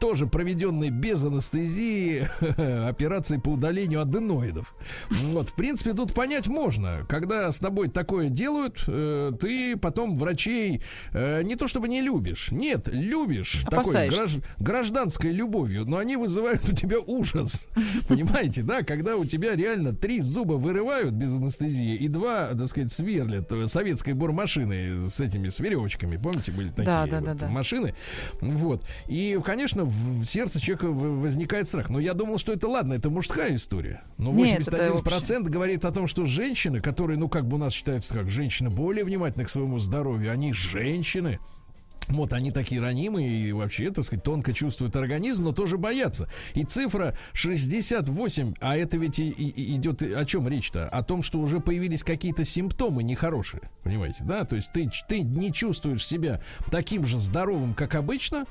тоже 0.00 0.26
проведенной 0.26 0.90
без 0.90 1.24
анестезии 1.24 2.28
операции 2.88 3.36
по 3.36 3.50
удалению 3.50 4.00
аденоидов. 4.00 4.74
Вот, 5.10 5.50
в 5.50 5.54
принципе, 5.54 5.92
тут 5.92 6.14
понять 6.14 6.46
можно, 6.46 7.04
когда 7.08 7.33
с 7.52 7.58
тобой 7.58 7.88
такое 7.88 8.28
делают, 8.28 8.84
э, 8.86 9.32
ты 9.40 9.76
потом 9.76 10.16
врачей 10.16 10.82
э, 11.12 11.42
не 11.42 11.56
то 11.56 11.68
чтобы 11.68 11.88
не 11.88 12.00
любишь, 12.00 12.48
нет, 12.50 12.88
любишь 12.88 13.64
такой 13.70 14.08
гражд- 14.08 14.44
гражданской 14.58 15.30
любовью, 15.30 15.84
но 15.84 15.98
они 15.98 16.16
вызывают 16.16 16.68
у 16.68 16.72
тебя 16.72 16.98
ужас. 17.00 17.66
Понимаете, 18.08 18.62
да? 18.62 18.82
Когда 18.82 19.16
у 19.16 19.24
тебя 19.24 19.54
реально 19.54 19.94
три 19.94 20.20
зуба 20.20 20.54
вырывают 20.54 21.12
без 21.14 21.32
анестезии 21.34 21.94
и 21.96 22.08
два, 22.08 22.48
так 22.54 22.68
сказать, 22.68 22.92
сверлят 22.92 23.50
э, 23.52 23.66
советской 23.66 24.14
бормашиной 24.14 25.10
с 25.10 25.20
этими, 25.20 25.48
с 25.48 25.60
веревочками. 25.60 26.16
Помните, 26.16 26.52
были 26.52 26.68
такие 26.68 26.84
Да, 26.84 27.06
да, 27.06 27.20
вот 27.20 27.36
да. 27.36 27.48
машины? 27.48 27.94
Вот. 28.40 28.82
И, 29.08 29.38
конечно, 29.44 29.84
в 29.84 30.24
сердце 30.24 30.60
человека 30.60 30.86
возникает 30.86 31.66
страх. 31.66 31.90
Но 31.90 31.98
я 31.98 32.14
думал, 32.14 32.38
что 32.38 32.52
это 32.52 32.68
ладно, 32.68 32.94
это 32.94 33.10
мужская 33.10 33.54
история. 33.54 34.02
Но 34.18 34.32
Нет, 34.32 34.60
это 34.68 34.92
81% 34.94 35.48
говорит 35.48 35.84
о 35.84 35.92
том, 35.92 36.06
что 36.08 36.26
женщины, 36.26 36.80
которые, 36.80 37.18
ну, 37.24 37.28
как 37.30 37.48
бы 37.48 37.56
у 37.56 37.58
нас 37.58 37.72
считаются 37.72 38.12
как 38.12 38.28
женщины 38.28 38.68
более 38.68 39.02
внимательны 39.02 39.46
к 39.46 39.48
своему 39.48 39.78
здоровью, 39.78 40.30
они 40.30 40.52
женщины. 40.52 41.38
Вот 42.08 42.34
они 42.34 42.50
такие 42.50 42.82
ранимые 42.82 43.48
и 43.48 43.52
вообще, 43.52 43.90
так 43.90 44.04
сказать, 44.04 44.22
тонко 44.22 44.52
чувствуют 44.52 44.94
организм, 44.94 45.44
но 45.44 45.52
тоже 45.52 45.78
боятся. 45.78 46.28
И 46.52 46.64
цифра 46.64 47.16
68, 47.32 48.56
а 48.60 48.76
это 48.76 48.98
ведь 48.98 49.18
и, 49.18 49.30
и- 49.30 49.74
идет 49.76 50.02
о 50.02 50.22
чем 50.26 50.46
речь-то? 50.46 50.86
О 50.86 51.02
том, 51.02 51.22
что 51.22 51.38
уже 51.38 51.60
появились 51.60 52.02
какие-то 52.02 52.44
симптомы 52.44 53.02
нехорошие, 53.02 53.70
понимаете, 53.84 54.22
да? 54.24 54.44
То 54.44 54.56
есть 54.56 54.70
ты, 54.74 54.90
ты 55.08 55.22
не 55.22 55.50
чувствуешь 55.50 56.06
себя 56.06 56.42
таким 56.70 57.06
же 57.06 57.16
здоровым, 57.16 57.72
как 57.72 57.94
обычно, 57.94 58.44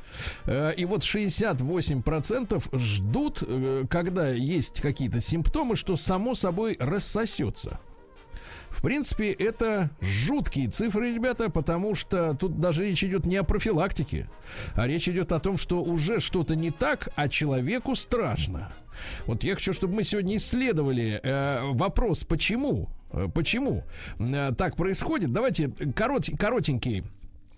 э, 0.46 0.74
и 0.76 0.86
вот 0.86 1.04
68% 1.04 2.76
ждут, 2.76 3.44
э, 3.46 3.84
когда 3.88 4.30
есть 4.30 4.82
какие-то 4.82 5.22
симптомы, 5.22 5.76
что 5.76 5.96
само 5.96 6.34
собой 6.34 6.76
рассосется. 6.80 7.80
В 8.74 8.82
принципе, 8.82 9.32
это 9.32 9.92
жуткие 10.02 10.68
цифры, 10.68 11.14
ребята, 11.14 11.50
потому 11.52 11.94
что 11.94 12.34
тут 12.34 12.60
даже 12.60 12.84
речь 12.84 13.04
идет 13.04 13.26
не 13.26 13.38
о 13.38 13.44
профилактике, 13.44 14.28
а 14.74 14.88
речь 14.88 15.08
идет 15.08 15.32
о 15.32 15.40
том, 15.40 15.60
что 15.60 15.84
уже 15.84 16.20
что-то 16.20 16.56
не 16.56 16.72
так, 16.72 17.10
а 17.16 17.30
человеку 17.30 17.96
страшно. 17.96 18.74
Вот 19.28 19.44
я 19.44 19.54
хочу, 19.54 19.74
чтобы 19.74 19.96
мы 19.96 20.04
сегодня 20.04 20.38
исследовали 20.38 21.20
э, 21.24 21.62
вопрос, 21.74 22.24
почему, 22.24 22.90
э, 23.12 23.28
почему 23.34 23.84
э, 24.18 24.52
так 24.58 24.76
происходит. 24.76 25.32
Давайте 25.32 25.66
корот- 25.68 26.36
коротенький 26.36 27.04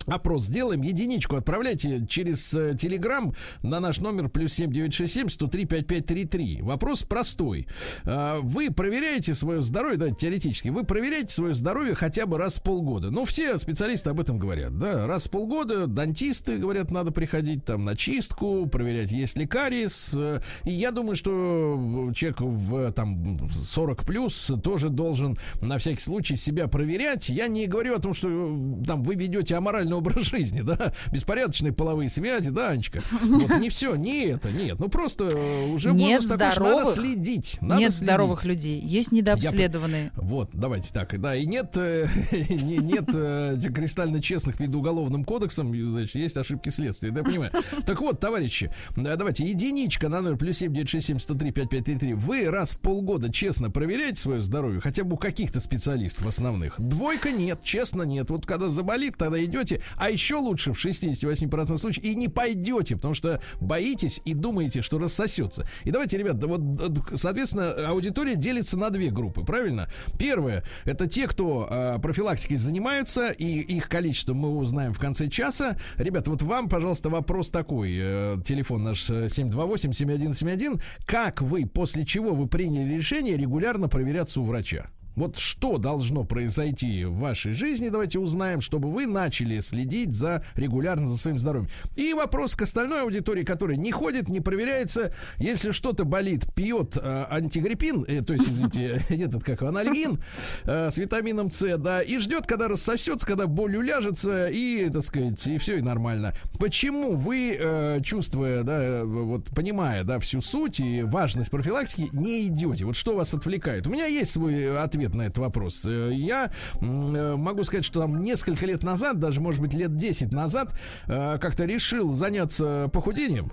Опрос 0.06 0.44
сделаем, 0.44 0.82
единичку 0.82 1.36
отправляйте 1.36 2.06
через 2.06 2.54
э, 2.54 2.76
Телеграм 2.78 3.34
на 3.62 3.80
наш 3.80 3.98
номер 3.98 4.28
плюс 4.28 4.52
7967 4.52 5.30
103 5.30 5.64
5533. 5.66 6.62
Вопрос 6.62 7.02
простой. 7.02 7.66
А, 8.04 8.40
Вы 8.40 8.70
проверяете 8.70 9.34
свое 9.34 9.62
здоровье, 9.62 9.98
да, 9.98 10.10
теоретически, 10.10 10.68
вы 10.68 10.84
проверяете 10.84 11.32
свое 11.32 11.54
здоровье 11.54 11.94
хотя 11.94 12.26
бы 12.26 12.38
раз 12.38 12.58
в 12.58 12.62
полгода. 12.62 13.10
Ну, 13.10 13.24
все 13.24 13.58
специалисты 13.58 14.10
об 14.10 14.20
этом 14.20 14.38
говорят, 14.38 14.78
да, 14.78 15.06
раз 15.06 15.26
в 15.26 15.30
полгода 15.30 15.86
дантисты 15.86 16.58
говорят, 16.58 16.90
надо 16.90 17.10
приходить 17.10 17.64
там 17.64 17.84
на 17.84 17.96
чистку, 17.96 18.66
проверять, 18.66 19.10
есть 19.10 19.36
ли 19.36 19.46
кариес. 19.46 20.10
Э, 20.14 20.40
И 20.64 20.70
я 20.70 20.90
думаю, 20.92 21.16
что 21.16 22.12
человек 22.14 22.40
в 22.40 22.92
там 22.92 23.48
40 23.50 24.04
плюс 24.04 24.52
тоже 24.62 24.88
должен 24.88 25.36
на 25.60 25.78
всякий 25.78 26.00
случай 26.02 26.36
себя 26.36 26.68
проверять. 26.68 27.28
Я 27.28 27.48
не 27.48 27.66
говорю 27.66 27.94
о 27.94 27.98
том, 27.98 28.14
что 28.14 28.28
э, 28.28 28.84
там 28.84 29.02
вы 29.02 29.14
ведете 29.16 29.56
аморальный 29.96 30.06
образ 30.16 30.26
жизни, 30.26 30.60
да, 30.62 30.92
беспорядочные 31.10 31.72
половые 31.72 32.08
связи, 32.08 32.50
да, 32.50 32.70
Анечка. 32.70 33.02
Вот, 33.22 33.58
не 33.58 33.70
все, 33.70 33.94
не 33.96 34.26
это, 34.26 34.50
нет. 34.50 34.78
Ну 34.78 34.88
просто 34.88 35.24
э, 35.24 35.66
уже 35.72 35.92
Нет 35.92 36.22
возраст 36.22 36.28
такой, 36.38 36.52
что 36.52 36.60
надо 36.64 36.76
здоровых- 36.84 36.94
следить. 36.94 37.58
Надо 37.60 37.80
Нет 37.80 37.92
следить. 37.92 38.08
здоровых 38.08 38.44
людей, 38.44 38.80
есть 38.80 39.12
недообследованные. 39.12 40.12
Вот, 40.16 40.50
давайте 40.52 40.92
так, 40.92 41.18
да, 41.20 41.34
и 41.34 41.46
нет, 41.46 41.76
э, 41.76 42.08
не- 42.48 42.78
нет 42.78 43.08
э, 43.12 43.56
кристально 43.74 44.20
честных 44.22 44.56
перед 44.58 44.74
уголовным 44.74 45.24
кодексом, 45.24 45.68
значит, 45.74 46.14
есть 46.14 46.36
ошибки 46.36 46.68
следствия, 46.68 47.10
да, 47.10 47.20
я 47.20 47.24
понимаю. 47.24 47.50
Так 47.84 48.00
вот, 48.00 48.20
товарищи, 48.20 48.70
да, 48.96 49.16
давайте, 49.16 49.44
единичка 49.44 50.08
на 50.08 50.20
номер 50.20 50.36
плюс 50.36 50.58
7967 50.58 51.18
103 51.20 51.50
5533. 51.52 52.14
Вы 52.14 52.44
раз 52.50 52.72
в 52.72 52.78
полгода 52.80 53.32
честно 53.32 53.70
проверяете 53.70 54.20
свое 54.20 54.40
здоровье, 54.40 54.80
хотя 54.80 55.04
бы 55.04 55.14
у 55.14 55.16
каких-то 55.18 55.60
специалистов 55.60 56.26
основных. 56.26 56.74
Двойка 56.80 57.30
нет, 57.32 57.60
честно 57.62 58.02
нет. 58.02 58.30
Вот 58.30 58.46
когда 58.46 58.68
заболит, 58.68 59.16
тогда 59.16 59.42
идете, 59.42 59.80
а 59.96 60.10
еще 60.10 60.36
лучше 60.36 60.72
в 60.72 60.84
68% 60.84 61.78
случаев 61.78 62.04
и 62.04 62.14
не 62.14 62.28
пойдете, 62.28 62.96
потому 62.96 63.14
что 63.14 63.40
боитесь 63.60 64.20
и 64.24 64.34
думаете, 64.34 64.82
что 64.82 64.98
рассосется. 64.98 65.66
И 65.84 65.90
давайте, 65.90 66.18
ребят, 66.18 66.38
да 66.38 66.46
вот, 66.46 66.60
э, 66.60 67.16
соответственно, 67.16 67.88
аудитория 67.88 68.36
делится 68.36 68.76
на 68.76 68.90
две 68.90 69.10
группы, 69.10 69.42
правильно? 69.42 69.88
Первое, 70.18 70.64
это 70.84 71.06
те, 71.06 71.26
кто 71.26 71.66
э, 71.70 71.98
профилактикой 72.00 72.56
занимаются, 72.56 73.30
и 73.30 73.44
их 73.44 73.88
количество 73.88 74.34
мы 74.34 74.56
узнаем 74.56 74.92
в 74.92 74.98
конце 74.98 75.28
часа. 75.28 75.76
Ребят, 75.96 76.28
вот 76.28 76.42
вам, 76.42 76.68
пожалуйста, 76.68 77.08
вопрос 77.10 77.50
такой. 77.50 77.96
Э, 77.98 78.36
телефон 78.44 78.84
наш 78.84 79.10
э, 79.10 79.26
728-7171. 79.26 80.80
Как 81.04 81.42
вы, 81.42 81.66
после 81.66 82.04
чего 82.04 82.34
вы 82.34 82.46
приняли 82.46 82.94
решение 82.94 83.36
регулярно 83.36 83.88
проверяться 83.88 84.40
у 84.40 84.44
врача? 84.44 84.90
Вот 85.16 85.38
что 85.38 85.78
должно 85.78 86.24
произойти 86.24 87.04
в 87.06 87.16
вашей 87.16 87.54
жизни, 87.54 87.88
давайте 87.88 88.18
узнаем, 88.18 88.60
чтобы 88.60 88.90
вы 88.90 89.06
начали 89.06 89.60
следить 89.60 90.14
за 90.14 90.44
регулярно 90.54 91.08
за 91.08 91.16
своим 91.16 91.38
здоровьем. 91.38 91.70
И 91.96 92.12
вопрос 92.12 92.54
к 92.54 92.62
остальной 92.62 93.00
аудитории, 93.02 93.42
которая 93.42 93.78
не 93.78 93.90
ходит, 93.92 94.28
не 94.28 94.40
проверяется. 94.40 95.14
Если 95.38 95.72
что-то 95.72 96.04
болит, 96.04 96.52
пьет 96.54 96.98
э, 96.98 97.24
антигриппин, 97.30 98.04
э, 98.06 98.20
то 98.22 98.34
есть, 98.34 98.46
извините, 98.48 99.00
этот 99.08 99.42
как 99.42 99.62
анальгин 99.62 100.20
э, 100.64 100.90
с 100.90 100.98
витамином 100.98 101.50
С, 101.50 101.78
да, 101.78 102.02
и 102.02 102.18
ждет, 102.18 102.46
когда 102.46 102.68
рассосется, 102.68 103.26
когда 103.26 103.46
боль 103.46 103.74
уляжется, 103.74 104.48
и, 104.48 104.90
так 104.90 105.02
сказать, 105.02 105.46
и 105.46 105.56
все, 105.56 105.78
и 105.78 105.80
нормально. 105.80 106.34
Почему 106.58 107.12
вы, 107.12 107.56
э, 107.58 108.00
чувствуя, 108.04 108.62
да, 108.64 109.02
вот 109.04 109.46
понимая, 109.54 110.04
да, 110.04 110.18
всю 110.18 110.42
суть 110.42 110.78
и 110.80 111.02
важность 111.02 111.50
профилактики, 111.50 112.10
не 112.12 112.46
идете? 112.48 112.84
Вот 112.84 112.96
что 112.96 113.16
вас 113.16 113.32
отвлекает? 113.32 113.86
У 113.86 113.90
меня 113.90 114.04
есть 114.04 114.32
свой 114.32 114.78
ответ 114.78 115.05
на 115.14 115.22
этот 115.22 115.38
вопрос. 115.38 115.84
Э, 115.84 116.10
Я 116.12 116.50
э, 116.80 117.36
могу 117.36 117.64
сказать, 117.64 117.84
что 117.84 118.00
там 118.00 118.22
несколько 118.22 118.66
лет 118.66 118.82
назад, 118.82 119.18
даже, 119.18 119.40
может 119.40 119.60
быть, 119.60 119.74
лет 119.74 119.96
10 119.96 120.32
назад, 120.32 120.78
э, 121.06 121.38
как-то 121.40 121.64
решил 121.64 122.12
заняться 122.12 122.90
похудением. 122.92 123.50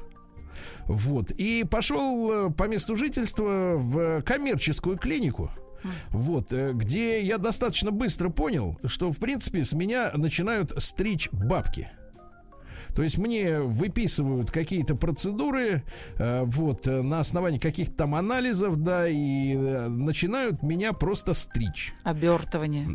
Вот. 0.85 1.31
И 1.31 1.63
пошел 1.63 2.51
по 2.51 2.67
месту 2.67 2.95
жительства 2.95 3.75
в 3.75 4.21
коммерческую 4.21 4.97
клинику. 4.97 5.51
Вот, 6.11 6.53
где 6.53 7.21
я 7.21 7.37
достаточно 7.37 7.91
быстро 7.91 8.29
понял, 8.29 8.79
что, 8.85 9.11
в 9.11 9.19
принципе, 9.19 9.65
с 9.65 9.73
меня 9.73 10.11
начинают 10.15 10.71
стричь 10.81 11.29
бабки. 11.31 11.89
То 12.95 13.01
есть 13.01 13.17
мне 13.17 13.59
выписывают 13.59 14.51
какие-то 14.51 14.95
процедуры, 14.95 15.83
э, 16.17 16.43
вот, 16.43 16.87
э, 16.87 17.01
на 17.01 17.19
основании 17.19 17.59
каких-то 17.59 17.95
там 17.95 18.15
анализов, 18.15 18.77
да, 18.77 19.07
и 19.07 19.55
э, 19.55 19.87
начинают 19.87 20.61
меня 20.61 20.93
просто 20.93 21.33
стричь. 21.33 21.93
Обертывание. 22.03 22.87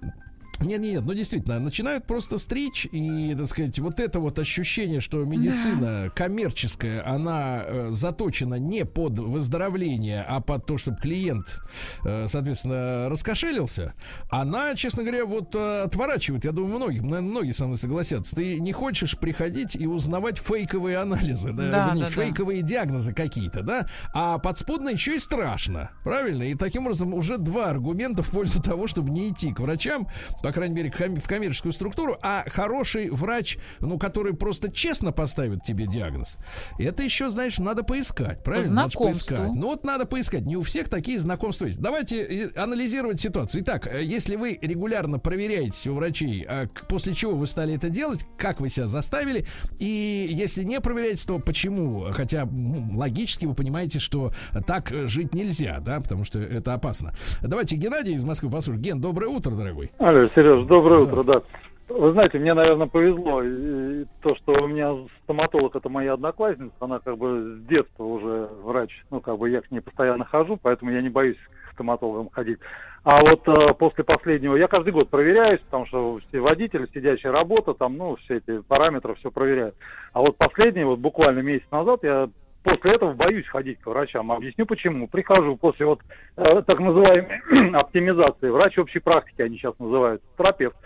Нет, 0.61 0.81
нет, 0.81 1.03
ну 1.05 1.15
действительно, 1.15 1.61
начинают 1.61 2.07
просто 2.07 2.39
стричь, 2.39 2.87
и, 2.91 3.35
так 3.39 3.49
сказать, 3.49 3.79
вот 3.79 4.01
это 4.01 4.19
вот 4.19 4.39
ощущение, 4.39 5.01
что 5.01 5.25
медицина 5.25 6.11
коммерческая, 6.15 7.07
она 7.09 7.63
э, 7.65 7.89
заточена 7.93 8.57
не 8.57 8.85
под 8.85 9.19
выздоровление, 9.19 10.25
а 10.29 10.41
под 10.41 10.67
то, 10.67 10.77
чтобы 10.77 10.97
клиент, 10.99 11.61
э, 12.05 12.27
соответственно, 12.29 13.09
раскошелился, 13.09 13.95
она, 14.31 14.75
честно 14.75 15.03
говоря, 15.05 15.25
вот 15.25 15.55
э, 15.55 15.83
отворачивает. 15.83 16.45
Я 16.45 16.53
думаю, 16.53 16.77
многие, 16.77 17.01
наверное, 17.01 17.31
многие 17.31 17.53
со 17.53 17.67
мной 17.67 17.79
согласятся. 17.79 18.35
Ты 18.37 18.59
не 18.61 18.73
хочешь 18.73 19.17
приходить 19.19 19.77
и 19.77 19.87
узнавать 19.87 20.39
фейковые 20.39 20.99
анализы, 20.99 21.53
да, 21.53 21.71
Да, 21.71 21.87
вернее, 21.87 22.05
да, 22.05 22.09
да. 22.09 22.23
фейковые 22.23 22.63
диагнозы 22.63 23.13
какие-то, 23.13 23.63
да, 23.63 23.87
а 24.15 24.39
подспудно 24.39 24.89
еще 24.89 25.17
и 25.17 25.19
страшно, 25.19 25.91
правильно? 26.05 26.43
И 26.45 26.55
таким 26.55 26.83
образом 26.83 27.15
уже 27.15 27.39
два 27.39 27.67
аргумента 27.67 28.23
в 28.23 28.31
пользу 28.31 28.61
того, 28.63 28.87
чтобы 28.87 29.11
не 29.11 29.29
идти 29.29 29.53
к 29.53 29.61
врачам, 29.61 30.09
по 30.49 30.53
крайней 30.53 30.75
мере, 30.75 30.91
в 30.91 31.29
коммерческую 31.29 31.75
структуру, 31.75 32.17
а 32.23 32.43
хороший 32.47 33.11
врач, 33.11 33.59
ну, 33.81 33.99
который 33.99 34.33
просто 34.33 34.73
честно 34.73 35.13
поставит 35.13 35.63
тебе 35.63 35.87
диагноз, 35.87 36.39
это 36.79 37.03
еще, 37.03 37.29
знаешь, 37.29 37.59
надо 37.59 37.83
поискать, 37.83 38.43
правильно? 38.43 38.75
Надо 38.75 38.99
поискать. 38.99 39.51
Ну, 39.53 39.67
вот 39.67 39.85
надо 39.85 40.07
поискать. 40.07 40.47
Не 40.47 40.57
у 40.57 40.63
всех 40.63 40.89
такие 40.89 41.19
знакомства 41.19 41.67
есть. 41.67 41.83
Давайте 41.83 42.23
э, 42.23 42.59
анализировать 42.59 43.21
ситуацию. 43.21 43.63
Итак, 43.63 43.87
э, 43.89 44.03
если 44.03 44.37
вы 44.37 44.59
регулярно 44.63 45.19
проверяетесь 45.19 45.87
у 45.87 45.93
врачей, 45.93 46.47
а 46.49 46.67
после 46.89 47.13
чего 47.13 47.35
вы 47.35 47.47
стали 47.47 47.75
это 47.75 47.91
делать, 47.91 48.25
как 48.39 48.61
вы 48.61 48.71
себя 48.71 48.87
заставили, 48.87 49.45
и 49.79 50.29
если 50.31 50.63
не 50.65 50.81
проверяете, 50.81 51.27
то 51.27 51.39
почему? 51.39 52.07
Хотя 52.13 52.49
логически 52.95 53.45
вы 53.45 53.53
понимаете, 53.53 53.99
что 53.99 54.33
так 54.67 54.91
жить 55.11 55.35
нельзя, 55.35 55.81
да, 55.81 56.01
потому 56.01 56.25
что 56.25 56.39
это 56.39 56.73
опасно. 56.73 57.13
Давайте 57.43 57.77
Геннадий 57.77 58.15
из 58.15 58.25
Москвы 58.25 58.51
послушаем. 58.51 58.81
Ген, 58.81 58.99
доброе 58.99 59.29
утро, 59.29 59.51
дорогой. 59.51 59.93
Алло, 59.99 60.27
Сереж, 60.39 60.67
доброе 60.67 61.03
Да. 61.03 61.11
утро, 61.11 61.23
да. 61.25 61.43
Вы 61.89 62.13
знаете, 62.13 62.39
мне, 62.39 62.55
наверное, 62.55 62.87
повезло. 62.87 63.43
И 63.43 64.05
то, 64.23 64.37
что 64.37 64.53
у 64.53 64.69
меня 64.69 64.95
стоматолог, 65.25 65.75
это 65.75 65.89
моя 65.89 66.13
одноклассница, 66.13 66.73
она 66.79 67.01
как 67.01 67.19
бы 67.19 67.57
с 67.57 67.67
детства 67.67 68.05
уже 68.05 68.49
врач. 68.63 69.05
Ну, 69.11 69.21
как 69.21 69.37
бы 69.37 69.51
я 69.51 69.63
к 69.63 69.71
ней 69.73 69.81
постоянно 69.81 70.25
хожу, 70.25 70.57
поэтому 70.63 70.93
я 70.93 71.03
не 71.03 71.09
боюсь 71.09 71.39
к 71.69 71.73
стоматологам 71.73 72.29
ходить. 72.31 72.61
А 73.03 73.19
вот 73.21 73.49
э, 73.49 73.75
после 73.75 74.05
последнего, 74.05 74.55
я 74.55 74.69
каждый 74.69 74.93
год 74.93 75.09
проверяюсь, 75.09 75.61
потому 75.63 75.87
что 75.87 76.21
все 76.29 76.39
водители, 76.39 76.87
сидящая 76.95 77.33
работа, 77.33 77.75
там, 77.75 77.97
ну, 77.97 78.15
все 78.17 78.37
эти 78.37 78.63
параметры, 78.63 79.17
все 79.17 79.33
проверяю. 79.33 79.73
А 80.13 80.21
вот 80.21 80.37
последний, 80.37 80.85
вот 80.85 81.01
буквально 81.01 81.41
месяц 81.41 81.67
назад, 81.73 82.01
я 82.05 82.29
после 82.63 82.93
этого 82.93 83.13
боюсь 83.15 83.47
ходить 83.47 83.81
к 83.81 83.87
врачам. 83.87 84.31
Объясню 84.33 84.67
почему. 84.67 85.09
Прихожу 85.09 85.57
после 85.57 85.87
вот 85.87 86.01
э, 86.37 86.63
так 86.63 86.79
называемой 86.81 87.41
оптимизации. 87.75 88.51
Врач 88.51 88.79
общей 88.79 88.99
практики 88.99 89.43
они 89.43 89.57
сейчас 89.57 89.79
называют, 89.79 90.23
терапевт. 90.37 90.77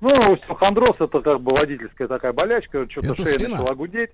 Ну, 0.00 0.32
остеохондроз 0.32 0.96
это 0.98 1.20
как 1.20 1.40
бы 1.42 1.54
водительская 1.54 2.08
такая 2.08 2.32
болячка, 2.32 2.86
что-то 2.90 3.16
шея 3.16 3.26
спина? 3.38 3.58
начала 3.58 3.74
гудеть. 3.74 4.10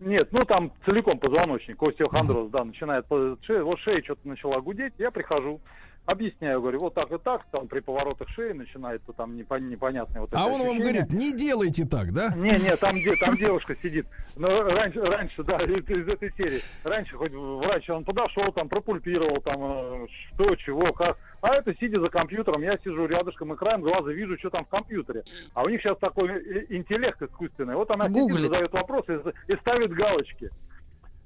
Нет, 0.00 0.28
ну 0.32 0.44
там 0.44 0.72
целиком 0.84 1.18
позвоночник, 1.18 1.80
остеохондроз, 1.80 2.50
да, 2.50 2.64
начинает 2.64 3.06
по- 3.06 3.36
шея, 3.42 3.62
вот 3.62 3.78
шея 3.78 4.02
что-то 4.02 4.26
начала 4.28 4.60
гудеть, 4.60 4.92
я 4.98 5.10
прихожу, 5.10 5.60
объясняю, 6.04 6.60
говорю, 6.60 6.80
вот 6.80 6.94
так 6.94 7.10
и 7.12 7.18
так, 7.18 7.44
там 7.52 7.68
при 7.68 7.80
поворотах 7.80 8.28
шеи 8.30 8.52
начинается 8.52 9.12
там 9.12 9.36
непон- 9.36 9.68
непонятное 9.68 10.20
вот 10.20 10.30
это 10.30 10.40
А 10.40 10.46
он 10.46 10.60
вам 10.60 10.70
ощущение. 10.70 11.02
говорит, 11.02 11.12
не 11.12 11.32
делайте 11.36 11.86
так, 11.86 12.12
да? 12.12 12.34
Не, 12.34 12.50
не, 12.58 12.76
там, 12.76 12.96
де, 12.96 13.14
там 13.16 13.36
девушка 13.36 13.74
сидит. 13.76 14.06
Но 14.36 14.48
раньше, 14.62 15.00
раньше, 15.00 15.42
да, 15.44 15.58
из, 15.58 15.70
из 15.88 16.08
этой 16.08 16.32
серии. 16.32 16.60
Раньше 16.84 17.16
хоть 17.16 17.32
врач, 17.32 17.88
он 17.90 18.04
подошел, 18.04 18.50
там, 18.52 18.68
пропульпировал, 18.68 19.40
там, 19.42 19.58
э, 19.62 20.06
что, 20.34 20.54
чего, 20.56 20.92
как. 20.92 21.16
А 21.40 21.54
это 21.54 21.74
сидя 21.78 22.00
за 22.00 22.08
компьютером, 22.08 22.62
я 22.62 22.76
сижу 22.84 23.06
рядышком 23.06 23.52
и 23.52 23.56
краем 23.56 23.82
глаза 23.82 24.10
вижу, 24.12 24.36
что 24.38 24.50
там 24.50 24.64
в 24.64 24.68
компьютере. 24.68 25.22
А 25.54 25.62
у 25.62 25.68
них 25.68 25.80
сейчас 25.82 25.98
такой 25.98 26.28
э, 26.30 26.66
интеллект 26.70 27.20
искусственный. 27.22 27.76
Вот 27.76 27.90
она 27.90 28.08
Гуглит. 28.08 28.38
сидит, 28.38 28.50
задает 28.50 28.72
вопросы 28.72 29.20
и, 29.48 29.52
и 29.52 29.56
ставит 29.58 29.92
галочки. 29.92 30.50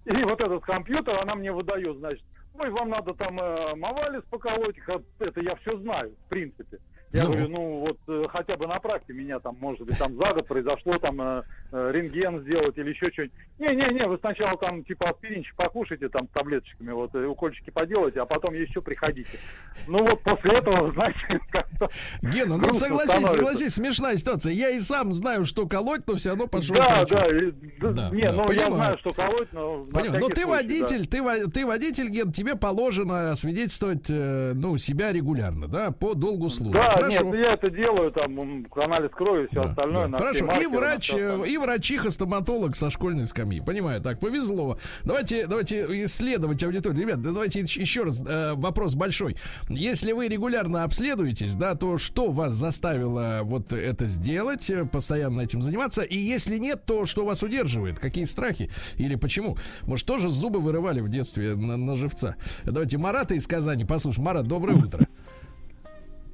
И 0.05 0.22
вот 0.22 0.41
этот 0.41 0.62
компьютер 0.64 1.18
она 1.20 1.35
мне 1.35 1.51
выдает, 1.51 1.97
значит, 1.97 2.22
ой, 2.59 2.70
вам 2.70 2.90
надо 2.90 3.14
там 3.14 3.38
э, 3.40 3.74
Мавалис 3.76 4.22
поколоть, 4.30 4.76
это 5.18 5.40
я 5.40 5.54
все 5.57 5.78
знаю, 5.78 6.14
в 6.26 6.28
принципе. 6.28 6.78
Я 7.16 7.24
Ну. 7.24 7.32
говорю, 7.32 7.48
ну 7.48 7.78
вот 7.80 7.98
э, 8.08 8.24
хотя 8.28 8.56
бы 8.56 8.66
направьте 8.66 9.12
меня 9.12 9.38
там, 9.40 9.56
может 9.60 9.82
быть, 9.82 9.98
там 9.98 10.14
за 10.16 10.32
год 10.34 10.46
произошло 10.46 10.98
там 10.98 11.20
э, 11.20 11.42
э, 11.72 11.90
рентген 11.92 12.40
сделать 12.42 12.76
или 12.78 12.90
еще 12.90 13.10
что-нибудь. 13.12 13.34
Не-не-не, 13.58 14.06
вы 14.06 14.18
сначала 14.18 14.56
там 14.58 14.84
типа 14.84 15.10
аспиринчик 15.10 15.54
покушайте 15.56 16.08
там 16.08 16.26
таблеточками, 16.28 16.92
вот 16.92 17.14
укольчики 17.14 17.70
поделайте, 17.70 18.20
а 18.20 18.26
потом 18.26 18.54
еще 18.54 18.80
приходите. 18.82 19.38
Ну 19.86 19.98
вот 20.06 20.22
после 20.22 20.52
этого, 20.52 20.92
знаете, 20.94 21.40
как-то... 21.50 21.88
Гена, 22.22 22.56
ну 22.56 22.58
грустно 22.58 22.74
согласись, 22.86 23.10
становится. 23.10 23.36
согласись, 23.36 23.74
смешная 23.74 24.16
ситуация. 24.16 24.52
Я 24.52 24.70
и 24.70 24.80
сам 24.80 25.12
знаю, 25.14 25.44
что 25.46 25.66
колоть, 25.66 26.02
но 26.06 26.16
все 26.16 26.30
равно 26.30 26.46
пошел 26.46 26.76
Да, 26.76 27.04
да, 27.06 27.26
и- 27.26 27.50
да, 27.80 27.90
Да, 27.92 28.10
не, 28.10 28.22
да, 28.22 28.32
ну 28.32 28.44
понимаю. 28.46 28.68
я 28.68 28.68
знаю, 28.70 28.98
что 28.98 29.12
колоть, 29.12 29.52
но... 29.52 29.78
на 29.78 29.84
Понял. 29.92 30.12
Но 30.12 30.18
всякий 30.18 30.34
ты 30.34 30.42
случай, 30.42 30.44
да. 30.44 30.46
водитель, 30.48 31.06
ты, 31.06 31.22
во- 31.22 31.50
ты 31.50 31.66
водитель, 31.66 32.08
Ген, 32.10 32.32
тебе 32.32 32.56
положено 32.56 33.34
свидетельствовать, 33.36 34.06
ну, 34.08 34.76
себя 34.78 35.12
регулярно, 35.12 35.68
да, 35.68 35.90
по 35.90 36.14
долгу 36.14 36.48
службы. 36.50 36.78
Да, 36.78 36.92
Хорошо. 37.11 37.24
нет, 37.24 37.34
я 37.36 37.52
это 37.54 37.70
делаю, 37.70 38.11
там, 38.12 38.66
анализ 38.76 39.11
крови, 39.11 39.46
все 39.50 39.62
Да, 39.62 39.68
остальное. 39.70 40.09
да. 40.09 40.18
Хорошо, 40.18 40.44
и 40.44 40.46
маркеры, 40.48 40.68
врач, 40.70 41.14
э, 41.14 41.42
и 41.48 41.59
врачиха, 41.59 42.11
стоматолог 42.11 42.76
со 42.76 42.90
школьной 42.90 43.24
скамьи. 43.24 43.61
Понимаю, 43.61 44.00
так, 44.00 44.18
повезло. 44.20 44.78
Давайте, 45.04 45.46
давайте 45.46 45.84
исследовать 46.07 46.62
аудиторию. 46.62 47.00
Ребят, 47.02 47.20
да 47.22 47.30
давайте 47.32 47.61
еще- 47.61 48.04
раз 48.04 48.20
э, 48.26 48.54
вопрос 48.54 48.94
большой. 48.94 49.36
Если 49.68 50.12
вы 50.12 50.28
регулярно 50.28 50.84
обследуетесь, 50.84 51.54
да, 51.54 51.74
то 51.74 51.98
что 51.98 52.30
вас 52.30 52.52
заставило 52.52 53.40
вот 53.42 53.72
это 53.72 54.07
сделать, 54.07 54.68
э, 54.70 54.84
постоянно 54.84 55.40
этим 55.40 55.62
заниматься? 55.62 56.02
И 56.02 56.16
если 56.16 56.59
нет, 56.59 56.84
то 56.86 57.07
что 57.07 57.24
вас 57.24 57.42
удерживает? 57.42 57.98
Какие 57.98 58.24
страхи? 58.24 58.70
Или 58.96 59.14
почему? 59.16 59.57
Может, 59.82 60.07
тоже 60.07 60.30
зубы 60.30 60.61
вырывали 60.61 61.00
в 61.00 61.09
детстве 61.09 61.54
на, 61.54 61.76
на 61.76 61.96
живца? 61.96 62.36
Давайте 62.64 62.98
Марата 62.98 63.34
из 63.34 63.46
Казани 63.46 63.84
послушаем. 63.84 64.24
Марат, 64.26 64.46
доброе 64.46 64.76
утро. 64.76 65.07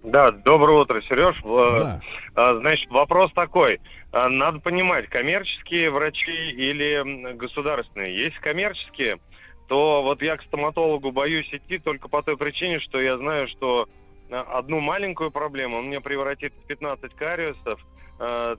Да, 0.02 0.30
доброе 0.32 0.80
утро, 0.80 1.00
Сереж. 1.02 1.36
Да. 1.44 2.00
а, 2.34 2.54
Значит, 2.56 2.90
вопрос 2.90 3.32
такой. 3.32 3.80
А, 4.12 4.28
Надо 4.28 4.58
понимать, 4.58 5.06
коммерческие 5.08 5.90
врачи 5.90 6.50
или 6.50 7.32
государственные. 7.34 8.16
Если 8.16 8.38
коммерческие, 8.40 9.18
то 9.68 10.02
вот 10.02 10.20
я 10.22 10.36
к 10.36 10.42
стоматологу 10.42 11.12
боюсь 11.12 11.48
идти 11.52 11.78
только 11.78 12.08
по 12.08 12.22
той 12.22 12.36
причине, 12.36 12.80
что 12.80 13.00
я 13.00 13.16
знаю, 13.16 13.46
что 13.48 13.88
а, 14.30 14.58
одну 14.58 14.80
маленькую 14.80 15.30
проблему 15.30 15.78
он 15.78 15.86
мне 15.86 16.00
превратит 16.00 16.52
в 16.54 16.66
15 16.66 17.14
кариесов, 17.14 17.80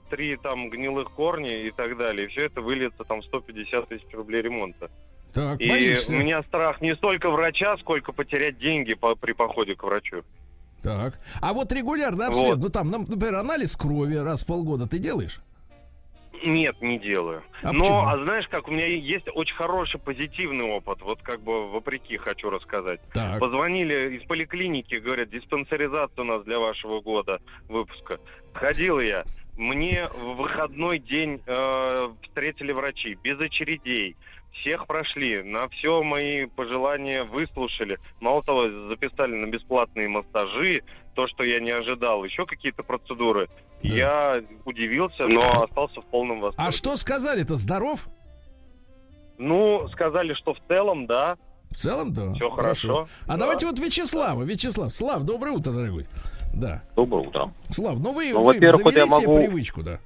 три 0.10 0.36
там 0.36 0.70
гнилых 0.70 1.12
корня 1.12 1.62
и 1.64 1.72
так 1.72 1.96
далее. 1.98 2.26
И 2.26 2.30
все 2.30 2.46
это 2.46 2.60
выльется 2.60 3.04
там 3.06 3.22
в 3.22 3.26
150 3.26 3.88
тысяч 3.88 4.06
рублей 4.12 4.41
ремонта. 4.41 4.89
Так, 5.34 5.60
И 5.62 5.70
боишься. 5.70 6.12
у 6.12 6.18
меня 6.18 6.44
страх 6.44 6.82
не 6.82 6.96
столько 6.96 7.30
врача, 7.30 7.78
сколько 7.78 8.12
потерять 8.12 8.58
деньги 8.58 8.94
по- 8.94 9.16
при 9.16 9.32
походе 9.32 9.76
к 9.76 9.84
врачу. 9.84 10.24
Так. 10.84 11.18
А 11.42 11.54
вот 11.54 11.72
регулярно 11.72 12.26
Вот. 12.26 12.30
обследование, 12.34 12.64
ну 12.64 12.70
там, 12.70 12.92
например, 13.10 13.36
анализ 13.36 13.76
крови 13.76 14.16
раз 14.16 14.44
в 14.44 14.48
полгода 14.48 14.86
ты 14.88 15.00
делаешь? 15.00 15.40
Нет, 16.46 16.76
не 16.82 17.00
делаю. 17.00 17.42
А 17.62 17.72
Но, 17.72 17.80
почему? 17.80 18.00
а 18.06 18.18
знаешь, 18.22 18.46
как 18.50 18.68
у 18.68 18.72
меня 18.72 18.86
есть 18.86 19.28
очень 19.34 19.56
хороший 19.56 19.98
позитивный 19.98 20.66
опыт, 20.66 21.02
вот 21.02 21.22
как 21.22 21.42
бы 21.42 21.70
вопреки 21.70 22.18
хочу 22.18 22.50
рассказать. 22.50 23.00
Так. 23.14 23.40
Позвонили 23.40 24.18
из 24.18 24.24
поликлиники, 24.28 24.96
говорят, 24.96 25.30
диспансеризация 25.30 26.22
у 26.22 26.26
нас 26.26 26.44
для 26.44 26.60
вашего 26.60 27.00
года 27.00 27.40
выпуска. 27.70 28.20
Ходил 28.52 29.00
я, 29.00 29.24
мне 29.58 30.10
в 30.10 30.36
выходной 30.36 31.00
день 31.00 31.42
э, 31.46 32.10
встретили 32.24 32.74
врачи, 32.74 33.18
без 33.24 33.40
очередей. 33.40 34.18
Всех 34.62 34.88
прошли, 34.88 35.43
на 35.43 35.68
все 35.70 36.01
мои 36.04 36.45
пожелания 36.45 37.24
выслушали. 37.24 37.97
Мало 38.22 38.41
того, 38.43 38.70
записали 38.89 39.34
на 39.36 39.47
бесплатные 39.47 40.08
массажи, 40.08 40.84
то, 41.16 41.28
что 41.28 41.43
я 41.43 41.60
не 41.60 41.72
ожидал, 41.72 42.24
еще 42.24 42.45
какие-то 42.45 42.84
процедуры. 42.84 43.49
Да. 43.84 43.89
Я 43.89 44.43
удивился, 44.66 45.28
но 45.28 45.64
остался 45.64 46.01
в 46.01 46.06
полном 46.06 46.39
восторге. 46.39 46.70
А 46.70 46.72
что 46.72 46.95
сказали-то? 46.97 47.58
Здоров? 47.58 48.08
Ну, 49.38 49.88
сказали, 49.91 50.34
что 50.34 50.54
в 50.54 50.60
целом, 50.68 51.08
да, 51.08 51.36
В 51.72 51.76
целом, 51.76 52.14
да. 52.14 52.34
все 52.34 52.49
хорошо. 52.51 53.08
А 53.26 53.34
Да. 53.34 53.38
давайте 53.38 53.66
вот 53.66 53.80
Вячеслава. 53.80 54.43
Вячеслав, 54.43 54.93
Слав, 54.93 55.24
доброе 55.26 55.51
утро, 55.51 55.72
дорогой. 55.72 56.06
Да. 56.54 56.84
Доброе 56.95 57.28
утро. 57.28 57.51
Слав, 57.70 57.99
ну 57.99 58.14
вы, 58.14 58.32
Ну, 58.32 58.39
вы 58.39 58.45
во-первых, 58.54 58.84
вот 58.86 58.93
завели 58.93 59.10
я 59.12 59.18
себе 59.18 59.28
могу- 59.28 59.39
привычку, 59.41 59.82
да? 59.84 59.99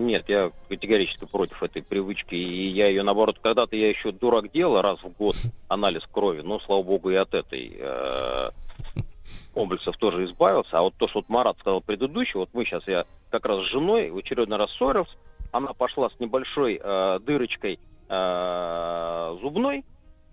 Нет, 0.00 0.28
я 0.28 0.50
категорически 0.68 1.26
против 1.26 1.62
этой 1.62 1.82
привычки. 1.82 2.34
И 2.34 2.68
я 2.68 2.88
ее, 2.88 3.02
наоборот, 3.02 3.38
когда-то 3.42 3.76
я 3.76 3.90
еще 3.90 4.12
дурак 4.12 4.50
делал 4.50 4.80
раз 4.80 4.98
в 5.02 5.10
год 5.10 5.36
анализ 5.68 6.02
крови. 6.10 6.40
Но, 6.40 6.58
слава 6.60 6.82
богу, 6.82 7.10
и 7.10 7.16
от 7.16 7.34
этой 7.34 7.76
э, 7.78 8.48
комплексов 9.52 9.98
тоже 9.98 10.24
избавился. 10.24 10.78
А 10.78 10.82
вот 10.82 10.94
то, 10.96 11.06
что 11.06 11.18
вот 11.18 11.28
Марат 11.28 11.58
сказал 11.58 11.82
предыдущий, 11.82 12.38
вот 12.38 12.48
мы 12.54 12.64
сейчас, 12.64 12.82
я 12.88 13.04
как 13.30 13.44
раз 13.44 13.60
с 13.60 13.70
женой 13.70 14.10
в 14.10 14.16
очередной 14.16 14.58
раз 14.58 14.70
ссорился. 14.72 15.12
Она 15.52 15.74
пошла 15.74 16.08
с 16.08 16.18
небольшой 16.18 16.80
э, 16.82 17.18
дырочкой 17.20 17.78
э, 18.08 19.36
зубной. 19.42 19.84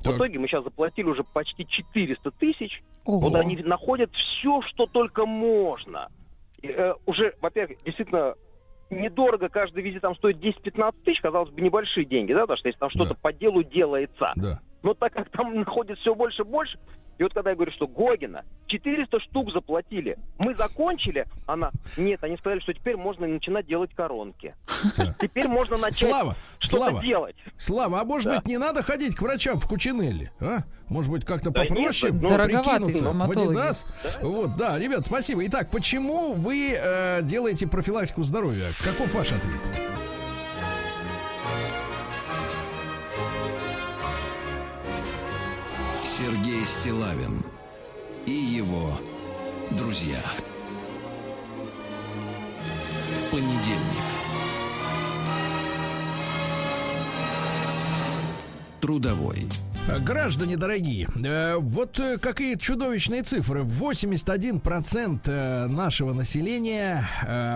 Так. 0.01 0.13
В 0.13 0.17
итоге 0.17 0.39
мы 0.39 0.47
сейчас 0.47 0.63
заплатили 0.63 1.07
уже 1.07 1.25
почти 1.25 1.67
400 1.67 2.31
тысяч. 2.31 2.83
Вот 3.03 3.35
они 3.35 3.57
находят 3.57 4.13
все, 4.13 4.61
что 4.61 4.85
только 4.85 5.25
можно. 5.25 6.07
э, 6.61 6.93
уже, 7.05 7.35
во-первых, 7.41 7.83
действительно 7.83 8.35
недорого, 8.89 9.49
каждый 9.49 9.83
визит 9.83 10.01
там 10.01 10.15
стоит 10.15 10.37
10-15 10.37 10.95
тысяч, 11.03 11.21
казалось 11.21 11.49
бы, 11.49 11.61
небольшие 11.61 12.05
деньги, 12.05 12.33
да, 12.33 12.41
потому 12.41 12.57
что 12.57 12.67
если 12.69 12.79
там 12.79 12.89
что-то 12.89 13.13
Да. 13.13 13.19
по 13.21 13.33
делу 13.33 13.63
делается. 13.63 14.31
Да. 14.35 14.59
Но 14.83 14.93
так 14.93 15.13
как 15.13 15.29
там 15.29 15.55
находится 15.55 16.01
все 16.01 16.15
больше 16.15 16.43
и 16.43 16.45
больше, 16.45 16.79
и 17.17 17.23
вот 17.23 17.33
когда 17.33 17.51
я 17.51 17.55
говорю, 17.55 17.71
что 17.71 17.87
Гогина 17.87 18.43
400 18.67 19.19
штук 19.21 19.51
заплатили, 19.51 20.17
мы 20.37 20.55
закончили, 20.55 21.25
она, 21.45 21.71
нет, 21.97 22.23
они 22.23 22.37
сказали, 22.37 22.59
что 22.59 22.73
теперь 22.73 22.97
можно 22.97 23.27
начинать 23.27 23.65
делать 23.65 23.93
коронки. 23.95 24.55
Так. 24.95 25.17
Теперь 25.19 25.47
можно 25.47 25.75
начать 25.77 26.09
Слава, 26.09 26.35
Слава, 26.59 27.01
делать. 27.01 27.35
Слава, 27.57 28.01
а 28.01 28.03
может 28.05 28.27
Да. 28.27 28.35
быть 28.37 28.47
не 28.47 28.57
надо 28.57 28.83
ходить 28.83 29.15
к 29.15 29.21
врачам 29.21 29.57
в 29.59 29.67
Кучинелли, 29.67 30.31
а? 30.39 30.59
Может 30.89 31.11
быть 31.11 31.25
как-то 31.25 31.51
Да 31.51 31.61
нет, 31.61 31.69
попроще 31.69 32.13
ну, 32.13 32.29
Дороговатые 32.29 32.75
прикинуться 32.75 33.03
в 33.03 33.07
стоматологи. 33.07 33.57
Adidas? 33.57 33.85
Вот, 34.21 34.57
да, 34.57 34.79
ребят, 34.79 35.05
спасибо. 35.05 35.45
Итак, 35.47 35.69
почему 35.69 36.33
вы 36.33 36.73
э, 36.77 37.21
делаете 37.23 37.67
профилактику 37.67 38.23
здоровья? 38.23 38.67
Каков 38.83 39.13
ваш 39.13 39.27
ответ? 39.31 39.61
Стилавин 46.67 47.45
и 48.25 48.31
его 48.31 48.91
друзья. 49.71 50.21
Понедельник. 53.31 54.03
Трудовой. 58.81 59.47
Граждане 59.87 60.57
дорогие, 60.57 61.07
э, 61.15 61.55
вот 61.55 61.97
э, 61.97 62.17
какие 62.17 62.55
чудовищные 62.55 63.23
цифры. 63.23 63.61
81% 63.61 65.21
э, 65.25 65.67
нашего 65.67 66.13
населения 66.13 67.07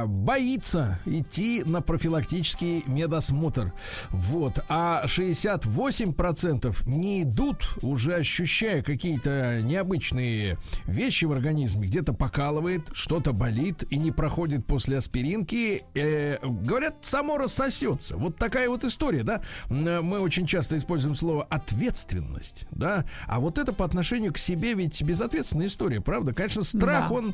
боится 0.05 0.97
идти 1.05 1.61
на 1.65 1.81
профилактический 1.81 2.83
медосмотр. 2.87 3.73
Вот. 4.11 4.63
А 4.69 5.03
68% 5.07 6.87
не 6.87 7.23
идут, 7.23 7.75
уже 7.81 8.15
ощущая 8.15 8.81
какие-то 8.81 9.59
необычные 9.61 10.57
вещи 10.85 11.25
в 11.25 11.33
организме. 11.33 11.87
Где-то 11.87 12.13
покалывает, 12.13 12.89
что-то 12.93 13.33
болит 13.33 13.83
и 13.89 13.97
не 13.97 14.11
проходит 14.11 14.65
после 14.65 14.97
аспиринки. 14.97 15.83
Говорят, 15.93 16.95
само 17.01 17.37
рассосется. 17.37 18.15
Вот 18.15 18.37
такая 18.37 18.69
вот 18.69 18.85
история, 18.85 19.23
да? 19.23 19.41
Мы 19.69 20.19
очень 20.19 20.47
часто 20.47 20.77
используем 20.77 21.15
слово 21.15 21.43
ответственность, 21.43 22.20
да? 22.71 23.05
А 23.27 23.39
вот 23.39 23.57
это 23.57 23.73
по 23.73 23.85
отношению 23.85 24.33
к 24.33 24.37
себе 24.37 24.73
ведь 24.73 25.01
безответственная 25.01 25.67
история, 25.67 26.01
правда? 26.01 26.33
Конечно, 26.33 26.63
страх, 26.63 27.09
Да. 27.09 27.15
он, 27.15 27.33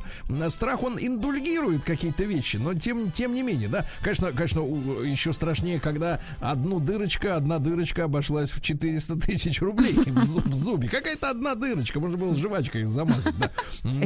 страх, 0.50 0.84
он 0.84 0.98
индульгирует 1.00 1.84
какие-то 1.84 2.24
вещи, 2.24 2.58
но 2.58 2.74
тем, 2.74 3.12
тем 3.12 3.34
не 3.34 3.44
менее, 3.44 3.68
да? 3.70 3.86
Конечно, 4.02 4.32
конечно, 4.32 4.60
еще 5.04 5.34
страшнее, 5.34 5.80
когда 5.80 6.20
одну 6.40 6.80
дырочка, 6.80 7.36
одна 7.36 7.60
дырочка 7.60 8.06
обошлась 8.06 8.52
в 8.52 8.62
400 8.62 9.16
тысяч 9.20 9.62
рублей 9.62 9.94
в, 9.94 10.18
зуб- 10.24 10.48
в 10.50 10.54
зубе. 10.56 10.90
Какая-то 10.90 11.30
одна 11.30 11.56
дырочка, 11.56 12.00
можно 12.00 12.18
было 12.18 12.36
жвачкой 12.36 12.86
замазать, 12.86 13.38
да. 13.38 13.52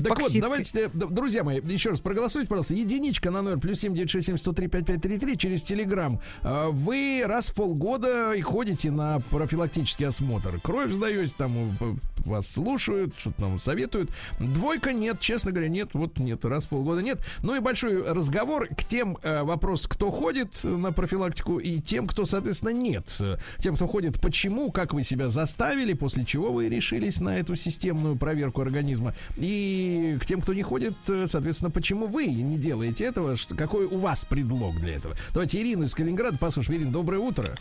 Так 0.01 0.19
вот, 0.19 0.31
давайте, 0.39 0.87
д- 0.89 1.07
друзья 1.09 1.43
мои, 1.43 1.59
еще 1.63 1.91
раз 1.91 1.99
проголосуйте, 1.99 2.47
пожалуйста. 2.47 2.73
Единичка 2.73 3.31
на 3.31 3.41
номер 3.41 3.59
плюс 3.59 3.79
семь 3.79 3.93
девять 3.95 4.09
шесть 4.09 4.27
семь 4.27 4.37
сто 4.37 4.51
три 4.53 4.67
пять 4.67 4.85
пять 4.85 5.01
три 5.01 5.17
три 5.17 5.37
через 5.37 5.63
Телеграм. 5.63 6.19
А, 6.41 6.69
Вы 6.69 7.23
раз 7.25 7.49
в 7.49 7.55
полгода 7.55 8.33
и 8.33 8.41
ходите 8.41 8.91
на 8.91 9.19
профилактический 9.29 10.07
осмотр. 10.07 10.59
Кровь 10.71 10.93
сдаете, 10.93 11.33
там 11.37 11.77
вас 12.19 12.49
слушают, 12.49 13.13
что-то 13.17 13.41
нам 13.41 13.59
советуют. 13.59 14.09
Двойка 14.39 14.93
нет, 14.93 15.19
честно 15.19 15.51
говоря, 15.51 15.67
нет. 15.67 15.89
Вот 15.91 16.17
нет, 16.17 16.45
раз 16.45 16.63
в 16.63 16.69
полгода 16.69 17.01
нет. 17.01 17.19
Ну 17.43 17.57
и 17.57 17.59
большой 17.59 18.09
разговор 18.09 18.67
к 18.67 18.85
тем 18.85 19.17
э, 19.21 19.43
вопрос, 19.43 19.85
кто 19.85 20.09
ходит 20.11 20.63
на 20.63 20.93
профилактику 20.93 21.57
и 21.57 21.81
тем, 21.81 22.07
кто, 22.07 22.25
соответственно, 22.25 22.69
нет. 22.69 23.17
Тем, 23.59 23.75
кто 23.75 23.85
ходит, 23.85 24.21
почему, 24.21 24.71
как 24.71 24.93
вы 24.93 25.03
себя 25.03 25.27
заставили, 25.27 25.91
после 25.91 26.23
чего 26.23 26.53
вы 26.53 26.69
решились 26.69 27.19
на 27.19 27.37
эту 27.37 27.57
системную 27.57 28.15
проверку 28.15 28.61
организма. 28.61 29.13
И 29.35 30.17
к 30.21 30.25
тем, 30.25 30.41
кто 30.41 30.53
не 30.53 30.63
ходит, 30.63 30.95
э, 31.09 31.27
соответственно, 31.27 31.69
почему 31.69 32.07
вы 32.07 32.27
не 32.27 32.57
делаете 32.57 33.03
этого, 33.03 33.35
какой 33.57 33.87
у 33.87 33.97
вас 33.97 34.23
предлог 34.23 34.79
для 34.79 34.95
этого. 34.95 35.17
Давайте 35.33 35.59
Ирину 35.59 35.83
из 35.83 35.93
Калининграда 35.93 36.37
послушаем. 36.37 36.79
Ирина, 36.79 36.93
доброе 36.93 37.19
утро. 37.19 37.57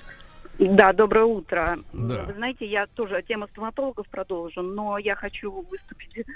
Да, 0.60 0.92
доброе 0.92 1.24
утро. 1.24 1.78
Да. 1.94 2.24
Вы 2.24 2.34
знаете, 2.34 2.66
я 2.66 2.86
тоже 2.86 3.22
тему 3.26 3.48
стоматологов 3.48 4.06
продолжу, 4.08 4.60
но 4.60 4.98
я 4.98 5.14
хочу 5.14 5.50
выступить 5.50 6.26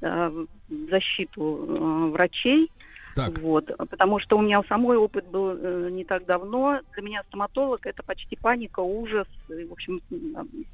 э, 0.00 0.28
в 0.28 0.46
защиту 0.88 1.66
э, 1.66 2.10
врачей. 2.12 2.70
Так. 3.16 3.36
Вот, 3.40 3.66
потому 3.76 4.20
что 4.20 4.38
у 4.38 4.40
меня 4.40 4.60
у 4.60 4.64
самой 4.64 4.96
опыт 4.96 5.26
был 5.26 5.50
э, 5.50 5.88
не 5.90 6.04
так 6.04 6.24
давно. 6.26 6.80
Для 6.94 7.02
меня 7.02 7.22
стоматолог 7.24 7.84
это 7.84 8.04
почти 8.04 8.36
паника, 8.36 8.80
ужас, 8.80 9.26
и, 9.48 9.64
в 9.64 9.72
общем, 9.72 10.00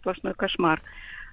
сплошной 0.00 0.34
кошмар. 0.34 0.80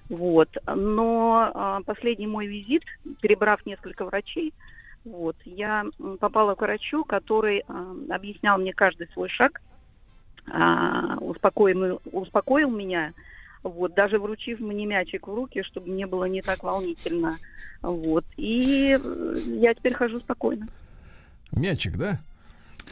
Вот. 0.08 0.48
Но 0.66 1.50
а, 1.52 1.80
последний 1.84 2.26
мой 2.26 2.46
визит, 2.46 2.84
перебрав 3.20 3.66
несколько 3.66 4.04
врачей, 4.04 4.54
вот, 5.04 5.36
я 5.44 5.84
попала 6.20 6.54
к 6.54 6.60
врачу, 6.60 7.04
который 7.04 7.64
а, 7.66 7.94
объяснял 8.10 8.58
мне 8.58 8.72
каждый 8.72 9.08
свой 9.08 9.28
шаг, 9.28 9.60
а, 10.50 11.16
успокоил, 11.20 12.00
успокоил 12.12 12.70
меня, 12.70 13.12
вот, 13.62 13.94
даже 13.94 14.18
вручив 14.18 14.60
мне 14.60 14.86
мячик 14.86 15.26
в 15.26 15.34
руки, 15.34 15.62
чтобы 15.62 15.90
мне 15.90 16.06
было 16.06 16.24
не 16.24 16.42
так 16.42 16.62
волнительно. 16.62 17.36
Вот. 17.82 18.24
И 18.36 18.98
я 19.46 19.74
теперь 19.74 19.94
хожу 19.94 20.18
спокойно. 20.18 20.66
Мячик, 21.52 21.96
да? 21.96 22.20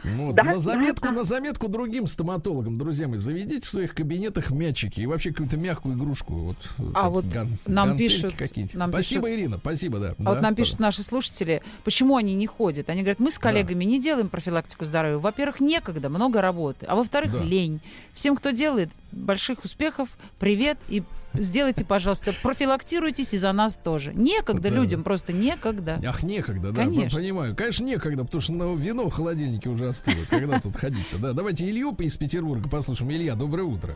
Вот, 0.02 0.34
Да, 0.34 0.42
на 0.42 0.52
да, 0.54 0.58
заметку, 0.58 1.06
да. 1.08 1.12
на 1.12 1.24
заметку 1.24 1.68
другим 1.68 2.06
стоматологам, 2.06 2.76
друзья 2.76 3.08
мои, 3.08 3.18
заведите 3.18 3.66
в 3.66 3.70
своих 3.70 3.94
кабинетах 3.94 4.50
мячики 4.50 5.00
и 5.00 5.06
вообще 5.06 5.30
какую-то 5.30 5.56
мягкую 5.56 5.96
игрушку. 5.96 6.34
Вот, 6.34 6.56
А 6.94 7.08
вот 7.08 7.24
ган- 7.26 7.56
нам 7.66 7.96
пишут- 7.96 8.34
нам 8.74 8.90
спасибо, 8.90 9.26
пишут- 9.28 9.38
Ирина, 9.40 9.58
спасибо, 9.58 9.98
да. 9.98 10.14
А 10.18 10.22
Да, 10.22 10.30
вот 10.32 10.42
нам 10.42 10.54
пишут 10.54 10.78
наши 10.80 11.02
слушатели, 11.02 11.62
почему 11.84 12.16
они 12.16 12.34
не 12.34 12.46
ходят. 12.46 12.90
Они 12.90 13.00
говорят, 13.02 13.20
мы 13.20 13.30
с 13.30 13.38
коллегами 13.38 13.84
не 13.84 14.00
делаем 14.00 14.28
профилактику 14.28 14.84
здоровья. 14.84 15.18
Во-первых, 15.18 15.60
некогда, 15.60 16.08
много 16.10 16.42
работы. 16.42 16.86
А 16.86 16.96
во-вторых, 16.96 17.32
Да. 17.32 17.42
лень. 17.42 17.80
Всем, 18.12 18.36
кто 18.36 18.50
делает, 18.50 18.90
больших 19.12 19.64
успехов, 19.64 20.16
привет. 20.38 20.76
И 20.88 21.02
сделайте, 21.34 21.84
пожалуйста, 21.84 22.32
профилактируйтесь 22.42 23.34
и 23.34 23.38
за 23.38 23.52
нас 23.52 23.76
тоже. 23.76 24.12
Некогда 24.14 24.70
Да. 24.70 24.76
людям, 24.76 25.02
просто 25.02 25.32
некогда. 25.32 26.00
Ах, 26.06 26.22
некогда, 26.22 26.72
да, 26.72 26.82
Конечно. 26.82 27.18
понимаю. 27.18 27.54
Конечно, 27.56 27.84
некогда, 27.84 28.24
потому 28.24 28.40
что 28.42 28.52
ну, 28.52 28.76
вино 28.76 29.08
в 29.08 29.12
холодильнике 29.12 29.68
уже 29.68 29.88
остыло. 29.88 30.24
Когда 30.30 30.60
тут 30.60 30.76
ходить-то, 30.76 31.18
да. 31.18 31.32
Давайте 31.32 31.68
Илью 31.68 31.94
из 31.98 32.16
Петербурга 32.16 32.68
послушаем. 32.68 33.10
Илья, 33.12 33.34
доброе 33.34 33.64
утро. 33.64 33.94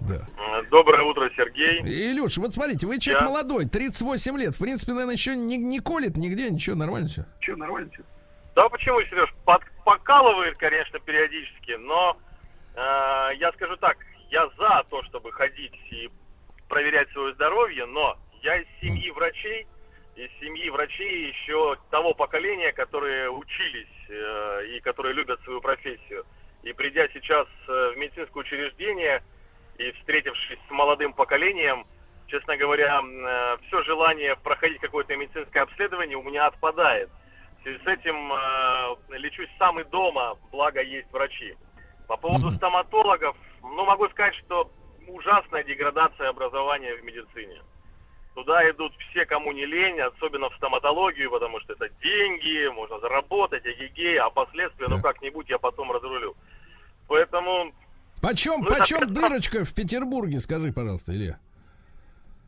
Да. 0.00 0.26
Доброе 0.70 1.02
утро, 1.04 1.30
Сергей. 1.36 1.80
Илюш, 2.12 2.36
вот 2.38 2.52
смотрите, 2.52 2.86
вы 2.86 2.98
человек 2.98 3.22
Я- 3.22 3.28
молодой, 3.28 3.64
38 3.66 4.36
лет. 4.38 4.54
В 4.54 4.58
принципе, 4.58 4.92
наверное, 4.92 5.14
еще 5.14 5.36
не, 5.36 5.56
не 5.56 5.78
колет 5.80 6.16
нигде, 6.16 6.50
ничего, 6.50 6.74
нормально 6.76 7.08
все. 7.08 7.24
Че, 7.40 7.54
нормально 7.56 7.90
Да 8.56 8.68
почему, 8.68 9.00
Сереж, 9.02 9.32
под- 9.44 9.62
покалывает, 9.84 10.56
конечно, 10.58 10.98
периодически, 10.98 11.76
но 11.78 12.16
э, 12.74 12.78
я 13.38 13.52
скажу 13.54 13.76
так, 13.76 13.96
я 14.30 14.46
за 14.58 14.82
то, 14.90 15.02
чтобы 15.04 15.30
ходить 15.32 15.72
и 15.90 16.10
проверять 16.74 17.08
свое 17.12 17.32
здоровье, 17.34 17.86
но 17.86 18.18
я 18.42 18.56
из 18.56 18.66
семьи 18.82 19.08
врачей, 19.12 19.64
из 20.16 20.28
семьи 20.40 20.68
врачей 20.70 21.28
еще 21.28 21.76
того 21.88 22.14
поколения, 22.14 22.72
которые 22.72 23.30
учились 23.30 23.86
э, 24.08 24.66
и 24.74 24.80
которые 24.80 25.14
любят 25.14 25.40
свою 25.44 25.60
профессию. 25.60 26.26
И 26.64 26.72
придя 26.72 27.06
сейчас 27.14 27.46
э, 27.68 27.92
в 27.94 27.96
медицинское 27.96 28.40
учреждение 28.40 29.22
и 29.78 29.92
встретившись 29.92 30.58
с 30.66 30.70
молодым 30.72 31.12
поколением, 31.12 31.86
честно 32.26 32.56
говоря, 32.56 33.00
все 33.68 33.84
желание 33.84 34.34
проходить 34.34 34.80
какое-то 34.80 35.14
медицинское 35.14 35.60
обследование 35.60 36.16
у 36.16 36.24
меня 36.24 36.46
отпадает. 36.46 37.08
В 37.60 37.62
связи 37.62 37.78
с 37.84 37.86
этим 37.86 38.32
э, 38.32 39.16
лечусь 39.18 39.50
сам 39.60 39.78
и 39.78 39.84
дома, 39.84 40.36
благо 40.50 40.82
есть 40.82 41.12
врачи. 41.12 41.54
По 42.08 42.16
поводу 42.16 42.50
стоматологов, 42.50 43.36
ну, 43.62 43.84
могу 43.84 44.08
сказать, 44.08 44.34
что 44.34 44.72
ужасная 45.08 45.64
деградация 45.64 46.28
образования 46.28 46.94
в 46.96 47.04
медицине. 47.04 47.60
Туда 48.34 48.68
идут 48.70 48.92
все, 49.10 49.24
кому 49.26 49.52
не 49.52 49.64
лень, 49.64 50.00
особенно 50.00 50.50
в 50.50 50.56
стоматологию, 50.56 51.30
потому 51.30 51.60
что 51.60 51.74
это 51.74 51.88
деньги, 52.02 52.66
можно 52.74 52.98
заработать, 52.98 53.64
эгегей, 53.64 54.18
а 54.18 54.28
последствия, 54.30 54.88
ну, 54.88 55.00
как-нибудь 55.00 55.48
я 55.48 55.58
потом 55.58 55.92
разрулю. 55.92 56.34
Поэтому, 57.06 57.72
Почем, 58.20 58.60
Ну, 58.60 58.66
это 58.70 58.78
почем 58.80 58.98
как- 59.00 59.12
дырочка 59.12 59.64
в 59.64 59.74
Петербурге, 59.74 60.40
скажи, 60.40 60.72
пожалуйста, 60.72 61.12
Илья. 61.12 61.38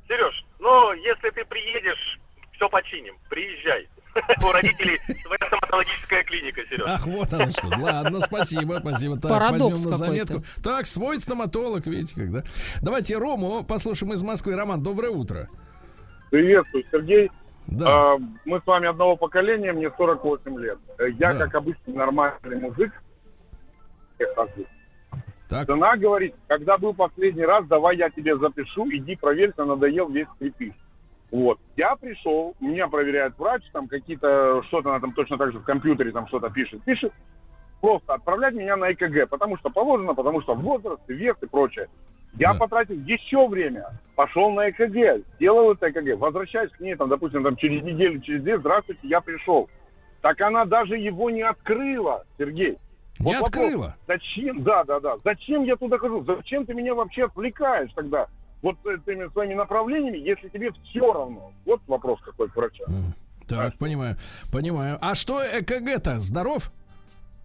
Сереж, 0.08 0.44
ну, 0.58 0.92
если 0.94 1.30
ты 1.30 1.44
приедешь, 1.44 2.18
все 2.52 2.68
починим, 2.70 3.16
приезжай. 3.28 3.86
У 4.44 4.52
родителей 4.52 4.98
своя 5.22 5.46
стоматологическая 5.46 6.24
клиника, 6.24 6.62
Сереж. 6.68 6.86
Ах, 6.88 7.06
вот 7.06 7.32
оно 7.32 7.50
что. 7.50 7.68
Ладно, 7.78 8.20
спасибо, 8.20 8.78
спасибо. 8.80 9.18
Так, 9.20 9.30
Парадокс 9.30 9.74
возьмем 9.74 9.90
на 9.90 9.96
заметку. 9.96 10.42
Так, 10.62 10.86
свой 10.86 11.20
стоматолог, 11.20 11.86
видите, 11.86 12.14
когда. 12.14 12.42
Давайте 12.82 13.16
Рому 13.18 13.64
послушаем 13.64 14.12
из 14.14 14.22
Москвы. 14.22 14.56
Роман, 14.56 14.82
доброе 14.82 15.10
утро. 15.10 15.48
Приветствую, 16.30 16.84
Сергей. 16.90 17.30
Да. 17.66 18.14
А, 18.14 18.16
мы 18.44 18.60
с 18.60 18.66
вами 18.66 18.88
одного 18.88 19.16
поколения, 19.16 19.72
мне 19.72 19.90
48 19.90 20.58
лет. 20.60 20.78
Я, 21.18 21.34
Да. 21.34 21.44
как 21.46 21.54
обычный 21.56 21.94
нормальный 21.94 22.60
мужик. 22.60 22.92
Так. 25.48 25.68
Жена 25.68 25.96
говорит, 25.96 26.34
когда 26.48 26.76
был 26.76 26.92
последний 26.92 27.44
раз, 27.44 27.64
давай 27.66 27.96
я 27.96 28.10
тебе 28.10 28.36
запишу, 28.36 28.88
иди 28.90 29.14
проверь, 29.14 29.52
надоел 29.56 30.08
весь 30.08 30.26
крепыш. 30.40 30.74
Вот. 31.30 31.58
Я 31.76 31.96
пришел, 31.96 32.54
меня 32.60 32.88
проверяет 32.88 33.38
врач, 33.38 33.62
там 33.72 33.88
какие-то, 33.88 34.62
что-то 34.68 34.90
она 34.90 35.00
там 35.00 35.12
точно 35.12 35.36
так 35.38 35.52
же 35.52 35.58
в 35.58 35.64
компьютере 35.64 36.12
там 36.12 36.26
что-то 36.28 36.50
пишет. 36.50 36.82
Пишет, 36.84 37.12
просто 37.80 38.14
отправлять 38.14 38.54
меня 38.54 38.76
на 38.76 38.92
ЭКГ, 38.92 39.28
потому 39.28 39.56
что 39.58 39.70
положено, 39.70 40.14
потому 40.14 40.40
что 40.42 40.54
возраст, 40.54 41.02
вес 41.08 41.36
и 41.42 41.46
прочее. 41.46 41.88
Я 42.34 42.52
Да. 42.52 42.58
потратил 42.60 42.94
еще 43.00 43.48
время, 43.48 43.86
пошел 44.14 44.50
на 44.50 44.68
ЭКГ, 44.70 45.24
сделал 45.36 45.72
это 45.72 45.90
ЭКГ, 45.90 46.18
возвращаюсь 46.18 46.70
к 46.70 46.80
ней, 46.80 46.94
там, 46.94 47.08
допустим, 47.08 47.42
там, 47.42 47.56
через 47.56 47.82
неделю, 47.82 48.20
через 48.20 48.42
две, 48.42 48.58
здравствуйте, 48.58 49.00
я 49.08 49.20
пришел. 49.20 49.68
Так 50.20 50.40
она 50.40 50.64
даже 50.64 50.96
его 50.96 51.30
не 51.30 51.42
открыла, 51.42 52.24
Сергей. 52.38 52.78
Не 53.18 53.24
Вот 53.32 53.40
вопрос, 53.40 53.48
открыла. 53.66 53.96
Зачем? 54.06 54.62
Да, 54.62 54.84
да, 54.84 55.00
да. 55.00 55.16
Зачем 55.24 55.64
я 55.64 55.76
туда 55.76 55.98
хожу? 55.98 56.22
Зачем 56.24 56.66
ты 56.66 56.74
меня 56.74 56.94
вообще 56.94 57.24
отвлекаешь 57.24 57.90
тогда? 57.94 58.26
Вот 58.62 58.76
этими 58.86 59.30
своими 59.32 59.54
направлениями, 59.54 60.18
если 60.18 60.48
тебе 60.48 60.72
все 60.84 61.12
равно. 61.12 61.52
Вот 61.64 61.80
вопрос 61.86 62.20
какой 62.22 62.48
к 62.48 62.56
врачу. 62.56 62.84
Так, 63.46 63.76
понимаю, 63.78 64.16
понимаю. 64.52 64.98
А 65.00 65.14
что 65.14 65.40
ЭКГ-то? 65.40 66.18
Здоров? 66.18 66.70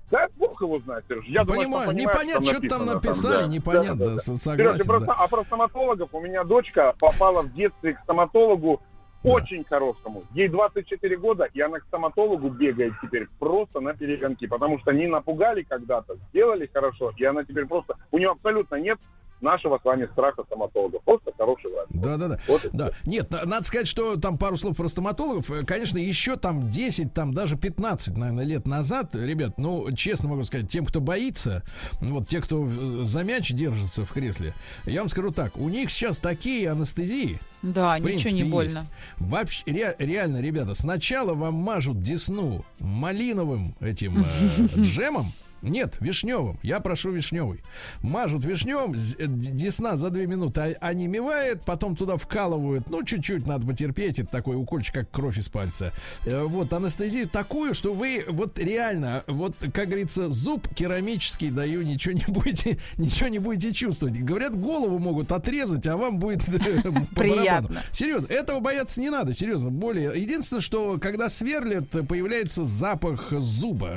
Да, 0.09 0.28
бог 0.36 0.62
его 0.62 0.80
знает, 0.80 1.05
Сереж. 1.07 1.24
Я 1.26 1.43
думаю, 1.45 1.62
Понимаю, 1.64 1.84
что 1.86 1.93
понимаешь, 1.95 2.18
непонятно, 2.20 2.45
что 2.45 2.68
там 2.68 2.86
написали, 2.86 3.41
да. 3.43 3.47
непонятно, 3.47 3.95
Да, 3.95 4.05
да, 4.05 4.12
да. 4.16 4.18
с- 4.18 4.26
Сереж, 4.26 4.41
согласен, 4.41 4.86
просто- 4.86 5.05
да. 5.07 5.14
А 5.14 5.28
про 5.28 5.43
стоматологов 5.43 6.09
у 6.14 6.20
меня 6.20 6.43
дочка 6.43 6.93
попала 6.99 7.43
в 7.43 7.53
детстве 7.53 7.93
к 7.93 7.99
стоматологу 8.01 8.82
очень 9.24 9.64
хорошему. 9.64 10.24
Ей 10.34 10.49
24 10.49 11.16
года, 11.18 11.45
и 11.53 11.62
она 11.62 11.80
к 11.80 11.84
стоматологу 11.86 12.49
бегает 12.49 12.93
теперь 13.01 13.28
просто 13.39 13.80
на 13.80 13.93
перегонки, 13.93 14.47
потому 14.47 14.80
что 14.80 14.91
не 14.91 15.07
напугали 15.07 15.62
когда-то, 15.62 16.16
сделали 16.30 16.70
хорошо, 16.74 17.12
и 17.16 17.24
она 17.24 17.43
теперь 17.45 17.66
просто... 17.68 17.95
У 18.12 18.18
нее 18.18 18.32
абсолютно 18.32 18.76
нет 18.76 18.97
нашего 19.42 19.78
с 19.80 19.84
вами 19.86 20.08
страха 20.14 20.44
стоматолога. 20.46 21.00
Просто 21.06 21.32
хороший 21.38 21.72
врач. 21.72 21.88
Да, 21.89 22.18
да, 22.18 22.28
да. 22.28 22.39
Вот 22.48 22.68
да. 22.74 22.92
Нет, 23.06 23.30
на- 23.32 23.46
надо 23.46 23.66
сказать, 23.66 23.88
что 23.88 24.16
там 24.18 24.38
пару 24.38 24.58
слов 24.58 24.78
про 24.78 24.88
стоматологов. 24.88 25.50
Э, 25.52 25.64
Конечно, 25.66 25.98
еще 25.98 26.36
там 26.38 26.70
10, 26.70 27.14
там 27.14 27.34
даже 27.34 27.56
15, 27.58 28.18
наверное, 28.18 28.46
лет 28.46 28.68
назад, 28.68 29.16
ребят, 29.16 29.58
ну, 29.58 29.92
честно 29.94 30.30
могу 30.30 30.44
сказать, 30.44 30.70
тем, 30.70 30.86
кто 30.86 31.00
боится, 31.02 31.64
вот 32.02 32.28
те, 32.28 32.42
кто 32.42 32.66
за 33.04 33.24
мяч 33.24 33.52
держится 33.52 34.06
в 34.06 34.12
кресле, 34.12 34.54
я 34.86 35.02
вам 35.02 35.10
скажу 35.10 35.32
так, 35.32 35.58
у 35.58 35.70
них 35.70 35.92
сейчас 35.92 36.18
такие 36.18 36.70
анестезии, 36.70 37.39
Да, 37.62 37.94
в 37.96 38.00
ничего 38.00 38.08
принципе, 38.08 38.32
не 38.34 38.39
есть. 38.39 38.52
больно. 38.52 38.86
Вообще, 39.18 39.64
ре- 39.66 39.96
реально, 40.00 40.42
ребята, 40.42 40.74
сначала 40.76 41.34
вам 41.34 41.56
мажут 41.56 42.00
десну 42.00 42.64
малиновым 42.80 43.76
этим 43.80 44.24
э, 44.24 44.68
джемом. 44.82 45.32
Нет, 45.62 45.97
вишневым. 45.99 46.57
Я 46.64 46.80
прошу 46.80 47.12
вишневый. 47.12 47.59
Мажут 48.01 48.43
вишневым, 48.45 48.95
з- 48.97 49.16
э, 49.20 49.26
десна 49.28 49.95
за 49.95 50.09
две 50.09 50.26
минуты 50.28 50.78
онемевает, 50.82 51.64
потом 51.66 51.95
туда 51.95 52.18
вкалывают, 52.18 52.89
ну, 52.89 53.03
чуть-чуть 53.03 53.45
надо 53.47 53.68
потерпеть, 53.68 54.20
это 54.20 54.30
такой 54.30 54.55
укольчик, 54.55 54.93
как 54.93 55.12
кровь 55.12 55.38
из 55.38 55.49
пальца. 55.49 55.91
Э, 56.26 56.43
Вот, 56.43 56.74
анестезию 56.74 57.30
такую, 57.30 57.74
что 57.74 57.93
вы, 57.93 58.24
вот 58.28 58.57
реально, 58.59 59.24
вот, 59.28 59.55
как 59.74 59.88
говорится, 59.88 60.30
зуб 60.30 60.68
керамический 60.74 61.49
даю, 61.51 61.82
ничего 61.84 62.14
не 62.14 62.26
будете, 62.28 62.78
ничего 62.97 63.30
не 63.30 63.39
будете 63.39 63.74
чувствовать. 63.74 64.18
Говорят, 64.22 64.59
голову 64.59 64.99
могут 64.99 65.32
отрезать, 65.32 65.86
а 65.88 65.97
вам 65.97 66.20
будет 66.20 66.47
э. 66.49 66.82
Приятно. 67.16 67.82
Серьезно, 67.91 68.28
этого 68.28 68.59
бояться 68.59 68.99
не 68.99 69.09
надо, 69.09 69.34
серьезно. 69.34 69.70
Более. 69.70 70.12
Единственное, 70.20 70.62
что 70.62 70.97
когда 70.99 71.30
сверлят, 71.30 71.89
появляется 72.07 72.66
запах 72.66 73.32
зуба 73.32 73.91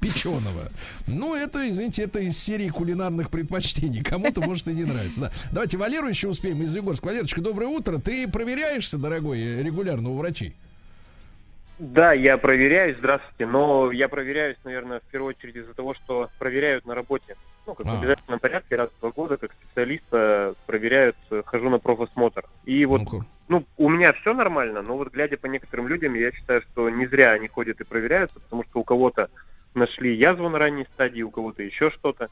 печеного. 0.00 0.70
Ну, 1.06 1.34
это, 1.34 1.68
извините, 1.68 2.02
это 2.02 2.20
из 2.20 2.38
серии 2.38 2.68
кулинарных 2.68 3.30
предпочтений. 3.30 4.02
Кому-то, 4.02 4.40
может, 4.40 4.68
и 4.68 4.72
не 4.72 4.84
нравится. 4.84 5.20
Да. 5.20 5.30
Давайте 5.52 5.78
Валеру 5.78 6.08
еще 6.08 6.28
успеем 6.28 6.62
из 6.62 6.74
Егорска. 6.74 7.06
Валерочка, 7.06 7.40
доброе 7.40 7.66
утро. 7.68 7.98
Ты 7.98 8.28
проверяешься, 8.28 8.98
дорогой, 8.98 9.62
регулярно 9.62 10.10
у 10.10 10.16
врачей? 10.18 10.54
Да, 11.80 12.12
я 12.12 12.38
проверяюсь, 12.38 12.96
здравствуйте, 12.98 13.46
но 13.46 13.90
я 13.90 14.08
проверяюсь, 14.08 14.56
наверное, 14.62 15.00
в 15.00 15.10
первую 15.10 15.30
очередь 15.36 15.56
из-за 15.56 15.74
того, 15.74 15.92
что 15.94 16.30
проверяют 16.38 16.86
на 16.86 16.94
работе. 16.94 17.34
Ну, 17.66 17.74
как 17.74 17.86
в 17.86 17.90
А. 17.90 17.98
обязательном 17.98 18.38
порядке, 18.38 18.76
раз 18.76 18.90
в 18.96 19.00
два 19.00 19.10
года, 19.10 19.36
как 19.38 19.50
специалиста 19.52 20.54
проверяют, 20.66 21.16
э, 21.30 21.42
хожу 21.44 21.70
на 21.70 21.78
профосмотр. 21.78 22.44
И 22.64 22.84
вот, 22.84 23.00
Ну-ка. 23.02 23.26
ну, 23.48 23.64
у 23.76 23.88
меня 23.88 24.12
все 24.12 24.34
нормально, 24.34 24.82
но 24.82 24.96
вот 24.96 25.10
глядя 25.12 25.36
по 25.36 25.46
некоторым 25.46 25.88
людям, 25.88 26.14
я 26.14 26.30
считаю, 26.30 26.62
что 26.62 26.88
не 26.90 27.06
зря 27.06 27.32
они 27.32 27.48
ходят 27.48 27.80
и 27.80 27.84
проверяются, 27.84 28.38
потому 28.38 28.62
что 28.64 28.78
у 28.78 28.84
кого-то 28.84 29.28
нашли 29.74 30.16
язву 30.16 30.48
на 30.48 30.58
ранней 30.58 30.86
стадии, 30.94 31.22
у 31.22 31.30
кого-то 31.30 31.62
еще 31.62 31.90
что-то. 31.90 32.28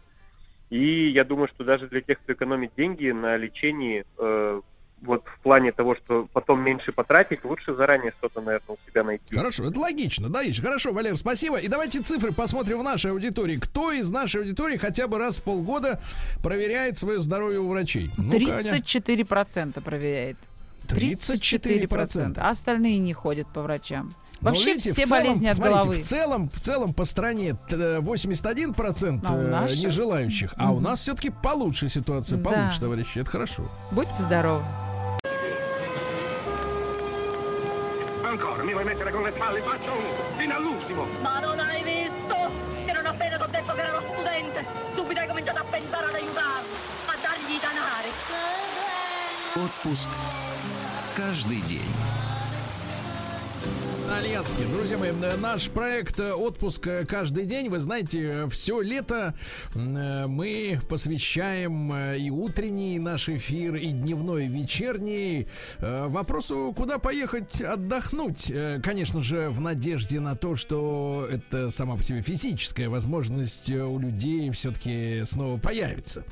И 0.70 1.11
я 1.11 1.24
думаю, 1.24 1.49
что 1.49 1.64
даже 1.64 1.86
для 1.88 2.01
тех, 2.01 2.18
кто 2.20 2.32
экономит 2.32 2.72
деньги 2.76 3.11
на 3.11 3.36
лечении, 3.36 4.05
э, 4.18 4.61
вот 5.03 5.24
в 5.26 5.43
плане 5.43 5.72
того, 5.72 5.97
что 5.97 6.28
потом 6.32 6.62
меньше 6.62 6.93
потратить, 6.93 7.45
лучше 7.45 7.74
заранее 7.74 8.12
что-то, 8.18 8.40
наверное, 8.40 8.76
у 8.76 8.90
себя 8.90 9.05
найти. 9.05 9.36
Хорошо, 9.36 9.68
это 9.68 9.80
логично, 9.80 10.28
да, 10.28 10.43
Ич? 10.43 10.61
Хорошо, 10.62 10.93
Валер, 10.93 11.16
спасибо. 11.16 11.59
И 11.59 11.68
давайте 11.68 12.01
цифры 12.01 12.32
посмотрим 12.32 12.78
в 12.78 12.84
нашей 12.84 13.11
аудитории. 13.11 13.57
Кто 13.57 13.93
из 13.93 14.09
нашей 14.11 14.43
аудитории 14.43 14.76
хотя 14.76 15.09
бы 15.09 15.18
раз 15.18 15.40
в 15.40 15.45
полгода 15.45 16.01
проверяет 16.43 16.99
свое 16.99 17.20
здоровье 17.20 17.61
у 17.61 17.68
врачей? 17.68 18.11
Аня. 18.16 18.38
34% 18.38 19.82
проверяет. 19.82 20.36
34%. 20.88 21.88
34%. 21.88 22.38
А 22.38 22.51
остальные 22.51 22.99
не 22.99 23.12
ходят 23.12 23.47
по 23.49 23.62
врачам. 23.62 24.14
Но 24.43 24.51
Вообще 24.51 24.72
видите, 24.74 24.93
все 24.93 25.07
целом, 25.07 25.22
болезни 25.22 25.47
от 25.47 25.57
смотрите, 25.57 25.78
головы. 25.80 26.03
В 26.03 26.07
целом, 26.07 26.49
в 26.51 26.61
целом 26.61 26.93
по 26.95 27.05
стране 27.05 27.57
э, 27.70 28.01
81% 28.01 29.20
А 29.24 29.66
э, 29.68 29.74
нежелающих, 29.76 30.55
а 30.57 30.72
у 30.72 30.80
нас 30.80 31.01
все-таки 31.01 31.30
получше 31.30 31.88
ситуация, 31.88 32.38
Да. 32.38 32.51
получше, 32.51 32.80
товарищи, 32.80 33.18
это 33.20 33.30
хорошо. 33.30 33.62
Будьте 33.93 34.14
здоровы. 34.22 34.64
Ancora, 38.24 38.64
mi 38.64 38.72
vuoi 38.72 38.84
mettere 38.84 39.11
con 39.12 39.22
le 39.22 39.30
palle? 39.30 39.61
Faccio 39.61 39.93
un 39.93 40.38
fino 40.38 40.57
all'ultimo. 40.57 41.07
Ma 41.22 41.38
non 41.40 41.59
hai 41.61 41.82
visto 41.84 42.36
che 42.84 42.93
non 42.93 43.07
appena 43.07 43.36
ti 43.36 43.43
ho 43.43 43.47
detto 43.47 43.72
che 43.74 43.80
era 43.80 43.99
uno 43.99 44.07
studente, 44.12 44.64
subito 44.97 45.20
hai 45.20 45.28
cominciato 45.28 45.59
a 45.61 45.64
pensare 45.70 46.07
ad 46.07 46.14
aiutarlo, 46.14 46.74
a 47.07 47.14
dargli 47.22 47.53
i 47.55 47.61
danari. 47.61 48.11
Отпуск 49.55 50.09
каждый 51.14 51.61
день. 51.61 52.12
Альянский. 54.13 54.67
Друзья 54.67 54.99
мои, 54.99 55.11
э, 55.11 55.37
наш 55.37 55.71
проект 55.71 56.21
э, 56.21 56.33
«Отпуск 56.33 56.87
э, 56.87 57.07
каждый 57.07 57.47
день», 57.47 57.69
вы 57.69 57.81
знаете, 57.81 58.47
все 58.51 58.81
лето 58.81 59.35
мы 59.75 60.81
посвящаем 60.89 61.95
и 61.95 62.31
утренний 62.31 62.99
наш 62.99 63.29
эфир, 63.29 63.77
и 63.77 63.89
дневной, 63.89 64.47
и 64.47 64.49
вечерний 64.49 65.49
вопросу, 65.79 66.75
куда 66.77 66.99
поехать 66.99 67.61
отдохнуть. 67.61 68.53
Конечно 68.83 69.23
же, 69.23 69.49
в 69.51 69.61
надежде 69.61 70.21
на 70.21 70.37
то, 70.37 70.57
что 70.57 71.27
это 71.31 71.71
сама 71.71 71.97
по 71.97 72.03
себе 72.03 72.23
физическая 72.23 72.89
возможность 72.89 73.71
у 73.71 73.99
людей 73.99 74.51
все-таки 74.51 75.23
снова 75.25 75.59
появится. 75.59 76.25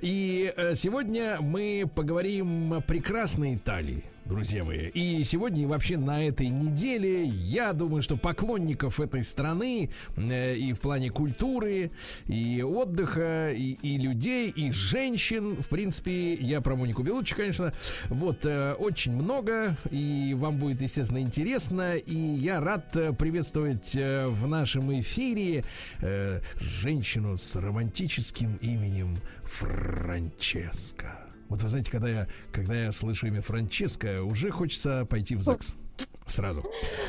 И 0.00 0.52
сегодня 0.74 1.38
мы 1.40 1.84
поговорим 1.94 2.74
о 2.74 2.80
прекрасной 2.80 3.54
Италии 3.56 4.04
друзья 4.30 4.62
мои. 4.62 4.90
И 4.94 5.24
сегодня 5.24 5.64
и 5.64 5.66
вообще 5.66 5.98
на 5.98 6.24
этой 6.24 6.46
неделе 6.46 7.24
я 7.24 7.72
думаю, 7.72 8.00
что 8.00 8.16
поклонников 8.16 9.00
этой 9.00 9.24
страны 9.24 9.90
э, 10.16 10.54
и 10.54 10.72
в 10.72 10.78
плане 10.78 11.10
культуры, 11.10 11.90
и 12.28 12.62
отдыха, 12.62 13.50
и, 13.50 13.76
и 13.82 13.98
людей, 13.98 14.48
и 14.50 14.70
женщин, 14.70 15.60
в 15.60 15.68
принципе, 15.68 16.34
я 16.34 16.60
про 16.60 16.76
Монику 16.76 17.02
Белуччи, 17.02 17.34
конечно, 17.34 17.74
вот, 18.08 18.46
э, 18.46 18.74
очень 18.74 19.12
много, 19.12 19.76
и 19.90 20.36
вам 20.38 20.58
будет, 20.58 20.80
естественно, 20.80 21.20
интересно, 21.20 21.96
и 21.96 22.14
я 22.14 22.60
рад 22.60 22.94
э, 22.94 23.12
приветствовать 23.12 23.96
э, 23.96 24.28
в 24.28 24.46
нашем 24.46 24.92
эфире 25.00 25.64
э, 26.02 26.40
женщину 26.60 27.36
с 27.36 27.56
романтическим 27.56 28.58
именем 28.62 29.18
Франческа. 29.42 31.29
Вот 31.50 31.62
вы 31.62 31.68
знаете, 31.68 31.90
когда 31.90 32.08
я, 32.08 32.28
когда 32.52 32.74
я 32.74 32.92
слышу 32.92 33.26
имя 33.26 33.42
Франческа, 33.42 34.22
уже 34.22 34.50
хочется 34.50 35.04
пойти 35.04 35.34
в 35.34 35.42
ЗАГС. 35.42 35.74
Сразу. 36.30 36.64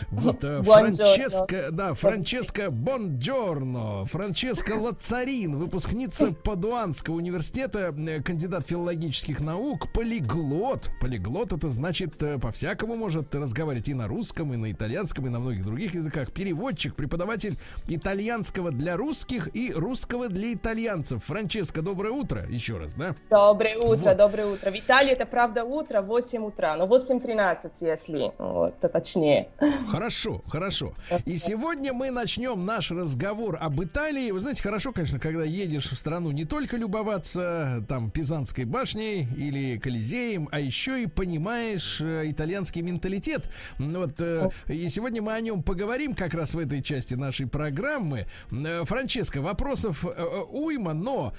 Вот 0.10 0.44
э. 0.44 0.62
Франческа, 0.64 1.72
да, 1.72 1.94
Франческа 1.94 2.72
Бонджорно, 2.72 4.06
Франческа 4.06 4.74
Лацарин, 4.74 5.58
выпускница 5.58 6.34
Падуанского 6.34 7.16
университета, 7.16 7.94
э, 7.96 8.22
кандидат 8.22 8.68
филологических 8.68 9.40
наук, 9.40 9.94
полиглот. 9.94 10.90
Полиглот 11.00 11.54
это 11.54 11.70
значит 11.70 12.22
э, 12.24 12.40
по-всякому 12.40 12.96
может 12.96 13.34
разговаривать 13.36 13.90
и 13.90 13.94
на 13.94 14.08
русском, 14.08 14.54
и 14.54 14.58
на 14.58 14.72
итальянском, 14.72 15.28
и 15.28 15.30
на 15.30 15.40
многих 15.40 15.66
других 15.66 15.94
языках. 15.94 16.32
Переводчик, 16.32 16.96
преподаватель 16.96 17.60
итальянского 17.88 18.72
для 18.72 18.98
русских 18.98 19.56
и 19.56 19.72
русского 19.72 20.30
для 20.30 20.54
итальянцев. 20.54 21.24
Франческа, 21.26 21.82
доброе 21.82 22.12
утро 22.12 22.48
еще 22.50 22.78
раз, 22.78 22.94
да? 22.94 23.16
Доброе 23.30 23.78
утро, 23.78 24.10
Вот. 24.10 24.18
доброе 24.18 24.48
утро. 24.48 24.72
В 24.72 24.76
Италии 24.76 25.12
это 25.12 25.26
правда 25.26 25.64
утро, 25.64 26.02
8 26.02 26.44
утра, 26.44 26.76
но 26.76 26.86
8.13, 26.86 27.72
если 27.82 28.32
вот, 28.38 28.80
точнее. 29.12 29.50
Хорошо, 29.88 30.42
хорошо. 30.48 30.94
И 31.26 31.38
сегодня 31.38 31.94
мы 31.94 32.12
начнем 32.12 32.66
наш 32.66 32.92
разговор 32.92 33.58
об 33.60 33.82
Италии. 33.84 34.32
Вы 34.32 34.40
знаете, 34.40 34.64
хорошо, 34.64 34.92
конечно, 34.92 35.20
когда 35.20 35.44
едешь 35.44 35.88
в 35.88 35.98
страну 35.98 36.32
не 36.32 36.46
только 36.46 36.78
любоваться 36.78 37.84
там 37.88 38.10
Пизанской 38.10 38.66
башней 38.66 39.28
или 39.36 39.78
Колизеем, 39.78 40.48
а 40.52 40.60
еще 40.60 41.04
и 41.04 41.08
понимаешь 41.08 42.00
э, 42.02 42.24
итальянский 42.26 42.82
менталитет. 42.82 43.50
Ну 43.78 44.02
Вот, 44.02 44.20
э, 44.20 44.50
и 44.68 44.90
сегодня 44.90 45.22
мы 45.22 45.34
о 45.34 45.42
нем 45.42 45.64
поговорим 45.64 46.16
как 46.16 46.34
раз 46.34 46.56
в 46.56 46.60
этой 46.60 46.82
части 46.82 47.16
нашей 47.16 47.48
программы. 47.48 48.28
Э, 48.52 48.84
Франческо, 48.86 49.42
вопросов 49.42 50.06
уйма, 50.50 50.94
но 50.94 51.34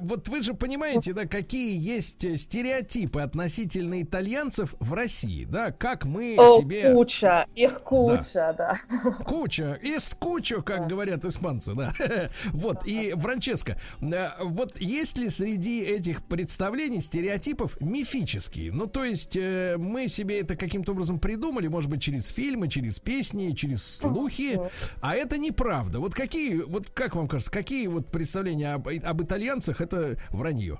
вот 0.00 0.28
вы 0.28 0.42
же 0.42 0.54
понимаете, 0.54 1.12
да, 1.12 1.26
какие 1.26 1.78
есть 1.78 2.38
стереотипы 2.38 3.20
относительно 3.20 4.02
итальянцев 4.02 4.74
в 4.80 4.94
России, 4.94 5.44
да, 5.44 5.70
как 5.70 6.04
мы 6.04 6.36
О, 6.38 6.60
себе... 6.60 6.92
куча, 7.10 7.46
их 7.54 7.82
куча, 7.82 8.54
да. 8.56 8.80
Куча, 9.24 9.78
из 9.82 10.14
кучу, 10.14 10.62
как 10.62 10.86
говорят 10.86 11.24
испанцы, 11.24 11.74
да. 11.74 11.92
Вот, 12.52 12.86
и, 12.86 13.12
Франческо, 13.16 13.78
э, 14.00 14.28
вот 14.40 14.80
есть 14.80 15.18
ли 15.18 15.28
среди 15.30 15.82
этих 15.82 16.22
представлений, 16.24 17.00
стереотипов 17.00 17.80
мифические? 17.80 18.72
Ну, 18.72 18.86
то 18.86 19.04
есть 19.04 19.36
э, 19.36 19.76
мы 19.78 20.08
себе 20.08 20.40
это 20.40 20.56
каким-то 20.56 20.92
образом 20.92 21.18
придумали, 21.18 21.68
может 21.68 21.90
быть, 21.90 22.02
через 22.02 22.28
фильмы, 22.28 22.68
через 22.68 23.00
песни, 23.00 23.52
через 23.52 23.84
слухи, 23.84 24.60
а 25.00 25.14
это 25.14 25.38
неправда. 25.38 25.98
Вот 26.00 26.14
какие, 26.14 26.60
вот 26.62 26.90
как 26.90 27.16
вам 27.16 27.28
кажется, 27.28 27.50
какие 27.50 27.86
вот 27.88 28.06
представления 28.10 28.74
об, 28.74 28.88
об 28.88 29.22
итальянцах 29.22 29.80
это 29.80 30.16
вранье? 30.30 30.78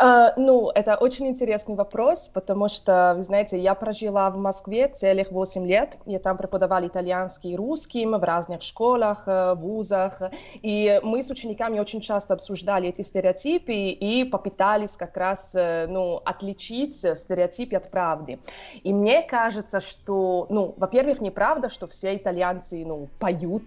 А, 0.00 0.32
ну, 0.36 0.70
это 0.74 0.96
очень 0.96 1.26
интересный 1.26 1.74
вопрос, 1.74 2.30
потому 2.32 2.68
что, 2.68 3.14
вы 3.16 3.22
знаете, 3.22 3.58
я 3.58 3.74
прожила 3.74 4.30
в 4.30 4.36
Москве 4.36 4.88
целых 4.88 5.30
8 5.30 5.66
лет. 5.66 5.98
Я 6.06 6.18
там 6.18 6.36
преподавала 6.36 6.86
итальянский 6.86 7.52
и 7.52 7.56
русский 7.56 8.06
в 8.06 8.22
разных 8.22 8.62
школах, 8.62 9.24
э, 9.26 9.54
вузах. 9.54 10.22
И 10.62 11.00
мы 11.02 11.22
с 11.22 11.30
учениками 11.30 11.78
очень 11.78 12.00
часто 12.00 12.34
обсуждали 12.34 12.88
эти 12.88 13.02
стереотипы 13.02 13.72
и 13.72 14.24
попытались 14.24 14.96
как 14.96 15.16
раз, 15.16 15.52
э, 15.54 15.86
ну, 15.88 16.20
отличить 16.24 16.96
стереотипы 16.96 17.76
от 17.76 17.90
правды. 17.90 18.38
И 18.82 18.92
мне 18.92 19.22
кажется, 19.22 19.80
что, 19.80 20.46
ну, 20.48 20.74
во-первых, 20.76 21.20
неправда, 21.20 21.68
что 21.68 21.86
все 21.86 22.16
итальянцы, 22.16 22.84
ну, 22.84 23.08
поют, 23.18 23.62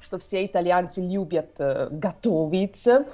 что 0.00 0.18
все 0.18 0.46
итальянцы 0.46 1.02
любят 1.02 1.50
э, 1.58 1.88
готовить, 1.90 2.86
э, 2.86 3.04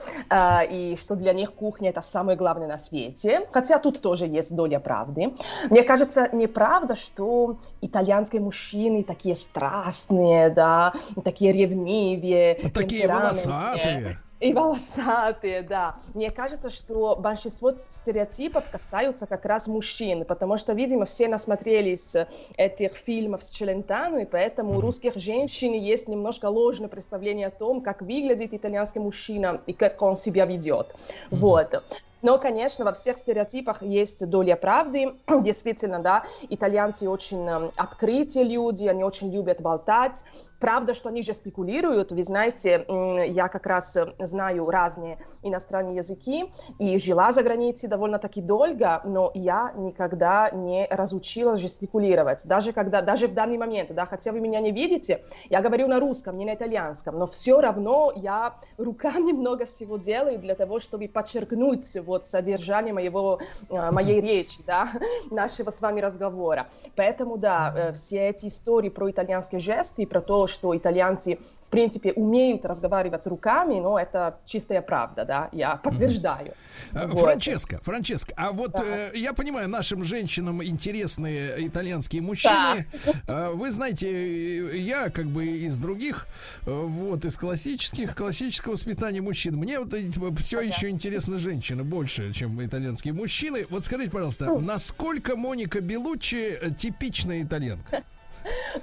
и 0.71 0.97
что 0.97 1.17
для 1.17 1.33
них 1.33 1.53
кухня 1.53 1.91
это 1.91 2.01
самое 2.03 2.37
главное 2.37 2.44
на 2.53 2.79
свете. 2.79 3.49
Хотя 3.53 3.79
тут 3.79 4.01
тоже 4.01 4.27
есть 4.27 4.55
доля 4.55 4.81
правды. 4.81 5.33
Мне 5.71 5.83
кажется, 5.83 6.29
неправда, 6.33 6.95
что 6.95 7.57
итальянские 7.81 8.43
мужчины 8.43 9.03
такие 9.03 9.35
страстные, 9.35 10.51
да, 10.51 10.93
такие 11.25 11.53
ревнивые, 11.53 12.55
Такие 12.57 13.03
темпераментные. 13.03 13.47
волосатые. 13.55 14.19
И 14.41 14.53
волосатые, 14.53 15.63
да. 15.63 15.97
Мне 16.13 16.29
кажется, 16.29 16.69
что 16.69 17.17
большинство 17.17 17.71
стереотипов 17.71 18.65
касаются 18.71 19.27
как 19.27 19.47
раз 19.47 19.67
мужчин, 19.69 20.25
потому 20.27 20.59
что, 20.59 20.75
видимо, 20.75 21.07
все 21.07 21.29
насмотрелись 21.29 22.15
этих 22.59 22.93
фильмов 22.93 23.43
с 23.43 23.49
Челентано, 23.49 24.19
и 24.19 24.25
поэтому 24.27 24.77
у 24.77 24.81
русских 24.83 25.17
женщин 25.17 25.73
есть 25.73 26.09
немножко 26.09 26.47
ложное 26.51 26.89
представление 26.89 27.47
о 27.47 27.51
том, 27.53 27.81
как 27.81 28.03
выглядит 28.03 28.53
итальянский 28.53 29.01
мужчина 29.01 29.63
и 29.67 29.73
как 29.73 30.03
он 30.03 30.17
себя 30.17 30.45
ведет. 30.45 30.95
Вот. 31.31 31.83
Но, 32.25 32.39
конечно, 32.39 32.87
во 32.87 32.95
всех 32.95 33.19
стереотипах 33.19 33.83
есть 33.83 34.27
доля 34.27 34.57
правды. 34.57 35.13
Действительно, 35.29 35.99
да, 35.99 36.25
итальянцы 36.49 37.07
очень 37.07 37.47
э, 37.47 37.71
открытые 37.77 38.47
люди, 38.47 38.87
они 38.87 39.05
очень 39.05 39.31
любят 39.31 39.61
болтать. 39.61 40.25
Правда, 40.65 40.95
что 40.95 41.11
они 41.11 41.21
жестикулируют. 41.21 42.11
Вы 42.11 42.23
знаете, 42.23 42.87
я 43.29 43.49
как 43.49 43.67
раз 43.67 43.95
э, 43.97 44.15
знаю 44.19 44.71
разные 44.71 45.19
иностранные 45.43 45.97
языки 45.97 46.51
и 46.79 46.97
жила 46.97 47.33
за 47.33 47.43
границей 47.43 47.87
довольно-таки 47.87 48.41
долго, 48.41 49.03
но 49.05 49.31
я 49.35 49.75
никогда 49.77 50.49
не 50.53 50.87
разучилась 50.91 51.61
жестикулировать. 51.61 52.47
Даже 52.47 52.73
когда, 52.73 53.03
даже 53.03 53.29
в 53.29 53.35
данный 53.35 53.59
момент, 53.59 53.95
да, 53.95 54.07
хотя 54.07 54.33
вы 54.33 54.41
меня 54.41 54.59
не 54.61 54.73
видите, 54.73 55.23
я 55.51 55.61
говорю 55.61 55.87
на 55.87 56.01
русском, 56.01 56.35
не 56.35 56.47
на 56.47 56.55
итальянском, 56.55 57.19
но 57.19 57.27
все 57.27 57.61
равно 57.61 58.11
я 58.17 58.55
руками 58.79 59.33
много 59.37 59.67
всего 59.67 59.99
делаю 59.99 60.39
для 60.39 60.55
того, 60.55 60.81
чтобы 60.81 61.09
подчеркнуть 61.09 61.95
вот 62.07 62.25
содержание 62.27 62.95
моего, 62.95 63.39
э, 63.69 63.91
моей 63.91 64.23
речи, 64.23 64.63
да, 64.67 64.89
нашего 65.31 65.71
с 65.71 65.83
вами 65.83 66.01
разговора. 66.01 66.69
Поэтому, 66.97 67.37
да, 67.37 67.75
э, 67.77 67.93
все 67.93 68.31
эти 68.31 68.47
истории 68.47 68.89
про 68.89 69.11
итальянские 69.11 69.61
жесты, 69.61 70.05
и 70.05 70.07
про 70.07 70.23
то, 70.23 70.47
что 70.55 70.75
итальянцы, 70.77 71.39
в 71.63 71.69
принципе, 71.69 72.13
умеют 72.13 72.65
разговаривать 72.65 73.27
руками, 73.27 73.81
но 73.81 73.99
это 73.99 74.39
чистая 74.47 74.81
правда, 74.81 75.25
да, 75.25 75.49
я 75.53 75.77
подтверждаю. 75.77 76.55
А, 76.95 77.07
Вот. 77.09 77.21
Франческо, 77.21 77.79
Франческо, 77.83 78.33
а 78.37 78.53
вот 78.53 78.73
Да. 78.73 78.83
э, 78.85 79.11
я 79.15 79.33
понимаю, 79.35 79.69
нашим 79.69 80.05
женщинам 80.05 80.63
интересны 80.65 81.53
итальянские 81.59 82.23
мужчины. 82.23 82.87
А, 83.27 83.51
Вы 83.51 83.71
знаете, 83.73 84.79
я 84.79 85.11
как 85.11 85.27
бы 85.27 85.45
из 85.47 85.79
других, 85.79 86.27
э, 86.67 86.71
вот, 86.71 87.25
из 87.25 87.37
классических, 87.37 88.15
классического 88.15 88.73
воспитания 88.73 89.21
мужчин. 89.21 89.57
Мне 89.57 89.79
вот 89.81 89.93
все 90.39 90.61
еще 90.61 90.89
интересны 90.89 91.37
женщины 91.37 91.83
больше, 91.85 92.33
чем 92.33 92.65
итальянские 92.65 93.15
мужчины. 93.15 93.67
Вот 93.71 93.85
скажите, 93.85 94.11
пожалуйста, 94.11 94.59
насколько 94.59 95.37
Моника 95.37 95.81
Белуччи 95.81 96.57
э, 96.61 96.71
типичная 96.71 97.43
итальянка? 97.43 98.05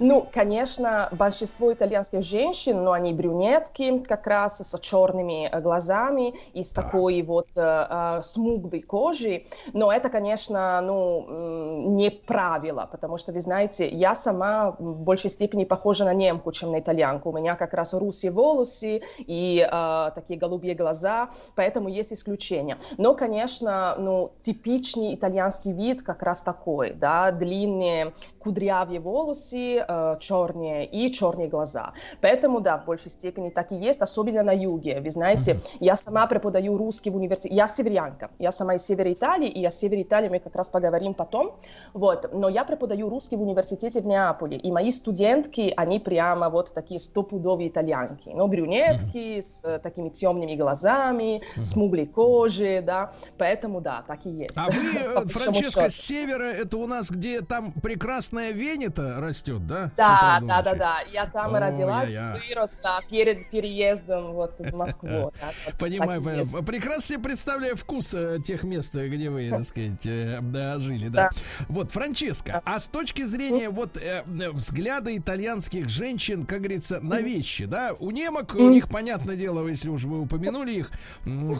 Ну, 0.00 0.26
конечно, 0.32 1.08
большинство 1.12 1.72
итальянских 1.72 2.22
женщин, 2.22 2.82
но 2.82 2.92
они 2.92 3.12
брюнетки 3.12 3.98
как 4.00 4.26
раз 4.26 4.58
с 4.58 4.78
черными 4.80 5.48
э, 5.50 5.60
глазами 5.60 6.34
и 6.54 6.64
с 6.64 6.70
такой 6.70 7.22
вот 7.22 7.48
э, 7.54 7.60
э, 7.60 8.22
смуглой 8.24 8.80
кожей. 8.80 9.46
Но 9.72 9.92
это, 9.92 10.08
конечно, 10.08 10.80
ну, 10.80 11.92
не 11.96 12.10
правило, 12.10 12.88
потому 12.90 13.18
что, 13.18 13.32
вы 13.32 13.40
знаете, 13.40 13.88
я 13.88 14.14
сама 14.14 14.74
в 14.78 15.02
большей 15.02 15.30
степени 15.30 15.64
похожа 15.64 16.04
на 16.04 16.14
немку, 16.14 16.52
чем 16.52 16.72
на 16.72 16.80
итальянку. 16.80 17.30
У 17.30 17.32
меня 17.32 17.54
как 17.54 17.74
раз 17.74 17.92
русые 17.94 18.30
волосы 18.30 19.02
и 19.18 19.66
э, 19.70 20.10
такие 20.14 20.38
голубые 20.38 20.74
глаза, 20.74 21.30
поэтому 21.54 21.88
есть 21.88 22.12
исключения. 22.12 22.78
Но, 22.96 23.14
конечно, 23.14 23.94
ну, 23.98 24.32
типичный 24.42 25.14
итальянский 25.14 25.72
вид 25.72 26.02
как 26.02 26.22
раз 26.22 26.42
такой, 26.42 26.92
да, 26.94 27.30
длинные 27.30 28.12
кудрявые 28.38 29.00
волосы, 29.00 29.51
э, 29.56 30.16
черные 30.20 30.86
и 30.86 31.12
черные 31.12 31.48
глаза. 31.48 31.92
Поэтому, 32.20 32.60
да, 32.60 32.78
в 32.78 32.84
большей 32.84 33.10
степени 33.10 33.50
так 33.50 33.72
и 33.72 33.76
есть, 33.76 34.00
особенно 34.00 34.42
на 34.42 34.52
юге. 34.52 35.00
Вы 35.00 35.10
знаете, 35.10 35.60
я 35.80 35.96
сама 35.96 36.26
преподаю 36.26 36.76
русский 36.76 37.10
в 37.10 37.16
университете. 37.16 37.54
Я 37.54 37.68
северянка. 37.68 38.30
Я 38.38 38.52
сама 38.52 38.74
из 38.74 38.86
севера 38.86 39.12
Италии, 39.12 39.48
и 39.48 39.64
о 39.64 39.70
севере 39.70 40.02
Италии 40.02 40.28
мы 40.28 40.38
как 40.38 40.56
раз 40.56 40.68
поговорим 40.68 41.14
потом. 41.14 41.56
Вот. 41.92 42.32
Но 42.32 42.48
я 42.48 42.64
преподаю 42.64 43.08
русский 43.08 43.36
в 43.36 43.42
университете 43.42 44.00
в 44.00 44.06
Неаполе. 44.06 44.56
И 44.56 44.70
мои 44.70 44.90
студентки, 44.90 45.72
они 45.76 45.98
прямо 46.00 46.48
вот 46.48 46.72
такие 46.74 47.00
стопудовые 47.00 47.68
итальянки. 47.68 48.30
Ну, 48.34 48.46
брюнетки 48.46 49.40
с 49.40 49.60
э, 49.64 49.78
такими 49.78 50.08
темными 50.08 50.56
глазами, 50.56 51.42
смуглой 51.62 52.06
кожей, 52.06 52.80
да. 52.80 53.12
Поэтому, 53.38 53.80
да, 53.80 54.04
так 54.06 54.26
и 54.26 54.30
есть. 54.30 54.56
А 54.56 54.66
вы, 54.66 54.72
э, 54.74 55.26
Франческо, 55.26 55.90
с 55.90 55.94
севера, 55.94 56.44
это 56.44 56.76
у 56.76 56.86
нас, 56.86 57.10
где 57.10 57.40
там 57.40 57.72
прекрасная 57.72 58.52
Венета 58.52 59.16
растет, 59.18 59.41
да? 59.46 59.88
С 59.88 59.90
Да, 59.96 60.38
да, 60.40 60.62
да, 60.62 60.70
ночи? 60.70 60.78
да. 60.78 61.00
Я 61.12 61.26
там 61.26 61.50
и 61.50 61.54
Ой, 61.54 61.60
родилась, 61.60 62.08
я- 62.08 62.34
я. 62.34 62.40
выросла 62.48 63.00
перед 63.10 63.50
переездом 63.50 64.32
вот 64.32 64.54
в 64.58 64.74
Москву. 64.74 65.08
да, 65.40 65.50
вот 65.66 65.78
Понимаю, 65.78 66.20
и 66.22 66.62
прекрасно 66.64 67.02
себе 67.02 67.18
представляю 67.20 67.76
вкус 67.76 68.14
э, 68.14 68.38
тех 68.44 68.62
мест, 68.64 68.94
э, 68.94 69.08
где 69.08 69.30
вы, 69.30 69.50
так 69.50 69.64
сказать, 69.64 70.04
э, 70.06 70.38
да, 70.40 70.78
жили, 70.78 71.08
да. 71.08 71.30
Вот, 71.68 71.90
Франческо, 71.90 72.62
а 72.64 72.78
с 72.78 72.88
точки 72.88 73.22
зрения 73.24 73.68
вот 73.70 73.96
э, 73.96 74.22
э, 74.26 74.50
взгляда 74.50 75.16
итальянских 75.16 75.88
женщин, 75.88 76.44
как 76.44 76.58
говорится, 76.60 77.00
на 77.00 77.20
вещи, 77.20 77.64
да, 77.64 77.94
у 77.98 78.10
немок, 78.10 78.54
у 78.54 78.68
них, 78.70 78.88
понятное 78.88 79.36
дело, 79.36 79.66
если 79.66 79.88
уж 79.88 80.04
вы 80.04 80.20
упомянули 80.20 80.72
их, 80.72 80.90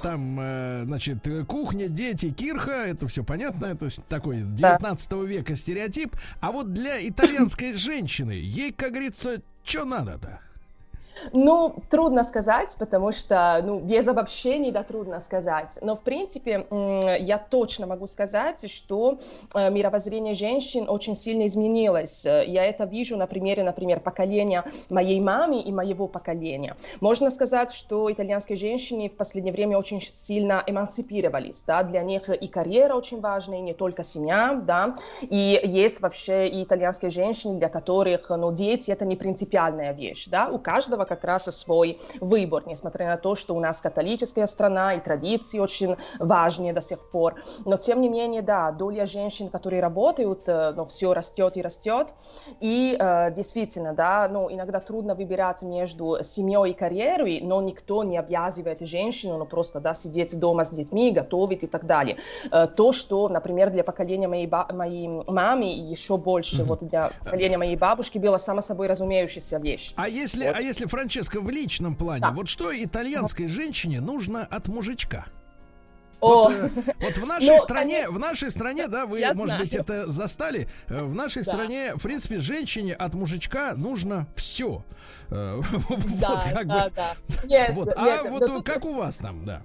там, 0.03 0.37
значит, 0.87 1.27
кухня, 1.47 1.89
дети, 1.89 2.31
кирха, 2.31 2.73
это 2.87 3.07
все 3.09 3.25
понятно, 3.25 3.67
это 3.67 3.89
такой 4.09 4.43
19 4.43 5.13
века 5.25 5.57
стереотип, 5.57 6.17
а 6.41 6.53
вот 6.53 6.73
для 6.73 7.07
итальянской 7.07 7.72
женщины, 7.77 8.33
ей, 8.33 8.73
как 8.73 8.91
говорится, 8.91 9.43
что 9.65 9.85
надо-то? 9.85 10.41
Ну, 11.33 11.75
трудно 11.91 12.25
сказать, 12.25 12.75
потому 12.79 13.13
что, 13.13 13.61
ну, 13.65 13.79
без 13.81 14.09
обобщений, 14.09 14.71
да, 14.71 14.83
трудно 14.83 15.21
сказать. 15.21 15.79
Но, 15.81 15.95
в 15.95 16.03
принципе, 16.03 16.67
я 17.21 17.39
точно 17.39 17.87
могу 17.87 18.07
сказать, 18.07 18.71
что 18.71 19.19
э, 19.55 19.71
мировоззрение 19.71 20.35
женщин 20.35 20.87
очень 20.89 21.15
сильно 21.15 21.47
изменилось. 21.47 22.25
Э, 22.27 22.45
Я 22.47 22.65
это 22.65 22.85
вижу 22.85 23.17
на 23.17 23.27
примере, 23.27 23.63
например, 23.63 24.01
поколения 24.01 24.65
моей 24.91 25.21
мамы 25.21 25.61
и 25.61 25.73
моего 25.73 26.09
поколения. 26.09 26.77
Можно 27.01 27.31
сказать, 27.31 27.73
что 27.73 28.11
итальянские 28.11 28.57
женщины 28.57 29.09
в 29.09 29.17
последнее 29.17 29.53
время 29.53 29.79
очень 29.79 30.01
сильно 30.01 30.63
эмансипировались, 30.67 31.63
да, 31.67 31.83
для 31.83 32.03
них 32.03 32.29
и 32.29 32.47
карьера 32.47 32.95
очень 32.95 33.21
важна, 33.21 33.57
и 33.59 33.61
не 33.61 33.75
только 33.75 34.03
семья, 34.03 34.61
да, 34.65 34.97
и 35.21 35.61
есть 35.65 36.01
вообще 36.01 36.49
и 36.49 36.63
итальянские 36.65 37.11
женщины, 37.11 37.59
для 37.59 37.69
которых, 37.69 38.31
ну, 38.31 38.53
дети 38.53 38.91
это 38.91 39.05
не 39.05 39.17
принципиальная 39.17 39.93
вещь, 39.93 40.27
да, 40.29 40.49
у 40.49 40.59
каждого 40.59 41.02
как 41.05 41.25
раз 41.25 41.45
свой 41.45 42.01
выбор, 42.21 42.65
несмотря 42.67 43.07
на 43.07 43.17
то, 43.17 43.35
что 43.35 43.55
у 43.55 43.61
нас 43.61 43.81
католическая 43.81 44.47
страна 44.47 44.95
и 44.95 45.01
традиции 45.01 45.59
очень 45.59 45.97
важные 46.19 46.73
до 46.73 46.81
сих 46.81 46.99
пор, 47.11 47.37
но 47.65 47.77
тем 47.77 48.01
не 48.01 48.09
менее, 48.09 48.43
да, 48.43 48.71
доля 48.71 49.07
женщин, 49.07 49.49
которые 49.49 49.81
работают, 49.83 50.49
э, 50.49 50.73
ну, 50.77 50.85
все 50.85 51.13
растет 51.13 51.57
и 51.57 51.63
растет, 51.63 52.15
и 52.61 52.97
э, 52.99 53.33
действительно, 53.35 53.93
да, 53.93 54.29
ну, 54.31 54.51
иногда 54.51 54.81
трудно 54.81 55.15
выбирать 55.15 55.63
между 55.63 56.19
семьей 56.23 56.71
и 56.71 56.75
карьерой, 56.75 57.41
но 57.43 57.61
никто 57.63 58.05
не 58.05 58.19
обязывает 58.19 58.81
женщину, 58.81 59.39
ну, 59.39 59.45
просто, 59.45 59.81
да, 59.81 59.95
сидеть 59.95 60.39
дома 60.39 60.65
с 60.65 60.71
детьми, 60.71 61.11
готовить 61.11 61.65
и 61.65 61.67
так 61.67 61.87
далее. 61.87 62.17
Э, 62.51 62.67
то, 62.67 62.93
что, 62.93 63.29
например, 63.29 63.71
для 63.71 63.85
поколения 63.85 64.29
моей, 64.29 64.47
ба- 64.47 64.69
моей 64.73 65.09
мамы 65.09 65.73
и 65.73 65.81
еще 65.81 66.17
больше 66.17 66.65
вот 66.65 66.83
для 66.83 67.11
поколения 67.25 67.59
моей 67.59 67.77
бабушки 67.77 68.19
было 68.19 68.39
само 68.39 68.61
собой 68.61 68.87
разумеющаяся 68.87 69.59
вещь. 69.59 69.95
А 69.97 70.09
если, 70.09 70.45
а 70.45 70.61
если, 70.61 70.87
Франческо, 70.93 71.41
в 71.41 71.49
личном 71.49 71.95
плане, 71.97 72.27
вот 72.33 72.49
что 72.51 72.71
итальянской 72.71 73.49
женщине 73.49 74.01
нужно 74.03 74.45
от 74.45 74.69
мужичка? 74.69 75.25
О, 76.21 76.45
Вот, 76.45 76.53
э, 76.53 76.71
вот 77.01 77.17
в 77.17 77.27
нашей 77.27 77.49
Ну, 77.49 77.59
стране, 77.59 78.09
в 78.11 78.19
нашей 78.19 78.51
стране, 78.51 78.87
да, 78.89 79.07
вы, 79.07 79.21
Я 79.21 79.29
может 79.33 79.47
знаю. 79.49 79.65
быть, 79.65 79.75
это 79.75 80.07
застали. 80.07 80.69
э, 80.89 81.03
В 81.03 81.15
нашей 81.15 81.43
Да. 81.45 81.53
стране, 81.53 81.95
в 81.97 82.03
принципе, 82.03 82.39
женщине 82.39 82.95
от 82.95 83.15
мужичка 83.15 83.73
нужно 83.75 84.27
все. 84.37 84.85
Да, 85.31 85.57
Вот 85.57 86.45
как 86.53 86.67
да, 86.69 86.85
бы. 86.89 86.93
да. 86.95 87.15
Нет, 87.47 87.75
Вот. 87.75 87.87
нет, 87.87 87.97
А 87.97 88.21
но 88.25 88.31
вот 88.31 88.47
тут- 88.47 88.67
как 88.67 88.85
у 88.85 88.93
вас 88.93 89.17
там, 89.17 89.45
да? 89.47 89.63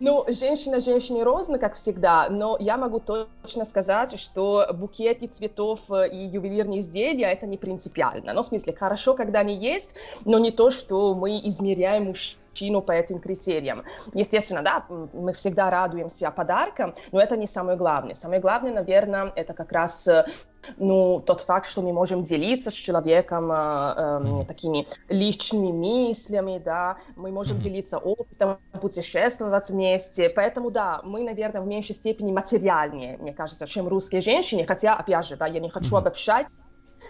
Ну, 0.00 0.24
женщина 0.28 0.80
женщине 0.80 1.22
розна, 1.22 1.58
как 1.58 1.76
всегда, 1.76 2.28
но 2.28 2.56
я 2.60 2.76
могу 2.76 3.00
точно 3.00 3.64
сказать, 3.64 4.18
что 4.18 4.68
букеты 4.72 5.26
цветов 5.26 5.80
э, 5.90 6.08
и 6.08 6.16
ювелирные 6.26 6.80
изделия 6.80 7.32
это 7.32 7.46
не 7.46 7.56
принципиально. 7.56 8.32
Ну, 8.32 8.42
в 8.42 8.46
смысле, 8.46 8.74
хорошо, 8.74 9.14
когда 9.14 9.40
они 9.40 9.56
есть, 9.56 9.94
но 10.24 10.38
не 10.38 10.50
то, 10.50 10.70
что 10.70 11.14
мы 11.14 11.38
измеряем 11.38 12.04
мужчину 12.06 12.82
по 12.82 12.92
этим 12.92 13.18
критериям. 13.18 13.84
Естественно, 14.14 14.62
да, 14.62 14.84
мы 15.12 15.32
всегда 15.32 15.70
радуемся 15.70 16.30
подаркам, 16.30 16.94
но 17.12 17.20
это 17.20 17.36
не 17.36 17.46
самое 17.46 17.78
главное. 17.78 18.14
Самое 18.14 18.40
главное, 18.40 18.72
наверное, 18.72 19.32
это 19.34 19.54
как 19.54 19.72
раз 19.72 20.06
э, 20.06 20.26
ну, 20.76 21.20
тот 21.24 21.40
факт, 21.40 21.66
что 21.68 21.82
мы 21.82 21.92
можем 21.92 22.24
делиться 22.24 22.70
с 22.70 22.74
человеком 22.74 23.50
э, 23.50 23.54
эм, 23.56 24.46
такими 24.46 24.86
личными 25.08 25.72
мыслями, 25.72 26.60
да, 26.64 26.98
мы 27.16 27.30
можем 27.30 27.58
делиться 27.58 27.98
опытом, 27.98 28.58
путешествовать 28.80 29.70
вместе, 29.70 30.28
поэтому, 30.28 30.70
да, 30.70 31.00
мы, 31.04 31.22
наверное, 31.22 31.60
в 31.60 31.66
меньшей 31.66 31.94
степени 31.94 32.32
материальнее, 32.32 33.16
мне 33.18 33.32
кажется, 33.32 33.66
чем 33.66 33.88
русские 33.88 34.20
женщины, 34.20 34.64
хотя, 34.66 34.94
опять 34.94 35.26
же, 35.26 35.36
да, 35.36 35.46
я 35.46 35.60
не 35.60 35.70
хочу 35.70 35.96
обобщать, 35.96 36.48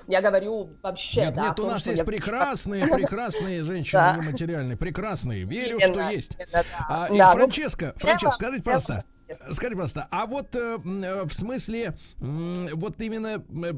я 0.06 0.20
говорю 0.20 0.70
вообще, 0.82 1.26
Нет, 1.26 1.34
да, 1.34 1.42
нет, 1.42 1.52
у 1.52 1.62
том, 1.62 1.66
нас 1.72 1.86
есть 1.86 1.98
я- 1.98 2.04
прекрасные, 2.04 2.86
прекрасные 2.88 3.62
женщины, 3.62 4.00
Да. 4.00 4.16
нематериальные, 4.16 4.76
прекрасные. 4.76 5.44
Верю, 5.44 5.78
что 5.80 6.00
есть. 6.10 6.36
А, 6.88 7.08
ну, 7.10 7.16
Франческо, 7.16 7.94
я- 8.02 8.30
скажите, 8.30 8.62
пожалуйста, 8.62 9.04
скажите, 9.52 9.76
пожалуйста, 9.76 10.08
а 10.10 10.26
вот 10.26 10.54
э, 10.54 10.78
э, 10.84 11.24
в 11.24 11.32
смысле 11.32 11.96
м, 12.20 12.68
вот 12.74 13.00
именно 13.00 13.42
э, 13.64 13.72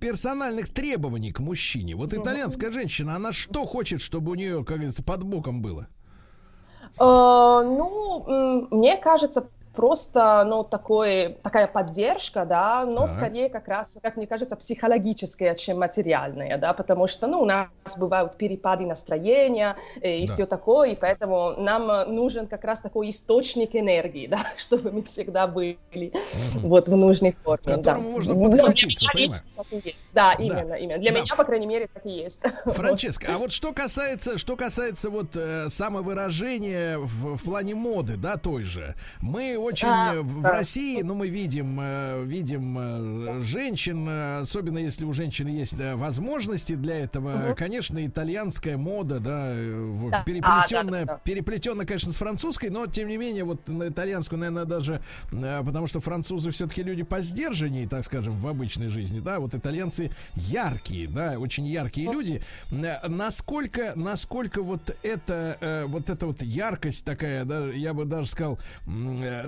персональных 0.00 0.68
требований 0.68 1.32
к 1.32 1.40
мужчине, 1.40 1.94
вот 1.94 2.14
итальянская 2.14 2.70
женщина, 2.70 3.16
она 3.16 3.32
что 3.32 3.66
хочет, 3.66 4.00
чтобы 4.00 4.32
у 4.32 4.34
нее, 4.34 4.64
как 4.64 4.76
говорится, 4.76 5.02
под 5.02 5.24
боком 5.24 5.62
было? 5.62 5.88
Э, 6.98 7.04
ну, 7.64 8.68
мне 8.70 8.96
кажется, 8.96 9.48
просто, 9.76 10.44
ну, 10.46 10.64
такой, 10.64 11.36
такая 11.42 11.66
поддержка, 11.68 12.44
да, 12.44 12.84
но 12.86 13.06
Так. 13.06 13.10
скорее 13.16 13.48
как 13.50 13.68
раз, 13.68 13.98
как 14.02 14.16
мне 14.16 14.26
кажется, 14.26 14.56
психологическая, 14.56 15.54
чем 15.54 15.78
материальная, 15.78 16.58
да, 16.58 16.72
потому 16.72 17.06
что, 17.06 17.26
ну, 17.26 17.42
у 17.42 17.44
нас 17.44 17.68
бывают 17.96 18.36
перепады 18.36 18.86
настроения 18.86 19.76
э, 20.00 20.16
и 20.16 20.26
Да. 20.26 20.32
все 20.32 20.46
такое, 20.46 20.90
и 20.90 20.96
поэтому 20.96 21.52
нам 21.58 21.90
э, 21.90 22.06
нужен 22.06 22.46
как 22.46 22.64
раз 22.64 22.80
такой 22.80 23.10
источник 23.10 23.76
энергии, 23.76 24.26
да, 24.30 24.38
чтобы 24.56 24.90
мы 24.90 25.02
всегда 25.02 25.46
были 25.46 25.78
вот 26.62 26.88
в 26.88 26.96
нужной 26.96 27.36
форме, 27.44 27.58
К 27.62 27.76
которому 27.76 28.02
да. 28.02 28.10
можно 28.10 28.34
Ну, 28.34 28.50
подключиться, 28.50 29.06
есть. 29.14 29.44
Да, 30.12 30.34
Да. 30.38 30.42
именно, 30.42 30.74
именно. 30.74 30.98
Для 30.98 31.12
Да. 31.12 31.20
меня, 31.20 31.36
по 31.36 31.44
крайней 31.44 31.66
мере, 31.66 31.88
так 31.92 32.04
и 32.06 32.10
есть. 32.10 32.42
Франческа, 32.64 33.34
а 33.34 33.38
вот 33.38 33.52
что 33.52 33.72
касается, 33.72 34.38
что 34.38 34.56
касается 34.56 35.10
вот 35.10 35.36
э, 35.36 35.68
самовыражения 35.68 36.98
в, 36.98 37.36
в 37.36 37.44
плане 37.44 37.74
моды, 37.74 38.16
да, 38.16 38.36
той 38.36 38.64
же, 38.64 38.94
мы 39.20 39.58
очень 39.66 39.88
Да, 39.88 40.14
э, 40.14 40.20
в, 40.22 40.42
да. 40.42 40.50
России, 40.52 41.02
ну, 41.02 41.14
мы 41.14 41.28
видим, 41.28 41.78
э, 41.80 42.22
видим 42.24 42.76
э, 42.78 43.40
женщин, 43.42 44.08
особенно 44.40 44.78
если 44.78 45.04
у 45.04 45.12
женщины 45.12 45.48
есть 45.48 45.78
э, 45.78 45.94
возможности 45.96 46.74
для 46.74 46.96
этого, 47.00 47.30
Мгм. 47.36 47.54
конечно, 47.54 48.04
итальянская 48.06 48.76
мода, 48.78 49.20
да, 49.20 49.54
Да. 50.10 50.22
переплетенная, 50.24 51.02
А, 51.02 51.06
да, 51.06 51.06
да, 51.06 51.14
да. 51.14 51.20
переплетенная, 51.24 51.86
конечно, 51.86 52.12
с 52.12 52.16
французской, 52.16 52.70
но 52.70 52.86
тем 52.86 53.08
не 53.08 53.16
менее, 53.16 53.44
вот 53.44 53.66
на 53.68 53.88
итальянскую, 53.88 54.38
наверное, 54.38 54.64
даже, 54.64 55.00
потому 55.30 55.86
что 55.86 56.00
французы 56.00 56.50
все-таки 56.50 56.82
люди 56.82 57.02
по 57.02 57.20
сдержанней, 57.20 57.86
так 57.86 58.04
скажем, 58.04 58.32
в 58.34 58.46
обычной 58.46 58.88
жизни, 58.88 59.20
да, 59.20 59.40
вот 59.40 59.54
итальянцы 59.54 60.10
яркие, 60.34 61.08
да, 61.08 61.38
очень 61.38 61.66
яркие 61.66 62.10
люди. 62.12 62.42
Насколько, 63.08 63.92
насколько 63.94 64.62
вот 64.62 64.96
это, 65.02 65.84
вот 65.88 66.10
эта 66.10 66.26
вот 66.26 66.42
яркость 66.42 67.04
такая, 67.04 67.44
да, 67.44 67.66
я 67.68 67.94
бы 67.94 68.04
даже 68.04 68.28
сказал, 68.28 68.58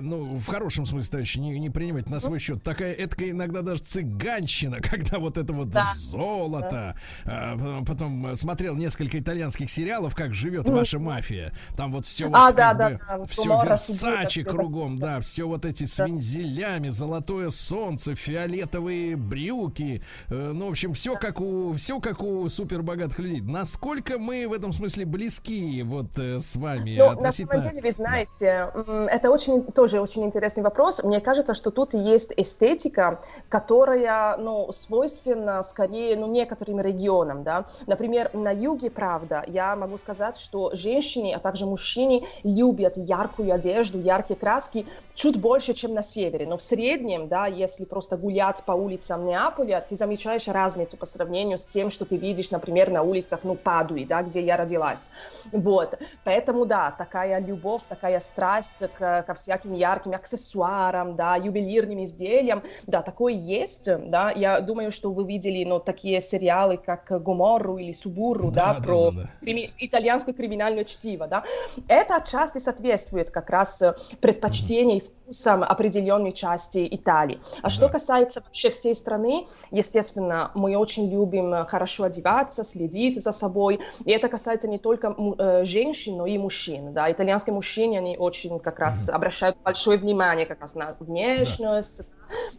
ну, 0.09 0.35
в 0.35 0.47
хорошем 0.47 0.85
смысле, 0.85 1.11
товарищи, 1.11 1.37
не, 1.39 1.57
не 1.59 1.69
принимать 1.69 2.09
на 2.09 2.19
свой 2.19 2.39
счет, 2.39 2.63
такая, 2.63 2.93
это 2.93 3.29
иногда 3.29 3.61
даже 3.61 3.81
цыганщина, 3.83 4.77
когда 4.81 5.19
вот 5.19 5.37
это 5.37 5.53
вот 5.53 5.69
Да. 5.69 5.85
золото. 5.95 6.95
Э, 7.25 7.55
потом- 7.85 7.99
Потом 7.99 8.27
э, 8.27 8.35
смотрел 8.37 8.75
несколько 8.75 9.19
итальянских 9.19 9.69
сериалов, 9.69 10.15
как 10.15 10.33
живет 10.33 10.69
ваша 10.69 10.99
мафия. 10.99 11.51
Там 11.75 11.91
вот 11.91 12.05
все 12.05 12.27
А, 12.31 12.45
вот 12.47 12.55
да, 12.55 12.73
да, 12.73 12.89
бы, 12.91 12.99
да, 13.07 13.25
все 13.25 13.61
Версачи 13.61 14.43
кругом, 14.43 14.97
да, 14.97 15.19
все 15.19 15.45
вот 15.47 15.65
эти 15.65 15.83
с 15.85 15.99
вензелями, 15.99 16.87
золотое 16.89 17.49
солнце, 17.49 18.15
фиолетовые 18.15 19.17
брюки, 19.17 20.01
э, 20.29 20.51
ну, 20.53 20.67
в 20.67 20.71
общем, 20.71 20.93
все 20.93 21.15
как 21.15 21.41
у, 21.41 21.73
все 21.73 21.99
как 21.99 22.21
у 22.23 22.47
супербогатых 22.47 23.19
людей. 23.19 23.41
Насколько 23.41 24.17
мы 24.17 24.47
в 24.47 24.53
этом 24.53 24.71
смысле 24.71 25.05
близки 25.05 25.83
вот 25.83 26.17
э, 26.17 26.39
с 26.39 26.55
вами 26.55 26.95
Ну, 26.97 27.05
на 27.07 27.11
относительно... 27.11 27.55
самом 27.63 27.69
деле, 27.75 27.81
вы 27.81 27.93
знаете, 27.93 28.71
это 29.11 29.29
очень, 29.29 29.63
тоже 29.73 29.98
очень 30.01 30.23
интересный 30.23 30.63
вопрос. 30.63 31.03
Мне 31.03 31.19
кажется, 31.19 31.53
что 31.53 31.71
тут 31.71 31.93
есть 31.93 32.31
эстетика, 32.35 33.21
которая, 33.49 34.37
ну, 34.37 34.71
свойственна 34.71 35.61
скорее, 35.63 36.15
ну, 36.15 36.27
некоторым 36.27 36.79
регионам, 36.79 37.43
да. 37.43 37.65
Например, 37.87 38.29
на 38.33 38.51
юге, 38.51 38.89
правда, 38.89 39.43
я 39.47 39.75
могу 39.75 39.97
сказать, 39.97 40.37
что 40.37 40.71
женщины, 40.73 41.33
а 41.33 41.39
также 41.39 41.65
мужчины 41.65 42.25
любят 42.43 42.93
яркую 42.95 43.53
одежду, 43.53 43.99
яркие 43.99 44.39
краски 44.39 44.87
чуть 45.13 45.39
больше, 45.39 45.73
чем 45.73 45.93
на 45.93 46.01
севере. 46.01 46.45
Но 46.47 46.57
в 46.57 46.61
среднем, 46.61 47.27
да, 47.27 47.45
если 47.45 47.85
просто 47.85 48.15
гулять 48.17 48.63
по 48.63 48.71
улицам 48.71 49.25
Неаполя, 49.25 49.85
ты 49.87 49.95
замечаешь 49.95 50.47
разницу 50.47 50.97
по 50.97 51.05
сравнению 51.05 51.57
с 51.57 51.65
тем, 51.65 51.89
что 51.89 52.05
ты 52.05 52.15
видишь, 52.15 52.51
например, 52.51 52.89
на 52.89 53.03
улицах, 53.03 53.41
ну, 53.43 53.55
Падуи, 53.55 54.05
да, 54.05 54.21
где 54.23 54.41
я 54.41 54.55
родилась. 54.57 55.09
Вот. 55.51 55.99
Поэтому, 56.23 56.65
да, 56.65 56.91
такая 56.91 57.39
любовь, 57.39 57.81
такая 57.87 58.19
страсть 58.19 58.83
к, 58.97 59.23
ко 59.23 59.33
всяким 59.33 59.73
ярким 59.73 59.88
аксессуарам, 59.93 61.15
да, 61.15 61.35
ювелирным 61.35 62.03
изделиям, 62.03 62.63
да, 62.87 63.01
такое 63.01 63.33
есть, 63.33 63.89
да. 64.09 64.31
Я 64.31 64.59
думаю, 64.61 64.91
что 64.91 65.11
вы 65.11 65.25
видели, 65.25 65.63
ну, 65.63 65.79
такие 65.79 66.21
сериалы, 66.21 66.77
как 66.77 67.11
Гоморру 67.23 67.77
или 67.77 67.91
Субурру, 67.91 68.51
да, 68.51 68.73
Да, 68.73 68.79
да, 68.79 68.85
про 68.85 69.11
да, 69.11 69.21
да. 69.23 69.29
крими- 69.41 69.71
итальянское 69.79 70.33
криминальное 70.33 70.83
чтиво, 70.83 71.27
да. 71.27 71.43
Это 71.87 72.15
отчасти 72.17 72.57
соответствует 72.59 73.31
как 73.31 73.49
раз 73.49 73.81
предпочтениям 74.21 75.01
и 75.29 75.33
вкусам 75.33 75.63
определенной 75.63 76.33
части 76.33 76.87
Италии. 76.89 77.39
А 77.61 77.69
что 77.69 77.89
касается 77.89 78.41
вообще 78.41 78.69
всей 78.69 78.95
страны, 78.95 79.47
естественно, 79.71 80.51
мы 80.55 80.75
очень 80.75 81.09
любим 81.09 81.53
э, 81.53 81.65
хорошо 81.65 82.05
одеваться, 82.05 82.63
следить 82.63 83.21
за 83.21 83.31
собой. 83.31 83.79
И 84.05 84.11
это 84.11 84.27
касается 84.27 84.67
не 84.67 84.79
только 84.79 85.15
э, 85.37 85.63
женщин, 85.65 86.17
но 86.17 86.25
и 86.25 86.37
мужчин. 86.37 86.93
Да. 86.93 87.11
Итальянские 87.11 87.53
мужчины, 87.53 87.97
они 87.97 88.17
очень 88.17 88.59
как 88.59 88.79
раз 88.79 89.09
обращают 89.09 89.57
большое 89.63 89.97
внимание 89.97 90.45
как 90.45 90.61
раз 90.61 90.75
на 90.75 90.95
внешность, 90.99 92.01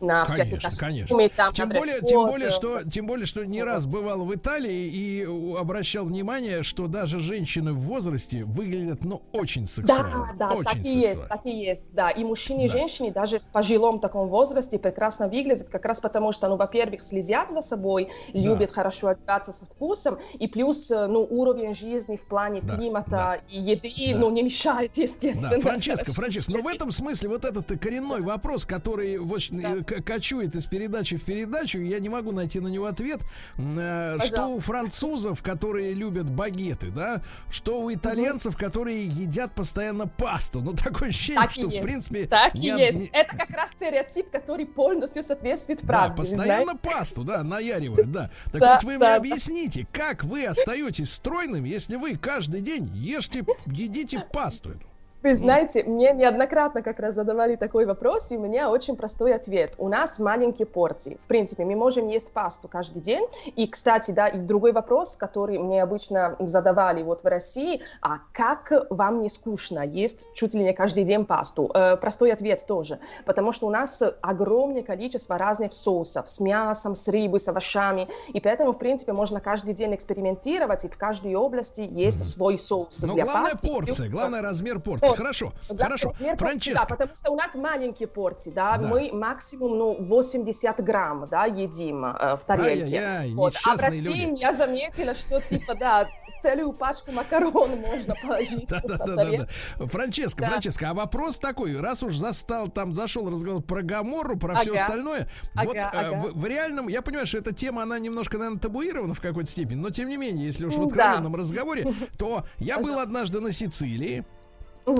на 0.00 0.24
Конечно, 0.24 0.70
конечно. 0.78 1.16
костюмы, 1.16 1.28
там, 1.34 1.52
Тем 1.52 1.68
более, 1.68 2.00
дресс-код, 2.00 2.08
тем 2.08 2.26
более, 2.26 2.50
что, 2.50 2.84
тем 2.90 3.06
более, 3.06 3.26
что 3.26 3.44
не 3.44 3.62
раз 3.62 3.86
бывал 3.86 4.24
в 4.24 4.34
Италии 4.34 4.88
и 4.88 5.26
обращал 5.58 6.06
внимание, 6.06 6.62
что 6.62 6.86
даже 6.86 7.20
женщины 7.20 7.72
в 7.72 7.80
возрасте 7.80 8.44
выглядят, 8.44 9.04
ну, 9.04 9.22
очень 9.32 9.66
сексуально. 9.66 10.34
Да, 10.38 10.48
да, 10.48 10.54
очень 10.54 10.64
так 10.64 10.76
и 10.76 10.82
сексуально. 10.82 11.00
есть, 11.06 11.28
так 11.28 11.40
и 11.46 11.50
есть, 11.50 11.84
да. 11.92 12.10
И 12.10 12.24
мужчины, 12.24 12.64
и 12.64 12.68
Да. 12.68 12.72
женщины 12.72 13.10
даже 13.12 13.38
в 13.38 13.44
пожилом 13.46 13.98
таком 13.98 14.28
возрасте 14.28 14.78
прекрасно 14.78 15.28
выглядят, 15.28 15.68
как 15.68 15.84
раз 15.84 16.00
потому 16.00 16.32
что, 16.32 16.48
ну, 16.48 16.56
во-первых, 16.56 17.02
следят 17.02 17.50
за 17.50 17.60
собой, 17.60 18.08
любят 18.32 18.72
хорошо 18.72 19.08
одеваться 19.08 19.52
со 19.52 19.64
вкусом, 19.66 20.18
и 20.38 20.46
плюс, 20.48 20.90
э, 20.90 21.06
ну, 21.06 21.26
уровень 21.28 21.74
жизни 21.74 22.16
в 22.16 22.26
плане 22.26 22.60
Да, 22.62 22.76
климата 22.76 23.40
и 23.50 23.60
еды, 23.60 23.92
да. 24.12 24.18
ну, 24.18 24.30
не 24.30 24.42
мешает, 24.42 24.92
естественно. 24.96 25.50
Да, 25.56 25.60
Франческо, 25.60 26.12
Франческо, 26.12 26.52
но 26.52 26.62
в 26.62 26.66
этом 26.68 26.92
смысле 26.92 27.28
вот 27.30 27.44
этот 27.44 27.66
коренной 27.80 28.20
вопрос, 28.22 28.66
который 28.66 29.18
вот, 29.18 29.40
э, 29.62 29.84
к- 29.84 30.02
кочует 30.04 30.54
из 30.56 30.66
передачи 30.66 31.16
в 31.16 31.22
передачу, 31.24 31.78
я 31.78 31.98
не 32.00 32.08
могу 32.08 32.32
найти 32.32 32.60
на 32.60 32.68
него 32.68 32.86
ответ, 32.86 33.20
э, 33.58 34.18
что 34.20 34.30
Пожалуйста. 34.30 34.46
у 34.46 34.60
французов, 34.60 35.42
которые 35.42 35.94
любят 35.94 36.30
багеты, 36.30 36.90
да, 36.90 37.22
что 37.50 37.80
у 37.82 37.92
итальянцев, 37.92 38.56
которые 38.56 39.04
едят 39.06 39.54
постоянно 39.54 40.06
пасту. 40.06 40.60
Ну, 40.60 40.72
такое 40.72 41.08
ощущение, 41.10 41.40
Так 41.42 41.52
что, 41.52 41.68
в 41.68 41.80
принципе... 41.80 42.26
Так 42.26 42.54
и 42.54 42.72
од- 42.72 42.78
есть. 42.80 43.10
Это 43.12 43.36
как 43.36 43.50
раз 43.50 43.70
стереотип, 43.76 44.30
который 44.30 44.66
полностью 44.66 45.22
соответствует 45.22 45.80
Да, 45.82 45.86
правде. 45.86 46.16
постоянно 46.16 46.64
знаете? 46.64 46.80
пасту, 46.82 47.24
да, 47.24 47.42
наяривают, 47.42 48.10
да. 48.10 48.30
Так 48.52 48.60
Да, 48.60 48.74
вот 48.74 48.84
вы 48.84 48.90
мне 48.92 48.98
да, 49.00 49.06
да. 49.10 49.16
объясните, 49.16 49.86
как 49.92 50.24
вы 50.24 50.44
остаетесь 50.46 51.12
стройным, 51.12 51.64
если 51.64 51.96
вы 51.96 52.16
каждый 52.16 52.60
день 52.62 52.90
ешьте, 52.94 53.44
едите 53.66 54.24
пасту 54.32 54.70
эту? 54.70 54.86
Вы 55.22 55.34
знаете, 55.34 55.84
мне 55.84 56.14
неоднократно 56.14 56.82
как 56.82 56.98
раз 56.98 57.14
задавали 57.14 57.54
такой 57.56 57.84
вопрос, 57.84 58.30
и 58.30 58.38
у 58.38 58.40
меня 58.40 58.70
очень 58.70 58.96
простой 58.96 59.34
ответ. 59.34 59.74
У 59.76 59.86
нас 59.86 60.18
маленькие 60.18 60.64
порции. 60.64 61.18
В 61.22 61.26
принципе, 61.26 61.66
мы 61.66 61.76
можем 61.76 62.08
есть 62.08 62.32
пасту 62.32 62.68
каждый 62.68 63.02
день. 63.02 63.26
И, 63.54 63.66
кстати, 63.66 64.12
да, 64.12 64.28
и 64.28 64.38
другой 64.38 64.72
вопрос, 64.72 65.16
который 65.16 65.58
мне 65.58 65.82
обычно 65.82 66.36
задавали 66.38 67.02
вот 67.02 67.22
в 67.22 67.26
России, 67.26 67.82
а 68.00 68.20
как 68.32 68.72
вам 68.88 69.20
не 69.20 69.28
скучно 69.28 69.80
есть 69.86 70.26
чуть 70.32 70.54
ли 70.54 70.64
не 70.64 70.72
каждый 70.72 71.04
день 71.04 71.26
пасту? 71.26 71.70
Э, 71.74 71.98
простой 71.98 72.32
ответ 72.32 72.64
тоже. 72.66 72.98
Потому 73.26 73.52
что 73.52 73.66
у 73.66 73.70
нас 73.70 74.02
огромное 74.22 74.82
количество 74.82 75.36
разных 75.36 75.74
соусов 75.74 76.30
с 76.30 76.40
мясом, 76.40 76.96
с 76.96 77.06
рыбой, 77.08 77.40
с 77.40 77.48
овощами. 77.48 78.08
И 78.32 78.40
поэтому, 78.40 78.72
в 78.72 78.78
принципе, 78.78 79.12
можно 79.12 79.42
каждый 79.42 79.74
день 79.74 79.94
экспериментировать, 79.94 80.86
и 80.86 80.88
в 80.88 80.96
каждой 80.96 81.34
области 81.34 81.86
есть 81.90 82.24
свой 82.24 82.56
соус 82.56 83.02
Но 83.02 83.12
для 83.12 83.24
главная 83.24 83.50
пасты. 83.52 83.68
порция, 83.68 84.08
главный 84.08 84.40
размер 84.40 84.80
порции. 84.80 85.09
Вот. 85.10 85.18
Хорошо, 85.18 85.52
Да, 85.68 85.84
хорошо. 85.84 86.12
Франческо, 86.38 86.86
Да, 86.88 86.96
потому 86.96 87.16
что 87.16 87.30
у 87.32 87.36
нас 87.36 87.54
маленькие 87.54 88.08
порции, 88.08 88.50
да, 88.50 88.76
Да. 88.78 88.86
мы 88.88 89.10
максимум, 89.12 89.78
ну, 89.78 89.96
80 90.04 90.80
грамм, 90.82 91.28
да, 91.30 91.44
едим 91.46 92.04
э, 92.04 92.36
в 92.36 92.44
тарелке. 92.44 92.70
Ай-яй-яй, 92.84 93.32
вот. 93.34 93.54
А 93.66 93.76
в 93.76 93.80
России 93.80 94.00
люди. 94.26 94.40
я 94.40 94.54
заметила, 94.54 95.14
что, 95.14 95.40
типа, 95.40 95.74
да, 95.74 96.06
целую 96.42 96.72
пачку 96.72 97.12
макарон 97.12 97.76
можно 97.80 98.14
положить 98.22 98.66
Да, 98.66 98.80
да, 98.82 98.96
на 98.96 99.06
да, 99.06 99.14
да, 99.30 99.46
да. 99.78 99.86
Франческо, 99.86 100.40
Да. 100.40 100.46
Франческо, 100.52 100.88
а 100.90 100.94
вопрос 100.94 101.38
такой, 101.38 101.78
раз 101.78 102.02
уж 102.02 102.16
застал, 102.16 102.68
там 102.68 102.94
зашел 102.94 103.28
разговор 103.30 103.62
про 103.62 103.82
Гамору, 103.82 104.38
про 104.38 104.54
все 104.56 104.74
остальное, 104.74 105.28
Ага, 105.54 105.66
вот 105.66 105.76
э, 105.76 105.80
ага. 105.80 106.16
в, 106.16 106.40
в 106.40 106.46
реальном, 106.46 106.88
я 106.88 107.02
понимаю, 107.02 107.26
что 107.26 107.38
эта 107.38 107.52
тема, 107.52 107.82
она 107.82 107.98
немножко, 107.98 108.38
наверное, 108.38 108.58
табуирована 108.60 109.12
в 109.14 109.20
какой-то 109.20 109.50
степени, 109.50 109.78
но 109.80 109.90
тем 109.90 110.08
не 110.08 110.16
менее, 110.16 110.46
если 110.46 110.64
уж 110.64 110.74
в 110.74 110.78
Да. 110.78 110.84
откровенном 110.86 111.34
разговоре, 111.36 111.92
то 112.18 112.44
я 112.58 112.78
был 112.78 112.98
однажды 112.98 113.40
на 113.40 113.52
Сицилии, 113.52 114.24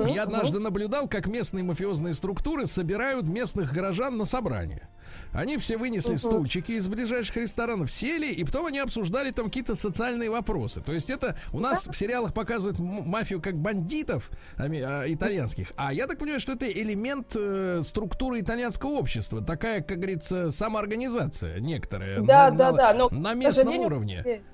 Я 0.07 0.23
однажды 0.23 0.59
наблюдал, 0.59 1.07
как 1.07 1.27
местные 1.27 1.63
мафиозные 1.63 2.13
структуры 2.13 2.65
собирают 2.65 3.27
местных 3.27 3.73
горожан 3.73 4.17
на 4.17 4.25
собрание. 4.25 4.87
Они 5.33 5.57
все 5.57 5.77
вынесли 5.77 6.11
Мгм. 6.11 6.19
стульчики 6.19 6.73
из 6.73 6.87
ближайших 6.87 7.37
ресторанов, 7.37 7.91
сели, 7.91 8.27
и 8.31 8.43
потом 8.43 8.65
они 8.67 8.79
обсуждали 8.79 9.31
там 9.31 9.45
какие-то 9.45 9.75
социальные 9.75 10.29
вопросы. 10.29 10.81
То 10.81 10.91
есть 10.93 11.09
это 11.09 11.37
у 11.53 11.59
нас 11.59 11.87
в 11.87 11.95
сериалах 11.95 12.33
показывают 12.33 12.79
мафию 12.79 13.41
как 13.41 13.55
бандитов 13.55 14.29
ами- 14.57 14.81
а, 14.81 15.03
итальянских, 15.07 15.71
а 15.77 15.93
я 15.93 16.07
так 16.07 16.17
понимаю, 16.17 16.39
что 16.39 16.53
это 16.53 16.65
элемент 16.69 17.33
э, 17.35 17.81
структуры 17.83 18.39
итальянского 18.41 18.91
общества, 18.91 19.41
такая, 19.41 19.81
как 19.81 19.97
говорится, 19.99 20.51
самоорганизация 20.51 21.59
некоторая 21.59 22.21
Да, 22.21 22.49
на, 22.51 22.57
да, 22.57 22.71
на- 22.71 22.77
да, 22.77 22.93
но, 22.93 23.09
на 23.09 23.33
местном 23.33 23.77
уровне. 23.79 24.23
есть. 24.25 24.45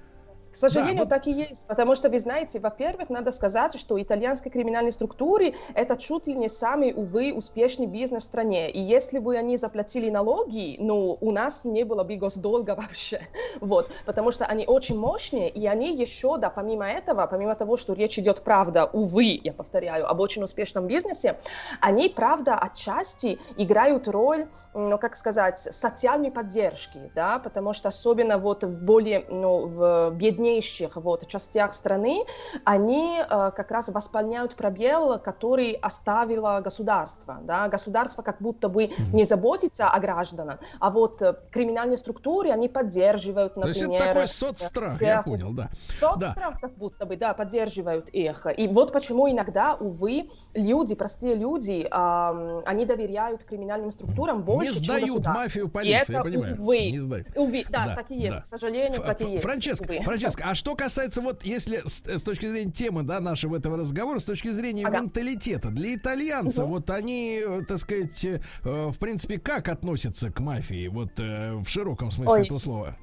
К 0.57 0.59
сожалению, 0.59 1.03
вот- 1.03 1.09
так 1.09 1.27
и 1.27 1.31
есть, 1.31 1.67
потому 1.67 1.93
что, 1.93 2.09
вы 2.09 2.19
знаете, 2.19 2.59
во-первых, 2.59 3.11
надо 3.11 3.31
сказать, 3.31 3.79
что 3.79 4.01
итальянские 4.01 4.51
криминальные 4.51 4.91
структуры– 4.91 5.53
это 5.75 5.95
чуть 5.95 6.25
ли 6.25 6.33
не 6.33 6.49
самый, 6.49 6.93
увы, 6.95 7.31
успешный 7.31 7.85
бизнес 7.85 8.23
в 8.23 8.25
стране. 8.25 8.71
И 8.71 8.79
если 8.79 9.19
бы 9.19 9.37
они 9.37 9.55
заплатили 9.55 10.09
налоги, 10.09 10.77
ну, 10.79 11.15
у 11.21 11.31
нас 11.31 11.63
не 11.63 11.83
было 11.83 12.03
бы 12.03 12.15
госдолга 12.15 12.75
вообще. 12.75 13.21
Вот, 13.61 13.91
потому 14.07 14.31
что 14.31 14.45
они 14.45 14.65
очень 14.65 14.97
мощные, 14.97 15.47
и 15.47 15.67
они 15.67 15.93
еще, 15.93 16.37
да, 16.37 16.49
помимо 16.49 16.89
этого, 16.89 17.27
помимо 17.27 17.53
того, 17.53 17.77
что 17.77 17.93
речь 17.93 18.17
идет, 18.17 18.41
правда, 18.41 18.89
увы, 18.91 19.39
я 19.43 19.53
повторяю, 19.53 20.09
об 20.09 20.19
очень 20.19 20.41
успешном 20.41 20.87
бизнесе, 20.87 21.37
они, 21.81 22.09
правда, 22.09 22.55
отчасти 22.55 23.37
играют 23.57 24.07
роль, 24.07 24.47
ну, 24.73 24.97
как 24.97 25.15
сказать, 25.17 25.59
социальной 25.59 26.31
поддержки, 26.31 27.11
да, 27.13 27.37
потому 27.37 27.73
что 27.73 27.89
особенно 27.89 28.39
вот 28.39 28.63
в 28.63 28.83
более, 28.83 29.23
ну, 29.29 29.67
в 29.67 30.15
беднейших 30.47 30.95
вот 30.95 31.27
частях 31.27 31.73
страны, 31.73 32.23
они 32.63 33.19
э, 33.19 33.25
как 33.55 33.71
раз 33.71 33.89
восполняют 33.89 34.55
пробел, 34.55 35.19
который 35.19 35.73
оставило 35.73 36.61
государство, 36.63 37.39
да, 37.43 37.67
государство 37.67 38.21
как 38.21 38.37
будто 38.39 38.69
бы 38.69 38.91
не 39.13 39.25
заботится 39.25 39.89
о 39.89 39.99
гражданах, 39.99 40.59
а 40.79 40.89
вот 40.89 41.21
э, 41.21 41.35
криминальные 41.51 41.97
структуры, 41.97 42.49
они 42.51 42.69
поддерживают, 42.69 43.55
То 43.55 43.67
есть 43.67 43.81
например... 43.81 44.01
это 44.01 44.09
такой 44.09 44.23
э, 44.23 44.27
соцстрах, 44.27 45.01
я 45.01 45.21
понял, 45.21 45.51
да. 45.51 45.69
Да. 45.99 46.27
Соцстрах 46.27 46.59
как 46.61 46.73
будто 46.75 47.05
бы, 47.05 47.17
да, 47.17 47.33
поддерживают 47.33 48.09
их. 48.09 48.45
И 48.57 48.67
вот 48.67 48.93
почему 48.93 49.29
иногда, 49.29 49.75
увы, 49.75 50.29
люди, 50.53 50.95
простые 50.95 51.35
люди, 51.35 51.87
ам, 51.91 52.61
они 52.65 52.85
доверяют 52.85 53.43
криминальным 53.43 53.91
структурам 53.91 54.43
больше, 54.43 54.75
чем 54.75 54.83
сдают 54.83 55.07
государству. 55.07 55.41
мафию 55.41 55.69
полиции, 55.69 56.13
я 56.13 56.23
понимаю. 56.23 56.55
Увы, 56.59 56.91
Не 56.91 56.99
сдают. 56.99 57.27
увы, 57.35 57.65
да, 57.69 57.85
Да, 57.87 57.95
так 57.95 58.11
и 58.11 58.15
есть, 58.15 58.35
да. 58.35 58.41
к 58.41 58.45
сожалению, 58.45 59.01
так 59.01 59.21
и 59.21 59.31
есть. 59.31 59.43
Франческо, 59.43 59.91
увы. 59.91 60.03
Франческо, 60.03 60.36
а 60.43 60.55
что 60.55 60.75
касается 60.75 61.21
вот, 61.21 61.43
если 61.43 61.77
с, 61.85 62.03
с 62.05 62.23
точки 62.23 62.45
зрения 62.45 62.71
темы, 62.71 63.03
да, 63.03 63.19
нашего 63.19 63.57
этого 63.57 63.77
разговора, 63.77 64.19
с 64.19 64.25
точки 64.25 64.49
зрения 64.49 64.85
Ага. 64.87 65.01
менталитета, 65.01 65.69
для 65.69 65.95
итальянцев, 65.95 66.63
Мгм. 66.65 66.71
вот 66.73 66.89
они, 66.89 67.41
э, 67.45 67.61
так 67.67 67.77
сказать, 67.79 68.23
э, 68.25 68.39
в 68.63 68.97
принципе, 68.99 69.39
как 69.39 69.69
относятся 69.69 70.31
к 70.31 70.39
мафии, 70.39 70.87
вот 70.87 71.19
э, 71.19 71.53
в 71.55 71.67
широком 71.67 72.11
смысле 72.11 72.33
Ой. 72.33 72.45
этого 72.45 72.59
слова? 72.59 72.97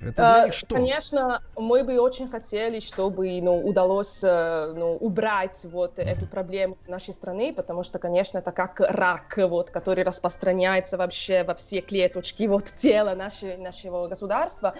Это 0.00 0.14
для 0.14 0.46
Э, 0.46 0.52
что? 0.52 0.74
Конечно, 0.74 1.42
мы 1.56 1.84
бы 1.84 1.98
очень 2.00 2.28
хотели, 2.28 2.80
чтобы 2.80 3.40
ну, 3.42 3.58
удалось 3.60 4.20
э, 4.22 4.72
ну, 4.74 4.96
убрать 4.96 5.60
вот 5.64 5.98
эту 5.98 6.26
проблему 6.26 6.78
нашей 6.86 7.12
страны, 7.12 7.52
потому 7.52 7.82
что, 7.82 7.98
конечно, 7.98 8.38
это 8.38 8.50
как 8.52 8.80
рак, 8.80 9.36
вот, 9.36 9.70
который 9.70 10.04
распространяется 10.04 10.96
вообще 10.96 11.44
во 11.44 11.54
все 11.54 11.80
клеточки 11.80 12.44
вот, 12.44 12.64
тела 12.64 13.14
нашей, 13.14 13.56
нашего 13.58 14.08
государства. 14.08 14.74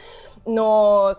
Но 0.46 1.16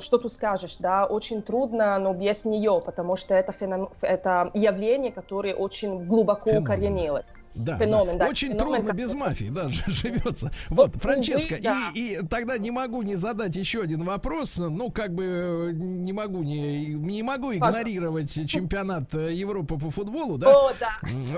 что 0.00 0.18
тут 0.18 0.32
скажешь, 0.32 0.76
да, 0.78 1.06
очень 1.06 1.42
трудно, 1.42 1.98
но 1.98 2.12
без 2.12 2.44
нее, 2.44 2.80
потому 2.84 3.16
что 3.16 3.34
это, 3.34 3.52
феном- 3.52 3.90
это 4.00 4.50
явление, 4.54 5.12
которое 5.12 5.54
очень 5.54 6.06
глубоко 6.06 6.50
укоренилось. 6.50 7.24
Да, 7.54 7.76
феномен, 7.78 8.16
да. 8.18 8.24
да, 8.26 8.30
Очень 8.30 8.52
феномен, 8.52 8.74
трудно 8.76 8.92
без 8.92 9.12
мафии, 9.14 9.46
да, 9.50 9.68
ж- 9.68 9.82
живется. 9.88 10.52
Вот, 10.68 10.90
увы, 10.90 11.00
Франческо, 11.00 11.58
да. 11.60 11.90
и, 11.94 12.14
и 12.20 12.26
тогда 12.28 12.56
не 12.58 12.70
могу 12.70 13.02
не 13.02 13.16
задать 13.16 13.56
еще 13.56 13.80
один 13.82 14.04
вопрос. 14.04 14.58
Ну, 14.58 14.90
как 14.90 15.12
бы 15.14 15.24
э, 15.24 15.70
не 15.74 16.12
могу 16.12 16.42
не, 16.44 16.86
не 16.94 17.22
могу 17.24 17.52
игнорировать 17.52 18.32
чемпионат 18.48 19.14
э, 19.14 19.32
Европы 19.34 19.78
по 19.78 19.90
футболу, 19.90 20.38
да? 20.38 20.48
О, 20.50 20.72
да. 20.78 20.90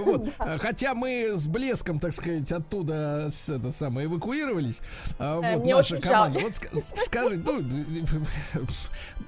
Вот. 0.02 0.28
Э, 0.38 0.58
Хотя 0.58 0.94
мы 0.94 1.32
с 1.36 1.46
блеском, 1.46 1.98
так 1.98 2.12
сказать, 2.12 2.50
оттуда 2.52 3.28
с, 3.32 3.48
это 3.48 3.72
самое 3.72 4.06
эвакуировались. 4.06 4.80
а, 5.18 5.40
Э, 5.40 5.54
Вот 5.56 5.64
мне 5.64 5.74
наша 5.74 5.98
команда. 6.00 6.40
жалко. 6.40 6.58
Вот 6.72 6.82
ска- 6.82 7.04
скажи, 7.04 7.36
ну, 7.44 7.62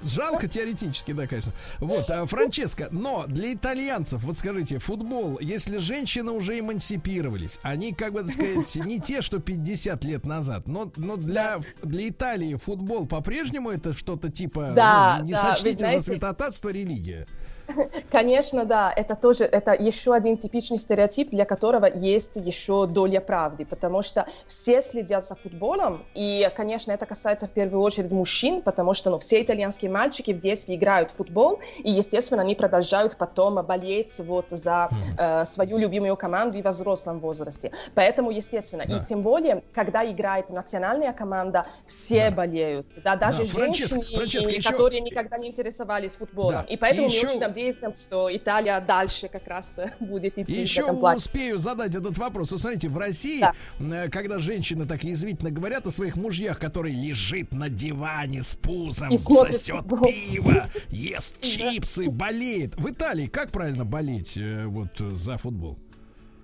жалко 0.02 0.48
теоретически, 0.48 1.12
да, 1.12 1.26
конечно. 1.26 1.52
Вот, 1.80 2.10
а, 2.10 2.26
Франческо, 2.26 2.88
но 2.90 3.24
для 3.26 3.54
итальянцев, 3.54 4.22
вот 4.22 4.38
скажите, 4.38 4.78
футбол, 4.78 5.38
если 5.40 5.78
женщины 5.78 6.30
уже 6.32 6.58
эмансипировались, 6.74 7.58
они, 7.62 7.92
как 7.92 8.12
бы 8.12 8.22
так 8.22 8.30
сказать, 8.30 8.74
не 8.86 9.00
те, 9.00 9.22
что 9.22 9.38
50 9.38 10.04
лет 10.04 10.26
назад, 10.26 10.68
но, 10.68 10.90
но 10.96 11.16
для, 11.16 11.60
для 11.82 12.08
Италии 12.08 12.56
футбол 12.56 13.06
по-прежнему 13.06 13.70
это 13.70 13.92
что-то 13.94 14.30
типа, 14.30 14.72
Да, 14.74 15.16
ну, 15.20 15.26
не 15.26 15.32
да, 15.32 15.38
сочтите 15.50 15.78
знаете- 15.78 16.00
за 16.00 16.06
святотатство 16.06 16.68
религия. 16.70 17.26
Конечно, 18.10 18.64
да, 18.64 18.92
это 18.94 19.14
тоже, 19.16 19.44
это 19.44 19.72
еще 19.72 20.14
один 20.14 20.36
типичный 20.36 20.78
стереотип, 20.78 21.30
для 21.30 21.44
которого 21.44 21.86
есть 21.86 22.36
еще 22.36 22.86
доля 22.86 23.20
правды, 23.20 23.64
потому 23.64 24.02
что 24.02 24.26
все 24.46 24.82
следят 24.82 25.24
за 25.26 25.34
футболом, 25.34 26.04
и, 26.14 26.48
конечно, 26.56 26.92
это 26.92 27.06
касается 27.06 27.46
в 27.46 27.50
первую 27.50 27.82
очередь 27.82 28.10
мужчин, 28.10 28.62
потому 28.62 28.94
что, 28.94 29.10
ну, 29.10 29.18
все 29.18 29.42
итальянские 29.42 29.90
мальчики 29.90 30.32
в 30.32 30.40
детстве 30.40 30.74
играют 30.76 31.10
в 31.10 31.16
футбол, 31.16 31.60
и, 31.78 31.90
естественно, 31.90 32.42
они 32.42 32.54
продолжают 32.54 33.16
потом 33.16 33.54
болеть 33.64 34.14
вот 34.18 34.46
за 34.50 34.88
э, 35.18 35.44
свою 35.44 35.78
любимую 35.78 36.16
команду 36.16 36.58
и 36.58 36.62
во 36.62 36.70
взрослом 36.72 37.20
возрасте. 37.20 37.72
Поэтому, 37.94 38.30
естественно, 38.30 38.84
Да. 38.86 38.96
и 38.98 39.04
тем 39.04 39.22
более, 39.22 39.62
когда 39.74 40.04
играет 40.04 40.50
национальная 40.50 41.12
команда, 41.12 41.66
все 41.86 42.30
болеют, 42.30 42.86
да, 43.02 43.16
даже 43.16 43.38
Да, 43.38 43.44
женщины, 43.46 44.02
Франческа, 44.04 44.50
и 44.50 44.56
еще- 44.56 44.70
которые 44.70 45.00
никогда 45.00 45.38
не 45.38 45.48
интересовались 45.48 46.16
футболом. 46.16 46.52
Да. 46.52 46.62
И 46.68 46.76
поэтому 46.76 47.06
И 47.08 47.10
мы 47.10 47.14
еще- 47.16 47.26
очень 47.26 47.40
надеемся, 47.54 47.94
что 48.00 48.34
Италия 48.34 48.80
дальше 48.80 49.28
как 49.28 49.46
раз 49.46 49.78
э, 49.78 49.92
будет 50.00 50.38
идти 50.38 50.52
Еще 50.60 50.84
успею 50.84 51.58
задать 51.58 51.94
этот 51.94 52.18
вопрос. 52.18 52.50
Вот 52.52 52.60
смотрите, 52.60 52.88
в 52.88 52.98
России, 52.98 53.40
Да. 53.40 53.52
э, 53.78 54.08
когда 54.08 54.38
женщины 54.38 54.86
так 54.86 55.04
язвительно 55.04 55.50
говорят 55.50 55.86
о 55.86 55.90
своих 55.90 56.16
мужьях, 56.16 56.58
который 56.58 56.92
лежит 56.92 57.52
на 57.52 57.68
диване 57.68 58.42
с 58.42 58.56
пузом, 58.56 59.10
И 59.10 59.18
сосет 59.18 59.76
футбол. 59.80 60.08
пиво, 60.10 60.66
ест 60.90 61.40
чипсы, 61.40 62.10
болеет. 62.10 62.74
В 62.76 62.88
Италии 62.90 63.26
как 63.26 63.50
правильно 63.52 63.84
болеть 63.84 64.36
э, 64.36 64.66
вот 64.66 64.98
за 64.98 65.38
футбол? 65.38 65.78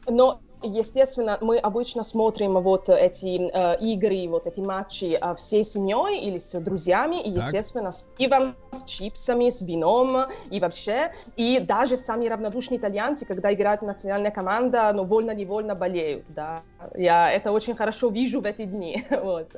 Но 0.09 0.41
Естественно, 0.63 1.39
мы 1.41 1.57
обычно 1.57 2.03
смотрим 2.03 2.61
вот 2.61 2.89
эти 2.89 3.51
э, 3.51 3.79
игры, 3.81 4.29
вот 4.29 4.47
эти 4.47 4.61
матчи 4.61 5.19
э, 5.21 5.35
всей 5.35 5.65
семьей 5.65 6.21
или 6.21 6.37
с 6.37 6.59
друзьями, 6.61 7.23
и, 7.23 7.35
Так. 7.35 7.45
естественно, 7.45 7.93
с 7.93 8.05
пивом, 8.19 8.55
с 8.71 8.85
чипсами, 8.85 9.49
с 9.49 9.63
вином 9.63 10.27
и 10.51 10.61
вообще. 10.61 11.13
И 11.37 11.61
даже 11.61 11.97
сами 11.97 12.29
равнодушные 12.29 12.79
итальянцы, 12.79 13.25
когда 13.25 13.53
играет 13.55 13.81
национальная 13.81 14.31
команда, 14.31 14.93
ну, 14.93 15.05
вольно-невольно 15.05 15.75
болеют, 15.75 16.27
да. 16.29 16.63
Я 16.95 17.33
это 17.33 17.53
очень 17.53 17.75
хорошо 17.75 18.09
вижу 18.09 18.43
в 18.43 18.45
эти 18.45 18.65
дни, 18.65 19.07
вот, 19.11 19.49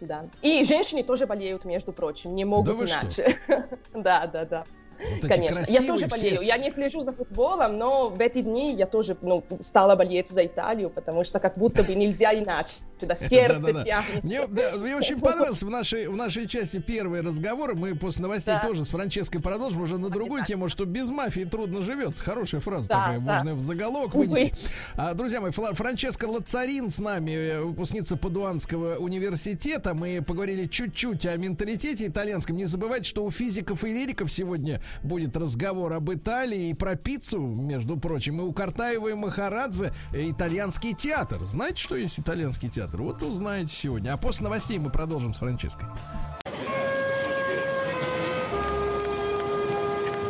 да. 0.00 0.26
И 0.42 0.64
женщины 0.64 1.02
тоже 1.02 1.26
болеют, 1.26 1.64
между 1.64 1.92
прочим, 1.92 2.36
не 2.36 2.44
могут 2.44 2.76
что? 2.88 3.00
иначе. 3.00 3.36
Да, 3.94 4.26
да, 4.26 4.44
да. 4.44 4.64
Вот 5.10 5.28
Конечно. 5.28 5.64
Я 5.68 5.82
тоже 5.82 6.08
все. 6.08 6.30
болею. 6.30 6.42
Я 6.42 6.56
не 6.56 6.70
слежу 6.70 7.00
за 7.00 7.12
футболом, 7.12 7.76
но 7.76 8.08
в 8.08 8.20
эти 8.20 8.40
дни 8.40 8.74
я 8.74 8.86
тоже 8.86 9.16
ну, 9.20 9.42
стала 9.60 9.96
болеть 9.96 10.28
за 10.28 10.46
Италию, 10.46 10.90
потому 10.90 11.24
что 11.24 11.40
как 11.40 11.56
будто 11.58 11.82
бы 11.82 11.94
нельзя 11.94 12.32
иначе. 12.34 12.76
Да, 13.06 13.14
сердце 13.16 13.58
Да-да-да. 13.60 13.84
тянет. 13.84 14.24
Мне, 14.24 14.46
да, 14.46 14.72
мне 14.78 14.96
очень 14.96 15.20
понравился 15.20 15.66
в 15.66 15.70
нашей, 15.70 16.08
в 16.08 16.16
нашей 16.16 16.46
части 16.46 16.78
первый 16.78 17.20
разговор. 17.20 17.74
Мы 17.74 17.94
после 17.94 18.22
новостей 18.22 18.54
Да. 18.54 18.60
тоже 18.66 18.84
с 18.84 18.90
Франческой 18.90 19.40
продолжим 19.40 19.82
уже 19.82 19.98
на 19.98 20.08
другую 20.08 20.44
тему, 20.44 20.68
что 20.68 20.84
без 20.84 21.08
мафии 21.08 21.42
трудно 21.42 21.82
живется. 21.82 22.22
Хорошая 22.22 22.60
фраза 22.60 22.88
Да, 22.88 22.94
такая, 22.96 23.20
да. 23.20 23.34
можно 23.36 23.54
в 23.54 23.60
заголовок 23.60 24.14
Увы. 24.14 24.26
вынести. 24.26 24.70
А, 24.96 25.14
друзья 25.14 25.40
мои, 25.40 25.50
Франческа 25.52 26.26
Лацарин 26.26 26.90
с 26.90 26.98
нами, 26.98 27.30
э, 27.32 27.60
выпускница 27.62 28.16
Падуанского 28.16 28.96
университета. 28.96 29.94
Мы 29.94 30.22
поговорили 30.22 30.66
чуть-чуть 30.66 31.26
о 31.26 31.36
менталитете 31.36 32.06
итальянском. 32.06 32.56
Не 32.56 32.66
забывайте, 32.66 33.04
что 33.06 33.24
у 33.24 33.30
физиков 33.30 33.84
и 33.84 33.92
лириков 33.92 34.30
сегодня 34.32 34.80
будет 35.02 35.36
разговор 35.36 35.92
об 35.92 36.12
Италии 36.12 36.70
и 36.70 36.74
про 36.74 36.96
пиццу, 36.96 37.40
между 37.40 37.96
прочим. 37.96 38.40
И 38.40 38.42
у 38.42 38.52
Картаева 38.52 39.08
и 39.08 39.14
Махарадзе 39.14 39.92
э, 40.12 40.30
итальянский 40.30 40.94
театр. 40.94 41.44
Знаете, 41.44 41.76
что 41.82 41.96
есть 41.96 42.18
итальянский 42.18 42.68
театр? 42.68 42.91
Вот 42.92 43.22
узнаете 43.22 43.74
сегодня. 43.74 44.12
А 44.12 44.16
после 44.16 44.44
новостей 44.44 44.78
мы 44.78 44.90
продолжим 44.90 45.32
с 45.32 45.38
Франческой. 45.38 45.86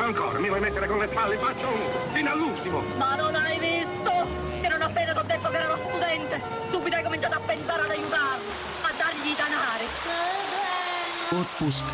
Ancora, 0.00 0.38
mi 0.38 0.48
vuoi 0.48 0.60
mettere 0.60 0.86
con 0.86 0.98
le 0.98 1.06
spalle? 1.06 1.36
Faccio 1.36 1.68
un 1.68 2.12
fino 2.12 2.30
all'ultimo. 2.30 2.82
Ma 2.98 3.14
non 3.16 3.34
hai 3.34 3.58
visto 3.58 4.12
che 4.60 4.68
non 4.68 4.82
appena 4.82 5.12
ti 5.12 5.18
ho 5.18 5.22
detto 5.22 5.48
che 5.48 5.56
era 5.56 5.72
uno 5.72 5.76
studente, 5.88 6.40
subito 6.70 6.96
hai 6.96 7.02
cominciato 7.02 7.34
a 7.34 7.40
pensare 7.40 7.82
ad 7.82 7.90
aiutarlo, 7.90 8.50
a 8.82 8.92
dargli 8.96 9.30
i 9.30 9.34
danari. 9.36 9.86
Отпуск 11.30 11.84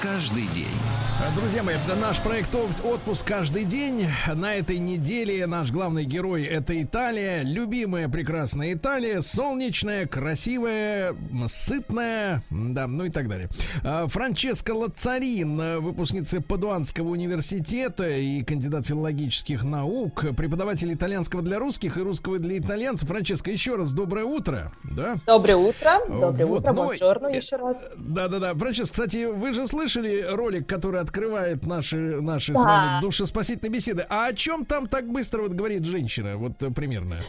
каждый 0.00 0.48
день. 0.48 1.01
Друзья 1.36 1.62
мои, 1.62 1.76
наш 2.00 2.20
проект 2.20 2.54
«От- 2.54 2.84
«Отпуск 2.84 3.26
каждый 3.26 3.64
день». 3.64 4.06
На 4.34 4.54
этой 4.56 4.78
неделе 4.78 5.46
наш 5.46 5.70
главный 5.70 6.04
герой– 6.04 6.42
это 6.44 6.80
Италия. 6.82 7.42
Любимая, 7.42 8.08
прекрасная 8.08 8.72
Италия. 8.74 9.20
Солнечная, 9.22 10.06
красивая, 10.06 11.14
сытная, 11.46 12.42
да, 12.50 12.86
ну 12.88 13.04
и 13.04 13.10
так 13.10 13.28
далее. 13.28 13.48
А, 13.84 14.08
Франческа 14.08 14.72
Лацарин, 14.72 15.80
выпускница 15.80 16.40
Падуанского 16.40 17.10
университета 17.10 18.08
и 18.08 18.42
кандидат 18.42 18.86
филологических 18.86 19.62
наук, 19.62 20.24
преподаватель 20.36 20.92
итальянского 20.92 21.40
для 21.42 21.58
русских 21.60 21.96
и 21.98 22.00
русского 22.02 22.38
для 22.40 22.58
итальянцев. 22.58 23.08
Франческа, 23.08 23.50
еще 23.52 23.76
раз 23.76 23.92
доброе 23.92 24.24
утро. 24.24 24.72
Да? 24.84 25.14
Доброе 25.26 25.56
утро. 25.56 25.92
Доброе 26.08 26.46
Вот, 26.46 26.60
утро. 26.62 26.72
ну, 26.72 26.90
э, 27.30 27.36
еще 27.36 27.56
раз. 27.56 27.76
Да-да-да. 27.96 28.54
Франчес, 28.54 28.90
кстати, 28.90 29.26
вы 29.26 29.52
же 29.54 29.66
слышали 29.68 30.26
ролик, 30.30 30.66
который 30.66 31.00
открывает 31.02 31.66
наши, 31.66 32.20
наши 32.20 32.52
с 32.54 32.56
Да. 32.56 32.62
вами 32.62 33.00
душеспасительные 33.02 33.72
беседы. 33.72 34.06
А 34.08 34.26
о 34.28 34.32
чем 34.32 34.64
там 34.64 34.86
так 34.88 35.06
быстро 35.10 35.42
вот 35.42 35.52
говорит 35.52 35.84
женщина? 35.84 36.36
Вот 36.36 36.62
э, 36.62 36.70
примерно. 36.70 37.20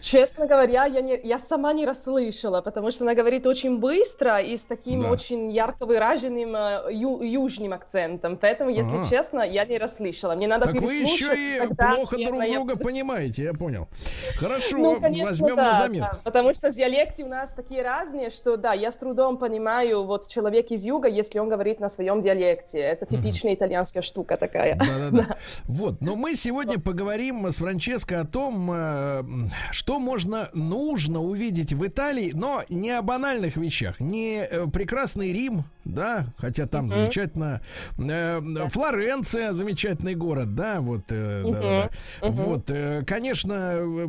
Честно 0.00 0.46
говоря, 0.46 0.84
я, 0.86 1.00
не, 1.00 1.18
я 1.22 1.38
сама 1.38 1.72
не 1.72 1.84
расслышала, 1.86 2.60
потому 2.62 2.90
что 2.90 3.04
она 3.04 3.14
говорит 3.14 3.46
очень 3.46 3.78
быстро 3.78 4.38
и 4.40 4.56
с 4.56 4.64
таким 4.64 5.02
Да. 5.02 5.10
очень 5.10 5.50
ярко 5.52 5.86
выраженным 5.86 6.54
э, 6.56 6.92
ю- 6.92 7.22
южным 7.22 7.72
акцентом. 7.72 8.36
Поэтому, 8.36 8.70
если 8.70 8.96
Ага. 8.96 9.08
честно, 9.10 9.40
я 9.42 9.64
не 9.64 9.78
расслышала. 9.78 10.34
Мне 10.34 10.46
надо 10.48 10.66
Так 10.66 10.74
вы 10.74 10.80
переслушать. 10.88 11.20
еще 11.38 11.64
и 11.64 11.74
плохо 11.74 12.16
друг 12.16 12.42
я 12.44 12.54
друга 12.54 12.76
понимаете, 12.76 13.44
я 13.44 13.52
понял. 13.54 13.88
Хорошо, 14.36 14.78
Ну, 14.78 15.00
конечно, 15.00 15.26
возьмем 15.28 15.56
да, 15.56 15.72
на 15.72 15.78
заметку. 15.78 16.16
да, 16.16 16.20
потому 16.24 16.54
что 16.54 16.72
диалекты 16.72 17.24
у 17.24 17.28
нас 17.28 17.52
такие 17.52 17.82
разные, 17.82 18.30
что 18.30 18.56
да, 18.56 18.72
я 18.72 18.90
с 18.90 18.96
трудом 18.96 19.36
понимаю 19.36 20.04
вот 20.04 20.28
человек 20.28 20.70
из 20.70 20.84
юга, 20.84 21.08
если 21.08 21.38
он 21.38 21.48
говорит 21.48 21.80
на 21.80 21.88
своем 21.88 22.20
диалекте. 22.20 22.78
Это 22.78 23.06
типичная 23.06 23.54
итальянская 23.54 24.02
штука 24.02 24.36
такая. 24.36 24.76
Да-да-да. 24.76 25.36
Вот, 25.64 26.00
но 26.00 26.16
мы 26.16 26.36
сегодня 26.36 26.78
поговорим 26.78 27.46
с 27.46 27.56
Франческо 27.56 28.20
о 28.20 28.24
том, 28.24 28.70
э, 28.72 29.22
что 29.90 29.98
можно, 29.98 30.48
нужно 30.54 31.20
увидеть 31.20 31.72
в 31.72 31.84
Италии, 31.84 32.30
но 32.32 32.62
не 32.68 32.90
о 32.92 33.02
банальных 33.02 33.56
вещах, 33.56 33.98
не 33.98 34.36
э, 34.48 34.68
прекрасный 34.68 35.32
Рим, 35.32 35.64
да, 35.84 36.26
хотя 36.36 36.66
там 36.68 36.84
Мгм. 36.84 36.90
замечательно, 36.92 37.60
э, 37.98 38.68
Флоренция, 38.70 39.52
замечательный 39.52 40.14
город, 40.14 40.54
да, 40.54 40.80
вот, 40.80 41.06
э, 41.10 41.42
Мгм. 41.42 41.52
да-да-да. 41.52 42.28
Мгм. 42.28 42.36
вот, 42.36 42.70
э, 42.70 43.02
конечно, 43.04 43.72
э, 43.78 44.06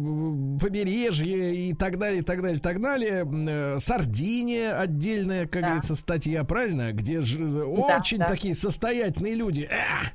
побережье 0.62 1.56
и 1.56 1.74
так 1.74 1.98
далее, 1.98 2.20
и 2.20 2.24
так 2.24 2.42
далее, 2.44 2.58
и 2.58 2.62
так 2.62 2.80
далее, 2.80 3.28
Э, 3.32 3.78
Сардиния 3.80 4.78
отдельная, 4.80 5.48
как 5.48 5.64
говорится, 5.64 5.96
статья, 5.96 6.44
правильно, 6.44 6.92
где 6.92 7.22
же 7.22 7.40
Да, 7.44 7.66
очень 7.66 8.20
да. 8.20 8.28
такие 8.28 8.54
состоятельные 8.54 9.34
люди. 9.34 9.68
Эх, 9.72 10.12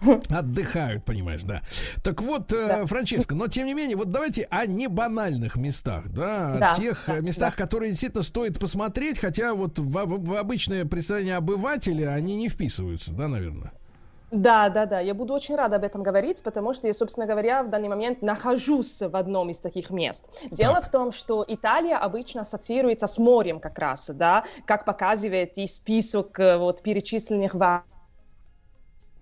Отдыхают, 0.30 1.04
понимаешь, 1.04 1.42
да. 1.42 1.62
Так 2.02 2.22
вот, 2.22 2.52
э, 2.52 2.86
Франческо, 2.86 3.34
но 3.34 3.48
тем 3.48 3.66
не 3.66 3.74
менее, 3.74 3.96
вот 3.96 4.10
давайте 4.10 4.46
о 4.50 4.66
небанальных 4.66 5.56
местах, 5.56 6.08
да, 6.08 6.54
о 6.54 6.58
Да, 6.58 6.74
тех 6.74 7.04
да, 7.06 7.16
э, 7.18 7.20
местах, 7.20 7.54
да. 7.56 7.64
которые 7.64 7.90
действительно 7.90 8.22
стоит 8.22 8.58
посмотреть, 8.58 9.18
хотя 9.18 9.54
вот 9.54 9.78
в, 9.78 9.90
в- 9.90 10.24
в 10.24 10.34
обычное 10.36 10.84
представление 10.84 11.36
обывателя 11.36 12.12
они 12.14 12.36
не 12.36 12.48
вписываются, 12.48 13.12
да, 13.12 13.28
наверное. 13.28 13.72
Да, 14.30 14.68
да, 14.68 14.84
да, 14.84 15.00
я 15.00 15.14
буду 15.14 15.32
очень 15.32 15.56
рада 15.56 15.76
об 15.76 15.84
этом 15.84 16.02
говорить, 16.02 16.42
потому 16.42 16.74
что 16.74 16.86
я, 16.86 16.92
собственно 16.92 17.26
говоря, 17.26 17.62
в 17.62 17.70
данный 17.70 17.88
момент 17.88 18.20
нахожусь 18.20 19.00
в 19.00 19.16
одном 19.16 19.48
из 19.48 19.58
таких 19.58 19.88
мест. 19.88 20.26
Дело 20.50 20.82
в 20.82 20.90
том, 20.90 21.12
что 21.12 21.42
Италия 21.48 21.96
обычно 21.96 22.42
ассоциируется 22.42 23.06
с 23.06 23.16
морем 23.16 23.58
как 23.58 23.78
раз, 23.78 24.10
да, 24.14 24.44
как 24.66 24.84
показывает 24.84 25.56
и 25.56 25.66
список 25.66 26.38
э, 26.38 26.58
вот 26.58 26.82
перечисленных 26.82 27.54
вам 27.54 27.84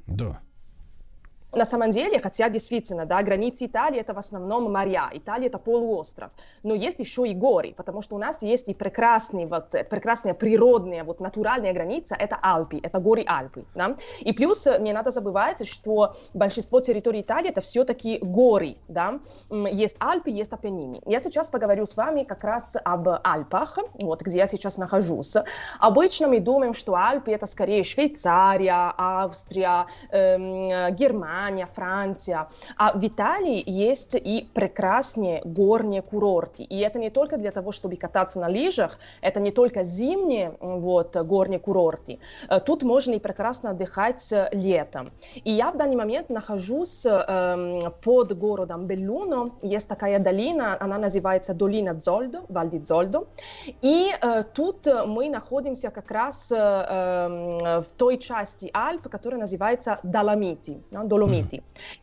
Да. 0.08 0.40
На 1.56 1.64
самом 1.64 1.90
деле, 1.90 2.20
хотя 2.20 2.48
действительно, 2.48 3.06
да, 3.06 3.22
границы 3.22 3.66
Италии 3.66 3.98
это 3.98 4.12
в 4.12 4.18
основном 4.18 4.70
моря, 4.70 5.10
Италия 5.12 5.46
это 5.46 5.58
полуостров, 5.58 6.30
но 6.62 6.74
есть 6.74 7.00
еще 7.00 7.26
и 7.26 7.34
горы, 7.34 7.72
потому 7.76 8.02
что 8.02 8.14
у 8.14 8.18
нас 8.18 8.42
есть 8.42 8.68
и 8.68 8.74
прекрасные, 8.74 9.46
вот, 9.46 9.74
э, 9.74 9.82
прекрасная 9.84 10.34
природная, 10.34 11.02
вот 11.02 11.20
натуральная 11.20 11.72
граница, 11.72 12.14
это 12.14 12.38
Альпы, 12.42 12.78
это 12.82 12.98
горы 12.98 13.24
Альпы, 13.26 13.64
да, 13.74 13.96
и 14.20 14.32
плюс 14.32 14.66
э, 14.66 14.78
не 14.80 14.92
надо 14.92 15.10
забывать, 15.10 15.66
что 15.66 16.16
большинство 16.34 16.80
территорий 16.80 17.22
Италии 17.22 17.48
это 17.48 17.62
все-таки 17.62 18.18
горы, 18.20 18.76
да, 18.88 19.20
есть 19.50 19.96
Альпы, 19.98 20.30
есть 20.30 20.52
Апеннины. 20.52 21.00
Я 21.06 21.20
сейчас 21.20 21.48
поговорю 21.48 21.86
с 21.86 21.96
вами 21.96 22.24
как 22.24 22.44
раз 22.44 22.76
об 22.84 23.08
Альпах, 23.08 23.78
вот 23.94 24.20
где 24.20 24.38
я 24.38 24.46
сейчас 24.46 24.76
нахожусь. 24.76 25.34
Обычно 25.80 26.28
мы 26.28 26.40
думаем, 26.40 26.74
что 26.74 26.94
Альпы 26.94 27.32
это 27.32 27.46
скорее 27.46 27.82
Швейцария, 27.82 28.92
Австрия, 28.96 29.86
эм, 30.10 30.68
э, 30.68 30.90
Германия, 30.90 31.45
Германия, 31.46 31.68
Франция. 31.74 32.48
А 32.76 32.92
в 32.92 33.06
Италии 33.06 33.62
есть 33.66 34.14
и 34.14 34.48
прекрасные 34.52 35.42
горные 35.44 36.02
курорты. 36.02 36.64
И 36.64 36.78
это 36.80 36.98
не 36.98 37.10
только 37.10 37.36
для 37.36 37.50
того, 37.52 37.72
чтобы 37.72 37.96
кататься 37.96 38.40
на 38.40 38.48
лыжах, 38.48 38.98
это 39.20 39.38
не 39.40 39.52
только 39.52 39.84
зимние 39.84 40.56
вот, 40.60 41.16
горные 41.16 41.58
курорты. 41.58 42.18
Э, 42.48 42.58
Тут 42.60 42.82
можно 42.82 43.14
и 43.14 43.18
прекрасно 43.18 43.70
отдыхать 43.70 44.32
э, 44.32 44.48
летом. 44.52 45.12
И 45.44 45.52
я 45.52 45.70
в 45.70 45.76
данный 45.76 45.96
момент 45.96 46.30
нахожусь 46.30 47.06
эм, 47.06 47.92
под 48.02 48.36
городом 48.36 48.86
Беллуно. 48.86 49.52
Есть 49.62 49.88
такая 49.88 50.18
долина, 50.18 50.76
она 50.80 50.98
называется 50.98 51.54
долина 51.54 51.94
Зольдо, 52.00 52.42
Вальди 52.48 52.78
Зольдо. 52.82 53.26
И 53.82 54.10
э, 54.20 54.42
тут 54.54 54.86
мы 55.06 55.28
находимся 55.28 55.90
как 55.90 56.10
раз 56.10 56.50
э, 56.50 56.56
эм, 56.56 57.82
в 57.82 57.92
той 57.96 58.18
части 58.18 58.68
Альп, 58.72 59.08
которая 59.08 59.40
называется 59.40 60.00
Доломити. 60.02 60.80
да, 60.90 61.04
Доломити. 61.04 61.35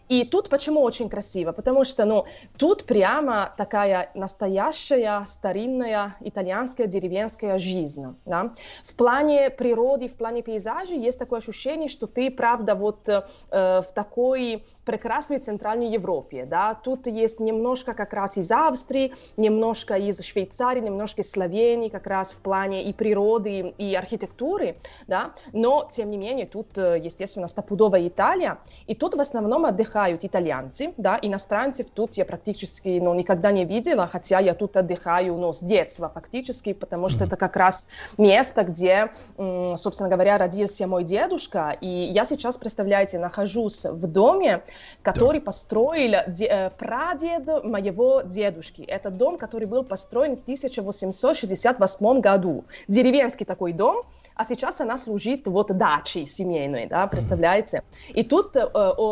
И 0.09 0.25
тут 0.25 0.49
почему 0.49 0.81
очень 0.81 1.09
красиво? 1.09 1.53
Потому 1.53 1.83
что, 1.85 2.05
ну, 2.05 2.25
тут 2.57 2.83
прямо 2.83 3.53
такая 3.57 4.11
настоящая 4.13 5.25
старинная 5.27 6.15
итальянская 6.19 6.87
деревенская 6.87 7.57
жизнь. 7.57 8.15
Да? 8.25 8.53
В 8.83 8.93
плане 8.95 9.49
природы, 9.49 10.07
в 10.07 10.15
плане 10.15 10.43
пейзажа 10.43 10.93
есть 10.93 11.17
такое 11.17 11.39
ощущение, 11.39 11.89
что 11.89 12.05
ты, 12.05 12.29
правда, 12.29 12.75
вот 12.75 13.09
э, 13.09 13.23
в 13.49 13.87
такой 13.95 14.63
прекрасной 14.85 15.39
центральной 15.39 15.89
Европе. 15.89 16.45
Да? 16.45 16.73
Тут 16.73 17.07
есть 17.07 17.39
немножко 17.39 17.93
как 17.93 18.13
раз 18.13 18.37
из 18.37 18.51
Австрии, 18.51 19.13
немножко 19.37 19.95
из 19.95 20.21
Швейцарии, 20.21 20.81
немножко 20.81 21.21
из 21.21 21.31
Словении, 21.31 21.89
как 21.89 22.07
раз 22.07 22.33
в 22.33 22.41
плане 22.41 22.83
и 22.83 22.93
природы, 22.93 23.73
и 23.77 23.95
архитектуры. 23.95 24.77
Да? 25.07 25.33
Но, 25.51 25.87
тем 25.91 26.09
не 26.09 26.17
менее, 26.17 26.45
тут, 26.45 26.77
э, 26.77 26.99
естественно, 27.03 27.47
стопудовая 27.47 28.07
Италия. 28.07 28.59
И 28.87 28.95
тут 28.95 29.15
в 29.15 29.19
основном 29.19 29.65
отдыхают 29.65 30.25
итальянцы, 30.25 30.93
да, 30.97 31.19
иностранцев 31.21 31.89
тут 31.89 32.13
я 32.13 32.25
практически 32.25 32.99
ну, 32.99 33.13
никогда 33.13 33.51
не 33.51 33.65
видела, 33.65 34.07
хотя 34.07 34.39
я 34.39 34.53
тут 34.53 34.75
отдыхаю 34.77 35.35
ну, 35.37 35.53
с 35.53 35.59
детства 35.59 36.09
фактически, 36.09 36.73
потому 36.73 37.09
что 37.09 37.25
это 37.25 37.37
как 37.37 37.55
раз 37.55 37.87
место, 38.17 38.63
где, 38.63 39.11
собственно 39.37 40.09
говоря, 40.09 40.37
родился 40.37 40.87
мой 40.87 41.03
дедушка. 41.03 41.75
И 41.79 41.87
я 41.87 42.25
сейчас, 42.25 42.57
представляете, 42.57 43.19
нахожусь 43.19 43.85
в 43.85 44.07
доме, 44.07 44.63
который 45.01 45.41
построил 45.41 46.21
де- 46.27 46.45
э, 46.45 46.69
прадед 46.71 47.45
моего 47.63 48.21
дедушки. 48.21 48.81
Это 48.81 49.09
дом, 49.09 49.37
который 49.37 49.65
был 49.67 49.83
построен 49.83 50.37
в 50.37 50.41
1868 50.41 52.21
году. 52.21 52.65
Деревенский 52.87 53.45
такой 53.45 53.73
дом, 53.73 54.03
а 54.35 54.45
сейчас 54.45 54.81
она 54.81 54.97
служит 54.97 55.47
вот 55.47 55.67
дачей 55.77 56.25
семейной, 56.25 56.87
да, 56.87 57.07
представляете? 57.07 57.83
И 58.09 58.23
тут 58.23 58.55
э, 58.55 58.67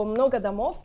много 0.06 0.40
домов 0.40 0.78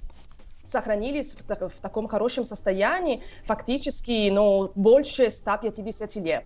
сохранились 0.65 1.35
в, 1.35 1.45
так- 1.47 1.73
в 1.73 1.81
таком 1.81 2.09
хорошем 2.09 2.45
состоянии 2.45 3.23
фактически 3.45 4.29
ну, 4.31 4.73
больше 4.75 5.31
150 5.31 6.17
лет. 6.17 6.45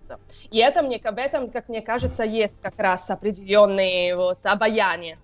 И 0.51 0.59
это 0.59 0.81
мне, 0.83 0.99
в 0.99 1.17
этом, 1.17 1.49
как 1.49 1.69
мне 1.69 1.81
кажется, 1.81 2.23
есть 2.23 2.61
как 2.61 2.77
раз 2.77 3.09
определенные 3.09 4.15
вот, 4.15 4.37
обаяние. 4.43 5.17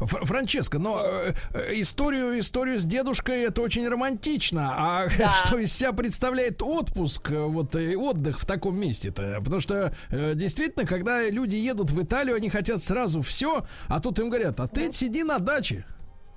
Ф- 0.00 0.20
Франческо, 0.28 0.78
но 0.78 1.00
э, 1.04 1.32
э, 1.54 1.72
историю, 1.80 2.38
историю 2.38 2.78
с 2.78 2.84
дедушкой 2.84 3.42
это 3.42 3.62
очень 3.62 3.86
романтично. 3.88 4.74
А 4.76 5.08
Да. 5.18 5.30
что 5.44 5.58
из 5.58 5.72
себя 5.72 5.92
представляет 5.92 6.62
отпуск, 6.62 7.30
э, 7.30 7.38
вот 7.44 7.74
и 7.74 7.96
отдых 7.96 8.40
в 8.40 8.46
таком 8.46 8.78
месте-то? 8.78 9.40
Потому 9.42 9.60
что 9.60 9.92
э, 10.10 10.34
действительно, 10.34 10.86
когда 10.86 11.28
люди 11.28 11.56
едут 11.56 11.90
в 11.90 12.02
Италию, 12.02 12.36
они 12.36 12.48
хотят 12.50 12.82
сразу 12.82 13.22
все, 13.22 13.64
а 13.88 14.00
тут 14.00 14.18
им 14.20 14.28
говорят: 14.30 14.60
а 14.60 14.68
ты 14.68 14.92
сиди 14.92 15.22
на 15.24 15.38
даче. 15.38 15.84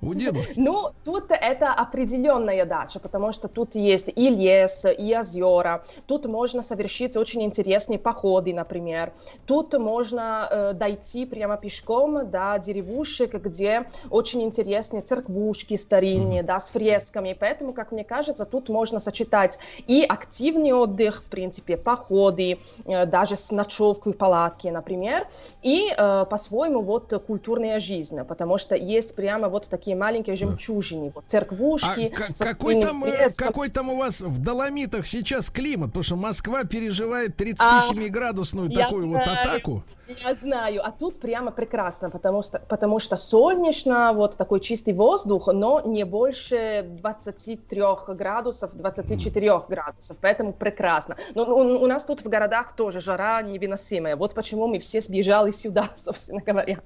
У 0.02 0.14
дедушки. 0.14 0.52
Ну, 0.62 0.90
тут 1.04 1.30
это 1.30 1.68
определенная 1.72 2.64
дача, 2.64 2.98
потому 2.98 3.32
что 3.32 3.48
тут 3.48 3.74
есть 3.74 4.08
и 4.14 4.28
лес, 4.28 4.84
и 4.84 5.16
озера. 5.16 5.84
Тут 6.06 6.26
можно 6.26 6.62
совершить 6.62 7.16
очень 7.16 7.42
интересные 7.42 7.98
походы, 7.98 8.52
например. 8.52 9.12
Тут 9.46 9.74
можно 9.74 10.48
э, 10.50 10.72
дойти 10.72 11.24
прямо 11.24 11.56
пешком 11.56 12.30
до 12.30 12.58
деревушек, 12.58 13.34
где 13.34 13.86
очень 14.10 14.42
интересные 14.42 15.02
церквушки 15.02 15.76
старинные, 15.76 16.42
да, 16.42 16.58
с 16.58 16.70
фресками. 16.70 17.36
Поэтому, 17.38 17.72
как 17.72 17.92
мне 17.92 18.04
кажется, 18.04 18.44
тут 18.44 18.68
можно 18.68 18.98
сочетать 18.98 19.58
и 19.86 20.04
активный 20.08 20.72
отдых, 20.72 21.22
в 21.22 21.30
принципе, 21.30 21.76
походы, 21.76 22.58
э, 22.84 23.06
даже 23.06 23.36
с 23.36 23.52
ночевкой 23.52 24.14
в 24.14 24.16
палатке, 24.16 24.72
например, 24.72 25.28
и 25.62 25.92
э, 25.96 26.24
по-своему 26.28 26.80
вот 26.80 27.12
культурная 27.26 27.78
жизнь, 27.78 28.20
потому 28.24 28.58
что 28.58 28.74
есть 28.74 29.14
прямо 29.14 29.48
вот 29.48 29.68
такие 29.68 29.91
маленькие 29.96 30.36
жемчужины, 30.36 31.12
вот 31.14 31.24
А 31.26 31.30
церквушки. 31.30 32.14
со 32.34 32.44
какой, 32.44 32.80
там, 32.82 33.04
э, 33.04 33.28
какой 33.36 33.68
там 33.68 33.90
у 33.90 33.96
вас 33.96 34.20
в 34.20 34.38
Доломитах 34.40 35.06
сейчас 35.06 35.50
климат? 35.50 35.88
Потому 35.88 36.02
что 36.04 36.16
Москва 36.16 36.64
переживает 36.64 37.40
А, 37.40 37.44
37-градусную 37.44 38.70
я 38.70 38.84
такую 38.84 39.08
вот 39.08 39.24
знаю. 39.24 39.50
атаку. 39.50 39.84
Я 40.20 40.34
знаю, 40.34 40.80
а 40.84 40.90
тут 40.90 41.20
прямо 41.20 41.50
прекрасно, 41.50 42.10
потому 42.10 42.42
что, 42.42 42.58
потому 42.58 42.98
что 42.98 43.16
солнечно, 43.16 44.12
вот 44.12 44.36
такой 44.36 44.60
чистый 44.60 44.94
воздух, 44.94 45.48
но 45.52 45.80
не 45.80 46.04
больше 46.04 46.84
23 46.88 47.82
градусов, 48.08 48.74
24 48.74 49.62
градусов, 49.68 50.16
поэтому 50.20 50.52
прекрасно. 50.52 51.16
Но 51.34 51.44
у, 51.44 51.82
у 51.82 51.86
нас 51.86 52.04
тут 52.04 52.24
в 52.24 52.28
городах 52.28 52.74
тоже 52.76 53.00
жара 53.00 53.42
невыносимая, 53.42 54.16
вот 54.16 54.34
почему 54.34 54.66
мы 54.66 54.78
все 54.78 55.00
сбежали 55.00 55.50
сюда, 55.50 55.90
собственно 55.96 56.40
говоря. 56.40 56.80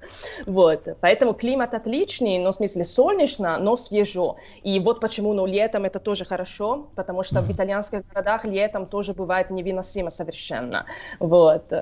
Вот, 0.47 0.89
поэтому 1.01 1.35
климат 1.35 1.75
отличный, 1.75 2.39
но 2.39 2.53
в 2.53 2.55
смысле 2.55 2.85
солнечно, 2.85 3.59
но 3.59 3.77
свежо. 3.77 4.37
И 4.63 4.79
вот 4.81 5.01
почему, 5.01 5.33
ну, 5.33 5.47
летом 5.47 5.85
это 5.85 5.99
тоже 5.99 6.25
хорошо, 6.25 6.89
потому 6.95 7.23
что 7.23 7.41
в 7.41 7.51
итальянских 7.51 8.07
городах 8.09 8.45
летом 8.45 8.87
тоже 8.87 9.15
бывает 9.15 9.51
невыносимо 9.51 10.11
совершенно. 10.11 10.87
Вот. 11.19 11.73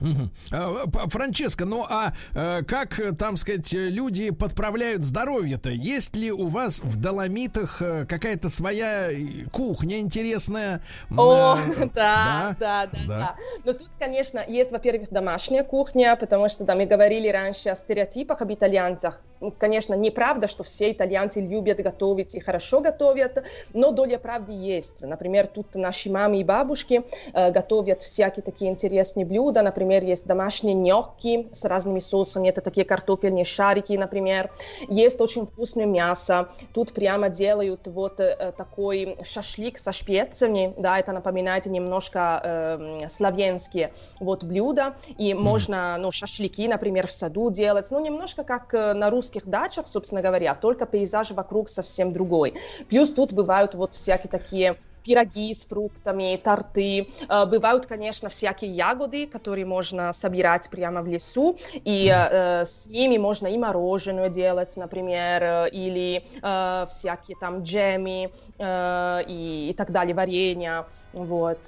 Мгм. 0.00 0.30
А, 0.52 1.08
Франческо, 1.08 1.64
ну 1.64 1.84
а 1.88 2.12
э, 2.34 2.62
как, 2.64 2.98
э, 2.98 3.12
там 3.12 3.36
сказать, 3.36 3.72
люди 3.72 4.30
подправляют 4.30 5.02
здоровье-то? 5.02 5.70
Есть 5.70 6.16
ли 6.16 6.32
у 6.32 6.48
вас 6.48 6.80
в 6.82 7.00
Доломитах 7.00 7.80
э, 7.80 8.04
какая-то 8.06 8.48
своя 8.48 9.10
кухня 9.52 10.00
интересная? 10.00 10.82
О, 11.16 11.56
э, 11.56 11.88
да, 11.94 12.56
да, 12.58 12.86
да, 12.86 12.98
да. 13.06 13.36
Но 13.64 13.72
тут, 13.72 13.88
конечно, 13.98 14.44
есть, 14.46 14.72
во-первых, 14.72 15.10
домашняя 15.10 15.62
кухня, 15.64 16.16
потому 16.16 16.48
что, 16.48 16.64
да, 16.64 16.74
мы 16.74 16.86
говорили 16.86 17.28
раньше 17.28 17.70
о 17.70 17.76
стереотипах 17.76 18.42
об 18.42 18.52
итальянцах. 18.52 19.20
Конечно, 19.58 19.94
неправда, 19.94 20.48
что 20.48 20.64
все 20.64 20.92
итальянцы 20.92 21.40
любят 21.40 21.78
готовить 21.78 22.34
и 22.34 22.40
хорошо 22.40 22.80
готовят, 22.80 23.44
но 23.72 23.90
доля 23.90 24.18
правды 24.18 24.52
есть. 24.52 25.02
Например, 25.02 25.46
тут 25.46 25.74
наши 25.74 26.10
мамы 26.10 26.40
и 26.40 26.44
бабушки 26.44 27.02
э, 27.32 27.50
готовят 27.50 28.02
всякие 28.02 28.42
такие 28.42 28.70
интересные 28.70 29.26
блюда. 29.26 29.62
Например, 29.62 30.02
есть 30.02 30.26
домашние 30.26 30.74
ньокки 30.74 31.48
с 31.52 31.64
разными 31.64 31.98
соусами. 31.98 32.48
Это 32.48 32.60
такие 32.60 32.84
картофельные 32.84 33.44
шарики, 33.44 33.92
например. 33.94 34.50
Есть 34.88 35.20
очень 35.20 35.46
вкусное 35.46 35.86
мясо. 35.86 36.48
Тут 36.72 36.92
прямо 36.92 37.28
делают 37.28 37.86
вот 37.86 38.20
э, 38.20 38.52
такой 38.56 39.18
шашлик 39.22 39.78
со 39.78 39.92
специями. 39.92 40.74
Да, 40.78 40.98
это 40.98 41.12
напоминает 41.12 41.66
немножко 41.66 42.40
э, 42.42 43.08
славянские 43.08 43.92
вот 44.20 44.44
блюда. 44.44 44.96
И 45.18 45.34
можно, 45.34 45.96
ну, 45.98 46.10
шашлыки, 46.10 46.68
например, 46.68 47.06
в 47.06 47.12
саду 47.12 47.50
делать. 47.50 47.86
Ну, 47.90 48.00
немножко 48.00 48.44
как 48.44 48.74
э, 48.74 48.92
на 48.94 49.10
русских 49.34 49.50
дачах, 49.50 49.86
собственно 49.86 50.22
говоря, 50.22 50.54
только 50.54 50.86
пейзаж 50.86 51.30
вокруг 51.32 51.68
совсем 51.68 52.12
другой. 52.12 52.54
Плюс 52.88 53.12
тут 53.12 53.32
бывают 53.32 53.74
вот 53.74 53.94
всякие 53.94 54.30
такие 54.30 54.76
пироги 55.04 55.52
с 55.52 55.66
фруктами, 55.66 56.40
торты. 56.42 57.08
Э, 57.28 57.44
Бывают, 57.44 57.84
конечно, 57.86 58.28
всякие 58.30 58.70
ягоды, 58.70 59.26
которые 59.26 59.66
можно 59.66 60.12
собирать 60.14 60.70
прямо 60.70 61.02
в 61.02 61.06
лесу, 61.06 61.58
и 61.74 62.10
э, 62.10 62.64
с 62.64 62.86
ними 62.86 63.18
можно 63.18 63.48
и 63.48 63.58
мороженое 63.58 64.30
делать, 64.30 64.74
например, 64.76 65.42
э, 65.42 65.68
или 65.72 66.24
э, 66.42 66.86
всякие 66.88 67.36
там 67.38 67.62
джеми 67.62 68.30
э, 68.58 69.22
и, 69.28 69.68
и 69.70 69.74
так 69.74 69.90
далее, 69.90 70.14
варенье, 70.14 70.86
вот. 71.12 71.58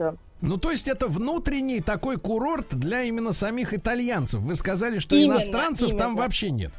Ну, 0.40 0.56
то 0.58 0.70
есть 0.70 0.88
это 0.88 1.06
внутренний 1.06 1.80
такой 1.80 2.18
курорт 2.18 2.74
для 2.74 3.02
именно 3.02 3.32
самих 3.32 3.74
итальянцев. 3.74 4.40
Вы 4.40 4.54
сказали, 4.54 4.98
что 4.98 5.16
Именно, 5.16 5.34
иностранцев 5.34 5.90
там 5.92 6.12
именно. 6.12 6.22
вообще 6.22 6.50
нет. 6.50 6.72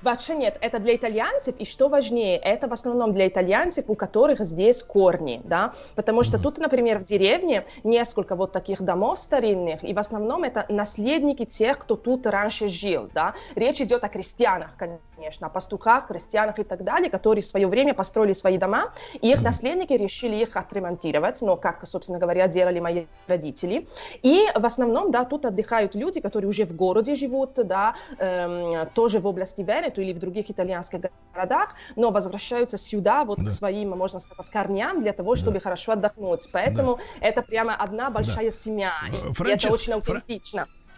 Вообще 0.00 0.36
нет, 0.36 0.56
это 0.60 0.78
для 0.78 0.94
итальянцев, 0.94 1.56
и 1.58 1.64
что 1.64 1.88
важнее, 1.88 2.36
это 2.36 2.68
в 2.68 2.72
основном 2.72 3.12
для 3.12 3.26
итальянцев, 3.26 3.86
у 3.88 3.96
которых 3.96 4.38
здесь 4.44 4.82
корни, 4.82 5.40
да, 5.44 5.72
потому 5.96 6.22
что 6.22 6.38
тут, 6.38 6.58
например, 6.58 7.00
в 7.00 7.04
деревне 7.04 7.66
несколько 7.82 8.36
вот 8.36 8.52
таких 8.52 8.80
домов 8.80 9.18
старинных, 9.18 9.82
и 9.82 9.92
в 9.92 9.98
основном 9.98 10.44
это 10.44 10.66
наследники 10.68 11.44
тех, 11.44 11.78
кто 11.78 11.96
тут 11.96 12.26
раньше 12.26 12.68
жил, 12.68 13.10
да, 13.12 13.34
речь 13.56 13.80
идет 13.80 14.04
о 14.04 14.08
крестьянах, 14.08 14.76
конечно, 14.76 15.02
конечно, 15.18 15.48
о 15.48 15.50
пастухах, 15.50 16.06
крестьянах 16.06 16.60
и 16.60 16.64
так 16.64 16.84
далее, 16.84 17.10
которые 17.10 17.42
в 17.42 17.46
свое 17.46 17.66
время 17.66 17.92
построили 17.92 18.32
свои 18.32 18.56
дома, 18.56 18.92
и 19.20 19.32
их 19.32 19.42
наследники 19.42 19.92
решили 19.92 20.36
их 20.36 20.56
отремонтировать, 20.56 21.42
но 21.42 21.56
как, 21.56 21.84
собственно 21.88 22.20
говоря, 22.20 22.46
делали 22.46 22.78
мои 22.78 23.06
родители. 23.26 23.88
И 24.22 24.46
в 24.54 24.64
основном, 24.64 25.10
да, 25.10 25.24
тут 25.24 25.44
отдыхают 25.44 25.96
люди, 25.96 26.20
которые 26.20 26.48
уже 26.48 26.64
в 26.64 26.74
городе 26.76 27.16
живут, 27.16 27.54
да, 27.56 27.96
эм, 28.18 28.88
тоже 28.94 29.18
в 29.18 29.26
области 29.26 29.62
Венету 29.62 30.02
или 30.02 30.12
в 30.12 30.20
других 30.20 30.50
итальянских 30.50 31.00
городах, 31.34 31.74
но 31.96 32.10
возвращаются 32.12 32.78
сюда 32.78 33.24
вот 33.24 33.38
Да. 33.38 33.46
к 33.46 33.50
своим, 33.50 33.90
можно 33.90 34.20
сказать, 34.20 34.48
корням 34.50 35.00
для 35.02 35.12
того, 35.12 35.34
чтобы 35.34 35.58
хорошо 35.58 35.92
отдохнуть. 35.92 36.48
Поэтому 36.52 37.00
это 37.20 37.42
прямо 37.42 37.74
одна 37.74 38.10
большая 38.10 38.52
семья, 38.52 38.92
и 39.12 39.16
это 39.16 39.32
Франчес- 39.32 39.72
очень 39.74 40.00
Фра- 40.00 40.22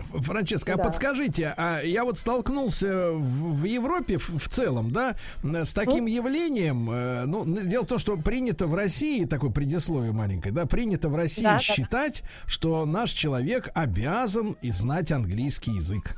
Франческа, 0.01 0.75
а 0.75 0.77
Да. 0.77 0.85
подскажите, 0.85 1.55
а 1.57 1.81
я 1.83 2.05
вот 2.05 2.19
столкнулся 2.19 3.13
в, 3.13 3.61
в 3.61 3.65
Европе 3.65 4.19
в, 4.19 4.39
в 4.39 4.49
целом, 4.49 4.91
да, 4.91 5.17
с 5.43 5.73
таким 5.73 6.07
явлением. 6.07 6.89
э, 6.91 7.25
Ну, 7.27 7.45
дело 7.45 7.85
в 7.85 7.89
том, 7.89 7.99
что 7.99 8.17
принято 8.17 8.67
в 8.67 8.75
России, 8.75 9.25
такое 9.25 9.51
предисловие 9.51 10.13
маленькое, 10.13 10.55
да, 10.55 10.67
принято 10.67 11.09
в 11.09 11.15
России 11.15 11.43
Да, 11.45 11.53
да, 11.53 11.57
да. 11.57 11.61
считать, 11.61 12.23
что 12.47 12.85
наш 12.87 13.11
человек 13.13 13.69
обязан 13.75 14.57
и 14.63 14.71
знать 14.71 15.13
английский 15.13 15.73
язык. 15.73 16.17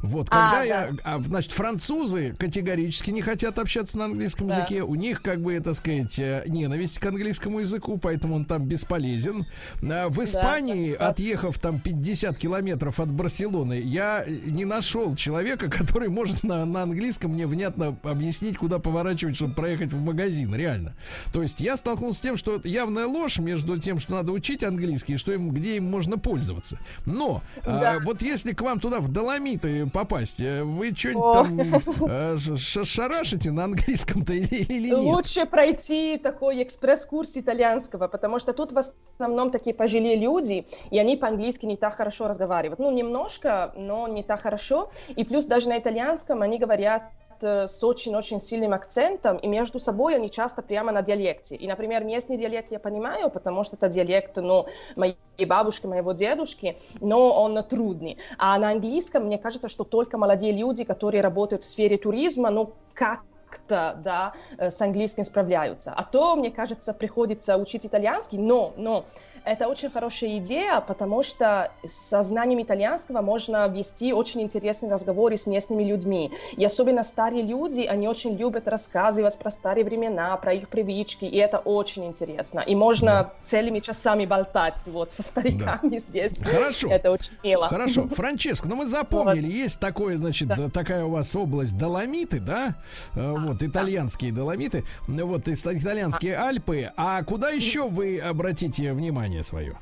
Вот, 0.00 0.30
когда 0.30 0.60
А, 0.60 0.64
я, 0.64 0.90
а, 1.04 1.20
значит, 1.22 1.52
французы 1.52 2.34
категорически 2.38 3.10
не 3.10 3.22
хотят 3.22 3.58
общаться 3.58 3.98
на 3.98 4.04
английском 4.06 4.48
Да. 4.48 4.56
языке. 4.58 4.82
У 4.82 4.94
них, 4.94 5.22
как 5.22 5.40
бы, 5.40 5.58
так 5.60 5.74
сказать, 5.74 6.18
э, 6.18 6.44
ненависть 6.46 6.98
к 6.98 7.06
английскому 7.06 7.60
языку, 7.60 7.98
поэтому 7.98 8.36
он 8.36 8.44
там 8.44 8.64
бесполезен. 8.66 9.46
А 9.82 10.08
В 10.08 10.22
Испании, 10.22 10.92
отъехав 10.94 11.58
там 11.58 11.80
50 11.80 12.38
километров 12.38 13.00
от 13.00 13.10
Барселоны, 13.10 13.80
я 13.80 14.24
не 14.46 14.64
нашел 14.64 15.16
человека, 15.16 15.68
который 15.70 16.08
может 16.08 16.44
на, 16.44 16.64
на 16.64 16.82
английском 16.82 17.32
мне 17.32 17.46
внятно 17.46 17.96
объяснить, 18.02 18.56
куда 18.56 18.78
поворачивать, 18.78 19.36
чтобы 19.36 19.54
проехать 19.54 19.92
в 19.92 20.00
магазин, 20.04 20.54
реально. 20.54 20.94
То 21.32 21.42
есть 21.42 21.60
я 21.60 21.76
столкнулся 21.76 22.18
с 22.18 22.22
тем, 22.22 22.36
что 22.36 22.60
явная 22.64 23.06
ложь 23.06 23.38
между 23.38 23.78
тем, 23.78 23.98
что 24.00 24.12
надо 24.12 24.32
учить 24.32 24.62
английский, 24.62 25.14
и 25.14 25.16
что 25.16 25.32
им, 25.32 25.50
где 25.50 25.76
им 25.76 25.84
можно 25.84 26.18
пользоваться. 26.18 26.78
Но 27.06 27.42
а, 27.64 27.80
Да. 27.80 27.98
вот 28.04 28.22
если 28.22 28.52
к 28.52 28.60
вам 28.60 28.80
туда 28.80 29.00
в 29.00 29.08
Доломиты 29.08 29.87
попасть, 29.88 30.40
э, 30.40 30.62
вы 30.62 30.94
что-нибудь 30.94 31.32
там 31.32 32.08
э, 32.08 32.36
шарашите 32.36 33.50
на 33.50 33.64
английском-то 33.64 34.32
или, 34.32 34.62
или 34.62 34.88
нет? 34.88 34.98
Лучше 34.98 35.46
пройти 35.46 36.18
такой 36.18 36.62
экспресс-курс 36.62 37.36
итальянского, 37.36 38.08
потому 38.08 38.38
что 38.38 38.52
тут 38.52 38.72
в 38.72 38.78
основном 38.78 39.50
такие 39.50 39.74
пожилые 39.74 40.16
люди, 40.16 40.66
и 40.90 40.98
они 40.98 41.16
по-английски 41.16 41.66
не 41.66 41.76
так 41.76 41.94
хорошо 41.94 42.28
разговаривают. 42.28 42.78
Ну, 42.78 42.90
немножко, 42.90 43.72
но 43.76 44.08
не 44.08 44.22
так 44.22 44.40
хорошо. 44.40 44.90
И 45.08 45.24
плюс 45.24 45.46
даже 45.46 45.68
на 45.68 45.78
итальянском 45.78 46.42
они 46.42 46.58
говорят 46.58 47.10
с 47.42 47.82
очень-очень 47.82 48.40
сильным 48.40 48.74
акцентом, 48.74 49.36
и 49.36 49.46
между 49.46 49.78
собой 49.78 50.16
они 50.16 50.30
часто 50.30 50.62
прямо 50.62 50.92
на 50.92 51.02
диалекте. 51.02 51.56
И, 51.56 51.66
например, 51.66 52.04
местный 52.04 52.36
диалект 52.36 52.72
я 52.72 52.78
понимаю, 52.78 53.30
потому 53.30 53.64
что 53.64 53.76
это 53.76 53.88
диалект, 53.88 54.36
ну, 54.36 54.66
моей 54.96 55.16
бабушки, 55.46 55.86
моего 55.86 56.12
дедушки, 56.12 56.78
но 57.00 57.30
он 57.42 57.62
трудный. 57.64 58.18
А 58.38 58.58
на 58.58 58.70
английском, 58.70 59.24
мне 59.24 59.38
кажется, 59.38 59.68
что 59.68 59.84
только 59.84 60.18
молодые 60.18 60.52
люди, 60.52 60.84
которые 60.84 61.22
работают 61.22 61.64
в 61.64 61.66
сфере 61.66 61.98
туризма, 61.98 62.50
ну, 62.50 62.72
как 62.94 63.20
как-то, 63.48 63.98
да, 64.04 64.34
э, 64.58 64.70
с 64.70 64.80
английским 64.80 65.24
справляются. 65.24 65.92
А 65.96 66.02
то, 66.04 66.36
мне 66.36 66.50
кажется, 66.50 66.92
приходится 66.92 67.56
учить 67.56 67.86
итальянский, 67.86 68.38
но, 68.38 68.72
но 68.76 69.06
это 69.44 69.68
очень 69.68 69.90
хорошая 69.90 70.38
идея, 70.38 70.80
потому 70.80 71.22
что 71.22 71.70
со 71.84 72.22
знанием 72.22 72.62
итальянского 72.62 73.20
можно 73.22 73.66
вести 73.68 74.12
очень 74.12 74.42
интересные 74.42 74.92
разговоры 74.92 75.36
с 75.36 75.46
местными 75.46 75.84
людьми. 75.84 76.32
И 76.56 76.64
особенно 76.64 77.02
старые 77.02 77.42
люди, 77.42 77.82
они 77.82 78.08
очень 78.08 78.36
любят 78.36 78.68
рассказывать 78.68 79.38
про 79.38 79.50
старые 79.50 79.84
времена, 79.84 80.36
про 80.36 80.52
их 80.52 80.68
привычки, 80.68 81.24
и 81.24 81.36
это 81.36 81.58
очень 81.58 82.06
интересно. 82.06 82.60
И 82.60 82.74
можно 82.74 83.32
целыми 83.42 83.80
часами 83.80 84.26
болтать 84.26 84.80
вот 84.86 85.12
со 85.12 85.22
стариками 85.22 85.98
здесь. 86.08 86.40
Хорошо. 86.42 86.88
Это 86.88 87.10
очень 87.10 87.32
мило. 87.42 87.68
Хорошо, 87.68 88.08
Франческо, 88.14 88.68
ну 88.68 88.76
мы 88.76 88.86
запомнили, 88.86 89.46
есть 89.46 89.78
такое, 89.80 90.16
значит, 90.16 90.48
такая 90.72 91.04
у 91.04 91.10
вас 91.10 91.34
область 91.36 91.76
Доломиты, 91.76 92.40
да? 92.40 92.74
Э, 93.14 93.34
Вот, 93.36 93.62
итальянские 93.62 94.32
Доломиты, 94.32 94.84
ну, 95.06 95.26
вот, 95.26 95.48
итальянские 95.48 96.36
Альпы. 96.36 96.90
А 96.96 97.22
куда 97.22 97.50
еще 97.50 97.88
вы 97.88 98.18
обратите 98.18 98.92
внимание 98.92 99.27
свое? 99.42 99.76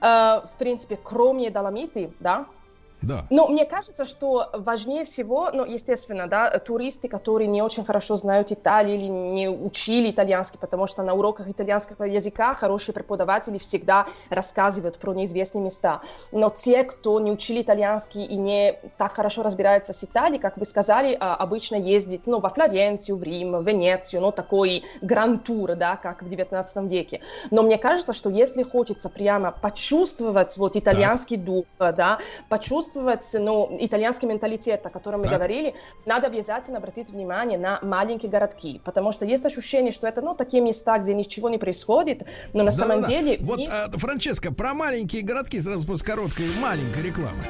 Э, 0.00 0.40
В 0.44 0.50
принципе, 0.58 0.96
кроме 0.96 1.50
Доломиты, 1.50 2.12
да, 2.20 2.46
Да. 3.02 3.24
Ну, 3.30 3.48
мне 3.48 3.64
кажется, 3.64 4.04
что 4.04 4.48
важнее 4.52 5.04
всего, 5.04 5.50
ну, 5.52 5.64
естественно, 5.64 6.28
да, 6.28 6.58
туристы, 6.58 7.08
которые 7.08 7.48
не 7.48 7.62
очень 7.62 7.84
хорошо 7.84 8.16
знают 8.16 8.52
Италию 8.52 8.96
или 8.96 9.06
не 9.06 9.48
учили 9.48 10.10
итальянский, 10.10 10.58
потому 10.58 10.86
что 10.86 11.02
на 11.02 11.14
уроках 11.14 11.48
итальянского 11.48 12.04
языка 12.04 12.54
хорошие 12.54 12.94
преподаватели 12.94 13.58
всегда 13.58 14.06
рассказывают 14.30 14.98
про 14.98 15.14
неизвестные 15.14 15.64
места. 15.64 16.00
Но 16.30 16.50
те, 16.50 16.84
кто 16.84 17.18
не 17.20 17.30
учили 17.30 17.62
итальянский 17.62 18.24
и 18.24 18.36
не 18.36 18.78
так 18.98 19.14
хорошо 19.14 19.42
разбирается 19.42 19.92
с 19.92 20.04
Италией, 20.04 20.40
как 20.40 20.56
вы 20.56 20.64
сказали, 20.64 21.16
а, 21.18 21.34
обычно 21.34 21.76
ездит, 21.76 22.26
ну, 22.26 22.38
во 22.38 22.50
Флоренцию, 22.50 23.16
в 23.16 23.22
Рим, 23.22 23.56
в 23.56 23.66
Венецию, 23.66 24.22
ну, 24.22 24.32
такой 24.32 24.84
гранд-тур, 25.00 25.74
да, 25.74 25.96
как 25.96 26.22
в 26.22 26.28
19 26.28 26.88
веке. 26.88 27.20
Но 27.50 27.62
мне 27.62 27.78
кажется, 27.78 28.12
что 28.12 28.30
если 28.30 28.62
хочется 28.62 29.08
прямо 29.08 29.50
почувствовать 29.50 30.56
вот 30.56 30.76
итальянский 30.76 31.36
дух, 31.36 31.64
да, 31.78 32.18
почувствовать, 32.48 32.91
ну, 32.94 33.76
итальянский 33.80 34.26
менталитет, 34.28 34.84
о 34.86 34.90
котором 34.90 35.20
мы 35.20 35.24
Так. 35.24 35.34
говорили, 35.34 35.74
надо 36.06 36.26
обязательно 36.26 36.78
обратить 36.78 37.08
внимание 37.10 37.58
на 37.58 37.78
маленькие 37.82 38.30
городки, 38.30 38.80
потому 38.84 39.12
что 39.12 39.24
есть 39.24 39.44
ощущение, 39.44 39.92
что 39.92 40.06
это, 40.06 40.20
ну, 40.22 40.34
такие 40.34 40.62
места, 40.62 40.98
где 40.98 41.14
ничего 41.14 41.48
не 41.48 41.58
происходит, 41.58 42.24
но 42.52 42.62
на 42.64 42.70
самом 42.72 43.00
Да-да-да. 43.02 43.20
деле... 43.20 43.38
в 43.38 43.46
Вот, 43.46 43.58
них- 43.58 43.70
а, 43.72 43.90
Франческо, 43.96 44.52
про 44.52 44.74
маленькие 44.74 45.22
городки 45.22 45.60
сразу 45.60 45.86
после 45.86 46.06
короткой 46.06 46.46
маленькой 46.60 47.02
рекламы. 47.02 47.42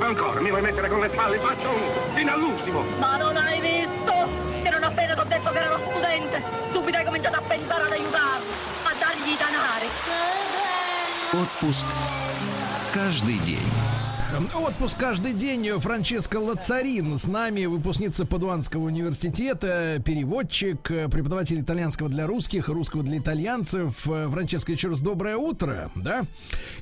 Ancora, 0.00 0.40
mi 0.40 0.50
vuoi 0.50 0.60
mettere 0.62 0.88
con 0.88 1.00
le 1.00 1.08
spalle? 1.08 1.38
Faccio 1.38 1.68
un 1.70 2.14
fino 2.14 2.32
all'ultimo. 2.32 2.82
Ma 2.98 3.16
non 3.16 3.36
hai 3.36 3.58
visto 3.60 4.12
che 4.62 4.68
non 4.70 4.82
appena 4.84 5.14
ti 5.14 5.20
ho 5.20 5.24
detto 5.24 5.50
che 5.50 5.58
ero 5.58 5.78
studente, 5.78 6.42
subito 6.72 6.96
hai 6.98 7.04
cominciato 7.04 7.36
a 7.36 7.40
pensare 7.40 7.82
ad 7.84 7.92
aiutarmi, 7.92 8.46
a 8.84 8.92
dargli 9.00 9.30
i 9.32 9.36
danari. 9.38 10.63
Отпуск 11.34 11.86
каждый 12.92 13.38
день. 13.38 13.93
Отпуск 14.34 14.98
каждый 14.98 15.32
день. 15.32 15.78
Франческа 15.78 16.38
Лацарин 16.38 17.18
с 17.18 17.28
нами, 17.28 17.66
выпускница 17.66 18.26
Падуанского 18.26 18.86
университета, 18.86 20.02
переводчик, 20.04 20.90
э, 20.90 21.08
преподаватель 21.08 21.60
итальянского 21.60 22.08
для 22.08 22.26
русских, 22.26 22.68
русского 22.68 23.04
для 23.04 23.18
итальянцев. 23.18 24.04
Э, 24.08 24.28
Франческа, 24.28 24.72
еще 24.72 24.88
раз 24.88 24.98
доброе 25.00 25.36
утро, 25.36 25.88
да? 25.94 26.22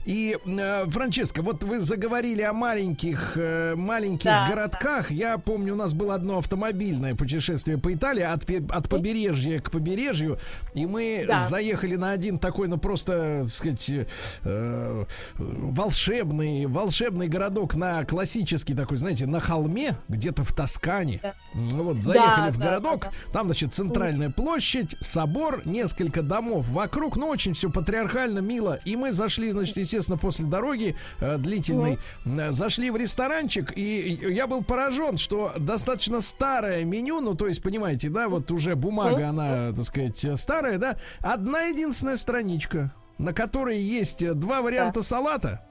И, 0.07 0.39
э, 0.47 0.85
Франческа, 0.89 1.43
вот 1.43 1.63
вы 1.65 1.79
заговорили 1.79 2.41
о 2.41 2.55
маленьких, 2.55 3.33
э, 3.37 3.75
маленьких 3.77 4.25
Да. 4.25 4.49
городках. 4.49 5.11
Я 5.11 5.37
помню, 5.37 5.75
у 5.75 5.77
нас 5.77 5.93
было 5.93 6.15
одно 6.15 6.39
автомобильное 6.39 7.15
путешествие 7.15 7.77
по 7.77 7.93
Италии 7.93 8.23
от, 8.23 8.45
от 8.71 8.89
побережья 8.89 9.61
к 9.61 9.71
побережью, 9.71 10.39
и 10.73 10.87
мы 10.87 11.27
Да. 11.29 11.47
заехали 11.49 11.97
на 11.97 12.13
один 12.13 12.39
такой, 12.39 12.69
ну 12.69 12.79
просто, 12.79 13.43
так 13.45 13.53
сказать, 13.55 13.91
э, 14.45 15.05
волшебный, 15.37 16.65
волшебный 16.65 17.29
городок 17.43 17.75
на 17.75 18.05
классический 18.05 18.73
такой, 18.73 18.99
знаете, 18.99 19.27
на 19.27 19.41
холме, 19.41 19.97
где-то 20.09 20.45
в 20.45 20.55
Тоскане. 20.55 21.21
Ну 21.55 21.83
Вот, 21.83 22.01
заехали 22.01 22.47
Да, 22.47 22.53
в 22.53 22.59
да, 22.59 22.65
городок, 22.67 23.07
там, 23.33 23.47
значит, 23.47 23.75
центральная 23.75 24.31
площадь, 24.31 24.95
собор, 25.01 25.63
несколько 25.65 26.23
домов 26.23 26.69
вокруг, 26.69 27.17
ну, 27.17 27.27
очень 27.27 27.55
все 27.55 27.69
патриархально, 27.69 28.39
мило. 28.39 28.79
И 28.85 28.95
мы 28.95 29.11
зашли, 29.11 29.51
значит, 29.51 29.77
естественно, 29.77 30.17
после 30.17 30.47
дороги 30.47 30.95
э, 31.19 31.37
длительной, 31.37 31.99
э, 32.25 32.53
зашли 32.53 32.91
в 32.91 32.97
ресторанчик, 32.97 33.77
и 33.77 34.21
я 34.23 34.47
был 34.47 34.63
поражен, 34.63 35.17
что 35.17 35.53
достаточно 35.59 36.21
старое 36.21 36.85
меню, 36.85 37.21
ну, 37.21 37.35
то 37.35 37.49
есть, 37.49 37.61
понимаете, 37.61 38.09
да, 38.09 38.29
вот 38.29 38.53
уже 38.53 38.77
бумага, 38.77 39.31
она, 39.31 39.73
так 39.73 39.85
сказать, 39.85 40.25
старая, 40.39 40.79
да, 40.79 40.97
одна 41.19 41.63
единственная 41.63 42.17
страничка, 42.17 42.95
на 43.19 43.33
которой 43.33 43.81
есть 43.81 44.23
э, 44.23 44.33
два 44.35 44.63
варианта 44.63 45.03
салата, 45.03 45.67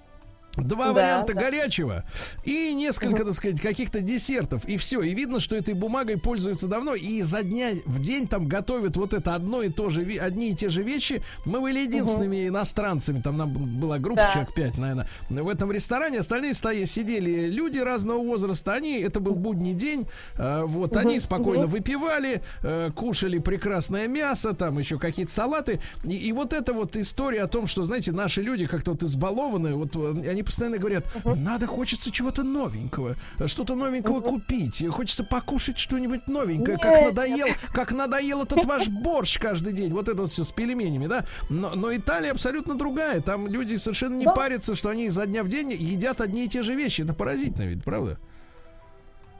Два 0.58 0.88
Да, 0.88 0.94
варианта 0.94 1.34
да. 1.34 1.40
горячего 1.40 2.04
и 2.44 2.74
несколько, 2.74 3.24
так 3.24 3.34
сказать, 3.36 3.62
каких-то 3.62 4.02
десертов. 4.02 4.66
И 4.66 4.76
все. 4.78 5.02
И 5.02 5.14
видно, 5.14 5.40
что 5.40 5.56
этой 5.56 5.74
бумагой 5.74 6.18
пользуются 6.18 6.68
давно. 6.68 6.94
И 6.94 7.20
изо 7.20 7.42
дня 7.42 7.70
в 7.86 8.02
день 8.02 8.28
там 8.28 8.48
готовят 8.48 8.98
вот 8.98 9.14
это 9.14 9.34
одно 9.34 9.64
и 9.64 9.70
то 9.70 9.90
же, 9.90 10.02
одни 10.20 10.52
и 10.52 10.56
те 10.56 10.68
же 10.70 10.84
вещи. 10.84 11.24
Мы 11.46 11.62
были 11.62 11.80
единственными 11.80 12.48
иностранцами. 12.50 13.22
Там 13.22 13.38
нам 13.38 13.52
была 13.80 13.98
группа, 13.98 14.24
Да. 14.24 14.32
человек 14.32 14.54
5, 14.54 14.78
наверное, 14.78 15.08
в 15.30 15.48
этом 15.48 15.72
ресторане. 15.72 16.20
Остальные 16.20 16.54
стоя, 16.54 16.86
сидели 16.86 17.48
люди 17.48 17.78
разного 17.80 18.20
возраста. 18.20 18.74
Они, 18.74 19.00
это 19.00 19.20
был 19.22 19.36
будний 19.36 19.74
день. 19.74 20.06
э, 20.38 20.64
вот, 20.66 20.98
они 20.98 21.14
Мгм, 21.16 21.22
спокойно 21.22 21.64
мгм. 21.64 21.72
выпивали, 21.72 22.42
э, 22.64 22.92
кушали 22.96 23.40
прекрасное 23.40 24.08
мясо, 24.08 24.54
там 24.54 24.80
еще 24.80 25.00
какие-то 25.00 25.32
салаты. 25.32 25.80
И, 26.04 26.16
и 26.16 26.32
вот 26.34 26.52
эта 26.54 26.74
вот 26.74 26.96
история 26.96 27.44
о 27.44 27.48
том, 27.48 27.68
что, 27.68 27.84
знаете, 27.86 28.12
наши 28.12 28.42
люди 28.42 28.66
как-то 28.66 28.92
вот 28.92 29.04
избалованы, 29.04 29.76
вот 29.76 29.96
э, 29.96 30.30
они 30.30 30.41
они 30.42 30.44
постоянно 30.44 30.78
говорят, 30.80 31.06
надо, 31.24 31.68
хочется 31.68 32.12
чего-то 32.12 32.44
новенького, 32.44 33.16
что-то 33.46 33.76
новенького 33.76 34.22
купить, 34.22 34.84
хочется 34.90 35.24
покушать 35.24 35.78
что-нибудь 35.78 36.28
новенькое, 36.28 36.78
как 36.78 37.02
надоел, 37.02 37.48
как 37.74 37.92
надоел 37.92 38.44
этот 38.44 38.66
ваш 38.66 38.88
борщ 38.90 39.38
каждый 39.40 39.74
день, 39.74 39.94
вот 39.94 40.10
это 40.10 40.22
вот 40.22 40.32
все 40.32 40.44
с 40.44 40.52
пельменями, 40.52 41.06
да. 41.08 41.26
Но, 41.50 41.72
но 41.76 41.96
Италия 41.96 42.32
абсолютно 42.32 42.76
другая, 42.76 43.22
там 43.22 43.48
люди 43.48 43.76
совершенно 43.76 44.16
не 44.16 44.26
Да. 44.26 44.32
парятся, 44.32 44.76
что 44.76 44.90
они 44.90 45.06
изо 45.06 45.26
дня 45.28 45.44
в 45.44 45.48
день 45.48 45.72
едят 45.72 46.22
одни 46.22 46.46
и 46.46 46.48
те 46.48 46.64
же 46.64 46.74
вещи, 46.74 47.02
это 47.02 47.14
поразительно 47.14 47.66
ведь, 47.66 47.84
правда? 47.84 48.18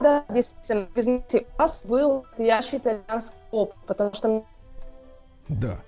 Да, 0.00 0.24
действительно. 0.28 0.88
Знаете, 0.96 1.46
у 1.56 1.58
вас 1.58 1.82
был 1.84 2.24
настоящий 2.30 2.76
итальянский 2.78 3.36
опыт, 3.50 3.76
потому 3.86 4.14
что 4.14 4.44
Да. 5.48 5.80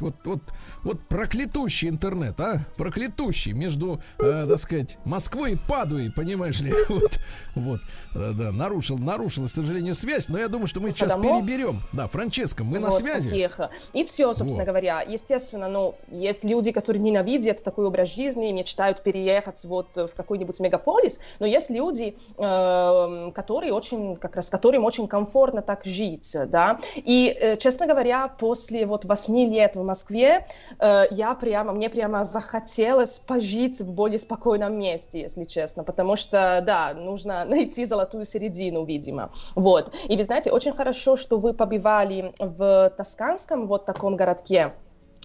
Вот, 0.00 0.14
вот, 0.24 0.40
вот 0.84 1.00
проклятущий 1.08 1.88
интернет, 1.88 2.38
а? 2.40 2.60
Проклятущий 2.76 3.52
между, 3.52 4.00
э, 4.18 4.46
так 4.48 4.58
сказать, 4.58 4.98
Москвой 5.04 5.52
и 5.52 5.56
Падуей, 5.56 6.10
понимаешь 6.10 6.60
ли? 6.60 6.72
Вот, 6.88 7.18
вот, 7.54 7.80
да, 8.14 8.32
да, 8.32 8.52
нарушил, 8.52 8.98
нарушил, 8.98 9.46
к 9.46 9.50
сожалению, 9.50 9.94
связь, 9.94 10.28
но 10.28 10.38
я 10.38 10.48
думаю, 10.48 10.66
что 10.66 10.80
мы 10.80 10.90
сейчас 10.90 11.12
домов. 11.12 11.42
переберем. 11.46 11.80
Да, 11.92 12.08
Франческо, 12.08 12.64
мы 12.64 12.78
на 12.78 12.88
вот 12.88 12.98
связи. 12.98 13.28
таких. 13.30 13.60
И 13.92 14.04
все, 14.04 14.32
собственно 14.32 14.64
Вот. 14.64 14.66
говоря. 14.66 15.02
Естественно, 15.02 15.68
ну, 15.68 15.94
есть 16.10 16.44
люди, 16.44 16.72
которые 16.72 17.02
ненавидят 17.02 17.62
такой 17.62 17.86
образ 17.86 18.14
жизни, 18.14 18.50
мечтают 18.52 19.02
переехать 19.02 19.64
вот 19.64 19.94
в 19.94 20.10
какой-нибудь 20.16 20.58
мегаполис, 20.60 21.20
но 21.40 21.46
есть 21.46 21.70
люди, 21.70 22.16
э, 22.36 23.30
которые 23.34 23.72
очень, 23.72 24.16
как 24.16 24.36
раз, 24.36 24.48
которым 24.48 24.84
очень 24.84 25.08
комфортно 25.08 25.62
так 25.62 25.84
жить, 25.84 26.34
да. 26.46 26.80
И, 26.96 27.36
э, 27.38 27.56
честно 27.56 27.86
говоря, 27.86 28.28
после 28.28 28.86
вот 28.86 29.04
восьми 29.04 29.48
лет 29.48 29.67
в 29.76 29.84
Москве, 29.84 30.46
э, 30.78 31.04
я 31.10 31.34
прямо, 31.34 31.72
мне 31.72 31.88
прямо 31.88 32.24
захотелось 32.24 33.18
пожить 33.18 33.80
в 33.80 33.92
более 33.92 34.18
спокойном 34.18 34.78
месте, 34.78 35.20
если 35.20 35.44
честно, 35.44 35.84
потому 35.84 36.16
что, 36.16 36.62
да, 36.64 36.94
нужно 36.94 37.44
найти 37.46 37.84
золотую 37.84 38.24
середину, 38.24 38.84
видимо. 38.84 39.30
Вот. 39.54 39.94
И 40.08 40.16
вы 40.16 40.24
знаете, 40.24 40.50
очень 40.50 40.72
хорошо, 40.72 41.16
что 41.16 41.38
вы 41.38 41.54
побывали 41.54 42.32
в 42.38 42.92
Тосканском 42.96 43.66
вот 43.66 43.86
таком 43.86 44.16
городке, 44.16 44.72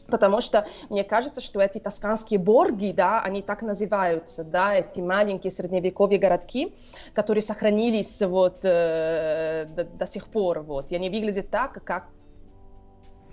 Потому 0.08 0.42
что 0.42 0.68
мне 0.90 1.04
кажется, 1.04 1.42
что 1.42 1.62
эти 1.62 1.80
тосканские 1.80 2.40
борги, 2.40 2.92
да, 2.92 3.22
они 3.22 3.42
так 3.42 3.62
называются, 3.62 4.44
да, 4.44 4.76
эти 4.76 5.00
маленькие 5.00 5.52
средневековые 5.52 6.20
городки, 6.20 6.76
которые 7.14 7.42
сохранились 7.42 8.22
вот 8.22 8.60
э, 8.64 9.66
до, 9.76 9.86
до 9.86 10.06
сих 10.06 10.28
пор, 10.28 10.60
вот, 10.62 10.92
и 10.92 10.96
они 10.96 11.10
выглядят 11.10 11.50
так, 11.50 11.84
как 11.84 12.08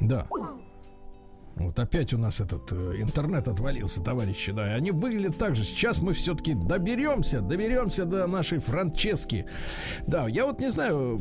Да. 0.00 0.26
Вот 1.60 1.78
опять 1.78 2.12
у 2.14 2.18
нас 2.18 2.40
этот 2.40 2.72
э, 2.72 2.94
интернет 2.98 3.46
отвалился, 3.46 4.00
товарищи, 4.00 4.50
да. 4.52 4.72
И 4.72 4.76
они 4.76 4.90
выглядят 4.92 5.36
так 5.36 5.54
же. 5.56 5.64
Сейчас 5.64 6.00
мы 6.00 6.14
все-таки 6.14 6.54
доберемся, 6.54 7.40
доберемся 7.40 8.04
до 8.06 8.26
нашей 8.26 8.58
Франчески. 8.58 9.46
Да, 10.06 10.26
я 10.26 10.46
вот 10.46 10.58
не 10.60 10.70
знаю, 10.70 11.18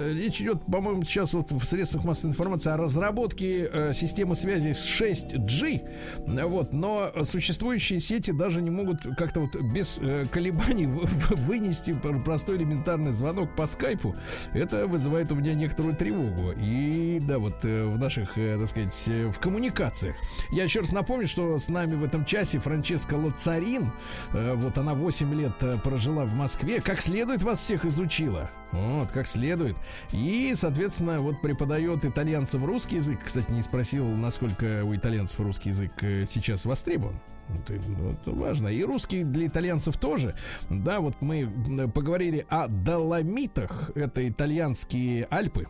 э, 0.00 0.10
э, 0.10 0.14
речь 0.14 0.40
идет, 0.40 0.64
по-моему, 0.66 1.02
сейчас 1.04 1.34
вот 1.34 1.50
в 1.50 1.64
средствах 1.64 2.04
массовой 2.04 2.30
информации 2.30 2.70
о 2.70 2.76
разработке 2.76 3.68
э, 3.72 3.92
системы 3.92 4.36
связи 4.36 4.72
с 4.72 4.84
6G. 5.00 5.82
Э, 6.26 6.44
Вот, 6.46 6.72
но 6.72 7.12
существующие 7.24 7.98
сети 8.00 8.30
даже 8.30 8.62
не 8.62 8.70
могут 8.70 9.02
как-то 9.16 9.40
вот 9.40 9.56
без 9.60 9.98
э, 10.00 10.26
колебаний 10.30 10.86
вы- 10.86 11.06
вы- 11.06 11.36
вынести 11.36 11.92
пр- 11.92 12.22
простой 12.22 12.56
элементарный 12.56 13.12
звонок 13.12 13.54
по 13.56 13.66
скайпу. 13.66 14.14
Это 14.54 14.86
вызывает 14.86 15.32
у 15.32 15.34
меня 15.34 15.54
некоторую 15.54 15.96
тревогу. 15.96 16.52
И 16.56 17.18
да, 17.20 17.38
вот 17.38 17.64
э, 17.64 17.84
в 17.86 17.98
наших, 17.98 18.34
так 18.34 18.68
сказать, 18.68 18.94
все 18.94 19.28
в 19.30 19.38
коммуникациях. 19.72 20.16
Я 20.50 20.64
еще 20.64 20.80
раз 20.80 20.92
напомню, 20.92 21.26
что 21.26 21.58
с 21.58 21.68
нами 21.68 21.94
в 21.94 22.04
этом 22.04 22.24
часе 22.24 22.58
Франческа 22.58 23.14
Лацарин. 23.14 23.90
Э, 24.32 24.54
Вот 24.54 24.78
она 24.78 24.94
8 24.94 25.34
лет 25.34 25.62
э, 25.62 25.78
прожила 25.78 26.24
в 26.24 26.34
Москве. 26.34 26.80
Как 26.80 27.00
следует 27.00 27.42
вас 27.42 27.60
всех 27.60 27.84
изучила. 27.84 28.50
Вот, 28.72 29.10
как 29.12 29.26
следует. 29.26 29.76
И, 30.12 30.52
соответственно, 30.54 31.20
вот 31.20 31.40
преподает 31.42 32.04
итальянцам 32.04 32.64
русский 32.64 32.96
язык. 32.96 33.20
Кстати, 33.24 33.52
не 33.52 33.62
спросил, 33.62 34.06
насколько 34.06 34.84
у 34.84 34.94
итальянцев 34.94 35.40
русский 35.40 35.70
язык 35.70 35.92
э, 36.02 36.24
сейчас 36.28 36.64
востребован. 36.64 37.18
Ну, 37.48 38.10
это 38.12 38.30
важно. 38.30 38.68
И 38.68 38.82
русский 38.84 39.24
для 39.24 39.46
итальянцев 39.46 39.96
тоже. 39.98 40.36
Да, 40.70 41.00
вот 41.00 41.20
мы 41.20 41.50
поговорили 41.92 42.46
о 42.48 42.68
Доломитах. 42.68 43.90
Это 43.94 44.26
итальянские 44.26 45.26
Альпы. 45.30 45.66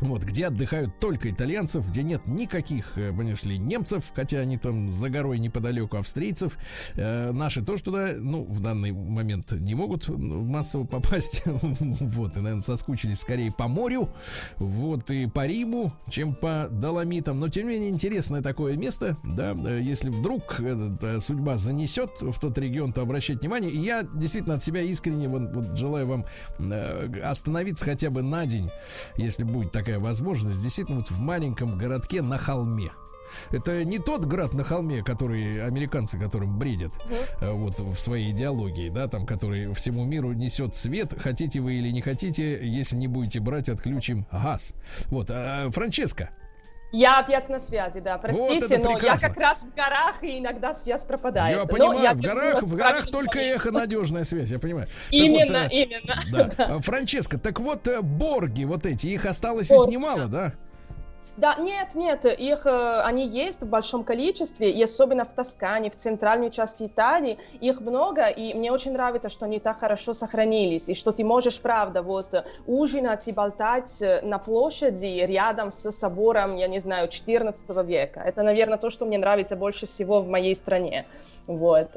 Вот, 0.00 0.24
где 0.24 0.46
отдыхают 0.46 0.98
только 0.98 1.30
итальянцев, 1.30 1.86
где 1.88 2.02
нет 2.02 2.26
никаких, 2.26 2.96
э, 2.96 3.10
понимаешь 3.10 3.42
ли, 3.42 3.58
немцев, 3.58 4.12
хотя 4.14 4.38
они 4.38 4.56
там 4.56 4.88
за 4.88 5.10
горой 5.10 5.38
неподалеку 5.38 5.96
австрийцев. 5.98 6.56
Э, 6.94 7.32
наши 7.32 7.62
тоже 7.62 7.82
туда, 7.82 8.10
ну, 8.16 8.44
в 8.44 8.60
данный 8.60 8.92
момент 8.92 9.52
не 9.52 9.74
могут 9.74 10.08
массово 10.08 10.84
попасть. 10.84 11.42
вот, 11.46 12.36
и, 12.36 12.40
наверное, 12.40 12.62
соскучились 12.62 13.20
скорее 13.20 13.52
по 13.52 13.68
морю, 13.68 14.08
вот, 14.56 15.10
и 15.10 15.26
по 15.26 15.46
Риму, 15.46 15.92
чем 16.08 16.34
по 16.34 16.68
Доломитам. 16.70 17.38
Но, 17.38 17.48
тем 17.48 17.64
не 17.66 17.74
менее, 17.74 17.90
интересное 17.90 18.42
такое 18.42 18.76
место, 18.76 19.16
да, 19.22 19.54
э, 19.54 19.80
если 19.82 20.08
вдруг 20.08 20.60
э, 20.60 21.18
судьба 21.20 21.56
занесет 21.56 22.22
в 22.22 22.38
тот 22.40 22.56
регион, 22.58 22.92
то 22.92 23.02
обращать 23.02 23.40
внимание. 23.40 23.70
И 23.70 23.78
я 23.78 24.02
действительно 24.02 24.54
от 24.54 24.64
себя 24.64 24.80
искренне 24.82 25.30
желаю 25.76 26.06
вам 26.06 26.24
остановиться 27.22 27.84
хотя 27.84 28.10
бы 28.10 28.22
на 28.22 28.46
день, 28.46 28.70
если 29.16 29.44
будет 29.44 29.72
такая 29.72 29.89
возможность, 29.98 30.62
действительно 30.62 30.98
вот 30.98 31.10
в 31.10 31.18
маленьком 31.18 31.76
городке 31.76 32.22
на 32.22 32.38
холме. 32.38 32.92
Это 33.50 33.84
не 33.84 33.98
тот 33.98 34.24
град 34.24 34.54
на 34.54 34.64
холме, 34.64 35.02
который 35.02 35.64
американцы, 35.64 36.18
которым 36.18 36.58
бредят 36.58 36.94
э, 37.40 37.50
вот 37.50 37.80
в 37.80 37.96
своей 37.96 38.32
идеологии, 38.32 38.88
да, 38.88 39.08
там, 39.08 39.26
который 39.26 39.72
всему 39.74 40.04
миру 40.04 40.32
несет 40.32 40.76
свет, 40.76 41.14
хотите 41.18 41.60
вы 41.60 41.74
или 41.74 41.90
не 41.90 42.00
хотите, 42.00 42.58
если 42.66 42.96
не 42.96 43.06
будете 43.06 43.40
брать, 43.40 43.68
отключим 43.68 44.26
газ. 44.30 44.74
Вот, 45.06 45.30
а, 45.30 45.70
Франческо, 45.70 46.30
Я 46.92 47.20
опять 47.20 47.48
на 47.48 47.60
связи, 47.60 48.00
да, 48.00 48.18
простите, 48.18 48.74
это 48.74 48.78
но 48.78 48.90
я 48.90 48.96
прекрасно. 48.96 49.28
как 49.28 49.38
раз 49.38 49.62
в 49.62 49.74
горах, 49.74 50.22
и 50.22 50.38
иногда 50.38 50.74
связь 50.74 51.04
пропадает. 51.04 51.56
я 51.56 51.62
Но 51.62 51.68
понимаю, 51.68 52.02
я 52.02 52.14
в 52.14 52.20
горах, 52.20 52.62
в 52.62 52.74
горах 52.74 53.06
только 53.06 53.38
эхо, 53.38 53.70
надежная 53.70 54.24
связь, 54.24 54.50
я 54.50 54.58
понимаю. 54.58 54.86
Так 54.86 54.94
Именно, 55.10 55.62
вот, 55.64 55.72
э, 55.72 55.82
именно. 55.82 56.14
Да. 56.32 56.50
Да. 56.56 56.64
А, 56.76 56.80
Франческо, 56.80 57.38
так 57.38 57.60
вот, 57.60 57.86
э, 57.86 58.00
борги 58.00 58.64
вот 58.64 58.86
эти, 58.86 59.06
их 59.06 59.24
осталось 59.24 59.68
Борги, 59.68 59.82
ведь 59.90 59.92
немало, 59.92 60.26
да? 60.26 60.28
Да, 60.28 60.52
нет, 61.58 61.94
нет, 61.94 62.24
их, 62.24 62.66
э, 62.66 63.00
они 63.02 63.26
есть 63.26 63.62
в 63.62 63.68
большом 63.68 64.04
количестве, 64.04 64.70
и 64.70 64.82
особенно 64.82 65.24
в 65.24 65.32
Тоскане, 65.32 65.90
в 65.90 65.96
центральной 65.96 66.50
части 66.50 66.84
Италии, 66.84 67.38
их 67.60 67.80
много, 67.80 68.26
и 68.26 68.54
мне 68.54 68.72
очень 68.72 68.92
нравится, 68.92 69.28
что 69.28 69.46
они 69.46 69.58
так 69.58 69.80
хорошо 69.80 70.12
сохранились, 70.12 70.88
и 70.88 70.94
что 70.94 71.12
ты 71.12 71.24
можешь, 71.24 71.60
правда, 71.60 72.02
вот 72.02 72.44
ужинать 72.66 73.28
и 73.28 73.32
болтать 73.32 74.02
э, 74.02 74.20
на 74.22 74.38
площади 74.38 75.24
рядом 75.26 75.70
с 75.70 75.90
собором, 75.92 76.56
я 76.56 76.68
не 76.68 76.80
знаю, 76.80 77.08
14 77.08 77.64
века. 77.86 78.20
Это, 78.20 78.42
наверное, 78.42 78.78
то, 78.78 78.90
что 78.90 79.06
мне 79.06 79.18
нравится 79.18 79.56
больше 79.56 79.86
всего 79.86 80.20
в 80.20 80.28
моей 80.28 80.54
стране. 80.54 81.06
Вот. 81.46 81.90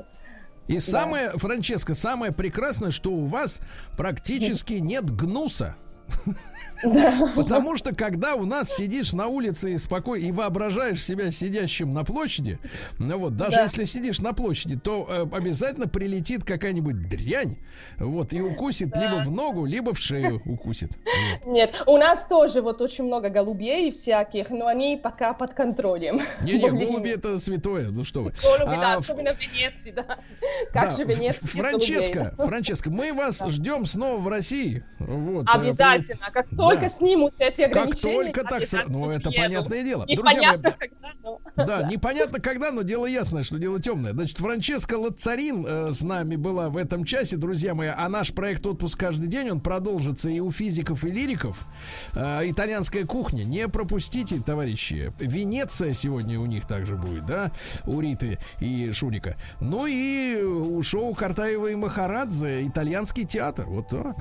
И 0.68 0.80
самое, 0.80 1.30
Франческо, 1.32 1.94
самое 1.94 2.32
прекрасное, 2.32 2.92
что 2.92 3.12
у 3.12 3.26
вас 3.26 3.60
практически 3.98 4.74
нет 4.74 5.12
гнуса. 5.12 5.76
Потому 7.36 7.76
что 7.76 7.96
когда 7.96 8.36
у 8.36 8.46
нас 8.46 8.76
сидишь 8.76 9.14
на 9.14 9.28
улице 9.28 9.74
и 9.74 9.78
спокойно 9.78 10.24
и 10.26 10.32
воображаешь 10.32 11.04
себя 11.04 11.32
сидящим 11.32 11.94
на 11.94 12.04
площади, 12.04 12.60
ну 13.00 13.18
вот, 13.18 13.36
даже 13.36 13.58
Да. 13.58 13.64
если 13.64 13.86
сидишь 13.86 14.20
на 14.20 14.34
площади, 14.34 14.78
то 14.78 15.08
э, 15.10 15.36
обязательно 15.36 15.88
прилетит 15.88 16.44
какая-нибудь 16.44 17.08
дрянь, 17.10 17.58
вот, 17.98 18.34
и 18.34 18.42
укусит 18.42 18.96
либо 18.98 19.22
в 19.22 19.32
ногу, 19.32 19.66
либо 19.66 19.94
в 19.94 20.00
шею 20.00 20.42
укусит. 20.46 20.92
Вот. 21.46 21.54
Нет, 21.54 21.84
у 21.88 21.98
нас 21.98 22.26
тоже 22.26 22.62
вот 22.62 22.82
очень 22.82 23.06
много 23.06 23.30
голубей 23.30 23.92
всяких, 23.92 24.50
но 24.50 24.68
они 24.68 25.00
пока 25.02 25.34
под 25.34 25.54
контролем. 25.54 26.22
Не-не, 26.42 26.70
голуби 26.70 27.10
это 27.10 27.40
святое, 27.40 27.90
ну 27.90 28.04
что 28.04 28.24
вы. 28.24 28.34
Голуби, 28.42 28.76
да, 28.76 28.94
А, 28.94 28.98
особенно 28.98 29.34
в 29.34 29.40
Венеции, 29.40 29.92
да. 29.92 30.18
Как 30.72 30.92
Да, 30.92 30.98
же 30.98 31.04
Венеция 31.06 31.48
Франческо, 31.48 32.14
голубей, 32.20 32.38
да? 32.38 32.46
Франческо, 32.46 32.90
мы 32.90 33.14
вас 33.14 33.44
ждем 33.48 33.86
снова 33.86 34.18
в 34.20 34.28
России. 34.28 34.84
Вот, 35.00 35.46
э, 35.48 35.50
Обязательно, 35.54 36.30
как 36.32 36.48
только 36.50 36.73
снимут 36.90 37.34
эти 37.40 37.68
Как 37.68 37.76
ограничения, 37.88 38.14
только 38.16 38.42
так 38.44 38.52
сра- 38.52 38.56
обязательно 38.58 38.98
Ну, 38.98 39.10
это 39.12 39.30
приеду. 39.30 39.42
понятное 39.44 39.84
дело. 39.84 40.06
Друзья 40.06 40.24
мои, 40.24 40.36
Непонятно, 40.58 40.72
когда, 40.80 41.10
но... 41.24 41.40
Да, 41.66 41.84
непонятно 41.90 42.40
когда, 42.40 42.72
но 42.72 42.82
дело 42.82 43.06
ясное, 43.06 43.44
что 43.44 43.58
дело 43.58 43.80
темное. 43.82 44.14
Значит, 44.14 44.38
Франческа 44.38 44.96
Лацарин 44.98 45.66
э, 45.68 45.92
с 45.92 46.02
нами 46.02 46.36
была 46.36 46.70
в 46.70 46.78
этом 46.78 47.06
часе, 47.06 47.38
друзья 47.38 47.74
мои. 47.76 47.90
А 47.96 48.10
наш 48.10 48.34
проект 48.34 48.66
«Отпуск 48.66 49.00
каждый 49.00 49.28
день», 49.28 49.50
он 49.52 49.62
продолжится 49.62 50.30
и 50.30 50.40
у 50.40 50.52
физиков, 50.52 51.04
и 51.04 51.10
лириков. 51.10 51.66
Э, 52.16 52.42
итальянская 52.44 53.06
кухня. 53.06 53.44
Не 53.44 53.68
пропустите, 53.68 54.40
товарищи. 54.40 55.14
Венеция 55.20 55.94
сегодня 55.94 56.40
у 56.40 56.46
них 56.46 56.68
также 56.68 56.96
будет, 56.96 57.26
да? 57.26 57.52
У 57.86 58.00
Риты 58.02 58.40
и 58.60 58.92
Шурика. 58.92 59.36
Ну 59.60 59.86
и 59.86 60.42
у 60.42 60.82
шоу 60.84 61.14
Картаева 61.14 61.68
и 61.68 61.76
Махарадзе 61.76 62.66
итальянский 62.68 63.26
театр. 63.26 63.66
Вот 63.68 63.90
так. 63.90 64.16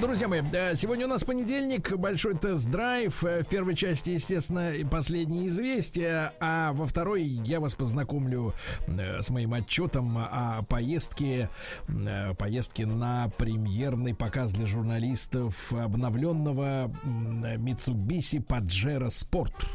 Друзья 0.00 0.28
мои, 0.28 0.42
э, 0.52 0.74
сегодня 0.74 1.06
у 1.06 1.08
нас 1.08 1.24
понедельник, 1.24 1.96
большой 1.96 2.34
тест-драйв. 2.36 3.24
Э, 3.24 3.42
В 3.42 3.48
первой 3.48 3.74
части, 3.74 4.10
естественно, 4.10 4.72
последние 4.90 5.48
известия, 5.48 6.32
а 6.40 6.72
во 6.72 6.86
второй 6.86 7.22
я 7.22 7.60
вас 7.60 7.74
познакомлю 7.74 8.54
э, 8.86 9.20
с 9.20 9.30
моим 9.30 9.52
отчетом 9.54 10.16
о 10.18 10.62
поездке, 10.68 11.48
э, 11.88 12.34
поездке 12.34 12.86
на 12.86 13.30
премьерный 13.36 14.14
показ 14.14 14.52
для 14.52 14.66
журналистов 14.66 15.72
обновленного 15.72 16.90
Mitsubishi 17.04 18.44
Pajero 18.44 19.08
Sport. 19.08 19.66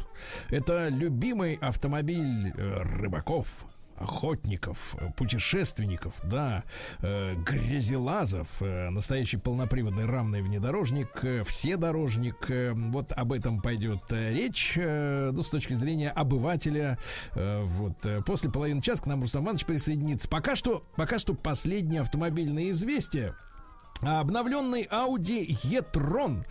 Это 0.50 0.88
любимый 0.88 1.54
автомобиль 1.54 2.52
э, 2.56 2.82
рыбаков, 2.82 3.64
охотников, 4.00 4.96
путешественников, 5.16 6.14
да, 6.24 6.64
э, 7.00 7.34
грязелазов, 7.36 8.48
э, 8.60 8.90
настоящий 8.90 9.36
полноприводный 9.36 10.06
рамный 10.06 10.42
внедорожник, 10.42 11.08
э, 11.22 11.42
вседорожник. 11.42 12.50
э, 12.50 12.72
вот 12.72 13.12
об 13.12 13.32
этом 13.32 13.60
пойдет 13.60 14.00
э, 14.10 14.32
речь, 14.32 14.74
э, 14.76 15.30
ну, 15.32 15.42
с 15.42 15.50
точки 15.50 15.72
зрения 15.74 16.10
обывателя. 16.10 16.98
Э, 17.34 17.62
вот 17.64 18.04
э, 18.04 18.22
после 18.22 18.50
половины 18.50 18.80
часа 18.82 19.02
к 19.02 19.06
нам 19.06 19.22
Рустам 19.22 19.44
Иванович 19.44 19.66
присоединится. 19.66 20.28
Пока 20.28 20.56
что, 20.56 20.84
пока 20.96 21.18
что 21.18 21.34
последнее 21.34 22.02
автомобильное 22.02 22.70
известие. 22.70 23.34
Обновленный 24.00 24.84
Audi 24.84 25.58
e-tron, 25.64 26.44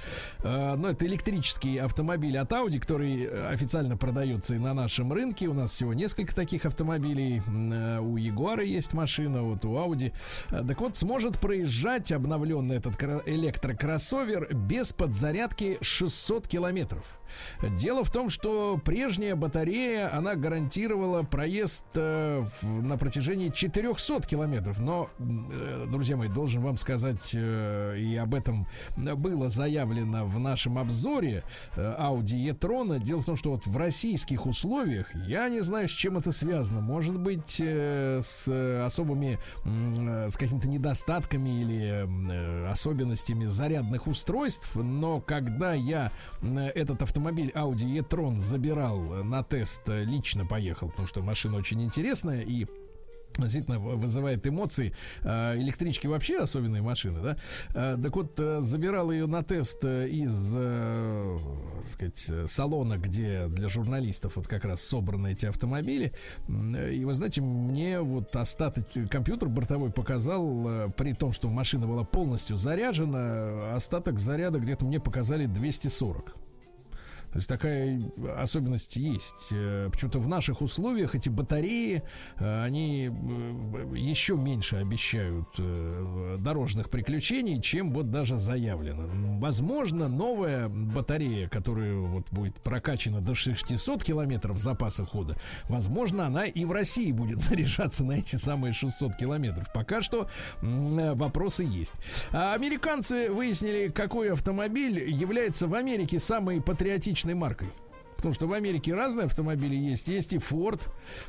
э, 0.44 0.76
ну 0.76 0.90
это 0.90 1.06
электрический 1.06 1.78
автомобиль 1.78 2.38
от 2.38 2.52
Audi, 2.52 2.78
который 2.78 3.24
э, 3.24 3.48
официально 3.48 3.96
продается 3.96 4.56
и 4.56 4.60
на 4.60 4.74
нашем 4.74 5.14
рынке. 5.14 5.48
У 5.48 5.54
нас 5.54 5.72
всего 5.72 5.94
несколько 5.94 6.36
таких 6.36 6.66
автомобилей. 6.66 7.42
Э, 7.48 8.00
У 8.00 8.18
Ягуара 8.18 8.66
есть 8.66 8.94
машина, 8.94 9.44
вот 9.44 9.64
у 9.64 9.76
Audi. 9.78 10.12
Э, 10.50 10.62
Так 10.68 10.82
вот, 10.82 10.98
сможет 10.98 11.40
проезжать 11.40 12.12
обновленный 12.12 12.76
этот 12.76 13.02
электрокроссовер 13.26 14.54
без 14.54 14.92
подзарядки 14.92 15.78
600 15.82 16.48
километров. 16.50 17.20
Дело 17.78 18.04
в 18.04 18.12
том, 18.12 18.30
что 18.30 18.78
прежняя 18.84 19.36
батарея, 19.36 20.14
она 20.14 20.36
гарантировала 20.36 21.24
проезд 21.24 21.86
э, 21.96 22.44
в- 22.62 22.84
на 22.84 22.98
протяжении 22.98 23.50
400 23.50 24.28
километров. 24.28 24.80
Но, 24.80 25.10
э, 25.20 25.86
друзья 25.90 26.18
мои, 26.18 26.28
должен 26.30 26.62
вам 26.62 26.78
сказать, 26.78 27.36
и 27.38 28.16
об 28.16 28.34
этом 28.34 28.68
было 28.96 29.50
заявлено 29.50 30.26
в 30.26 30.40
нашем 30.40 30.78
обзоре 30.78 31.44
э, 31.76 31.96
Audi 32.00 32.36
e-tron. 32.36 33.00
Дело 33.00 33.22
в 33.22 33.26
том, 33.26 33.38
что 33.38 33.52
вот 33.52 33.66
в 33.66 33.78
российских 33.78 34.46
условиях, 34.46 35.14
я 35.28 35.50
не 35.50 35.62
знаю, 35.62 35.88
с 35.88 35.92
чем 35.92 36.18
это 36.18 36.32
связано. 36.32 36.82
Может 36.82 37.18
быть, 37.18 37.58
э, 37.60 38.22
с 38.24 38.48
э, 38.48 38.86
особыми, 38.86 39.40
э, 39.66 40.30
с 40.30 40.38
какими-то 40.38 40.68
недостатками 40.68 41.62
или 41.62 42.08
э, 42.08 42.68
особенностями 42.70 43.46
зарядных 43.46 44.08
устройств. 44.08 44.76
Но 44.76 45.22
когда 45.22 45.74
я 45.74 46.12
э, 46.42 46.68
этот 46.76 47.02
автомобиль 47.02 47.52
Audi 47.56 47.86
e-tron 47.86 48.40
забирал 48.40 49.14
э, 49.14 49.24
на 49.24 49.44
тест, 49.44 49.82
э, 49.88 50.04
лично 50.04 50.46
поехал, 50.46 50.90
потому 50.90 51.08
что 51.08 51.22
машина 51.22 51.58
очень 51.58 51.82
интересная 51.84 52.42
и 52.42 52.66
действительно 53.46 53.80
вызывает 53.80 54.46
эмоции. 54.48 54.94
А, 55.24 55.56
Электрички 55.58 56.08
вообще 56.08 56.40
особенные 56.40 56.82
машины, 56.82 57.20
да? 57.22 57.38
А, 57.76 57.98
Так 57.98 58.16
вот, 58.16 58.40
э, 58.40 58.62
забирал 58.62 59.12
ее 59.12 59.28
на 59.28 59.44
тест 59.44 59.84
э, 59.84 60.08
из, 60.08 60.54
э, 60.56 61.38
так 61.82 61.90
сказать, 61.92 62.50
салона, 62.50 62.98
где 62.98 63.48
для 63.48 63.70
журналистов 63.70 64.36
вот 64.36 64.48
как 64.48 64.66
раз 64.66 64.82
собраны 64.82 65.34
эти 65.34 65.46
автомобили. 65.46 66.14
И 66.48 67.04
вы 67.06 67.14
знаете, 67.14 67.42
мне 67.42 68.02
вот 68.02 68.36
остаток 68.36 68.86
компьютер 69.10 69.50
бортовой 69.50 69.92
показал, 69.92 70.92
при 70.96 71.14
том, 71.14 71.34
что 71.34 71.50
машина 71.50 71.88
была 71.88 72.04
полностью 72.04 72.58
заряжена, 72.58 73.76
остаток 73.76 74.20
заряда 74.20 74.60
где-то 74.60 74.86
мне 74.86 75.00
показали 75.00 75.46
240. 75.46 76.47
То 77.38 77.40
есть 77.40 77.50
такая 77.50 78.02
особенность 78.36 78.96
есть. 78.96 79.50
Э, 79.52 79.90
Почему-то 79.92 80.18
в 80.18 80.28
наших 80.28 80.64
условиях 80.64 81.14
эти 81.14 81.30
батареи, 81.30 82.02
э, 82.40 82.64
они 82.64 83.12
э, 83.12 83.96
еще 83.96 84.36
меньше 84.36 84.78
обещают 84.78 85.48
дорожных 86.40 86.90
приключений, 86.90 87.62
чем 87.62 87.94
вот 87.94 88.10
даже 88.10 88.40
заявлено. 88.40 89.04
Возможно, 89.40 90.08
новая 90.08 90.68
батарея, 90.68 91.48
которая 91.48 91.94
вот 91.94 92.28
будет 92.32 92.56
прокачана 92.56 93.22
до 93.22 93.36
600 93.36 94.04
километров 94.04 94.58
запаса 94.58 95.06
хода, 95.06 95.38
возможно, 95.70 96.26
она 96.26 96.46
и 96.46 96.66
в 96.66 96.72
России 96.72 97.12
будет 97.12 97.40
заряжаться 97.40 98.04
на 98.04 98.14
эти 98.14 98.38
самые 98.38 98.74
600 98.74 99.16
километров. 99.16 99.72
Пока 99.72 100.02
что 100.02 100.28
вопросы 100.62 101.66
есть. 101.66 101.94
А 102.32 102.56
американцы 102.56 103.32
выяснили, 103.32 103.90
какой 103.90 104.34
автомобиль 104.34 105.08
является 105.08 105.68
в 105.68 105.76
Америке 105.76 106.20
самой 106.20 106.62
патриотичной 106.62 107.27
маркой. 107.36 107.70
Потому 108.16 108.34
что 108.34 108.48
в 108.48 108.54
Америке 108.54 108.96
разные 108.96 109.26
автомобили 109.26 109.76
есть. 109.76 110.08
Есть 110.08 110.34
и 110.34 110.38
Ford, 110.38 110.82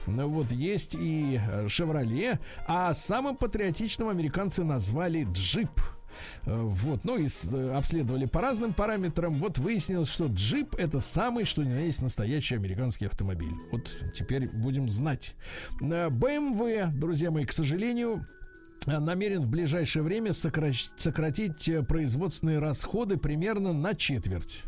ну 0.07 0.29
вот 0.29 0.51
есть 0.51 0.95
и 0.95 1.39
э, 1.39 1.67
Chevrolet. 1.67 2.39
А 2.67 2.95
самым 2.95 3.37
патриотичным 3.37 4.09
американцы 4.09 4.65
назвали 4.65 5.27
джип. 5.31 5.69
Э, 6.47 6.63
Вот, 6.63 7.05
ну 7.05 7.19
и 7.19 7.27
э, 7.27 7.77
обследовали 7.77 8.25
по 8.25 8.41
разным 8.41 8.73
параметрам. 8.73 9.35
Вот 9.35 9.59
выяснилось, 9.59 10.09
что 10.09 10.29
джип 10.29 10.75
это 10.77 11.01
самый, 11.01 11.45
что 11.45 11.63
ни 11.63 11.69
на 11.69 11.81
есть 11.81 12.01
настоящий 12.01 12.55
американский 12.55 13.05
автомобиль. 13.05 13.53
Вот 13.71 13.95
теперь 14.15 14.49
будем 14.49 14.89
знать. 14.89 15.35
Э, 15.83 16.09
BMW, 16.09 16.91
друзья 16.91 17.31
мои, 17.31 17.45
к 17.45 17.53
сожалению, 17.53 18.27
э, 18.87 18.99
намерен 18.99 19.43
в 19.43 19.51
ближайшее 19.51 20.03
время 20.03 20.33
сократить 20.33 21.69
э, 21.69 21.83
производственные 21.83 22.61
расходы 22.61 23.19
примерно 23.19 23.75
на 23.75 23.95
четверть. 23.95 24.63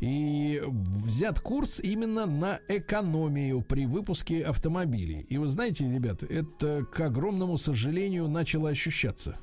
И 0.00 0.62
взят 0.66 1.40
курс 1.40 1.80
именно 1.80 2.26
на 2.26 2.60
экономию 2.68 3.62
при 3.62 3.86
выпуске 3.86 4.42
автомобилей. 4.42 5.26
И 5.28 5.38
вы 5.38 5.48
знаете, 5.48 5.90
ребят, 5.90 6.22
это, 6.22 6.84
к 6.84 7.00
огромному 7.00 7.58
сожалению, 7.58 8.28
начало 8.28 8.70
ощущаться. 8.70 9.38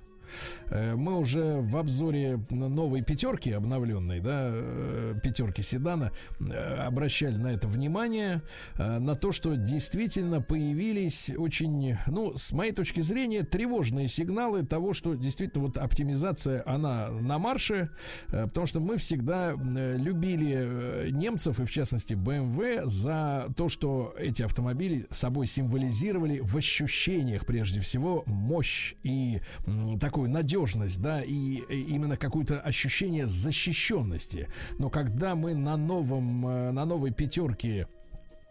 Э, 0.70 0.96
Мы 0.96 1.18
уже 1.18 1.62
в 1.62 1.78
обзоре 1.78 2.40
новой 2.50 3.02
пятерки 3.02 3.52
обновленной, 3.52 4.20
да, 4.20 4.50
э, 4.52 5.16
пятерки 5.24 5.62
седана, 5.64 6.12
э, 6.40 6.86
обращали 6.86 7.38
на 7.38 7.48
это 7.54 7.68
внимание, 7.68 8.42
на 8.78 9.16
то, 9.16 9.32
что 9.32 9.56
действительно 9.56 10.42
появились 10.42 11.32
очень, 11.38 11.98
ну, 12.08 12.36
с 12.36 12.52
моей 12.52 12.72
точки 12.72 13.02
зрения, 13.02 13.44
тревожные 13.44 14.08
сигналы 14.08 14.66
того, 14.66 14.94
что 14.94 15.16
действительно 15.16 15.66
вот 15.66 15.78
оптимизация, 15.78 16.64
она 16.66 17.10
на 17.10 17.38
марше, 17.40 17.90
потому 18.28 18.68
что 18.68 18.80
мы 18.80 18.98
всегда 18.98 19.54
любили 19.54 21.10
немцев, 21.12 21.60
и 21.60 21.66
в 21.66 21.72
частности 21.72 22.14
BMW, 22.14 22.86
за 22.86 23.48
то, 23.56 23.70
что 23.70 24.14
эти 24.18 24.44
автомобили 24.44 25.06
собой 25.10 25.48
символизировали 25.48 26.40
в 26.40 26.56
ощущениях, 26.58 27.46
прежде 27.46 27.80
всего, 27.80 28.24
мощь 28.26 28.96
и 29.04 29.42
м, 29.66 30.00
такую 30.22 30.30
надежность, 30.30 31.02
да, 31.02 31.22
и, 31.24 31.62
именно 31.70 32.16
какое-то 32.16 32.60
ощущение 32.60 33.26
защищенности. 33.26 34.48
Но 34.78 34.90
когда 34.90 35.36
мы 35.36 35.56
на 35.56 35.78
новом, 35.78 36.48
э, 36.48 36.72
на 36.72 36.86
новой 36.86 37.12
пятерке 37.12 37.88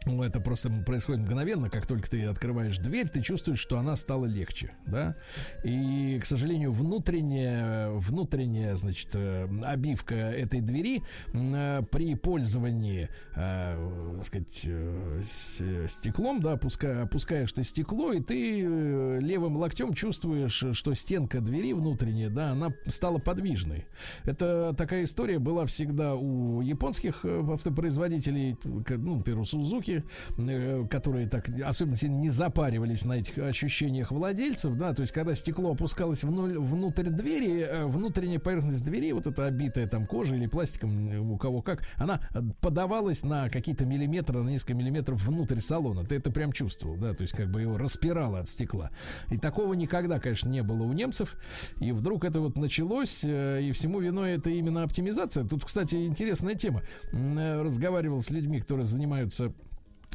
ну, 0.07 0.23
это 0.23 0.41
просто 0.41 0.71
происходит 0.71 1.23
мгновенно, 1.23 1.69
как 1.69 1.87
только 1.87 2.09
ты 2.09 2.25
открываешь 2.25 2.79
дверь, 2.79 3.09
ты 3.09 3.21
чувствуешь, 3.21 3.59
что 3.59 3.79
она 3.79 3.97
стала 3.97 4.25
легче, 4.25 4.73
да. 4.87 5.15
И, 5.63 6.19
к 6.23 6.25
сожалению, 6.25 6.73
внутренняя, 6.73 7.91
внутренняя, 7.91 8.77
значит, 8.77 9.11
э, 9.13 9.47
обивка 9.63 10.15
этой 10.15 10.63
двери 10.63 11.03
э, 11.35 11.83
при 11.91 12.15
пользовании, 12.15 13.11
э, 13.37 14.15
так 14.17 14.25
сказать, 14.25 14.67
стеклом, 15.23 16.41
да, 16.41 16.55
опуска- 16.55 17.03
опускаешь 17.03 17.53
ты 17.53 17.63
стекло, 17.63 18.13
и 18.13 18.21
ты 18.21 18.61
левым 19.21 19.57
локтем 19.59 19.93
чувствуешь, 19.93 20.65
что 20.73 20.95
стенка 20.95 21.41
двери 21.41 21.75
внутренняя, 21.75 22.31
да, 22.31 22.53
она 22.53 22.73
стала 22.87 23.19
подвижной. 23.19 23.87
Это 24.25 24.75
такая 24.77 25.05
история 25.05 25.39
была 25.39 25.67
всегда 25.67 26.15
у 26.15 26.63
японских 26.63 27.25
автопроизводителей, 27.25 28.57
ну, 28.89 29.17
например, 29.17 29.45
Сузуки, 29.45 29.90
э, 30.39 30.87
которые 30.89 31.29
так 31.29 31.49
особенно 31.65 31.97
не 32.09 32.31
запаривались 32.31 33.05
на 33.05 33.15
этих 33.15 33.39
ощущениях 33.39 34.11
владельцев, 34.11 34.77
да, 34.77 34.95
то 34.95 35.03
есть 35.03 35.13
когда 35.13 35.35
стекло 35.35 35.73
опускалось 35.73 36.25
внуль- 36.25 36.59
внутрь 36.59 37.09
двери, 37.11 37.61
э, 37.61 37.87
внутренняя 37.87 38.39
поверхность 38.39 38.85
двери, 38.85 39.13
вот 39.13 39.27
эта 39.27 39.47
обитая 39.47 39.87
там 39.87 40.07
кожей 40.07 40.39
или 40.39 40.47
пластиком, 40.47 41.09
э, 41.11 41.19
у 41.19 41.37
кого 41.37 41.63
как, 41.63 41.87
она 41.97 42.21
подавалась 42.61 43.23
на 43.23 43.49
какие-то 43.49 43.87
миллиметры, 43.87 44.43
на 44.43 44.49
несколько 44.49 44.75
миллиметров 44.75 45.23
внутрь 45.27 45.61
салона. 45.61 46.05
Ты 46.05 46.17
это 46.17 46.31
прям 46.31 46.53
чувствовал, 46.53 46.97
да, 46.97 47.15
то 47.15 47.23
есть 47.23 47.35
как 47.35 47.51
бы 47.51 47.61
его 47.61 47.79
распирало 47.79 48.41
от 48.41 48.49
стекла. 48.49 48.91
И 49.31 49.39
такого 49.39 49.75
никогда, 49.75 50.19
конечно, 50.21 50.49
не 50.49 50.63
было 50.63 50.83
у 50.85 50.93
немцев. 50.93 51.37
И 51.81 51.93
вдруг 51.93 52.25
это 52.25 52.41
вот 52.41 52.57
началось, 52.57 53.25
и 53.25 53.71
всему 53.75 54.01
виной 54.01 54.33
это 54.33 54.51
именно 54.51 54.83
оптимизация. 54.83 55.45
Тут, 55.45 55.65
кстати, 55.65 56.07
интересная 56.07 56.55
тема. 56.55 56.83
Разговаривал 57.13 58.21
с 58.21 58.31
людьми, 58.31 58.61
которые 58.61 58.87
занимаются 58.87 59.53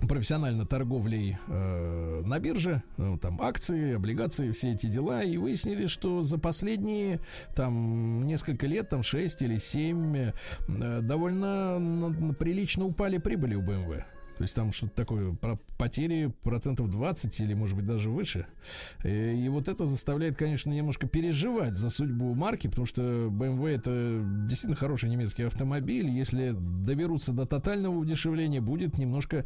профессионально 0.02 0.66
торговлей 0.66 1.38
э, 1.48 2.22
на 2.26 2.40
бирже, 2.40 2.84
ну, 2.98 3.18
там 3.18 3.42
акции, 3.42 3.96
облигации, 3.96 4.52
все 4.52 4.74
эти 4.74 4.88
дела, 4.88 5.24
и 5.24 5.38
выяснили, 5.38 5.88
что 5.88 6.22
за 6.22 6.38
последние 6.38 7.22
там 7.56 8.26
несколько 8.26 8.68
лет, 8.68 8.90
там 8.90 9.04
6 9.04 9.42
или 9.42 9.58
7, 9.58 10.16
э, 10.18 11.02
довольно 11.02 11.78
н- 11.80 12.36
прилично 12.36 12.86
упали 12.86 13.18
прибыли 13.20 13.56
у 13.56 13.62
BMW. 13.62 14.04
То 14.38 14.44
есть 14.44 14.54
там 14.54 14.74
что-то 14.74 14.94
такое, 14.96 15.34
про 15.34 15.58
потери 15.78 16.32
процентов 16.44 16.90
20 16.90 17.40
или, 17.40 17.54
может 17.54 17.78
быть, 17.78 17.86
даже 17.86 18.10
выше. 18.10 18.48
Э, 19.04 19.34
И 19.34 19.48
вот 19.48 19.70
это 19.70 19.86
заставляет, 19.86 20.36
конечно, 20.36 20.72
немножко 20.72 21.08
переживать 21.08 21.76
за 21.76 21.90
судьбу 21.90 22.34
марки, 22.36 22.68
потому 22.68 22.86
что 22.86 23.02
BMW 23.28 23.76
это 23.76 24.22
действительно 24.48 24.76
хороший 24.76 25.10
немецкий 25.10 25.44
автомобиль. 25.44 26.10
Если 26.10 26.54
доберутся 26.54 27.32
до 27.32 27.46
тотального 27.46 27.96
удешевления, 27.96 28.62
будет 28.62 28.98
немножко 28.98 29.46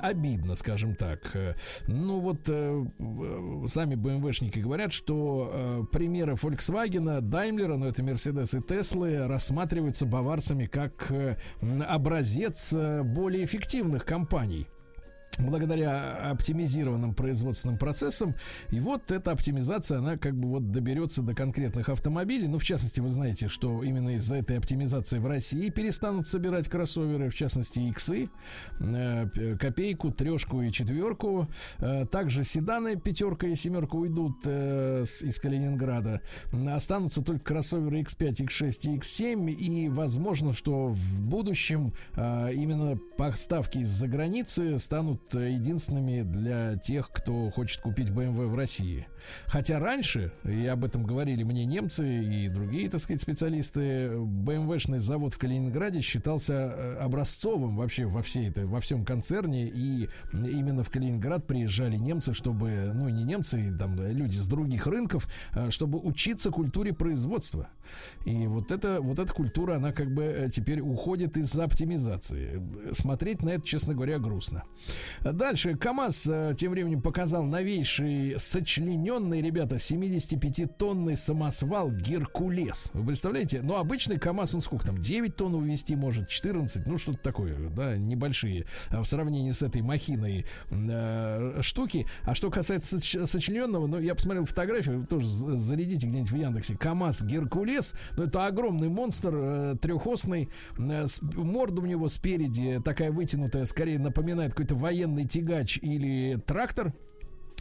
обидно, 0.00 0.54
скажем 0.54 0.94
так. 0.94 1.20
Э, 1.34 1.54
Ну 1.86 2.20
вот 2.20 2.40
э, 2.48 2.84
сами 3.66 3.94
BMW-шники 3.94 4.60
говорят, 4.60 4.92
что 4.92 5.86
примеры 5.92 6.32
Volkswagen, 6.32 7.20
Daimler, 7.20 7.76
ну 7.76 7.86
это 7.86 8.02
Mercedes 8.02 8.56
и 8.56 8.60
Tesla, 8.62 9.26
рассматриваются 9.26 10.06
баварцами 10.06 10.64
как 10.64 11.12
образец 11.88 12.72
более 13.04 13.44
эффективных 13.44 14.04
компаний 14.04 14.29
компаний 14.30 14.66
благодаря 15.38 16.30
оптимизированным 16.30 17.14
производственным 17.14 17.78
процессам. 17.78 18.34
И 18.70 18.80
вот 18.80 19.10
эта 19.10 19.32
оптимизация, 19.32 19.98
она 19.98 20.16
как 20.16 20.34
бы 20.34 20.48
вот 20.48 20.70
доберется 20.70 21.22
до 21.22 21.34
конкретных 21.34 21.88
автомобилей. 21.88 22.48
Ну, 22.48 22.58
в 22.58 22.64
частности, 22.64 23.00
вы 23.00 23.08
знаете, 23.08 23.48
что 23.48 23.82
именно 23.82 24.10
из-за 24.16 24.36
этой 24.36 24.58
оптимизации 24.58 25.18
в 25.18 25.26
России 25.26 25.70
перестанут 25.70 26.26
собирать 26.26 26.68
кроссоверы, 26.68 27.30
в 27.30 27.34
частности, 27.34 27.78
иксы, 27.78 28.28
э, 28.80 29.56
копейку, 29.58 30.10
трешку 30.10 30.62
и 30.62 30.72
четверку. 30.72 31.48
Э, 31.78 32.06
Также 32.06 32.44
седаны 32.44 32.96
пятерка 32.96 33.46
и 33.46 33.54
семерка 33.54 33.96
уйдут 33.96 34.42
э, 34.44 35.04
из 35.22 35.38
Калининграда. 35.38 36.20
Останутся 36.52 37.22
только 37.22 37.44
кроссоверы 37.44 38.00
X5, 38.02 38.46
X6 38.46 38.94
и 38.94 38.98
X7. 38.98 39.50
И 39.50 39.88
возможно, 39.88 40.52
что 40.52 40.88
в 40.88 41.22
будущем 41.22 41.92
именно 42.16 42.98
поставки 43.16 43.78
из-за 43.78 44.08
границы 44.08 44.78
станут 44.78 45.19
э, 45.34 45.50
единственными 45.50 46.22
для 46.22 46.76
тех, 46.76 47.10
кто 47.10 47.50
хочет 47.50 47.80
купить 47.80 48.08
BMW 48.08 48.46
в 48.46 48.54
России. 48.54 49.06
Хотя 49.46 49.78
раньше, 49.78 50.32
и 50.44 50.66
об 50.66 50.84
этом 50.84 51.04
говорили 51.04 51.42
мне 51.42 51.64
немцы 51.64 52.22
и 52.22 52.48
другие, 52.48 52.88
так 52.88 53.00
сказать, 53.00 53.20
специалисты, 53.20 54.08
BMW-шный 54.08 54.98
завод 54.98 55.34
в 55.34 55.38
Калининграде 55.38 56.00
считался 56.00 56.52
э, 56.54 56.96
образцовым 57.00 57.76
вообще 57.76 58.06
во 58.06 58.22
всей 58.22 58.48
этой, 58.48 58.66
во 58.66 58.80
всем 58.80 59.04
концерне, 59.04 59.68
и 59.68 60.08
именно 60.32 60.84
в 60.84 60.90
Калининград 60.90 61.46
приезжали 61.46 61.96
немцы, 61.96 62.34
чтобы, 62.34 62.92
ну 62.94 63.08
не 63.08 63.24
немцы, 63.24 63.74
там 63.78 63.96
люди 64.00 64.36
с 64.36 64.46
других 64.46 64.86
рынков, 64.86 65.28
э, 65.54 65.70
чтобы 65.70 65.98
учиться 65.98 66.50
культуре 66.50 66.92
производства. 66.92 67.68
И 68.24 68.46
вот 68.46 68.70
эта, 68.70 69.00
вот 69.00 69.18
эта 69.18 69.32
культура, 69.32 69.76
она 69.76 69.92
как 69.92 70.12
бы 70.14 70.22
э, 70.22 70.48
теперь 70.50 70.80
уходит 70.80 71.36
из-за 71.36 71.64
оптимизации. 71.64 72.62
Смотреть 72.92 73.42
на 73.42 73.50
это, 73.50 73.66
честно 73.66 73.94
говоря, 73.94 74.18
грустно. 74.18 74.64
Дальше 75.22 75.76
КАМАЗ 75.76 76.30
тем 76.56 76.72
временем 76.72 77.02
показал 77.02 77.44
новейший 77.44 78.34
сочлененный, 78.38 79.09
ребята, 79.18 79.76
75-тонный 79.76 81.16
самосвал 81.16 81.90
Геркулес. 81.90 82.90
Вы 82.94 83.06
представляете? 83.08 83.60
Ну, 83.60 83.76
обычный 83.76 84.18
КАМАЗ, 84.18 84.54
он 84.54 84.60
сколько 84.60 84.86
там, 84.86 84.98
9 84.98 85.34
тонн 85.34 85.54
увезти 85.54 85.96
может, 85.96 86.28
14, 86.28 86.86
ну, 86.86 86.96
что-то 86.96 87.18
такое, 87.18 87.70
да, 87.70 87.96
небольшие 87.96 88.66
а 88.90 89.02
в 89.02 89.08
сравнении 89.08 89.50
с 89.50 89.62
этой 89.62 89.82
махиной 89.82 90.46
э, 90.70 91.58
штуки. 91.62 92.06
А 92.22 92.34
что 92.36 92.50
касается 92.50 92.98
соч- 92.98 93.26
сочлененного, 93.26 93.88
ну, 93.88 93.98
я 93.98 94.14
посмотрел 94.14 94.44
фотографию, 94.44 95.02
тоже 95.04 95.26
зарядите 95.26 96.06
где-нибудь 96.06 96.30
в 96.30 96.36
Яндексе. 96.36 96.76
КАМАЗ 96.76 97.24
Геркулес, 97.24 97.94
ну, 98.16 98.24
это 98.24 98.46
огромный 98.46 98.88
монстр, 98.88 99.30
э, 99.34 99.76
трехосный, 99.80 100.48
э, 100.78 101.06
с- 101.08 101.20
морда 101.22 101.82
у 101.82 101.86
него 101.86 102.08
спереди 102.08 102.80
такая 102.84 103.10
вытянутая, 103.10 103.66
скорее 103.66 103.98
напоминает 103.98 104.52
какой-то 104.52 104.76
военный 104.76 105.24
тягач 105.26 105.78
или 105.82 106.40
трактор 106.46 106.94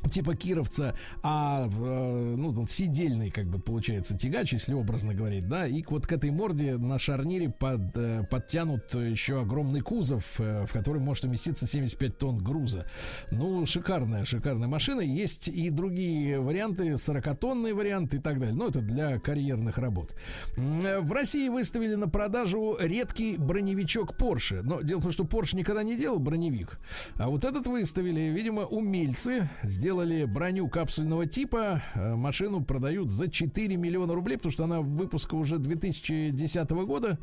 типа 0.08 0.36
кировца, 0.36 0.96
а 1.24 1.68
э, 1.68 2.36
ну 2.38 2.68
сидельный 2.68 3.32
как 3.32 3.48
бы 3.48 3.60
получается 3.60 4.18
тягач, 4.18 4.54
если 4.54 4.74
образно 4.74 5.14
говорить, 5.14 5.48
да, 5.48 5.68
и 5.68 5.84
вот 5.88 6.08
к 6.08 6.12
этой 6.12 6.32
морде 6.32 6.78
на 6.78 7.00
шарнире 7.00 7.50
под, 7.50 7.96
э, 7.96 8.24
подтянут 8.30 8.94
еще 8.96 9.42
огромный 9.42 9.82
кузов, 9.82 10.40
э, 10.40 10.66
в 10.66 10.72
который 10.72 11.02
может 11.02 11.26
уместиться 11.26 11.68
75 11.68 12.18
тонн 12.18 12.38
груза. 12.38 12.86
Ну, 13.32 13.66
шикарная, 13.66 14.26
шикарная 14.26 14.68
машина. 14.68 15.02
Есть 15.02 15.48
и 15.48 15.70
другие 15.70 16.40
варианты, 16.40 16.90
40-тонный 16.94 17.74
вариант 17.74 18.14
и 18.14 18.20
так 18.20 18.40
далее. 18.40 18.56
Но 18.56 18.68
это 18.68 18.82
для 18.82 19.20
карьерных 19.20 19.78
работ. 19.78 20.16
В 20.56 21.12
России 21.12 21.50
выставили 21.50 21.96
на 21.96 22.08
продажу 22.08 22.78
редкий 22.80 23.38
броневичок 23.38 24.16
Porsche. 24.20 24.62
Но 24.64 24.82
дело 24.82 25.00
в 25.00 25.04
том, 25.04 25.12
что 25.12 25.24
Porsche 25.24 25.56
никогда 25.56 25.84
не 25.84 25.98
делал 25.98 26.20
броневик. 26.20 26.80
А 27.16 27.30
вот 27.30 27.44
этот 27.44 27.68
выставили, 27.68 28.34
видимо, 28.34 28.64
умельцы 28.64 29.50
сделали 29.64 29.89
броню 29.94 30.68
капсульного 30.70 31.26
типа. 31.26 31.82
Э, 31.96 32.16
Машину 32.16 32.64
продают 32.64 33.10
за 33.10 33.30
4 33.30 33.76
миллиона 33.76 34.14
рублей, 34.14 34.38
потому 34.38 34.52
что 34.52 34.64
она 34.66 34.82
выпуска 34.82 35.36
уже 35.36 35.58
2010 35.58 36.70
года. 36.86 37.18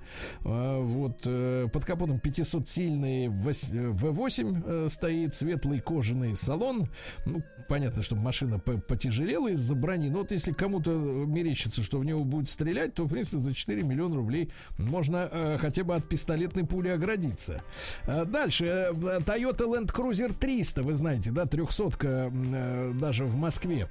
Э, 0.44 0.80
Вот 0.82 1.22
э, 1.24 1.68
под 1.72 1.84
капотом 1.84 2.18
500-сильный 2.18 3.26
вось- 3.28 3.70
э, 3.72 3.93
V8 3.93 4.62
э, 4.66 4.88
стоит, 4.88 5.34
светлый 5.34 5.80
кожаный 5.80 6.34
салон. 6.36 6.88
Ну, 7.24 7.43
понятно, 7.68 8.02
что 8.02 8.16
машина 8.16 8.59
по- 8.59 8.78
потяжелела 8.78 9.48
из-за 9.48 9.74
брони. 9.74 10.09
Но 10.09 10.18
вот 10.18 10.32
если 10.32 10.52
кому-то 10.52 10.90
мерещится, 10.90 11.82
что 11.82 11.98
в 11.98 12.05
него 12.05 12.24
будет 12.24 12.48
стрелять, 12.48 12.94
то, 12.94 13.05
в 13.05 13.09
принципе, 13.09 13.38
за 13.38 13.55
4 13.55 13.82
миллиона 13.82 14.16
рублей 14.16 14.51
можно 14.78 15.56
хотя 15.60 15.84
бы 15.84 15.94
от 15.94 16.09
пистолетной 16.09 16.64
пули 16.66 16.88
оградиться. 16.88 17.62
Дальше. 18.06 18.90
Toyota 18.94 19.66
Land 19.66 19.93
Cruiser 19.94 20.32
300, 20.36 20.82
вы 20.82 20.94
знаете, 20.94 21.30
да, 21.32 21.47
300 21.47 22.30
даже 22.95 23.24
в 23.24 23.37
Москве. 23.37 23.89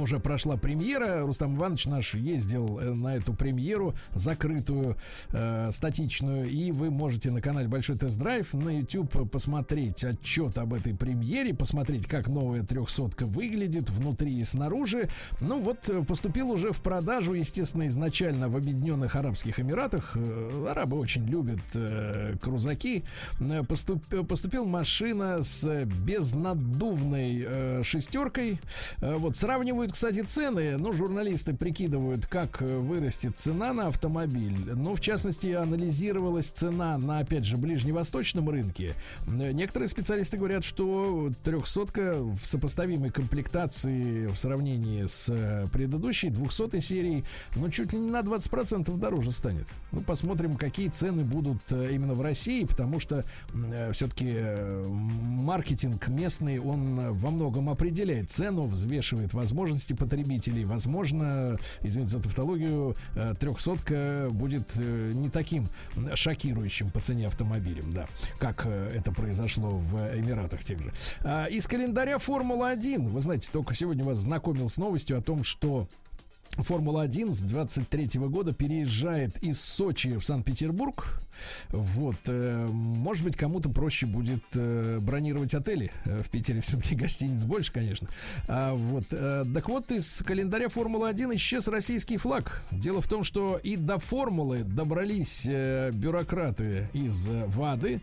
Уже 0.00 0.18
прошла 0.18 0.56
премьера. 0.56 1.20
Рустам 1.26 1.56
Иванович 1.56 1.86
наш 1.86 2.14
ездил 2.14 2.78
э, 2.78 2.92
на 2.92 3.16
эту 3.16 3.34
премьеру 3.34 3.94
закрытую, 4.14 4.96
э, 5.30 5.68
статичную. 5.70 6.48
И 6.48 6.72
вы 6.72 6.90
можете 6.90 7.30
на 7.30 7.40
канале 7.42 7.68
Большой 7.68 7.96
Тест-Драйв 7.96 8.54
на 8.54 8.70
YouTube 8.78 9.30
посмотреть 9.30 10.02
отчет 10.04 10.56
об 10.58 10.74
этой 10.74 10.94
премьере, 10.94 11.54
посмотреть, 11.54 12.06
как 12.06 12.28
новая 12.28 12.62
трехсотка 12.62 13.26
выглядит 13.26 13.90
внутри 13.90 14.40
и 14.40 14.44
снаружи. 14.44 15.08
Ну 15.40 15.60
вот, 15.60 15.88
э, 15.88 16.02
поступил 16.04 16.50
уже 16.50 16.72
в 16.72 16.80
продажу, 16.80 17.34
естественно, 17.34 17.86
изначально 17.86 18.48
в 18.48 18.56
Объединенных 18.56 19.14
Арабских 19.16 19.60
Эмиратах. 19.60 20.12
Э, 20.16 20.68
Арабы 20.70 20.98
очень 20.98 21.26
любят 21.26 21.60
э, 21.74 22.34
крузаки. 22.40 23.04
Поступ- 23.38 24.24
поступил 24.26 24.64
машина 24.64 25.42
с 25.42 25.84
безнаддувной 25.84 27.44
э, 27.46 27.82
шестеркой. 27.84 28.58
Э, 29.00 29.16
вот 29.16 29.36
сравнивают, 29.82 29.92
кстати, 29.92 30.22
цены. 30.22 30.76
Ну, 30.78 30.92
журналисты 30.92 31.54
прикидывают, 31.54 32.26
как 32.26 32.62
э, 32.62 32.78
вырастет 32.78 33.36
цена 33.36 33.72
на 33.72 33.88
автомобиль. 33.88 34.56
Ну, 34.74 34.94
в 34.94 35.00
частности, 35.00 35.48
анализировалась 35.48 36.46
цена 36.50 36.98
на, 36.98 37.18
опять 37.18 37.44
же, 37.44 37.56
ближневосточном 37.56 38.48
рынке. 38.48 38.94
Э, 39.26 39.52
Некоторые 39.52 39.88
специалисты 39.88 40.36
говорят, 40.36 40.64
что 40.64 41.32
трехсотка 41.42 42.14
в 42.22 42.46
сопоставимой 42.46 43.10
комплектации 43.10 44.26
в 44.28 44.36
сравнении 44.36 45.06
с 45.06 45.28
э, 45.30 45.66
предыдущей 45.72 46.30
200 46.30 46.80
серией, 46.80 47.24
ну, 47.56 47.68
чуть 47.68 47.92
ли 47.92 47.98
не 47.98 48.10
на 48.10 48.20
20% 48.20 48.96
дороже 48.98 49.32
станет. 49.32 49.66
Ну, 49.90 50.00
посмотрим, 50.02 50.56
какие 50.56 50.88
цены 50.88 51.24
будут 51.24 51.60
э, 51.70 51.92
именно 51.92 52.14
в 52.14 52.22
России, 52.22 52.64
потому 52.64 53.00
что 53.00 53.24
все-таки 53.92 54.32
маркетинг 54.86 56.08
местный, 56.08 56.58
он 56.60 57.00
э, 57.00 57.10
во 57.10 57.30
многом 57.30 57.68
определяет 57.68 58.30
цену, 58.30 58.66
взвешивает 58.66 59.34
возможности 59.34 59.71
потребителей. 59.94 60.64
Возможно, 60.64 61.58
извините 61.82 62.12
за 62.12 62.22
тавтологию, 62.22 62.96
э, 63.14 63.34
трехсотка 63.38 64.28
будет 64.30 64.72
э, 64.76 65.12
не 65.14 65.30
таким 65.30 65.66
шокирующим 66.14 66.90
по 66.90 67.00
цене 67.00 67.26
автомобилем, 67.26 67.92
да, 67.92 68.06
как 68.38 68.66
э, 68.66 68.92
это 68.94 69.12
произошло 69.12 69.70
в 69.70 69.96
Эмиратах 70.16 70.62
тех 70.62 70.80
же. 70.80 70.92
А, 71.20 71.46
Из 71.46 71.66
календаря 71.66 72.18
Формула-1, 72.18 73.08
вы 73.08 73.20
знаете, 73.20 73.48
только 73.52 73.74
сегодня 73.74 74.04
вас 74.04 74.18
знакомил 74.18 74.68
с 74.68 74.76
новостью 74.76 75.18
о 75.18 75.22
том, 75.22 75.44
что 75.44 75.88
Формула-1 76.58 77.32
с 77.32 77.42
23 77.42 78.20
года 78.28 78.52
переезжает 78.52 79.42
из 79.42 79.60
Сочи 79.60 80.18
в 80.18 80.24
Санкт-Петербург. 80.24 81.22
Вот, 81.70 82.16
э, 82.26 82.66
может 82.66 83.24
быть, 83.24 83.36
кому-то 83.36 83.68
проще 83.70 84.06
будет 84.06 84.42
э, 84.54 84.98
бронировать 85.00 85.54
отели. 85.54 85.90
Э, 86.04 86.22
В 86.22 86.30
Питере 86.30 86.60
все-таки 86.62 86.94
гостиниц 86.94 87.44
больше, 87.44 87.72
конечно. 87.72 88.08
А, 88.48 88.74
вот, 88.74 89.08
так 89.08 89.68
вот, 89.68 89.90
из 89.90 90.22
календаря 90.22 90.68
Формулы-1 90.68 91.36
исчез 91.36 91.68
российский 91.68 92.16
флаг. 92.16 92.62
Дело 92.70 93.00
в 93.02 93.08
том, 93.08 93.24
что 93.24 93.58
и 93.62 93.76
до 93.76 93.98
формулы 93.98 94.64
добрались 94.64 95.46
бюрократы 95.46 96.88
из 96.92 97.28
ВАДы, 97.28 98.00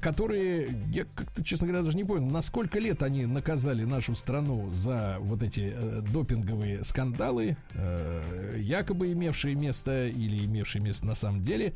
которые, 0.00 0.68
я 0.92 1.04
как-то, 1.14 1.44
честно 1.44 1.66
говоря, 1.66 1.84
даже 1.84 1.96
не 1.96 2.04
понял, 2.04 2.26
на 2.26 2.42
сколько 2.42 2.78
лет 2.78 3.02
они 3.02 3.26
наказали 3.26 3.84
нашу 3.84 4.14
страну 4.14 4.70
за 4.72 5.16
вот 5.20 5.42
эти 5.42 5.74
допинговые 6.12 6.84
скандалы, 6.84 7.56
якобы 8.56 9.12
имевшие 9.12 9.54
место 9.54 10.06
или 10.08 10.44
имевшие 10.44 10.82
место 10.82 11.06
на 11.06 11.14
самом 11.14 11.42
деле, 11.42 11.74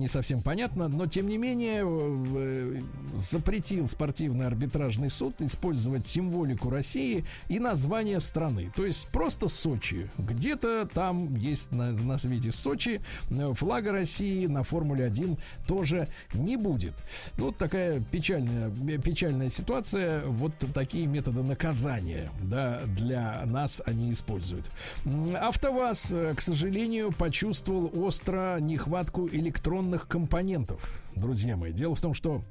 не 0.00 0.08
совсем 0.08 0.40
понятно, 0.40 0.88
но 0.88 1.06
тем 1.06 1.28
не 1.28 1.38
менее 1.38 1.84
э, 1.84 2.80
запретил 3.14 3.86
спортивный 3.86 4.46
арбитражный 4.46 5.10
суд 5.10 5.40
использовать 5.40 6.06
символику 6.06 6.70
России 6.70 7.24
и 7.48 7.58
название 7.58 8.18
страны. 8.20 8.72
То 8.74 8.86
есть 8.86 9.06
просто 9.08 9.48
Сочи. 9.48 10.10
Где-то 10.18 10.88
там 10.92 11.34
есть 11.36 11.72
на, 11.72 11.92
на 11.92 12.18
свете 12.18 12.50
Сочи, 12.50 13.00
э, 13.30 13.52
флага 13.54 13.92
России 13.92 14.46
на 14.46 14.62
Формуле 14.62 15.04
1 15.04 15.36
тоже 15.66 16.08
не 16.32 16.56
будет. 16.56 16.94
Ну, 17.36 17.46
вот 17.46 17.56
такая 17.56 18.00
печальная, 18.00 18.72
э, 18.88 18.98
печальная 18.98 19.50
ситуация. 19.50 20.24
Вот 20.24 20.52
такие 20.72 21.06
методы 21.06 21.42
наказания, 21.42 22.30
да, 22.42 22.80
для 22.86 23.42
нас 23.44 23.82
они 23.84 24.12
используют. 24.12 24.70
АвтоВАЗ, 25.04 26.12
э, 26.12 26.34
к 26.34 26.40
сожалению, 26.40 27.12
почувствовал 27.12 27.90
остро 27.94 28.58
нехватку 28.60 29.28
электронных 29.28 29.89
компонентов, 29.98 31.02
друзья 31.14 31.56
мои. 31.56 31.72
Дело 31.72 31.94
в 31.94 32.00
том, 32.00 32.14
что 32.14 32.42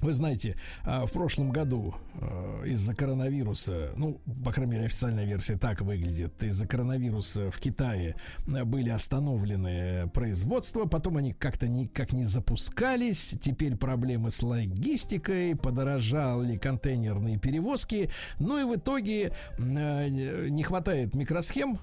вы 0.00 0.12
знаете, 0.12 0.56
а, 0.84 1.06
в 1.06 1.12
прошлом 1.12 1.50
году 1.50 1.94
э, 2.20 2.64
из-за 2.66 2.94
коронавируса, 2.94 3.92
ну, 3.96 4.20
по 4.44 4.52
крайней 4.52 4.72
мере, 4.72 4.84
официальная 4.86 5.24
версия 5.24 5.56
так 5.56 5.80
выглядит, 5.80 6.42
из-за 6.42 6.66
коронавируса 6.66 7.50
в 7.50 7.58
Китае 7.58 8.16
э, 8.46 8.64
были 8.64 8.90
остановлены 8.90 10.08
производства, 10.12 10.84
потом 10.84 11.16
они 11.16 11.32
как-то 11.32 11.68
никак 11.68 12.12
не 12.12 12.24
запускались, 12.24 13.36
теперь 13.40 13.76
проблемы 13.76 14.30
с 14.30 14.42
логистикой, 14.42 15.56
подорожали 15.56 16.58
контейнерные 16.58 17.38
перевозки, 17.38 18.10
ну 18.38 18.60
и 18.60 18.64
в 18.64 18.78
итоге 18.78 19.32
э, 19.56 20.08
не 20.08 20.62
хватает 20.64 21.14
микросхем, 21.14 21.78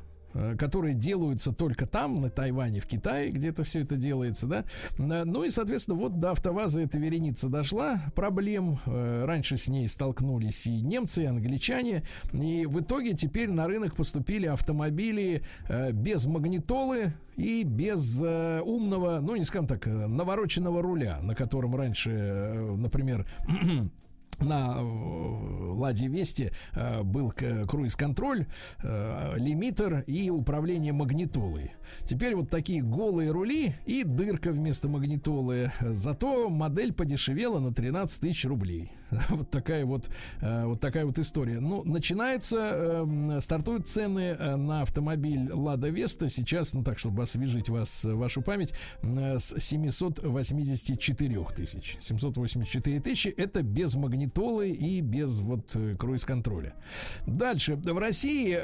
которые 0.57 0.93
делаются 0.95 1.51
только 1.51 1.85
там, 1.85 2.21
на 2.21 2.29
Тайване, 2.29 2.79
в 2.79 2.85
Китае, 2.87 3.31
где 3.31 3.49
это 3.49 3.63
все 3.63 3.81
это 3.81 3.95
делается, 3.95 4.47
да. 4.47 4.65
Э, 4.97 5.23
Ну 5.25 5.43
и, 5.43 5.49
соответственно, 5.49 5.97
вот 5.97 6.19
до 6.19 6.31
АвтоВАЗа 6.31 6.81
эта 6.81 6.97
вереница 6.97 7.49
дошла 7.49 8.01
проблем. 8.15 8.79
Э, 8.85 9.25
Раньше 9.25 9.57
с 9.57 9.67
ней 9.67 9.87
столкнулись 9.87 10.67
и 10.67 10.81
немцы, 10.81 11.23
и 11.23 11.25
англичане. 11.25 12.03
И 12.33 12.65
в 12.65 12.79
итоге 12.81 13.13
теперь 13.13 13.49
на 13.51 13.67
рынок 13.67 13.95
поступили 13.95 14.47
автомобили 14.47 15.43
э, 15.67 15.91
без 15.91 16.25
магнитолы 16.25 17.13
и 17.35 17.63
без 17.63 18.21
э, 18.23 18.61
умного, 18.61 19.19
ну, 19.21 19.35
не 19.35 19.45
скажем 19.45 19.67
так, 19.67 19.87
э, 19.87 20.07
навороченного 20.07 20.81
руля, 20.81 21.19
на 21.21 21.35
котором 21.35 21.75
раньше, 21.75 22.11
э, 22.11 22.75
например, 22.77 23.25
на 24.41 24.77
э, 24.77 25.71
Ладе 25.73 26.07
Вести 26.07 26.51
э, 26.73 27.03
был 27.03 27.31
круиз-контроль, 27.31 28.45
э, 28.83 29.33
лимитер 29.37 30.03
и 30.07 30.29
управление 30.29 30.93
магнитолой. 30.93 31.71
Теперь 32.05 32.35
вот 32.35 32.49
такие 32.49 32.81
голые 32.81 33.31
рули 33.31 33.75
и 33.85 34.03
дырка 34.03 34.51
вместо 34.51 34.89
магнитолы. 34.89 35.71
Зато 35.81 36.49
модель 36.49 36.93
подешевела 36.93 37.59
на 37.59 37.73
13 37.73 38.21
тысяч 38.21 38.45
рублей. 38.45 38.91
Вот 39.29 39.49
такая 39.49 39.85
вот, 39.85 40.09
э, 40.41 40.65
вот 40.65 40.79
такая 40.79 41.05
вот 41.05 41.19
история. 41.19 41.59
Ну, 41.59 41.83
начинается, 41.83 42.57
э, 43.05 43.39
стартуют 43.39 43.87
цены 43.87 44.35
э, 44.37 44.55
на 44.55 44.81
автомобиль 44.81 45.51
Лада 45.51 45.89
Веста 45.89 46.29
сейчас, 46.29 46.73
ну 46.73 46.83
так, 46.83 46.99
чтобы 46.99 47.23
освежить 47.23 47.69
вас, 47.69 48.05
э, 48.05 48.13
вашу 48.13 48.41
память, 48.41 48.73
с 49.03 49.59
784 49.59 51.45
тысяч. 51.55 51.97
784 51.99 52.99
тысячи 52.99 53.27
это 53.29 53.63
без 53.63 53.95
магнитолы 53.95 54.69
и 54.69 55.01
без 55.01 55.39
вот 55.39 55.75
круиз-контроля. 55.97 56.73
Дальше. 57.25 57.75
В 57.75 57.97
России, 57.97 58.59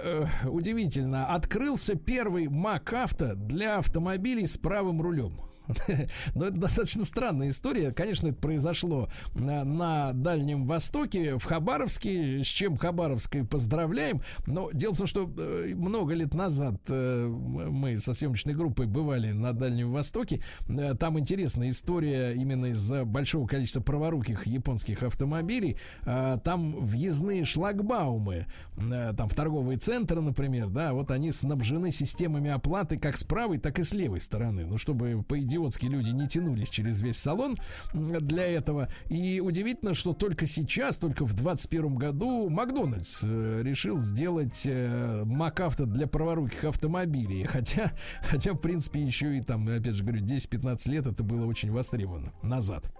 удивительно, 0.47 1.27
открылся 1.27 1.95
первый 1.95 2.45
Mac 2.45 2.93
Авто 2.93 3.35
для 3.35 3.77
автомобилей 3.77 4.47
с 4.47 4.57
правым 4.57 5.01
рулем. 5.01 5.46
Но 6.35 6.45
это 6.45 6.57
достаточно 6.57 7.05
странная 7.05 7.49
история. 7.49 7.91
Конечно, 7.91 8.27
это 8.27 8.37
произошло 8.37 9.09
на, 9.35 9.63
на 9.63 10.13
Дальнем 10.13 10.65
Востоке, 10.65 11.37
в 11.37 11.43
Хабаровске, 11.43 12.43
с 12.43 12.47
чем 12.47 12.77
Хабаровской 12.77 13.43
поздравляем. 13.45 14.21
Но 14.45 14.71
дело 14.71 14.93
в 14.93 14.97
том, 14.97 15.07
что 15.07 15.31
э, 15.37 15.73
много 15.75 16.13
лет 16.13 16.33
назад 16.33 16.75
э, 16.89 17.27
мы 17.27 17.97
со 17.97 18.13
съемочной 18.13 18.53
группой 18.53 18.85
бывали 18.85 19.31
на 19.31 19.53
Дальнем 19.53 19.91
Востоке. 19.91 20.41
Э, 20.67 20.95
Там 20.95 21.19
интересная 21.19 21.69
история 21.69 22.33
именно 22.33 22.67
из-за 22.67 23.05
большого 23.05 23.47
количества 23.47 23.81
праворуких 23.81 24.47
японских 24.47 25.03
автомобилей. 25.03 25.77
Там 26.03 26.71
въездные 26.71 27.45
шлагбаумы, 27.45 28.45
э, 28.77 29.13
там 29.17 29.29
в 29.29 29.35
торговые 29.35 29.77
центры, 29.77 30.21
например, 30.21 30.69
да, 30.69 30.93
вот 30.93 31.11
они 31.11 31.31
снабжены 31.31 31.91
системами 31.91 32.49
оплаты 32.49 32.97
как 32.97 33.17
с 33.17 33.23
правой, 33.23 33.57
так 33.57 33.79
и 33.79 33.83
с 33.83 33.93
левой 33.93 34.21
стороны. 34.21 34.65
Ну, 34.65 34.77
чтобы 34.77 35.23
по-идиотски 35.57 35.87
люди 35.87 36.11
не 36.11 36.27
тянулись 36.27 36.69
через 36.69 37.01
весь 37.01 37.17
салон 37.17 37.57
для 37.93 38.45
этого. 38.45 38.89
И 39.09 39.41
удивительно, 39.41 39.93
что 39.93 40.13
только 40.13 40.47
сейчас, 40.47 40.97
только 40.97 41.25
в 41.25 41.33
21 41.33 41.95
году 41.95 42.49
Макдональдс 42.49 43.19
э, 43.23 43.61
решил 43.63 43.97
сделать 43.99 44.63
э, 44.65 45.23
МакАвто 45.25 45.85
для 45.85 46.07
праворуких 46.07 46.63
автомобилей. 46.63 47.43
Хотя, 47.57 47.91
хотя, 48.21 48.53
в 48.53 48.57
принципе, 48.57 49.01
еще 49.01 49.37
и 49.37 49.41
там, 49.41 49.67
опять 49.67 49.95
же 49.95 50.03
говорю, 50.03 50.23
10-15 50.23 50.91
лет 50.91 51.07
это 51.07 51.23
было 51.23 51.45
очень 51.45 51.71
востребовано 51.71 52.33
назад. 52.43 52.91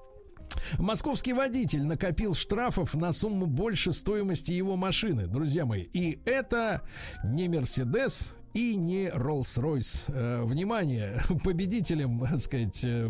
Московский 0.79 1.34
водитель 1.34 1.84
накопил 1.84 2.34
штрафов 2.34 2.95
на 2.95 3.11
сумму 3.11 3.45
больше 3.45 3.91
стоимости 3.91 4.51
его 4.51 4.75
машины, 4.75 5.27
друзья 5.27 5.65
мои. 5.65 5.84
И 5.93 6.19
это 6.25 6.81
не 7.23 7.49
Мерседес 7.49 8.35
и 8.53 8.75
не 8.75 9.07
Rolls-Royce. 9.07 10.05
Э, 10.09 10.43
внимание, 10.43 11.21
победителем, 11.43 12.19
так 12.29 12.39
сказать, 12.39 12.83
э, 12.83 13.09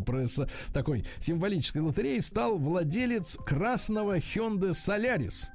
такой 0.74 1.06
символической 1.20 1.82
лотереи 1.82 2.20
стал 2.20 2.58
владелец 2.58 3.38
красного 3.46 4.18
Hyundai 4.18 4.72
Solaris, 4.72 5.46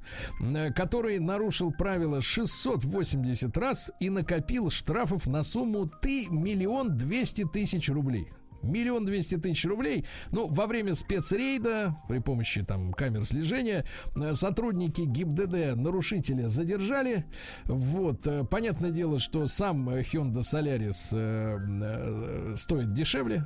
э, 0.41 0.71
который 0.73 1.19
нарушил 1.19 1.71
правила 1.71 2.21
680 2.21 3.57
раз 3.57 3.91
и 3.99 4.09
накопил 4.09 4.69
штрафов 4.69 5.27
на 5.27 5.43
сумму 5.43 5.89
ты 6.01 6.27
миллион 6.29 6.97
двести 6.97 7.45
тысяч 7.45 7.89
рублей. 7.89 8.27
Миллион 8.63 9.05
двести 9.05 9.37
тысяч 9.37 9.65
рублей. 9.65 10.05
Ну, 10.31 10.47
во 10.47 10.65
время 10.67 10.95
спецрейда 10.95 11.95
при 12.07 12.19
помощи 12.19 12.63
там 12.63 12.93
камер 12.93 13.25
слежения 13.25 13.85
э, 14.15 14.33
сотрудники 14.33 15.01
ГИБДД 15.01 15.75
нарушителя 15.75 16.47
задержали. 16.47 17.25
Вот. 17.65 18.25
э, 18.27 18.43
Понятное 18.49 18.91
дело, 18.91 19.19
что 19.19 19.47
сам 19.47 19.89
э, 19.89 20.01
Hyundai 20.01 20.41
Solaris 20.41 21.09
э, 21.13 21.57
э, 21.81 22.53
стоит 22.55 22.93
дешевле. 22.93 23.45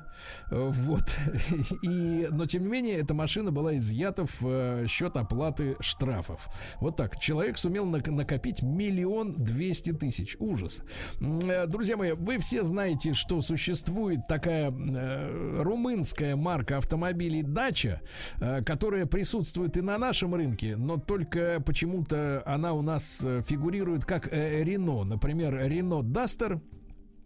Вот. 0.52 1.04
И, 1.82 2.28
но, 2.32 2.46
тем 2.46 2.64
не 2.64 2.70
менее, 2.70 2.96
эта 3.00 3.14
машина 3.14 3.52
была 3.52 3.76
изъята 3.78 4.26
в 4.26 4.88
счет 4.88 5.18
оплаты 5.18 5.76
штрафов. 5.80 6.48
Вот 6.80 6.96
так. 6.96 7.20
Человек 7.20 7.58
сумел 7.58 7.86
нак- 7.86 8.10
накопить 8.12 8.62
миллион 8.62 9.36
двести 9.44 9.92
тысяч. 9.94 10.36
Ужас. 10.40 10.82
Друзья 11.20 11.98
мои, 11.98 12.12
вы 12.12 12.38
все 12.38 12.64
знаете, 12.64 13.14
что 13.14 13.42
существует 13.42 14.28
такая 14.28 14.72
э, 15.08 15.62
румынская 15.62 16.36
марка 16.36 16.78
автомобилей 16.78 17.44
Дача, 17.44 18.02
э, 18.40 18.64
которая 18.64 19.06
присутствует 19.06 19.78
и 19.78 19.82
на 19.82 19.98
нашем 19.98 20.36
рынке, 20.36 20.76
но 20.76 20.98
только 20.98 21.62
почему-то 21.66 22.44
она 22.46 22.74
у 22.74 22.82
нас 22.82 23.22
э, 23.24 23.42
фигурирует 23.46 24.06
как 24.06 24.28
Рено. 24.32 25.04
Например, 25.04 25.58
Рено 25.58 26.02
Дастер. 26.02 26.62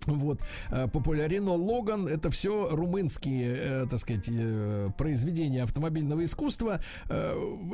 Вот, 0.06 0.42
э, 0.70 0.88
популярен 0.88 1.32
Рено 1.32 1.54
Логан, 1.54 2.08
это 2.08 2.30
все 2.30 2.70
румынские, 2.72 3.56
э, 3.56 3.88
так 3.90 4.00
сказать, 4.00 4.28
э, 4.30 4.90
произведения 4.98 5.64
автомобильного 5.64 6.24
искусства. 6.26 6.82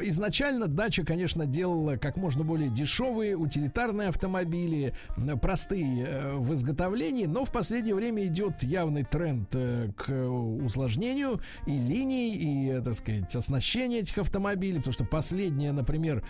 Изначально 0.01 0.67
дача, 0.67 1.03
конечно, 1.03 1.45
делала 1.45 1.97
как 1.97 2.17
можно 2.17 2.43
более 2.43 2.69
дешевые, 2.69 3.35
утилитарные 3.35 4.09
автомобили, 4.09 4.93
простые 5.41 6.33
в 6.35 6.53
изготовлении, 6.53 7.25
но 7.25 7.45
в 7.45 7.51
последнее 7.51 7.95
время 7.95 8.25
идет 8.25 8.63
явный 8.63 9.03
тренд 9.03 9.49
к 9.95 10.11
усложнению 10.11 11.41
и 11.65 11.71
линий, 11.71 12.35
и, 12.35 12.81
так 12.81 12.95
сказать, 12.95 13.35
оснащения 13.35 13.99
этих 13.99 14.17
автомобилей, 14.19 14.77
потому 14.77 14.93
что 14.93 15.05
последняя, 15.05 15.71
например, 15.71 16.23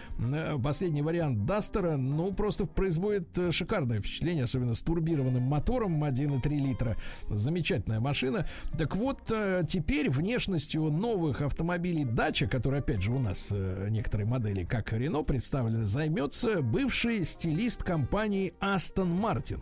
последний 0.64 1.02
вариант 1.02 1.45
Дастера, 1.45 1.98
ну, 1.98 2.34
просто 2.34 2.65
производит 2.65 3.28
шикарное 3.52 3.99
впечатление, 3.99 4.45
особенно 4.45 4.74
с 4.76 4.82
турбированным 4.82 5.44
мотором, 5.44 5.86
мотором 5.88 6.03
1,3 6.03 6.57
литра. 6.57 6.97
Замечательная 7.30 7.99
машина. 7.99 8.47
Так 8.77 8.95
вот, 8.95 9.31
э, 9.31 9.64
теперь 9.68 10.09
внешностью 10.09 10.84
новых 10.84 11.41
автомобилей 11.41 12.05
Дача, 12.05 12.47
которые, 12.47 12.80
опять 12.80 13.01
же, 13.01 13.11
у 13.11 13.19
нас 13.19 13.49
э, 13.51 13.88
некоторые 13.89 14.27
модели, 14.27 14.64
как 14.64 14.93
Рено 14.93 15.23
представлены, 15.23 15.85
займется 15.85 16.61
бывший 16.61 17.26
стилист 17.26 17.84
компании 17.84 18.53
Aston 18.61 19.19
Martin. 19.19 19.61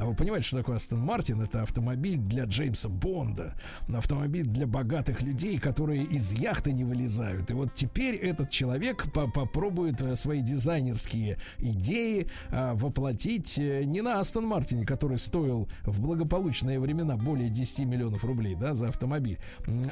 А 0.00 0.06
вы 0.06 0.14
понимаете, 0.14 0.46
что 0.46 0.56
такое 0.56 0.76
Астон 0.76 1.00
Мартин? 1.00 1.42
Это 1.42 1.60
автомобиль 1.60 2.16
для 2.16 2.44
Джеймса 2.44 2.88
Бонда. 2.88 3.54
Автомобиль 3.92 4.46
для 4.46 4.66
богатых 4.66 5.20
людей, 5.20 5.58
которые 5.58 6.04
из 6.04 6.32
яхты 6.32 6.72
не 6.72 6.84
вылезают. 6.84 7.50
И 7.50 7.54
вот 7.54 7.74
теперь 7.74 8.14
этот 8.14 8.48
человек 8.48 9.12
по 9.12 9.30
попробует 9.30 10.00
э, 10.00 10.16
свои 10.16 10.40
дизайнерские 10.40 11.38
идеи 11.58 12.28
а, 12.48 12.74
воплотить 12.74 13.58
э, 13.58 13.84
не 13.84 14.00
на 14.00 14.20
Астон 14.20 14.46
Мартине, 14.46 14.86
который 14.86 15.18
стоил 15.18 15.68
в 15.84 16.00
благополучные 16.00 16.80
времена 16.80 17.18
более 17.18 17.50
10 17.50 17.80
миллионов 17.80 18.24
рублей 18.24 18.54
да, 18.54 18.72
за 18.72 18.88
автомобиль, 18.88 19.38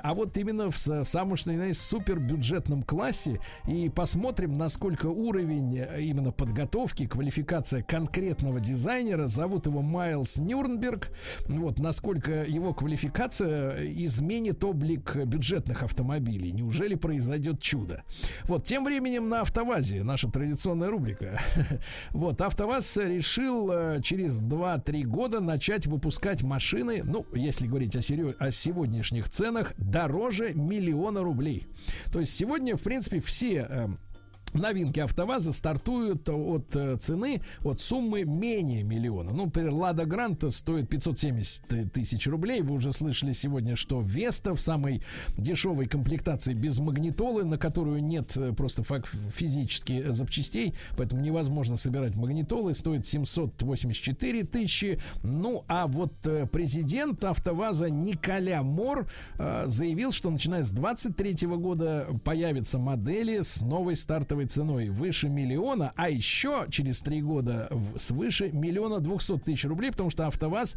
а 0.03 0.15
вот 0.15 0.37
именно 0.39 0.71
в, 0.71 0.77
в 0.77 1.05
самом, 1.05 1.37
что 1.37 1.53
ни 1.53 1.57
на 1.57 1.67
есть, 1.67 1.83
супербюджетном 1.83 2.83
классе. 2.83 3.41
И 3.67 3.91
посмотрим, 3.91 4.57
насколько 4.57 5.07
уровень 5.07 5.79
э, 5.79 6.03
именно 6.03 6.33
подготовки, 6.33 7.07
квалификация 7.07 7.83
конкретного 7.83 8.59
дизайнера, 8.59 9.27
зовут 9.27 9.67
его 9.67 9.83
Майлз 9.99 10.39
Нюрнберг. 10.39 11.11
Вот, 11.49 11.81
насколько 11.81 12.45
его 12.45 12.73
квалификация 12.73 13.85
изменит 13.95 14.63
облик 14.63 15.17
бюджетных 15.17 15.83
автомобилей. 15.83 16.53
Неужели 16.53 16.95
произойдет 16.95 17.61
чудо? 17.61 18.05
Вот, 18.45 18.63
тем 18.63 18.85
временем 18.85 19.29
на 19.29 19.41
АвтоВАЗе, 19.41 20.05
наша 20.05 20.29
традиционная 20.29 20.91
рубрика. 20.91 21.41
Вот, 22.11 22.41
АвтоВАЗ 22.41 22.99
решил 22.99 23.71
э, 23.73 24.01
через 24.03 24.41
2-3 24.41 25.03
года 25.03 25.41
начать 25.41 25.87
выпускать 25.87 26.43
машины, 26.43 27.03
ну, 27.03 27.27
если 27.35 27.67
говорить 27.67 27.97
о, 27.97 28.03
серьез... 28.03 28.37
о 28.39 28.53
сегодняшних 28.53 29.29
ценах, 29.29 29.75
дороже 29.79 30.55
миллиона 30.55 31.23
рублей. 31.23 31.67
То 32.13 32.21
есть 32.21 32.35
сегодня, 32.35 32.77
в 32.77 32.83
принципе, 32.83 33.19
все 33.19 33.67
э, 33.69 33.89
новинки 34.55 35.01
АвтоВАЗа 35.01 35.53
стартуют 35.53 36.29
от 36.29 36.75
э, 36.75 36.97
цены, 36.99 37.43
от 37.63 37.81
суммы 37.81 38.25
менее 38.25 38.83
миллиона. 38.83 39.33
Ну, 39.33 39.47
например, 39.47 39.73
Лада 39.73 40.05
Гранта 40.05 40.51
стоит 40.51 40.89
570 40.89 41.93
тысяч 41.93 42.27
рублей. 42.27 42.63
Вы 42.63 42.77
уже 42.77 42.93
слышали 42.93 43.33
сегодня, 43.33 43.77
что 43.77 44.01
Веста 44.01 44.55
в 44.55 44.61
самой 44.61 45.03
дешевой 45.37 45.87
комплектации 45.87 46.55
без 46.55 46.79
магнитолы, 46.79 47.45
на 47.45 47.59
которую 47.59 48.03
нет 48.03 48.37
э, 48.37 48.53
просто 48.53 48.83
физически 48.83 50.11
запчастей, 50.11 50.75
поэтому 50.97 51.23
невозможно 51.23 51.77
собирать 51.77 52.15
магнитолы, 52.15 52.75
стоит 52.75 53.07
784 53.07 54.45
тысячи. 54.45 55.01
Ну, 55.23 55.65
а 55.69 55.87
вот 55.87 56.27
э, 56.27 56.47
президент 56.47 57.23
АвтоВАЗа 57.25 57.91
Николя 57.91 58.63
Мор 58.63 59.11
заявил, 59.39 60.13
что 60.13 60.31
начиная 60.31 60.63
с 60.63 60.71
23 60.71 61.47
года 61.47 62.07
появятся 62.25 62.79
модели 62.79 63.43
с 63.43 63.61
новой 63.61 63.97
стартовой 63.97 64.38
стартовой 64.39 64.47
ценой 64.47 64.89
выше 64.91 65.29
миллиона, 65.29 65.93
а 65.97 66.09
еще 66.11 66.67
через 66.71 67.01
три 67.01 67.23
года 67.23 67.71
свыше 67.97 68.51
миллиона 68.53 69.01
двухсот 69.01 69.45
тысяч 69.45 69.65
рублей, 69.65 69.91
потому 69.91 70.11
что 70.11 70.27
АвтоВАЗ 70.27 70.77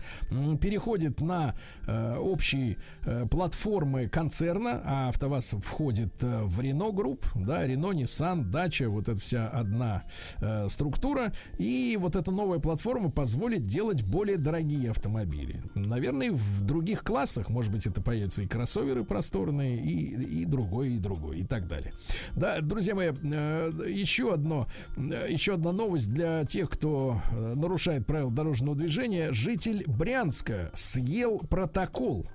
переходит 0.62 1.22
на 1.22 1.56
э, 1.88 2.18
общие 2.18 2.78
э, 3.06 3.26
платформы 3.30 4.08
концерна, 4.08 4.82
а 4.84 5.10
АвтоВАЗ 5.10 5.56
входит 5.64 6.24
э, 6.24 6.44
в 6.44 6.60
Renault 6.60 6.92
Group, 6.92 7.26
да, 7.36 7.68
Renault, 7.68 7.92
Nissan, 7.92 8.46
Dacia, 8.46 8.90
вот 8.90 9.10
это 9.10 9.20
вся 9.20 9.48
одна 9.48 10.04
э, 10.40 10.68
структура, 10.70 11.34
и 11.58 11.98
вот 12.00 12.16
эта 12.16 12.32
новая 12.32 12.60
платформа 12.60 13.10
позволит 13.12 13.66
делать 13.66 14.04
более 14.04 14.38
дорогие 14.38 14.92
автомобили. 14.92 15.62
Наверное, 15.76 16.32
в 16.32 16.62
других 16.66 17.04
классах, 17.04 17.50
может 17.50 17.72
быть, 17.72 17.86
это 17.86 18.02
появятся 18.02 18.44
и 18.44 18.48
кроссоверы 18.48 19.04
просторные, 19.04 19.78
и, 19.78 20.42
и 20.42 20.46
другой, 20.46 20.94
и 20.94 20.98
другой, 20.98 21.40
и 21.40 21.44
так 21.44 21.68
далее. 21.68 21.94
Да, 22.36 22.62
друзья 22.62 22.96
мои, 22.96 23.12
Э, 23.24 23.51
еще 23.88 24.34
одно, 24.34 24.68
э, 24.98 25.28
еще 25.30 25.54
одна 25.54 25.72
новость 25.72 26.10
для 26.10 26.46
тех, 26.46 26.70
кто 26.70 27.22
э, 27.32 27.54
нарушает 27.56 28.06
правила 28.06 28.32
дорожного 28.32 28.76
движения. 28.76 29.32
Житель 29.32 29.84
Брянска 29.88 30.72
съел 30.74 31.40
протокол. 31.40 32.26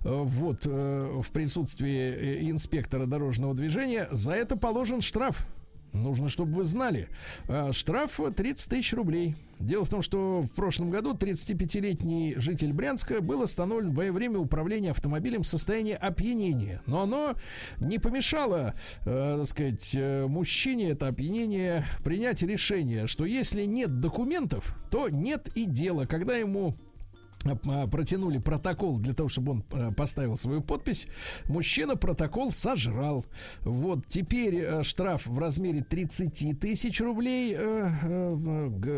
Вот 0.00 0.66
в 0.66 1.24
присутствии 1.32 2.50
инспектора 2.50 3.06
дорожного 3.06 3.54
движения. 3.54 4.06
За 4.10 4.32
это 4.32 4.56
положен 4.56 5.00
штраф. 5.00 5.46
Нужно, 5.94 6.28
чтобы 6.28 6.52
вы 6.52 6.64
знали. 6.64 7.08
А, 7.48 7.72
штраф 7.72 8.20
30 8.36 8.68
тысяч 8.68 8.92
рублей. 8.92 9.36
Дело 9.60 9.84
в 9.84 9.88
том, 9.88 10.02
что 10.02 10.42
в 10.42 10.50
прошлом 10.50 10.90
году 10.90 11.14
35-летний 11.14 12.34
житель 12.36 12.72
Брянска 12.72 13.20
был 13.20 13.42
остановлен 13.42 13.92
во 13.92 14.10
время 14.10 14.38
управления 14.38 14.90
автомобилем 14.90 15.44
в 15.44 15.46
состоянии 15.46 15.94
опьянения. 15.94 16.82
Но 16.86 17.02
оно 17.02 17.36
не 17.78 18.00
помешало, 18.00 18.74
э, 19.06 19.36
так 19.38 19.46
сказать, 19.46 19.92
э, 19.94 20.26
мужчине 20.26 20.90
это 20.90 21.06
опьянение 21.06 21.84
принять 22.02 22.42
решение, 22.42 23.06
что 23.06 23.24
если 23.24 23.64
нет 23.64 24.00
документов, 24.00 24.76
то 24.90 25.08
нет 25.08 25.48
и 25.54 25.64
дела. 25.64 26.06
Когда 26.06 26.36
ему 26.36 26.76
протянули 27.90 28.38
протокол 28.38 28.98
для 28.98 29.14
того, 29.14 29.28
чтобы 29.28 29.52
он 29.52 29.64
э, 29.72 29.92
поставил 29.92 30.36
свою 30.36 30.62
подпись. 30.62 31.06
Мужчина 31.46 31.96
протокол 31.96 32.50
сожрал. 32.50 33.24
Вот 33.62 34.06
теперь 34.06 34.56
э, 34.56 34.82
штраф 34.82 35.26
в 35.26 35.38
размере 35.38 35.82
30 35.82 36.58
тысяч 36.58 37.00
рублей 37.00 37.54
э, 37.56 37.88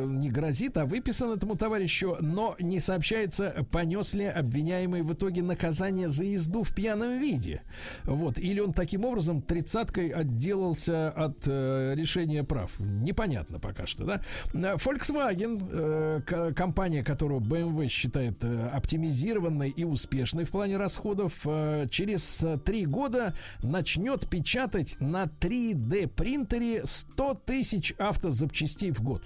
не 0.06 0.30
грозит, 0.30 0.76
а 0.76 0.86
выписан 0.86 1.32
этому 1.32 1.56
товарищу, 1.56 2.16
но 2.20 2.56
не 2.60 2.80
сообщается, 2.80 3.66
понес 3.70 4.14
ли 4.14 4.24
обвиняемый 4.26 5.02
в 5.02 5.12
итоге 5.12 5.42
наказание 5.42 6.08
за 6.08 6.24
езду 6.24 6.62
в 6.62 6.74
пьяном 6.74 7.18
виде. 7.18 7.62
Вот. 8.04 8.38
Или 8.38 8.60
он 8.60 8.72
таким 8.72 9.04
образом 9.04 9.42
тридцаткой 9.42 10.08
отделался 10.08 11.10
от 11.10 11.46
решения 11.46 12.44
прав. 12.44 12.78
Непонятно 12.78 13.58
пока 13.58 13.86
что, 13.86 14.04
да? 14.04 14.22
Volkswagen, 14.52 16.22
компания, 16.54 17.02
которую 17.02 17.40
BMW 17.40 17.88
считает 17.88 18.35
будет 18.36 18.44
э, 18.44 18.68
оптимизированной 18.68 19.70
и 19.70 19.84
успешной 19.84 20.44
в 20.44 20.50
плане 20.50 20.76
расходов, 20.76 21.42
э, 21.44 21.86
через 21.90 22.44
э, 22.44 22.58
три 22.58 22.86
года 22.86 23.34
начнет 23.62 24.28
печатать 24.28 24.96
на 25.00 25.24
3D 25.24 26.08
принтере 26.08 26.82
100 26.84 27.42
тысяч 27.46 27.92
автозапчастей 27.98 28.90
в 28.92 29.02
год. 29.02 29.22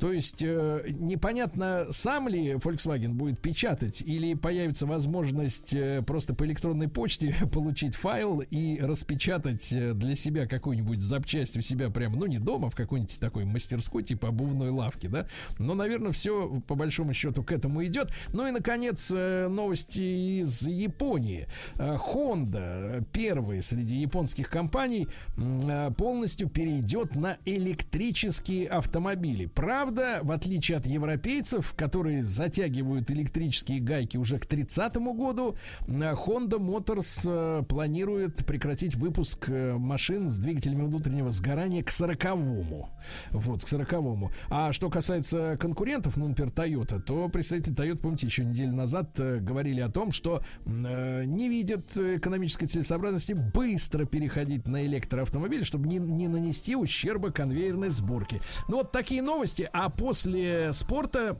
То 0.00 0.12
есть 0.12 0.42
э, 0.42 0.86
непонятно, 0.88 1.86
сам 1.90 2.26
ли 2.28 2.52
Volkswagen 2.52 3.12
будет 3.12 3.40
печатать 3.40 4.00
или 4.00 4.34
появится 4.34 4.86
возможность 4.86 5.74
э, 5.74 6.02
просто 6.06 6.34
по 6.34 6.44
электронной 6.46 6.88
почте 6.88 7.34
получить 7.52 7.94
файл 7.94 8.40
и 8.40 8.80
распечатать 8.80 9.72
э, 9.72 9.92
для 9.92 10.16
себя 10.16 10.46
какую-нибудь 10.46 11.02
запчасть 11.02 11.56
у 11.56 11.60
себя 11.60 11.90
прямо, 11.90 12.16
ну 12.16 12.26
не 12.26 12.38
дома, 12.38 12.70
в 12.70 12.74
какой-нибудь 12.74 13.20
такой 13.20 13.44
мастерской 13.44 14.02
типа 14.02 14.28
обувной 14.28 14.70
лавки, 14.70 15.06
да. 15.06 15.26
Но, 15.58 15.74
наверное, 15.74 16.12
все 16.12 16.60
по 16.66 16.74
большому 16.74 17.12
счету 17.12 17.42
к 17.42 17.52
этому 17.52 17.84
идет. 17.84 18.10
Ну 18.32 18.46
и, 18.46 18.50
наконец, 18.50 19.10
э, 19.14 19.48
новости 19.48 20.40
из 20.40 20.62
Японии. 20.62 21.46
Э, 21.76 21.96
Honda, 21.96 23.04
первый 23.12 23.60
среди 23.60 23.96
японских 23.96 24.48
компаний, 24.48 25.08
э, 25.36 25.90
полностью 25.96 26.48
перейдет 26.48 27.14
на 27.14 27.36
электрические 27.44 28.68
автомобили. 28.68 29.46
Правда, 29.46 29.89
Правда, 29.90 30.20
в 30.22 30.30
отличие 30.30 30.78
от 30.78 30.86
европейцев, 30.86 31.74
которые 31.76 32.22
затягивают 32.22 33.10
электрические 33.10 33.80
гайки 33.80 34.16
уже 34.16 34.38
к 34.38 34.46
30 34.46 34.94
году, 34.98 35.56
Honda 35.88 36.60
Motors 36.60 37.22
э, 37.24 37.64
планирует 37.64 38.46
прекратить 38.46 38.94
выпуск 38.94 39.48
э, 39.48 39.72
машин 39.76 40.30
с 40.30 40.38
двигателями 40.38 40.82
внутреннего 40.82 41.32
сгорания 41.32 41.82
к 41.82 41.88
40-му. 41.88 42.88
Вот, 43.32 43.64
к 43.64 43.66
40-му. 43.66 44.30
А 44.48 44.72
что 44.72 44.90
касается 44.90 45.56
конкурентов, 45.58 46.16
ну, 46.16 46.28
например, 46.28 46.52
Toyota, 46.52 47.00
то 47.00 47.28
представители 47.28 47.74
Toyota, 47.74 47.96
помните, 47.96 48.28
еще 48.28 48.44
неделю 48.44 48.74
назад 48.74 49.18
э, 49.18 49.38
говорили 49.40 49.80
о 49.80 49.88
том, 49.88 50.12
что 50.12 50.44
не 50.64 51.48
видят 51.48 51.96
экономической 51.96 52.66
целесообразности 52.66 53.32
быстро 53.32 54.04
переходить 54.04 54.68
на 54.68 54.86
электроавтомобиль, 54.86 55.64
чтобы 55.64 55.88
не, 55.88 55.98
не 55.98 56.28
нанести 56.28 56.76
ущерба 56.76 57.32
конвейерной 57.32 57.88
сборке. 57.88 58.40
Ну, 58.68 58.76
вот 58.76 58.92
такие 58.92 59.20
новости. 59.20 59.68
А 59.82 59.88
после 59.88 60.74
спорта 60.74 61.38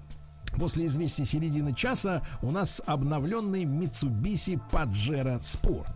После 0.57 0.87
известия 0.87 1.27
середины 1.27 1.75
часа 1.75 2.23
у 2.41 2.51
нас 2.51 2.81
обновленный 2.87 3.65
Mitsubishi 3.65 4.59
Pajero 4.73 5.39
Sport. 5.41 5.93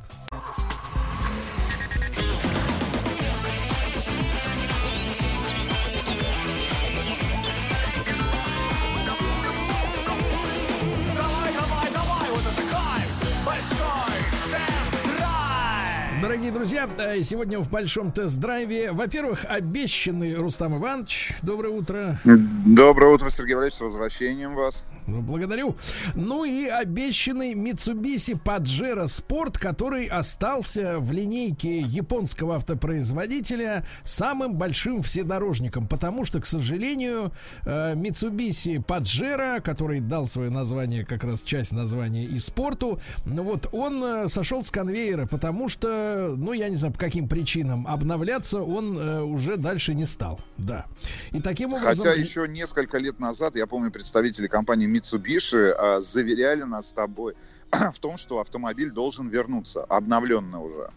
Дорогие 16.25 16.51
друзья, 16.53 16.89
э, 16.99 17.23
сегодня 17.23 17.59
в 17.59 17.69
большом 17.69 18.11
тест-драйве, 18.11 18.93
во-первых, 18.93 19.45
обещанный 19.47 20.35
Рустам 20.37 20.79
Иванович. 20.79 21.35
Доброе 21.43 21.69
утро. 21.69 22.19
Доброе 22.25 23.13
утро, 23.13 23.29
Сергей 23.29 23.53
Валерьевич, 23.53 23.77
с 23.77 23.81
возвращением 23.83 24.55
вас. 24.55 24.87
Благодарю. 25.07 25.77
Ну 26.15 26.45
и 26.45 26.67
обещанный 26.67 27.55
Mitsubishi 27.55 28.41
Pajero 28.43 29.05
Sport, 29.05 29.59
который 29.59 30.07
остался 30.07 30.99
в 30.99 31.13
линейке 31.13 31.81
японского 31.81 32.57
автопроизводителя 32.57 33.87
самым 34.03 34.55
большим 34.55 35.03
вседорожником, 35.03 35.87
потому 35.87 36.25
что, 36.25 36.41
к 36.41 36.47
сожалению, 36.47 37.33
э, 37.65 37.95
Mitsubishi 37.95 38.85
Pajero, 38.85 39.61
который 39.61 40.01
дал 40.01 40.27
свое 40.27 40.51
название, 40.51 41.05
как 41.05 41.25
раз 41.25 41.43
часть 41.43 41.73
названия 41.73 42.25
и 42.25 42.39
спорту, 42.39 43.01
ну 43.25 43.43
вот 43.43 43.69
он 43.73 44.03
э, 44.03 44.29
сошел 44.29 44.63
с 44.63 44.71
конвейера, 44.71 45.27
потому 45.27 45.69
что, 45.69 46.35
ну 46.37 46.53
я 46.53 46.69
не 46.69 46.77
знаю 46.77 46.93
по 46.93 47.01
каким 47.01 47.29
причинам, 47.29 47.87
обновляться 47.87 48.63
он 48.63 48.99
э, 48.99 49.23
уже 49.23 49.57
дальше 49.57 49.95
не 49.95 50.07
стал. 50.07 50.41
Да. 50.57 50.87
И 51.33 51.41
таким 51.41 51.75
образом... 51.75 52.07
Хотя 52.07 52.13
еще 52.13 52.47
несколько 52.49 52.99
лет 52.99 53.19
назад, 53.19 53.57
я 53.57 53.67
помню, 53.67 53.91
представители 53.91 54.47
компании 54.47 54.87
Mitsubishi 54.95 55.75
а, 55.77 56.01
заверяли 56.01 56.63
нас 56.63 56.89
с 56.89 56.93
тобой 56.93 57.35
в 57.73 57.99
том, 57.99 58.17
что 58.17 58.39
автомобиль 58.39 58.91
должен 58.91 59.29
вернуться, 59.29 59.85
обновленный 59.85 60.61
уже. 60.61 60.91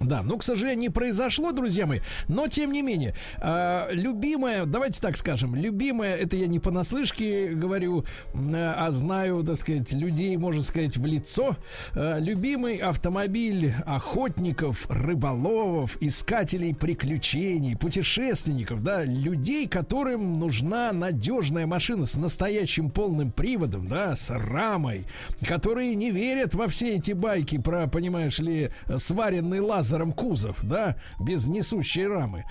Да, 0.00 0.22
ну, 0.22 0.38
к 0.38 0.44
сожалению, 0.44 0.78
не 0.78 0.88
произошло, 0.90 1.50
друзья 1.50 1.86
мои, 1.86 2.00
но 2.28 2.46
тем 2.46 2.70
не 2.70 2.82
менее, 2.82 3.14
э, 3.42 3.88
любимая, 3.90 4.64
давайте 4.64 5.00
так 5.00 5.16
скажем, 5.16 5.56
любимая, 5.56 6.14
это 6.14 6.36
я 6.36 6.46
не 6.46 6.60
понаслышке 6.60 7.48
говорю, 7.48 8.04
э, 8.32 8.74
а 8.76 8.90
знаю, 8.92 9.42
так 9.42 9.56
сказать, 9.56 9.92
людей, 9.92 10.36
можно 10.36 10.62
сказать, 10.62 10.96
в 10.96 11.04
лицо, 11.04 11.56
э, 11.94 12.20
любимый 12.20 12.76
автомобиль 12.76 13.74
охотников, 13.86 14.86
рыболовов, 14.88 15.96
искателей 16.00 16.74
приключений, 16.74 17.76
путешественников, 17.76 18.84
да, 18.84 19.04
людей, 19.04 19.66
которым 19.66 20.38
нужна 20.38 20.92
надежная 20.92 21.66
машина 21.66 22.06
с 22.06 22.14
настоящим 22.14 22.90
полным 22.90 23.32
приводом, 23.32 23.88
да, 23.88 24.14
с 24.14 24.30
рамой, 24.30 25.06
которые 25.44 25.96
не 25.96 26.12
верят 26.12 26.54
во 26.54 26.68
все 26.68 26.96
эти 26.96 27.12
байки 27.12 27.58
про, 27.58 27.88
понимаешь 27.88 28.38
ли, 28.38 28.70
сваренный 28.96 29.58
лаз 29.58 29.87
лазером 29.88 30.12
кузов, 30.12 30.58
да, 30.62 30.96
без 31.18 31.46
несущей 31.46 32.06
рамы, 32.06 32.44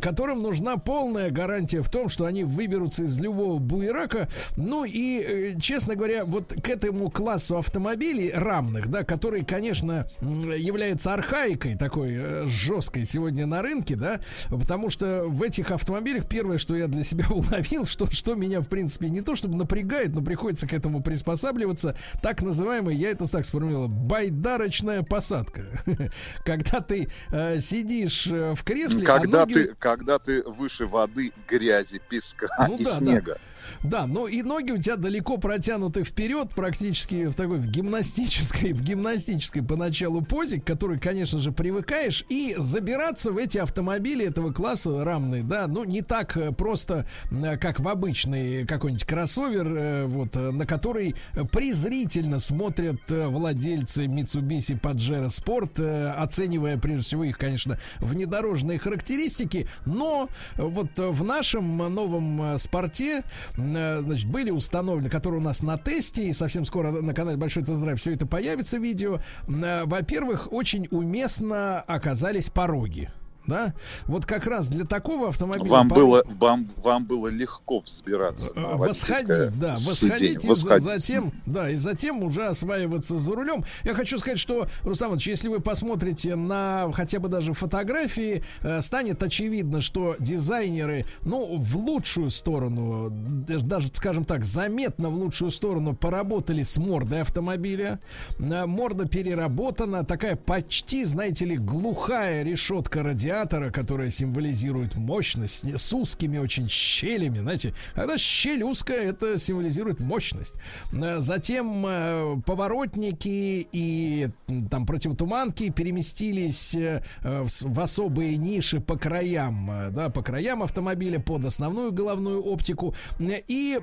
которым 0.00 0.42
нужна 0.42 0.76
полная 0.76 1.30
гарантия 1.30 1.82
в 1.82 1.88
том, 1.88 2.08
что 2.08 2.26
они 2.26 2.44
выберутся 2.44 3.04
из 3.04 3.18
любого 3.18 3.58
буерака. 3.58 4.28
Ну 4.56 4.84
и, 4.84 5.20
э, 5.20 5.60
честно 5.60 5.96
говоря, 5.96 6.24
вот 6.24 6.54
к 6.62 6.68
этому 6.68 7.10
классу 7.10 7.56
автомобилей 7.56 8.30
рамных, 8.32 8.88
да, 8.88 9.04
который, 9.04 9.44
конечно, 9.44 10.06
является 10.20 11.14
архаикой 11.14 11.76
такой 11.76 12.14
э, 12.14 12.46
жесткой 12.46 13.04
сегодня 13.04 13.46
на 13.46 13.62
рынке, 13.62 13.96
да, 13.96 14.20
потому 14.50 14.90
что 14.90 15.24
в 15.26 15.42
этих 15.42 15.70
автомобилях 15.70 16.28
первое, 16.28 16.58
что 16.58 16.76
я 16.76 16.86
для 16.86 17.04
себя 17.04 17.26
уловил, 17.30 17.86
что, 17.86 18.10
что 18.10 18.34
меня, 18.34 18.60
в 18.60 18.68
принципе, 18.68 19.08
не 19.08 19.22
то 19.22 19.34
чтобы 19.36 19.56
напрягает, 19.56 20.14
но 20.14 20.22
приходится 20.22 20.66
к 20.66 20.72
этому 20.72 21.02
приспосабливаться, 21.02 21.96
так 22.22 22.42
называемая, 22.42 22.94
я 22.94 23.10
это 23.10 23.30
так 23.30 23.44
сформулировал, 23.44 23.88
байдарочная 23.88 25.02
посадка. 25.02 25.62
Когда 26.44 26.73
когда 26.74 26.80
ты 26.80 27.08
э, 27.30 27.60
сидишь 27.60 28.26
э, 28.26 28.54
в 28.54 28.64
кресле. 28.64 29.04
А 29.04 29.18
когда, 29.18 29.42
а 29.42 29.46
ноги... 29.46 29.54
ты, 29.54 29.74
когда 29.78 30.18
ты 30.18 30.42
выше 30.42 30.86
воды, 30.86 31.32
грязи, 31.48 32.00
песка 32.08 32.48
ну, 32.68 32.76
и 32.76 32.84
да, 32.84 32.90
снега. 32.90 33.34
Да. 33.34 33.40
Да, 33.82 34.06
но 34.06 34.28
и 34.28 34.42
ноги 34.42 34.70
у 34.70 34.78
тебя 34.78 34.96
далеко 34.96 35.38
протянуты 35.38 36.04
вперед, 36.04 36.50
практически 36.54 37.26
в 37.26 37.34
такой 37.34 37.58
в 37.58 37.66
гимнастической, 37.66 38.72
в 38.72 38.82
гимнастической 38.82 39.62
поначалу 39.62 40.22
позе, 40.22 40.60
к 40.60 40.64
которой, 40.64 40.98
конечно 40.98 41.38
же, 41.38 41.52
привыкаешь, 41.52 42.24
и 42.28 42.54
забираться 42.56 43.30
в 43.30 43.38
эти 43.38 43.58
автомобили 43.58 44.26
этого 44.26 44.52
класса 44.52 45.04
рамные, 45.04 45.42
да, 45.42 45.66
ну 45.66 45.84
не 45.84 46.02
так 46.02 46.36
э, 46.36 46.52
просто, 46.52 47.06
э, 47.30 47.56
как 47.56 47.80
в 47.80 47.88
обычный 47.88 48.66
какой-нибудь 48.66 49.04
кроссовер, 49.04 49.66
э, 49.66 50.04
вот, 50.06 50.34
на 50.34 50.66
который 50.66 51.14
презрительно 51.52 52.38
смотрят 52.38 53.00
владельцы 53.08 54.06
Mitsubishi 54.06 54.80
Pajero 54.80 55.26
Sport, 55.26 56.10
оценивая 56.12 56.78
прежде 56.78 57.04
всего 57.04 57.24
их, 57.24 57.38
конечно, 57.38 57.78
внедорожные 57.98 58.78
характеристики, 58.78 59.68
но 59.84 60.28
вот 60.56 60.90
в 60.96 61.24
нашем 61.24 61.76
новом 61.76 62.58
Sport'е 62.58 63.22
значит, 63.56 64.28
были 64.28 64.50
установлены, 64.50 65.08
которые 65.08 65.40
у 65.40 65.44
нас 65.44 65.62
на 65.62 65.78
тесте, 65.78 66.28
и 66.28 66.32
совсем 66.32 66.64
скоро 66.64 66.90
на 66.90 67.14
канале 67.14 67.36
Большой 67.36 67.62
Тест-Драйв 67.62 68.00
все 68.00 68.12
это 68.12 68.26
появится 68.26 68.78
видео. 68.78 69.20
Э, 69.48 69.84
во-первых, 69.84 70.52
очень 70.52 70.88
уместно 70.90 71.80
оказались 71.80 72.50
пороги 72.50 73.10
да? 73.46 73.74
Вот 74.06 74.26
как 74.26 74.46
раз 74.46 74.68
для 74.68 74.84
такого 74.84 75.28
автомобиля... 75.28 75.70
Вам, 75.70 75.88
по... 75.88 75.94
было, 75.94 76.24
вам, 76.38 76.68
вам 76.82 77.04
было 77.04 77.28
легко 77.28 77.80
взбираться 77.80 78.52
на 78.54 78.76
Восходить, 78.76 79.58
да, 79.58 79.72
восходить, 79.72 80.44
и 80.44 80.54
затем, 80.54 81.32
да, 81.46 81.70
и 81.70 81.74
затем 81.74 82.22
уже 82.22 82.46
осваиваться 82.46 83.18
за 83.18 83.34
рулем. 83.34 83.64
Я 83.82 83.94
хочу 83.94 84.18
сказать, 84.18 84.38
что, 84.38 84.68
Руслан 84.82 85.10
Иванович, 85.10 85.26
если 85.28 85.48
вы 85.48 85.60
посмотрите 85.60 86.34
на 86.36 86.90
хотя 86.92 87.18
бы 87.18 87.28
даже 87.28 87.52
фотографии, 87.52 88.42
э, 88.62 88.80
станет 88.80 89.22
очевидно, 89.22 89.80
что 89.80 90.16
дизайнеры, 90.18 91.06
ну, 91.22 91.56
в 91.56 91.76
лучшую 91.76 92.30
сторону, 92.30 93.10
даже, 93.10 93.88
скажем 93.88 94.24
так, 94.24 94.44
заметно 94.44 95.10
в 95.10 95.14
лучшую 95.14 95.50
сторону 95.50 95.94
поработали 95.94 96.62
с 96.62 96.76
мордой 96.78 97.22
автомобиля. 97.22 98.00
Э, 98.38 98.66
морда 98.66 99.06
переработана, 99.06 100.04
такая 100.04 100.36
почти, 100.36 101.04
знаете 101.04 101.44
ли, 101.44 101.56
глухая 101.56 102.42
решетка 102.42 103.02
радиатора 103.02 103.33
радиатора, 103.34 103.70
которая 103.70 104.10
символизирует 104.10 104.96
мощность, 104.96 105.64
с 105.64 105.92
узкими 105.92 106.38
очень 106.38 106.68
щелями, 106.68 107.38
знаете, 107.38 107.74
когда 107.94 108.16
щель 108.16 108.62
узкая, 108.62 109.08
это 109.08 109.38
символизирует 109.38 110.00
мощность. 110.00 110.54
Э, 110.92 111.18
затем 111.18 111.84
э, 111.86 112.36
поворотники 112.46 113.66
и 113.72 114.28
там 114.70 114.86
противотуманки 114.86 115.70
переместились 115.70 116.74
э, 116.74 117.02
в 117.22 117.80
особые 117.80 118.36
ниши 118.36 118.80
по 118.80 118.96
краям, 118.96 119.90
да, 119.92 120.08
по 120.10 120.22
краям 120.22 120.62
автомобиля 120.62 121.18
под 121.18 121.44
основную 121.44 121.92
головную 121.92 122.42
оптику. 122.42 122.94
И 123.18 123.78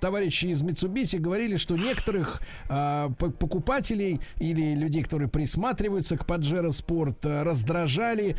товарищи 0.00 0.46
из 0.46 0.62
Mitsubishi 0.62 1.18
говорили, 1.18 1.56
что 1.56 1.76
некоторых 1.76 2.40
покупателей 2.68 4.20
или 4.38 4.74
людей, 4.74 5.02
которые 5.02 5.28
присматриваются 5.28 6.16
к 6.16 6.24
Pajero 6.24 6.68
Sport, 6.68 7.42
раздражали 7.42 8.36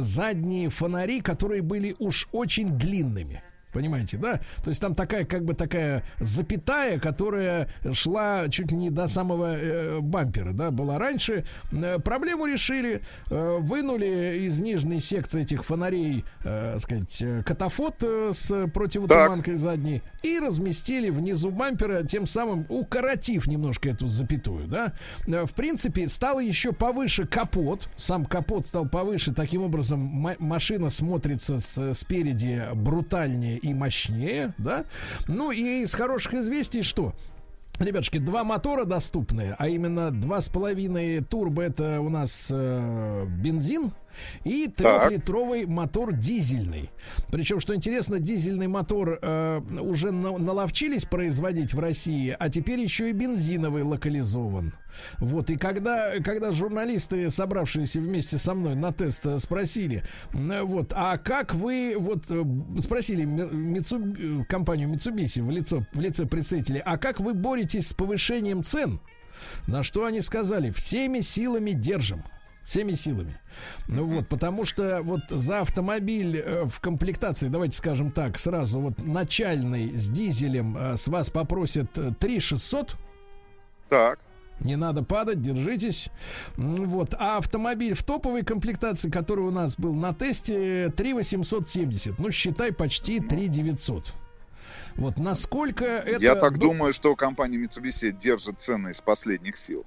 задние 0.00 0.70
фонари, 0.70 1.20
которые 1.20 1.62
были 1.62 1.94
уж 1.98 2.28
очень 2.32 2.78
длинными. 2.78 3.42
Понимаете, 3.72 4.16
да? 4.16 4.40
То 4.62 4.70
есть 4.70 4.80
там 4.80 4.94
такая, 4.94 5.24
как 5.24 5.44
бы 5.44 5.54
такая 5.54 6.02
запятая, 6.20 6.98
которая 6.98 7.68
шла 7.92 8.48
чуть 8.48 8.70
ли 8.70 8.76
не 8.76 8.90
до 8.90 9.08
самого 9.08 9.56
э, 9.56 10.00
бампера, 10.00 10.52
да, 10.52 10.70
была 10.70 10.98
раньше. 10.98 11.44
Э, 11.72 11.98
проблему 11.98 12.46
решили, 12.46 13.02
э, 13.30 13.56
вынули 13.60 14.38
из 14.40 14.60
нижней 14.60 15.00
секции 15.00 15.42
этих 15.42 15.64
фонарей, 15.64 16.24
э, 16.44 16.78
сказать, 16.78 17.20
э, 17.20 17.42
катафот 17.44 17.96
э, 18.02 18.30
с 18.32 18.68
противотуманкой 18.68 19.54
так. 19.54 19.62
задней 19.62 20.02
и 20.22 20.38
разместили 20.38 21.10
внизу 21.10 21.50
бампера, 21.50 22.04
тем 22.04 22.26
самым 22.26 22.64
укоротив 22.68 23.46
немножко 23.46 23.90
эту 23.90 24.06
запятую, 24.08 24.66
да. 24.66 24.94
Э, 25.26 25.44
в 25.44 25.52
принципе, 25.52 26.08
стало 26.08 26.40
еще 26.40 26.72
повыше 26.72 27.26
капот, 27.26 27.88
сам 27.96 28.24
капот 28.24 28.66
стал 28.66 28.88
повыше, 28.88 29.34
таким 29.34 29.62
образом 29.62 30.00
машина 30.38 30.88
смотрится 30.88 31.58
с, 31.58 31.92
спереди 31.94 32.68
брутальнее 32.74 33.58
и 33.70 33.74
мощнее, 33.74 34.54
да. 34.58 34.84
Ну 35.26 35.50
и 35.50 35.82
из 35.82 35.94
хороших 35.94 36.34
известий 36.34 36.82
что? 36.82 37.14
Ребятушки, 37.78 38.18
два 38.18 38.42
мотора 38.42 38.84
доступны, 38.84 39.54
а 39.56 39.68
именно 39.68 40.10
два 40.10 40.40
с 40.40 40.48
половиной 40.48 41.22
турбо 41.22 41.62
это 41.62 42.00
у 42.00 42.08
нас 42.08 42.48
э, 42.52 43.26
бензин 43.28 43.92
и 44.44 44.68
трехлитровый 44.68 45.66
мотор 45.66 46.12
дизельный. 46.12 46.90
Причем, 47.30 47.60
что 47.60 47.74
интересно, 47.74 48.18
дизельный 48.18 48.68
мотор 48.68 49.18
э, 49.20 49.60
уже 49.80 50.10
на, 50.10 50.36
наловчились 50.38 51.04
производить 51.04 51.74
в 51.74 51.78
России, 51.78 52.36
а 52.38 52.48
теперь 52.48 52.80
еще 52.80 53.10
и 53.10 53.12
бензиновый 53.12 53.82
локализован. 53.82 54.74
Вот, 55.18 55.50
и 55.50 55.56
когда, 55.56 56.18
когда 56.20 56.50
журналисты, 56.52 57.30
собравшиеся 57.30 58.00
вместе 58.00 58.38
со 58.38 58.54
мной 58.54 58.74
на 58.74 58.92
тест, 58.92 59.26
э, 59.26 59.38
спросили, 59.38 60.02
вот, 60.32 60.92
а 60.94 61.18
как 61.18 61.54
вы, 61.54 61.94
вот, 61.98 62.24
э, 62.30 62.44
спросили 62.80 63.24
Митсу, 63.24 64.00
компанию 64.48 64.88
Mitsubishi 64.88 65.42
в, 65.42 65.50
лицо, 65.50 65.84
в 65.92 66.00
лице 66.00 66.26
представителей, 66.26 66.82
а 66.84 66.98
как 66.98 67.20
вы 67.20 67.34
боретесь 67.34 67.88
с 67.88 67.92
повышением 67.92 68.64
цен? 68.64 69.00
На 69.66 69.82
что 69.82 70.04
они 70.04 70.20
сказали, 70.20 70.70
всеми 70.70 71.20
силами 71.20 71.72
держим 71.72 72.24
всеми 72.68 72.92
силами. 72.92 73.34
Ну 73.88 74.04
вот, 74.04 74.28
потому 74.28 74.66
что 74.66 75.00
вот 75.02 75.22
за 75.30 75.60
автомобиль 75.60 76.36
э, 76.36 76.64
в 76.66 76.80
комплектации, 76.80 77.48
давайте 77.48 77.78
скажем 77.78 78.12
так, 78.12 78.38
сразу 78.38 78.78
вот 78.78 79.00
начальный 79.00 79.96
с 79.96 80.10
дизелем 80.10 80.76
э, 80.76 80.96
с 80.98 81.08
вас 81.08 81.30
попросят 81.30 81.98
3 82.20 82.40
600. 82.40 82.94
Так. 83.88 84.20
Не 84.60 84.76
надо 84.76 85.02
падать, 85.02 85.40
держитесь. 85.40 86.10
Вот. 86.56 87.14
А 87.18 87.38
автомобиль 87.38 87.94
в 87.94 88.02
топовой 88.02 88.44
комплектации, 88.44 89.08
который 89.08 89.44
у 89.44 89.50
нас 89.50 89.76
был 89.76 89.94
на 89.94 90.12
тесте, 90.12 90.92
3 90.94 91.14
870. 91.14 92.18
Ну, 92.18 92.30
считай, 92.30 92.72
почти 92.72 93.20
3 93.20 93.48
900. 93.48 94.12
Вот 94.96 95.16
насколько 95.16 95.84
это... 95.84 96.22
Я 96.22 96.34
так 96.34 96.58
думаю, 96.58 96.92
что 96.92 97.14
компания 97.16 97.56
Mitsubishi 97.56 98.10
держит 98.12 98.60
цены 98.60 98.90
из 98.90 99.00
последних 99.00 99.56
сил. 99.56 99.86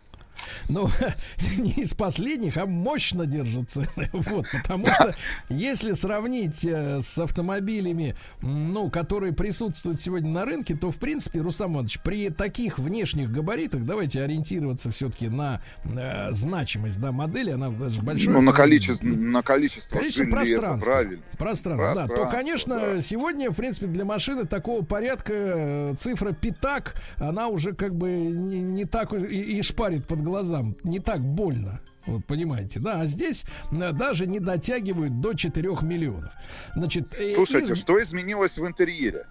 Ну, 0.69 0.89
не 1.57 1.71
из 1.73 1.93
последних, 1.93 2.57
а 2.57 2.65
мощно 2.65 3.25
держат 3.25 3.69
цены. 3.69 3.87
Вот, 4.31 4.45
потому 4.51 4.85
что 4.85 5.15
если 5.49 5.93
сравнить 5.93 6.63
э, 6.65 7.01
с 7.01 7.17
автомобилями, 7.17 8.15
ну, 8.41 8.89
которые 8.89 9.33
присутствуют 9.33 9.99
сегодня 9.99 10.29
на 10.29 10.45
рынке, 10.45 10.75
то, 10.75 10.91
в 10.91 10.97
принципе, 10.97 11.41
Рустам 11.41 11.73
Иванович, 11.73 11.99
при 12.01 12.29
таких 12.29 12.79
внешних 12.79 13.31
габаритах, 13.31 13.85
давайте 13.85 14.21
ориентироваться 14.21 14.91
все-таки 14.91 15.27
на 15.27 15.61
э, 15.83 16.31
значимость 16.31 16.99
да, 16.99 17.11
модели, 17.11 17.51
она 17.51 17.69
даже 17.69 18.01
большая. 18.01 18.33
Ну, 18.33 18.41
на 18.41 18.53
количество, 18.53 19.05
на 19.05 19.41
количество, 19.41 19.97
Количество 19.97 20.25
пространства. 20.25 20.91
правильно. 20.91 21.23
Пространство, 21.37 21.95
да. 21.95 22.01
То, 22.07 22.07
Пространство, 22.07 22.37
конечно, 22.37 23.01
сегодня, 23.01 23.51
в 23.51 23.55
принципе, 23.55 23.87
для 23.87 24.05
машины 24.05 24.45
такого 24.45 24.83
порядка 24.83 25.33
э, 25.35 25.95
цифра 25.97 26.31
пятак, 26.31 26.95
она 27.17 27.47
уже 27.47 27.73
как 27.73 27.95
бы 27.95 28.09
не, 28.09 28.59
не 28.59 28.85
так 28.85 29.13
и, 29.13 29.57
и 29.57 29.61
шпарит 29.61 30.05
под 30.05 30.20
глазам, 30.21 30.75
не 30.83 30.99
так 30.99 31.21
больно. 31.21 31.81
Вот 32.07 32.25
понимаете, 32.25 32.79
да, 32.79 33.01
а 33.01 33.05
здесь 33.05 33.45
даже 33.71 34.25
не 34.25 34.39
дотягивают 34.39 35.19
до 35.21 35.33
4 35.33 35.81
миллионов. 35.83 36.31
Значит, 36.75 37.15
э, 37.19 37.31
Слушайте, 37.35 37.73
из- 37.73 37.79
что 37.79 38.01
изменилось 38.01 38.57
в 38.57 38.65
интерьере? 38.65 39.27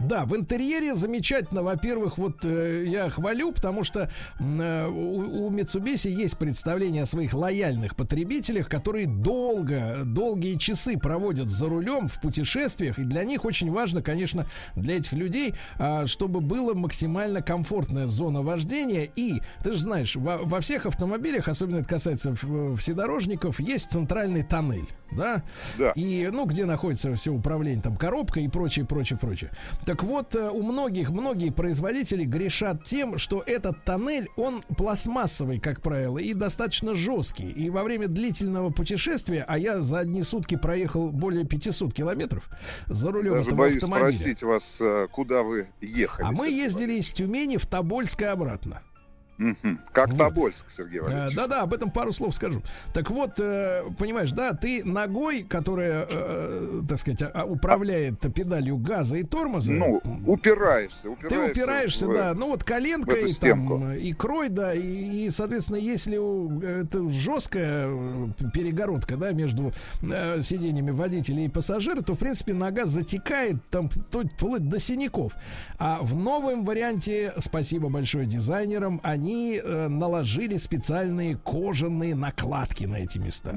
Да, 0.00 0.24
в 0.24 0.34
интерьере 0.36 0.94
замечательно. 0.94 1.62
Во-первых, 1.62 2.18
вот 2.18 2.44
э, 2.44 2.84
я 2.86 3.10
хвалю, 3.10 3.52
потому 3.52 3.84
что 3.84 4.10
э, 4.38 4.86
у, 4.88 5.46
у 5.46 5.50
Mitsubishi 5.50 6.10
есть 6.10 6.38
представление 6.38 7.02
о 7.02 7.06
своих 7.06 7.34
лояльных 7.34 7.96
потребителях, 7.96 8.68
которые 8.68 9.06
долго, 9.06 10.02
долгие 10.04 10.56
часы 10.56 10.96
проводят 10.98 11.48
за 11.48 11.68
рулем 11.68 12.08
в 12.08 12.20
путешествиях, 12.20 12.98
и 12.98 13.04
для 13.04 13.24
них 13.24 13.44
очень 13.44 13.70
важно, 13.70 14.02
конечно, 14.02 14.46
для 14.74 14.96
этих 14.96 15.12
людей, 15.12 15.54
а, 15.78 16.06
чтобы 16.06 16.40
была 16.40 16.74
максимально 16.74 17.42
комфортная 17.42 18.06
зона 18.06 18.42
вождения. 18.42 19.08
И 19.16 19.40
ты 19.62 19.72
же 19.72 19.78
знаешь, 19.78 20.16
во, 20.16 20.38
во 20.38 20.60
всех 20.60 20.86
автомобилях, 20.86 21.48
особенно 21.48 21.78
это 21.78 21.88
касается 21.88 22.34
вседорожников, 22.34 23.60
есть 23.60 23.90
центральный 23.90 24.42
тоннель, 24.42 24.88
да? 25.12 25.42
Да. 25.78 25.92
И, 25.94 26.28
ну, 26.32 26.46
где 26.46 26.64
находится 26.64 27.14
все 27.14 27.32
управление, 27.32 27.82
там, 27.82 27.96
коробка 27.96 28.40
и 28.40 28.48
прочее, 28.48 28.86
прочее, 28.86 29.18
прочее. 29.18 29.50
Так 29.90 30.04
вот, 30.04 30.36
э, 30.36 30.48
у 30.48 30.62
многих, 30.62 31.10
многие 31.10 31.50
производители 31.50 32.22
грешат 32.22 32.84
тем, 32.84 33.18
что 33.18 33.42
этот 33.44 33.84
тоннель, 33.84 34.28
он 34.36 34.62
пластмассовый, 34.78 35.58
как 35.58 35.82
правило, 35.82 36.18
и 36.18 36.32
достаточно 36.32 36.94
жесткий. 36.94 37.50
И 37.50 37.70
во 37.70 37.82
время 37.82 38.06
длительного 38.06 38.70
путешествия, 38.70 39.44
а 39.48 39.58
я 39.58 39.80
за 39.80 39.98
одни 39.98 40.22
сутки 40.22 40.54
проехал 40.54 41.10
более 41.10 41.44
500 41.44 41.92
километров 41.92 42.48
за 42.86 43.10
рулем 43.10 43.32
Даже 43.32 43.46
этого 43.48 43.58
боюсь 43.58 43.82
автомобиля. 43.82 44.12
спросить 44.12 44.42
вас, 44.44 44.80
э, 44.80 45.08
куда 45.10 45.42
вы 45.42 45.66
ехали. 45.80 46.24
А 46.24 46.30
мы 46.30 46.48
ездили 46.48 46.92
из 46.92 47.10
Тюмени 47.10 47.56
в 47.56 47.66
Тобольск 47.66 48.22
и 48.22 48.26
обратно. 48.26 48.82
Как 49.92 50.08
Вот. 50.10 50.18
Тобольск, 50.18 50.70
Сергей 50.70 51.00
Э, 51.00 51.02
Валерьевич. 51.02 51.34
Да-да, 51.34 51.62
об 51.62 51.72
этом 51.72 51.90
пару 51.90 52.12
слов 52.12 52.34
скажу. 52.34 52.62
Так 52.92 53.10
вот, 53.10 53.38
э, 53.38 53.84
понимаешь, 53.98 54.32
да, 54.32 54.52
ты 54.52 54.84
ногой, 54.84 55.42
которая, 55.42 56.06
э, 56.10 56.82
так 56.88 56.98
сказать, 56.98 57.22
а- 57.34 57.44
управляет 57.44 58.20
педалью 58.34 58.76
газа 58.76 59.16
и 59.16 59.22
тормоза, 59.24 59.72
Ну, 59.72 60.00
упираешься, 60.26 61.04
ты 61.04 61.08
упираешься. 61.10 61.50
упираешься, 61.62 62.06
в- 62.06 62.14
да, 62.14 62.34
ну 62.34 62.48
вот 62.48 62.64
коленкой, 62.64 63.32
там, 63.40 63.94
икрой, 63.96 64.48
да, 64.50 64.74
и, 64.74 65.26
и, 65.26 65.30
соответственно, 65.30 65.76
если 65.78 66.16
у- 66.18 66.60
это 66.60 67.08
жесткая 67.10 67.86
э, 67.88 68.28
перегородка, 68.52 69.16
да, 69.16 69.32
между 69.32 69.72
э, 70.02 70.42
сиденьями 70.42 70.90
водителя 70.90 71.44
и 71.44 71.48
пассажира, 71.48 72.02
то, 72.02 72.14
в 72.14 72.18
принципе, 72.18 72.52
нога 72.52 72.84
затекает 72.84 73.56
там 73.70 73.88
вплоть 73.88 74.68
до 74.68 74.78
синяков. 74.78 75.32
А 75.78 75.98
в 76.02 76.14
новом 76.16 76.64
варианте, 76.64 77.32
спасибо 77.38 77.88
большое 77.88 78.26
дизайнерам, 78.26 79.00
они 79.02 79.29
э, 79.32 79.88
наложили 79.88 80.56
специальные 80.56 81.36
кожаные 81.36 82.14
накладки 82.14 82.84
на 82.84 82.96
эти 82.96 83.18
места. 83.18 83.54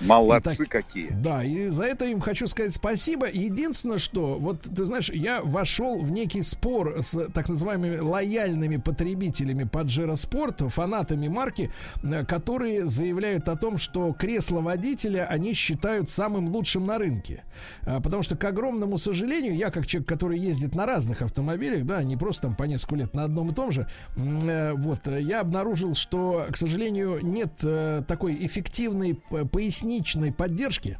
Молодцы 0.00 0.64
так- 0.64 0.68
какие. 0.68 1.10
Да, 1.10 1.44
и 1.44 1.68
за 1.68 1.84
это 1.84 2.04
им 2.06 2.20
хочу 2.20 2.46
сказать 2.46 2.74
спасибо. 2.74 3.26
Единственное, 3.30 3.98
что, 3.98 4.38
вот 4.38 4.60
ты 4.60 4.84
знаешь, 4.84 5.10
я 5.10 5.42
вошел 5.42 5.98
в 6.00 6.10
некий 6.10 6.42
спор 6.42 7.02
с 7.02 7.28
так 7.32 7.48
называемыми 7.48 7.98
лояльными 7.98 8.76
потребителями 8.76 9.64
Pajero 9.64 10.14
Sport, 10.14 10.68
фанатами 10.68 11.28
марки, 11.28 11.70
э, 12.02 12.24
которые 12.24 12.86
заявляют 12.86 13.48
о 13.48 13.56
том, 13.56 13.78
что 13.78 14.12
кресло 14.12 14.60
водителя 14.60 15.26
они 15.26 15.54
считают 15.54 16.10
самым 16.10 16.48
лучшим 16.48 16.86
на 16.86 16.98
рынке. 16.98 17.44
А, 17.82 18.00
Потому 18.00 18.22
что, 18.22 18.36
к 18.36 18.44
огромному 18.44 18.98
сожалению, 18.98 19.54
я 19.56 19.70
как 19.70 19.86
человек, 19.86 20.08
который 20.08 20.38
ездит 20.38 20.74
на 20.74 20.86
разных 20.86 21.22
автомобилях, 21.22 21.84
да, 21.84 22.02
не 22.02 22.16
просто 22.16 22.42
там 22.42 22.54
по 22.56 22.64
несколько 22.64 22.96
лет 22.96 23.14
на 23.14 23.24
одном 23.24 23.50
и 23.50 23.54
том 23.54 23.72
же, 23.72 23.86
э, 24.16 24.72
вот, 24.76 25.06
я 25.18 25.40
обнаружил, 25.40 25.94
что, 25.94 26.46
к 26.50 26.56
сожалению, 26.56 27.20
нет 27.22 27.52
э, 27.62 28.02
такой 28.06 28.34
эффективной 28.46 29.14
поясничной 29.14 30.32
поддержки. 30.32 30.98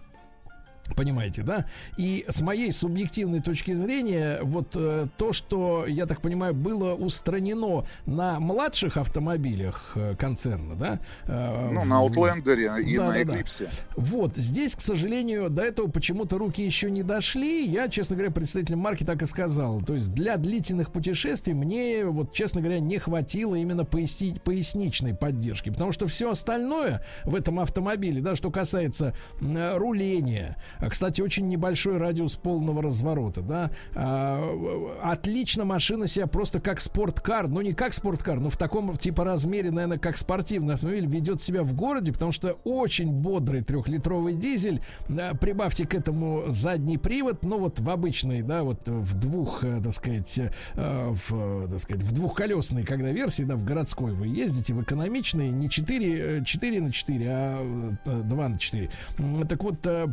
Понимаете, 0.96 1.42
да? 1.42 1.66
И 1.96 2.24
с 2.28 2.40
моей 2.40 2.72
субъективной 2.72 3.40
точки 3.40 3.72
зрения, 3.72 4.40
вот 4.42 4.74
э, 4.74 5.06
то, 5.16 5.32
что, 5.32 5.86
я 5.86 6.06
так 6.06 6.20
понимаю, 6.20 6.54
было 6.54 6.94
устранено 6.94 7.84
на 8.06 8.40
младших 8.40 8.96
автомобилях 8.96 9.92
э, 9.94 10.14
концерна, 10.18 10.74
да? 10.74 10.98
э, 11.26 11.70
Ну, 11.72 11.84
на 11.84 12.04
Outlander 12.04 12.82
и 12.82 12.98
на 12.98 13.06
Да-да-да. 13.12 13.40
Eclipse. 13.40 13.68
Вот, 13.96 14.36
здесь, 14.36 14.74
к 14.74 14.80
сожалению, 14.80 15.48
до 15.50 15.62
этого 15.62 15.88
почему-то 15.90 16.38
руки 16.38 16.62
еще 16.64 16.90
не 16.90 17.02
дошли. 17.02 17.64
Я, 17.66 17.88
честно 17.88 18.16
говоря, 18.16 18.32
представителям 18.32 18.80
марки 18.80 19.04
так 19.04 19.22
и 19.22 19.26
сказал. 19.26 19.80
То 19.82 19.94
есть 19.94 20.12
для 20.12 20.36
длительных 20.36 20.92
путешествий 20.92 21.54
мне, 21.54 22.04
вот, 22.04 22.32
честно 22.32 22.60
говоря, 22.60 22.80
не 22.80 22.98
хватило 22.98 23.54
именно 23.54 23.84
поясни- 23.84 24.38
поясничной 24.44 25.14
поддержки. 25.14 25.70
Потому 25.70 25.92
что 25.92 26.06
все 26.08 26.30
остальное 26.30 27.04
в 27.24 27.34
этом 27.34 27.60
автомобиле, 27.60 28.20
да, 28.20 28.36
что 28.36 28.50
касается 28.50 29.14
э, 29.40 29.76
руления, 29.76 30.56
кстати, 30.89 31.20
очень 31.20 31.48
небольшой 31.48 31.98
радиус 31.98 32.35
полного 32.36 32.82
разворота, 32.82 33.43
да, 33.43 33.70
а, 33.94 35.01
отлично 35.02 35.65
машина 35.65 36.07
себя 36.07 36.27
просто 36.27 36.61
как 36.61 36.81
спорткар, 36.81 37.48
ну 37.48 37.61
не 37.61 37.73
как 37.73 37.93
спорткар, 37.93 38.40
но 38.40 38.51
в 38.51 38.57
таком 38.57 38.97
типа 38.97 39.24
размере, 39.24 39.70
наверное, 39.70 39.98
как 39.98 40.16
спортивный 40.16 40.74
автомобиль 40.74 41.07
ведет 41.07 41.40
себя 41.40 41.62
в 41.62 41.74
городе, 41.74 42.12
потому 42.12 42.32
что 42.32 42.59
очень 42.65 43.11
бодрый 43.12 43.62
трехлитровый 43.62 44.35
дизель, 44.35 44.81
да, 45.09 45.35
прибавьте 45.35 45.86
к 45.86 45.94
этому 45.94 46.44
задний 46.48 46.98
привод, 46.98 47.44
ну 47.44 47.59
вот 47.59 47.81
в 47.81 47.90
обычной, 47.90 48.43
да, 48.43 48.62
вот 48.62 48.89
в 48.89 49.15
двух, 49.15 49.65
э, 49.65 49.81
так 49.82 49.93
сказать, 49.93 50.39
э, 50.39 50.51
в, 50.74 51.32
э, 51.32 51.69
так 51.70 51.81
сказать, 51.81 52.02
в 52.02 52.12
двухколесной, 52.12 52.85
когда 52.85 53.11
версии, 53.11 53.43
да, 53.43 53.57
в 53.57 53.65
городской 53.65 54.12
вы 54.12 54.28
ездите, 54.28 54.74
в 54.74 54.82
экономичной, 54.82 55.51
не 55.51 55.69
4, 55.69 56.44
4 56.44 56.81
на 56.81 56.93
4, 56.93 57.27
а 57.28 57.97
э, 58.05 58.23
2 58.23 58.48
на 58.48 58.59
4. 58.59 58.90
М, 59.19 59.47
Так 59.47 59.62
вот, 59.62 59.86
э, 59.86 60.07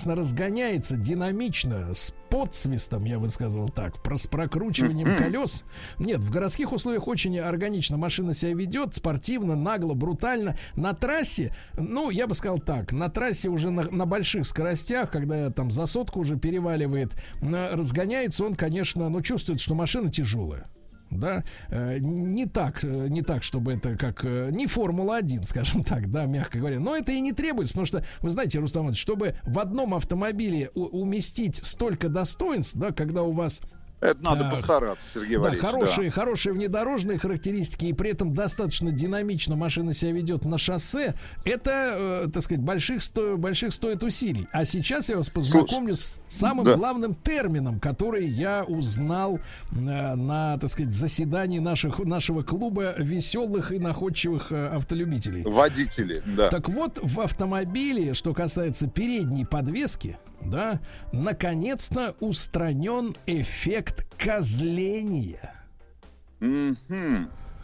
прекрасно 0.00 0.14
разгоняется, 0.14 0.96
динамично, 0.96 1.92
с 1.92 2.14
подсвистом, 2.30 3.04
я 3.04 3.18
бы 3.18 3.28
сказал 3.28 3.68
так, 3.68 4.02
про- 4.02 4.16
с 4.16 4.26
прокручиванием 4.26 5.14
колес. 5.18 5.64
Нет, 5.98 6.20
в 6.20 6.30
городских 6.30 6.72
условиях 6.72 7.06
очень 7.06 7.38
органично 7.38 7.98
машина 7.98 8.32
себя 8.32 8.54
ведет, 8.54 8.94
спортивно, 8.94 9.56
нагло, 9.56 9.92
брутально. 9.92 10.56
На 10.74 10.94
трассе, 10.94 11.54
ну, 11.76 12.08
я 12.08 12.26
бы 12.26 12.34
сказал 12.34 12.58
так, 12.58 12.92
на 12.92 13.10
трассе 13.10 13.50
уже 13.50 13.70
на, 13.70 13.82
на 13.90 14.06
больших 14.06 14.46
скоростях, 14.46 15.10
когда 15.10 15.50
там 15.50 15.70
за 15.70 15.84
сотку 15.86 16.20
уже 16.20 16.38
переваливает, 16.38 17.12
разгоняется 17.42 18.44
он, 18.44 18.54
конечно, 18.54 19.10
ну, 19.10 19.20
чувствует, 19.20 19.60
что 19.60 19.74
машина 19.74 20.10
тяжелая. 20.10 20.66
Да, 21.10 21.44
Э, 21.68 21.98
не 21.98 22.46
так, 22.46 22.82
э, 22.84 23.08
не 23.08 23.22
так, 23.22 23.42
чтобы 23.42 23.72
это 23.72 23.96
как 23.96 24.24
э, 24.24 24.50
не 24.52 24.66
Формула-1, 24.66 25.44
скажем 25.44 25.84
так, 25.84 26.10
да, 26.10 26.26
мягко 26.26 26.58
говоря. 26.58 26.80
Но 26.80 26.96
это 26.96 27.12
и 27.12 27.20
не 27.20 27.32
требуется, 27.32 27.74
потому 27.74 27.86
что, 27.86 28.04
вы 28.20 28.30
знаете, 28.30 28.58
Рустам 28.58 28.92
чтобы 28.94 29.36
в 29.44 29.58
одном 29.58 29.94
автомобиле 29.94 30.70
уместить 30.70 31.56
столько 31.56 32.08
достоинств, 32.08 32.76
да, 32.76 32.92
когда 32.92 33.22
у 33.22 33.32
вас 33.32 33.62
Это 34.00 34.22
надо 34.22 34.46
а, 34.46 34.50
постараться, 34.50 35.20
Сергей 35.20 35.36
да, 35.36 35.42
Валерьевич. 35.42 35.70
хорошие, 35.70 36.10
хорошие 36.10 36.52
внедорожные 36.54 37.18
характеристики, 37.18 37.84
и 37.84 37.92
при 37.92 38.10
этом 38.10 38.32
достаточно 38.32 38.90
динамично 38.90 39.56
машина 39.56 39.92
себя 39.92 40.12
ведет 40.12 40.46
на 40.46 40.56
шоссе. 40.56 41.14
Это, 41.44 42.24
э, 42.24 42.28
так 42.32 42.42
сказать, 42.42 42.62
больших, 42.62 43.02
сто, 43.02 43.36
больших 43.36 43.74
стоит 43.74 44.02
усилий. 44.02 44.48
А 44.52 44.64
сейчас 44.64 45.10
я 45.10 45.18
вас 45.18 45.28
познакомлю 45.28 45.96
с 45.96 46.18
самым 46.28 46.64
да. 46.64 46.76
главным 46.76 47.14
термином, 47.14 47.78
который 47.78 48.26
я 48.26 48.64
узнал 48.64 49.38
э, 49.72 49.74
на, 49.74 50.56
так 50.58 50.70
сказать, 50.70 50.94
заседании 50.94 51.58
наших, 51.58 51.98
нашего 51.98 52.42
клуба 52.42 52.94
веселых 52.96 53.70
и 53.70 53.78
находчивых 53.78 54.50
э, 54.50 54.68
автолюбителей. 54.68 55.42
Водители, 55.42 56.22
да. 56.24 56.48
Так 56.48 56.70
вот, 56.70 56.98
в 57.02 57.20
автомобиле, 57.20 58.14
что 58.14 58.32
касается 58.32 58.86
передней 58.88 59.44
подвески, 59.44 60.18
да, 60.44 60.80
наконец-то 61.12 62.14
устранен 62.20 63.16
эффект 63.26 64.06
козления. 64.18 65.54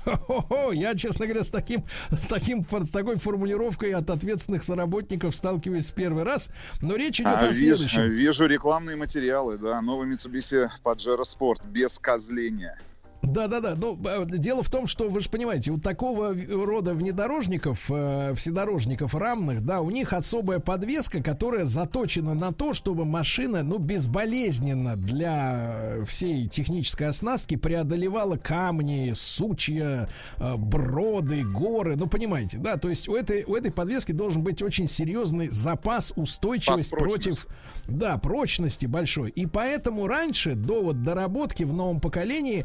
Хо-хо-хо, 0.04 0.70
Я, 0.72 0.94
честно 0.94 1.26
говоря, 1.26 1.42
с 1.42 1.50
таким, 1.50 1.84
с 2.12 2.26
таким, 2.28 2.64
с 2.64 2.90
такой 2.90 3.16
формулировкой 3.16 3.92
от 3.92 4.08
ответственных 4.08 4.62
соработников 4.62 5.34
сталкиваюсь 5.34 5.90
в 5.90 5.94
первый 5.94 6.22
раз. 6.22 6.52
Но 6.80 6.94
речь 6.94 7.20
идет 7.20 7.32
А, 7.34 7.40
о 7.40 7.46
вижу, 7.48 7.76
следующем. 7.76 8.10
вижу 8.10 8.46
рекламные 8.46 8.94
материалы, 8.96 9.58
да, 9.58 9.80
новый 9.82 10.08
Mitsubishi 10.08 10.68
Pajero 10.84 11.22
Sport 11.22 11.66
без 11.68 11.98
козления. 11.98 12.78
Да, 13.26 13.48
да, 13.48 13.60
да. 13.60 13.74
Ну, 13.76 13.98
э, 14.04 14.24
дело 14.28 14.62
в 14.62 14.70
том, 14.70 14.86
что 14.86 15.08
вы 15.08 15.20
же 15.20 15.28
понимаете, 15.28 15.72
у 15.72 15.78
такого 15.78 16.34
рода 16.34 16.94
внедорожников, 16.94 17.90
э, 17.90 18.34
вседорожников 18.36 19.14
рамных, 19.14 19.64
да, 19.64 19.80
у 19.80 19.90
них 19.90 20.12
особая 20.12 20.60
подвеска, 20.60 21.22
которая 21.22 21.64
заточена 21.64 22.34
на 22.34 22.52
то, 22.52 22.72
чтобы 22.72 23.04
машина, 23.04 23.62
ну, 23.62 23.78
безболезненно 23.78 24.96
для 24.96 26.04
всей 26.06 26.46
технической 26.46 27.08
оснастки 27.08 27.56
преодолевала 27.56 28.36
камни, 28.36 29.12
сучья, 29.14 30.08
э, 30.38 30.56
броды, 30.56 31.42
горы. 31.44 31.96
Ну, 31.96 32.06
понимаете, 32.06 32.58
да, 32.58 32.76
то 32.76 32.88
есть 32.88 33.08
у 33.08 33.14
этой, 33.14 33.44
у 33.44 33.54
этой 33.54 33.72
подвески 33.72 34.12
должен 34.12 34.42
быть 34.42 34.62
очень 34.62 34.88
серьезный 34.88 35.48
запас, 35.48 36.12
устойчивость 36.16 36.90
против 36.90 37.46
да, 37.88 38.18
прочности 38.18 38.86
большой. 38.86 39.30
И 39.30 39.46
поэтому 39.46 40.06
раньше, 40.06 40.54
до 40.54 40.82
вот 40.82 41.02
доработки 41.02 41.64
в 41.64 41.72
новом 41.72 42.00
поколении, 42.00 42.64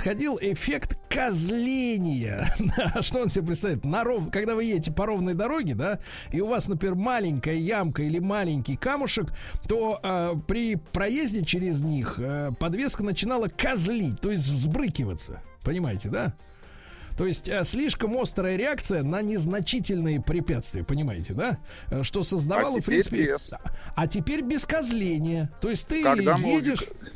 происходил 0.00 0.38
эффект 0.40 0.98
козления. 1.08 2.54
Да, 2.76 3.00
Что 3.02 3.20
он 3.22 3.30
себе 3.30 3.46
представляет? 3.46 3.84
На 3.86 4.04
ров... 4.04 4.30
Когда 4.30 4.54
вы 4.54 4.64
едете 4.64 4.92
по 4.92 5.06
ровной 5.06 5.32
дороге, 5.34 5.74
да, 5.74 6.00
и 6.32 6.40
у 6.40 6.46
вас, 6.48 6.68
например, 6.68 6.94
маленькая 6.96 7.54
ямка 7.54 8.02
или 8.02 8.18
маленький 8.18 8.76
камушек, 8.76 9.32
то 9.68 9.98
э, 10.02 10.34
при 10.46 10.76
проезде 10.76 11.44
через 11.44 11.80
них 11.82 12.16
э, 12.18 12.50
подвеска 12.60 13.02
начинала 13.02 13.48
козлить, 13.48 14.20
то 14.20 14.30
есть 14.30 14.46
взбрыкиваться. 14.48 15.42
Понимаете, 15.62 16.10
да? 16.10 16.34
То 17.16 17.26
есть 17.26 17.50
слишком 17.64 18.18
острая 18.18 18.56
реакция 18.56 19.02
на 19.02 19.22
незначительные 19.22 20.20
препятствия, 20.20 20.84
понимаете, 20.84 21.32
да? 21.32 21.58
Что 22.02 22.22
создавало, 22.24 22.76
А 22.76 22.80
в 22.82 22.84
принципе. 22.84 23.24
без. 23.32 23.54
А 23.94 24.06
теперь 24.06 24.42
без 24.42 24.66
козления. 24.66 25.50
То 25.62 25.70
есть 25.70 25.88
ты 25.88 26.02
Когда 26.02 26.36
мы 26.36 26.48
едешь. 26.48 26.82
увид- 26.82 27.12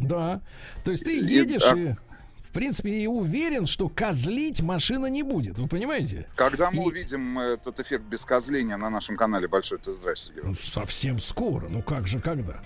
Да. 0.00 0.40
То 0.84 0.90
есть 0.90 1.04
ты 1.04 1.18
И- 1.18 1.24
едешь 1.26 1.62
а- 1.70 1.76
и. 1.76 1.94
В 2.42 2.52
принципе, 2.52 2.90
и 2.90 3.06
уверен, 3.06 3.66
что 3.66 3.88
козлить 3.88 4.60
машина 4.60 5.06
не 5.06 5.22
будет. 5.22 5.56
Вы 5.56 5.68
понимаете? 5.68 6.26
Когда 6.34 6.72
мы 6.72 6.82
И- 6.82 6.86
увидим 6.86 7.38
этот 7.38 7.78
эффект 7.78 8.02
без 8.02 8.24
козления 8.24 8.76
на 8.76 8.90
нашем 8.90 9.16
канале 9.16 9.46
Большой 9.46 9.78
Сергей? 10.16 10.42
Ну, 10.42 10.56
совсем 10.56 11.20
скоро. 11.20 11.68
Ну 11.68 11.80
как 11.80 12.08
же, 12.08 12.18
когда? 12.18 12.60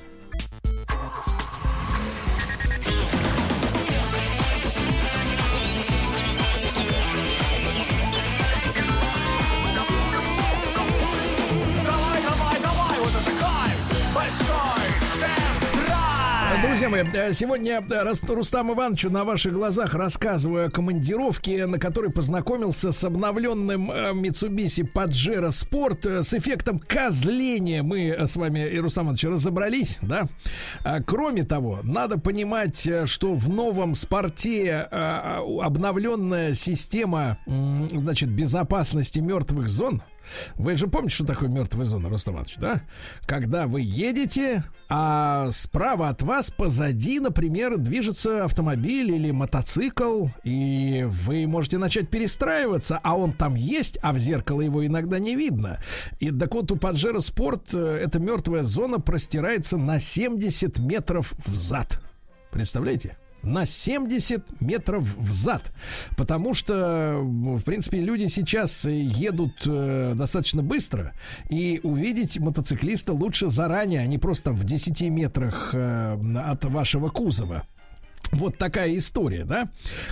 Друзья 16.74 16.88
мои, 16.88 17.04
э, 17.04 17.32
сегодня 17.32 17.86
э, 17.88 18.34
Рустам 18.34 18.72
Ивановичу 18.72 19.08
на 19.08 19.22
ваших 19.22 19.52
глазах 19.52 19.94
рассказываю 19.94 20.66
о 20.66 20.70
командировке, 20.70 21.66
на 21.66 21.78
которой 21.78 22.10
познакомился 22.10 22.90
с 22.90 23.04
обновленным 23.04 23.92
Mitsubishi 23.92 24.84
Pajero 24.92 25.50
Sport 25.50 26.24
с 26.24 26.34
эффектом 26.34 26.80
козления. 26.80 27.84
Мы 27.84 28.08
э, 28.08 28.26
с 28.26 28.34
вами, 28.34 28.68
и 28.68 28.80
Рустам 28.80 29.04
Иванович, 29.04 29.24
разобрались, 29.26 29.98
да? 30.02 30.24
А, 30.82 31.00
Кроме 31.00 31.44
того, 31.44 31.78
надо 31.84 32.18
понимать, 32.18 32.90
что 33.04 33.34
в 33.34 33.48
новом 33.48 33.94
спорте 33.94 34.88
э, 34.90 34.96
обновленная 35.62 36.54
система, 36.54 37.38
значит, 37.46 38.30
безопасности 38.30 39.20
мертвых 39.20 39.68
зон, 39.68 40.02
вы 40.56 40.76
же 40.76 40.86
помните, 40.86 41.14
что 41.14 41.26
такое 41.26 41.48
мертвая 41.48 41.84
зона, 41.84 42.08
Рустам 42.08 42.42
да? 42.58 42.82
Когда 43.26 43.66
вы 43.66 43.80
едете, 43.82 44.64
а 44.88 45.50
справа 45.50 46.08
от 46.08 46.22
вас, 46.22 46.50
позади, 46.50 47.20
например, 47.20 47.78
движется 47.78 48.44
автомобиль 48.44 49.12
или 49.12 49.30
мотоцикл, 49.30 50.26
и 50.42 51.06
вы 51.08 51.46
можете 51.46 51.78
начать 51.78 52.10
перестраиваться, 52.10 53.00
а 53.02 53.16
он 53.16 53.32
там 53.32 53.54
есть, 53.54 53.98
а 54.02 54.12
в 54.12 54.18
зеркало 54.18 54.60
его 54.60 54.86
иногда 54.86 55.18
не 55.18 55.36
видно. 55.36 55.78
И 56.20 56.30
так 56.30 56.54
вот 56.54 56.70
у 56.72 56.76
Pajero 56.76 57.18
Sport 57.18 57.68
э, 57.72 58.04
эта 58.04 58.18
мертвая 58.18 58.62
зона 58.62 59.00
простирается 59.00 59.76
на 59.76 60.00
70 60.00 60.78
метров 60.78 61.34
взад. 61.46 62.00
Представляете? 62.50 63.16
На 63.44 63.66
70 63.66 64.60
метров 64.60 65.04
взад. 65.16 65.72
Потому 66.16 66.54
что, 66.54 67.20
в 67.22 67.62
принципе, 67.62 68.00
люди 68.00 68.26
сейчас 68.26 68.84
едут 68.84 69.62
э, 69.66 70.12
достаточно 70.14 70.62
быстро, 70.62 71.12
и 71.50 71.80
увидеть 71.82 72.38
мотоциклиста 72.38 73.12
лучше 73.12 73.48
заранее, 73.48 74.00
а 74.00 74.06
не 74.06 74.18
просто 74.18 74.44
там 74.44 74.54
в 74.54 74.64
10 74.64 75.02
метрах 75.10 75.70
э, 75.72 76.18
от 76.36 76.64
вашего 76.64 77.08
кузова. 77.08 77.66
Вот 78.32 78.58
такая 78.58 78.96
история, 78.96 79.44
да. 79.44 79.68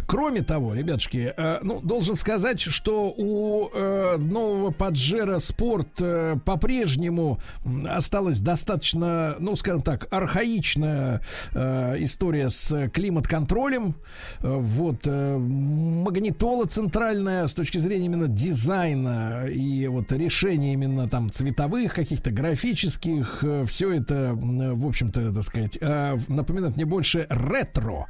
Кроме 0.07 0.43
того, 0.43 0.75
ребятушки, 0.75 1.33
э, 1.37 1.59
ну, 1.63 1.81
должен 1.81 2.17
сказать, 2.17 2.61
что 2.61 3.13
у 3.17 3.69
э, 3.73 4.17
нового 4.19 4.71
Паджера 4.71 5.39
Спорт 5.39 5.89
э, 6.01 6.37
по-прежнему 6.45 7.41
осталась 7.89 8.41
достаточно, 8.41 9.37
ну, 9.39 9.57
скажем 9.57 9.81
так, 9.81 10.07
архаичная 10.13 11.21
э, 11.53 11.97
история 11.99 12.49
с 12.49 12.89
климат-контролем. 12.91 13.97
Э, 14.41 14.57
вот 14.59 15.01
э, 15.07 15.37
магнитола 15.39 16.67
центральная 16.67 17.47
с 17.47 17.55
точки 17.55 17.79
зрения 17.79 18.07
именно 18.07 18.29
дизайна 18.29 19.47
и 19.47 19.87
вот 19.89 20.13
решения 20.13 20.75
именно 20.75 21.09
там 21.09 21.31
цветовых, 21.31 21.95
каких-то 21.95 22.31
графических, 22.31 23.45
все 23.67 23.93
это, 23.93 24.15
м, 24.15 24.77
в 24.77 24.87
общем-то, 24.87 25.33
так 25.33 25.43
сказать, 25.43 25.79
э, 25.81 26.17
напоминает 26.29 26.77
мне 26.77 26.85
больше 26.85 27.27
ретро. 27.29 28.02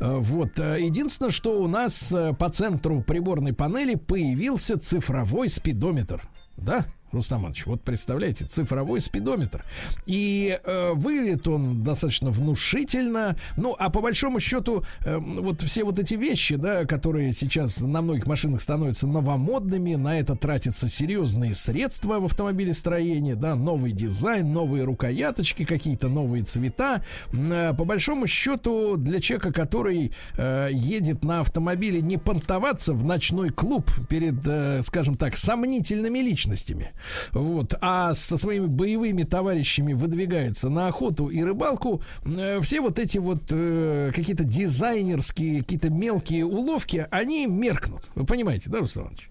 Э, 0.00 0.16
Вот. 0.18 0.58
э, 0.58 0.78
Единственное, 0.80 1.30
что 1.30 1.60
у 1.60 1.68
нас 1.68 2.12
э, 2.12 2.32
по 2.34 2.48
центру 2.50 3.02
приборной 3.02 3.52
панели 3.52 3.94
появился 3.94 4.78
цифровой 4.78 5.48
спидометр. 5.48 6.28
Да? 6.56 6.84
Рустам 7.12 7.38
вот 7.66 7.82
представляете, 7.82 8.44
цифровой 8.44 9.00
спидометр. 9.00 9.64
И 10.06 10.58
э, 10.62 10.92
выглядит 10.92 11.48
он 11.48 11.82
достаточно 11.82 12.30
внушительно. 12.30 13.36
Ну, 13.56 13.74
а 13.78 13.90
по 13.90 14.00
большому 14.00 14.40
счету, 14.40 14.84
э, 15.04 15.16
вот 15.16 15.62
все 15.62 15.84
вот 15.84 15.98
эти 15.98 16.14
вещи, 16.14 16.56
да, 16.56 16.84
которые 16.84 17.32
сейчас 17.32 17.80
на 17.80 18.02
многих 18.02 18.26
машинах 18.26 18.60
становятся 18.60 19.06
новомодными, 19.06 19.94
на 19.94 20.18
это 20.18 20.36
тратятся 20.36 20.88
серьезные 20.88 21.54
средства 21.54 22.20
в 22.20 22.26
автомобилестроении, 22.26 23.34
да, 23.34 23.54
новый 23.54 23.92
дизайн, 23.92 24.52
новые 24.52 24.84
рукояточки, 24.84 25.64
какие-то 25.64 26.08
новые 26.08 26.44
цвета. 26.44 27.02
Э, 27.32 27.72
По 27.74 27.84
большому 27.84 28.26
счету, 28.26 28.96
для 28.96 29.20
человека, 29.20 29.52
который 29.52 30.12
э, 30.36 30.68
едет 30.72 31.24
на 31.24 31.40
автомобиле, 31.40 32.00
не 32.02 32.18
понтоваться 32.18 32.92
в 32.92 33.04
ночной 33.04 33.50
клуб 33.50 33.90
перед, 34.08 34.46
э, 34.46 34.82
скажем 34.82 35.16
так, 35.16 35.36
сомнительными 35.36 36.18
личностями, 36.18 36.92
вот, 37.32 37.74
а 37.80 38.14
со 38.14 38.38
своими 38.38 38.66
боевыми 38.66 39.22
товарищами 39.22 39.92
выдвигаются 39.92 40.68
на 40.68 40.88
охоту 40.88 41.28
и 41.28 41.42
рыбалку, 41.42 42.02
э, 42.24 42.60
все 42.60 42.80
вот 42.80 42.98
эти 42.98 43.18
вот 43.18 43.42
э, 43.50 44.12
какие-то 44.14 44.44
дизайнерские, 44.44 45.60
какие-то 45.60 45.90
мелкие 45.90 46.44
уловки, 46.44 47.06
они 47.10 47.46
меркнут. 47.46 48.02
Вы 48.14 48.24
понимаете, 48.24 48.70
да, 48.70 48.78
Руслан 48.78 49.06
Иванович? 49.06 49.30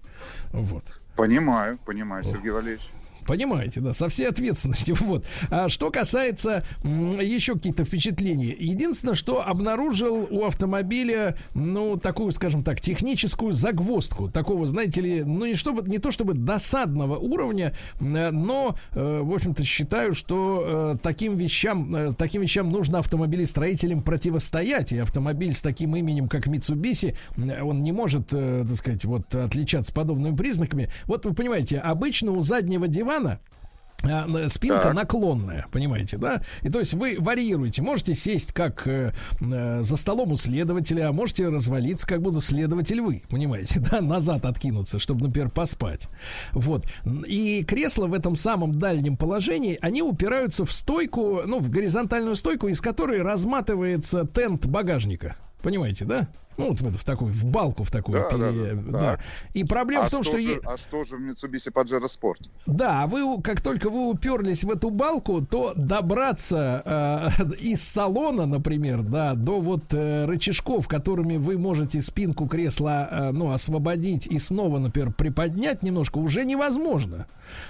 Вот. 0.52 0.84
Понимаю, 1.16 1.78
понимаю, 1.84 2.24
Сергей 2.24 2.50
Валерьевич. 2.50 2.88
Понимаете, 3.28 3.80
да, 3.80 3.92
со 3.92 4.08
всей 4.08 4.26
ответственностью. 4.26 4.96
Вот. 5.08 5.24
А 5.50 5.68
что 5.68 5.90
касается 5.90 6.64
еще 6.82 7.54
какие-то 7.54 7.84
впечатления. 7.84 8.54
Единственное, 8.58 9.14
что 9.14 9.46
обнаружил 9.46 10.26
у 10.30 10.44
автомобиля, 10.44 11.36
ну, 11.54 11.96
такую, 11.96 12.32
скажем 12.32 12.62
так, 12.62 12.80
техническую 12.80 13.52
загвоздку. 13.52 14.28
Такого, 14.30 14.66
знаете 14.66 15.00
ли, 15.00 15.24
ну, 15.24 15.46
не, 15.46 15.56
чтобы, 15.56 15.88
не 15.88 15.98
то 15.98 16.10
чтобы 16.10 16.34
досадного 16.34 17.16
уровня, 17.16 17.74
м, 18.00 18.12
но, 18.12 18.76
э, 18.92 19.20
в 19.22 19.32
общем-то, 19.32 19.64
считаю, 19.64 20.14
что 20.14 20.94
э, 20.94 20.96
таким 21.02 21.36
вещам, 21.36 21.94
э, 21.94 22.12
таким 22.14 22.42
вещам 22.42 22.70
нужно 22.70 22.98
автомобилестроителям 22.98 24.02
противостоять. 24.02 24.92
И 24.92 24.98
автомобиль 24.98 25.54
с 25.54 25.62
таким 25.62 25.96
именем, 25.96 26.28
как 26.28 26.46
Mitsubishi, 26.46 27.14
он 27.36 27.82
не 27.82 27.92
может, 27.92 28.28
э, 28.32 28.64
так 28.66 28.76
сказать, 28.76 29.04
вот 29.04 29.34
отличаться 29.34 29.92
подобными 29.92 30.34
признаками. 30.34 30.90
Вот 31.04 31.24
вы 31.26 31.34
понимаете, 31.34 31.78
обычно 31.78 32.32
у 32.32 32.40
заднего 32.40 32.88
дивана 32.88 33.17
а, 33.26 34.26
на- 34.26 34.48
спинка 34.48 34.80
Так. 34.80 34.94
наклонная, 34.94 35.66
понимаете, 35.72 36.18
да? 36.18 36.42
И 36.62 36.68
то 36.70 36.78
есть 36.78 36.94
вы 36.94 37.16
варьируете, 37.18 37.82
можете 37.82 38.14
сесть 38.14 38.52
как 38.52 38.86
э, 38.86 39.12
э, 39.40 39.82
за 39.82 39.96
столом 39.96 40.30
у 40.30 40.36
следователя, 40.36 41.08
а 41.08 41.12
можете 41.12 41.48
развалиться, 41.48 42.06
как 42.06 42.22
будто 42.22 42.40
следователь 42.40 43.00
вы, 43.00 43.22
понимаете, 43.28 43.80
да? 43.90 44.00
Назад 44.00 44.44
откинуться, 44.44 45.00
чтобы, 45.00 45.26
например, 45.26 45.50
поспать. 45.50 46.08
Вот. 46.52 46.86
И 47.26 47.64
кресла 47.64 48.06
в 48.06 48.14
этом 48.14 48.36
самом 48.36 48.78
дальнем 48.78 49.16
положении, 49.16 49.76
они 49.82 50.00
упираются 50.02 50.64
в 50.64 50.72
стойку, 50.72 51.40
ну, 51.44 51.58
в 51.58 51.68
горизонтальную 51.68 52.36
стойку, 52.36 52.68
из 52.68 52.80
которой 52.80 53.20
разматывается 53.22 54.24
тент 54.26 54.66
багажника. 54.66 55.34
Понимаете, 55.60 56.04
да? 56.04 56.28
Ну, 56.58 56.68
вот 56.70 56.80
в, 56.80 56.98
в 56.98 57.04
такую, 57.04 57.30
в 57.30 57.46
балку 57.46 57.84
в 57.84 57.90
такую. 57.90 58.18
Да, 58.18 58.36
да, 58.36 58.50
пере- 58.50 58.74
да, 58.74 58.90
да. 58.90 58.98
так. 58.98 59.20
И 59.54 59.64
проблема 59.64 60.04
а 60.04 60.08
в 60.08 60.10
том, 60.10 60.24
что... 60.24 60.38
же, 60.38 60.60
А 60.64 60.76
что 60.76 61.04
же 61.04 61.16
в 61.16 61.20
Mitsubishi 61.20 61.72
Pajero 61.72 62.06
Sport? 62.06 62.50
Да, 62.66 63.06
вы 63.06 63.40
как 63.42 63.60
только 63.60 63.90
вы 63.90 64.10
уперлись 64.10 64.64
в 64.64 64.70
эту 64.70 64.90
балку, 64.90 65.40
то 65.40 65.72
добраться 65.76 67.30
э, 67.38 67.54
из 67.60 67.82
салона, 67.82 68.46
например, 68.46 69.02
да, 69.02 69.34
до 69.34 69.60
вот 69.60 69.94
э, 69.94 70.24
рычажков, 70.26 70.88
которыми 70.88 71.36
вы 71.36 71.58
можете 71.58 72.02
спинку 72.02 72.48
кресла, 72.48 73.08
э, 73.10 73.30
ну, 73.30 73.52
освободить 73.52 74.26
и 74.26 74.38
снова, 74.38 74.78
например, 74.78 75.12
приподнять 75.12 75.82
немножко, 75.82 76.18
уже 76.18 76.44
невозможно. 76.44 77.26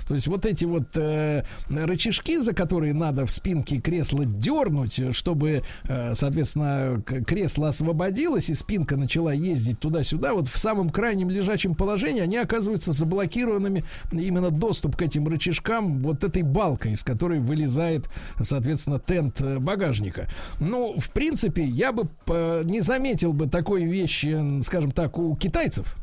То 0.06 0.14
есть 0.14 0.26
вот 0.26 0.46
эти 0.46 0.64
вот 0.64 0.96
э, 0.96 1.44
рычажки, 1.68 2.38
за 2.38 2.52
которые 2.52 2.94
надо 2.94 3.26
в 3.26 3.30
спинке 3.30 3.80
кресла 3.80 4.24
дернуть, 4.24 4.98
э, 4.98 5.12
чтобы, 5.12 5.62
э, 5.84 6.14
соответственно, 6.14 7.02
кресло 7.02 7.68
освободилось 7.68 8.50
и 8.50 8.54
спинка 8.54 8.77
начала 8.96 9.32
ездить 9.32 9.80
туда-сюда, 9.80 10.34
вот 10.34 10.48
в 10.48 10.58
самом 10.58 10.90
крайнем 10.90 11.30
лежачем 11.30 11.74
положении 11.74 12.20
они 12.20 12.36
оказываются 12.36 12.92
заблокированными 12.92 13.84
именно 14.12 14.50
доступ 14.50 14.96
к 14.96 15.02
этим 15.02 15.26
рычажкам 15.26 16.02
вот 16.02 16.24
этой 16.24 16.42
балкой, 16.42 16.92
из 16.92 17.04
которой 17.04 17.40
вылезает, 17.40 18.08
соответственно, 18.40 19.00
тент 19.00 19.40
э, 19.40 19.58
багажника. 19.58 20.28
Ну, 20.60 20.94
в 20.98 21.10
принципе, 21.10 21.64
я 21.64 21.92
бы 21.92 22.08
э, 22.26 22.62
не 22.64 22.80
заметил 22.80 23.32
бы 23.32 23.46
такой 23.46 23.84
вещи, 23.84 24.62
скажем 24.62 24.90
так, 24.90 25.18
у 25.18 25.36
китайцев. 25.36 25.96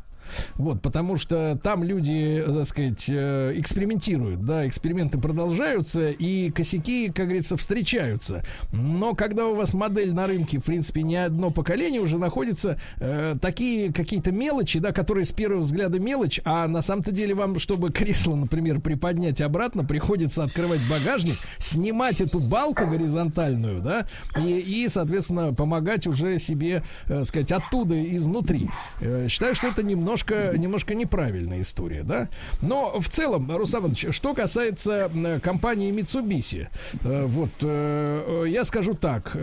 Вот, 0.54 0.82
потому 0.82 1.16
что 1.16 1.58
там 1.62 1.84
люди, 1.84 2.42
э, 2.44 2.44
так 2.44 2.66
сказать, 2.66 3.04
э, 3.08 3.52
экспериментируют, 3.56 4.44
да, 4.44 4.66
эксперименты 4.66 5.18
продолжаются, 5.18 6.10
и 6.10 6.50
косяки, 6.50 7.10
как 7.10 7.26
говорится, 7.26 7.56
встречаются. 7.56 8.44
Но 8.72 9.14
когда 9.14 9.46
у 9.46 9.54
вас 9.54 9.74
модель 9.74 10.12
на 10.12 10.26
рынке, 10.26 10.58
в 10.58 10.64
принципе, 10.64 11.02
не 11.02 11.16
одно 11.16 11.50
поколение 11.50 12.00
уже 12.00 12.18
находится, 12.18 12.78
э, 12.98 13.36
такие 13.40 13.92
какие-то 13.92 14.32
мелочи, 14.32 14.78
да, 14.78 14.92
которые 14.92 15.24
с 15.24 15.32
первого 15.32 15.60
взгляда 15.60 15.98
мелочь, 15.98 16.40
а 16.44 16.66
на 16.66 16.82
самом-то 16.82 17.12
деле 17.12 17.34
вам, 17.34 17.58
чтобы 17.58 17.90
кресло, 17.90 18.34
например, 18.34 18.80
приподнять 18.80 19.40
обратно, 19.40 19.84
приходится 19.84 20.44
открывать 20.44 20.80
багажник, 20.90 21.36
снимать 21.58 22.20
эту 22.20 22.40
балку 22.40 22.86
горизонтальную, 22.86 23.80
да, 23.80 24.06
и, 24.38 24.58
и 24.58 24.88
соответственно, 24.88 25.54
помогать 25.54 26.06
уже 26.06 26.38
себе, 26.38 26.82
э, 27.06 27.24
сказать, 27.24 27.52
оттуда, 27.52 27.94
изнутри. 28.16 28.70
Э, 29.00 29.26
считаю, 29.28 29.54
что 29.54 29.68
это 29.68 29.82
немножко, 30.16 30.56
немножко 30.56 30.94
неправильная 30.94 31.60
история, 31.60 32.02
да. 32.02 32.28
Но 32.62 33.00
в 33.00 33.08
целом, 33.08 33.54
Руслан 33.54 33.82
Иванович, 33.82 34.06
что 34.10 34.34
касается 34.34 35.10
компании 35.42 35.92
Mitsubishi, 35.92 36.68
э, 37.02 37.24
вот, 37.26 37.50
э, 37.62 38.44
э, 38.44 38.48
я 38.48 38.64
скажу 38.64 38.94
так, 38.94 39.36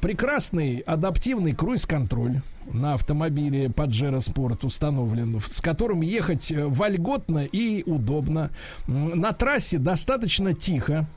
прекрасный 0.00 0.78
адаптивный 0.78 1.52
круиз-контроль 1.52 2.40
на 2.72 2.94
автомобиле 2.94 3.66
Pajero 3.66 4.18
Sport 4.18 4.64
установлен, 4.64 5.40
с 5.40 5.60
которым 5.60 6.02
ехать 6.02 6.52
вольготно 6.54 7.44
и 7.44 7.82
удобно. 7.84 8.50
На 8.86 9.32
трассе 9.32 9.78
достаточно 9.78 10.52
тихо, 10.54 11.08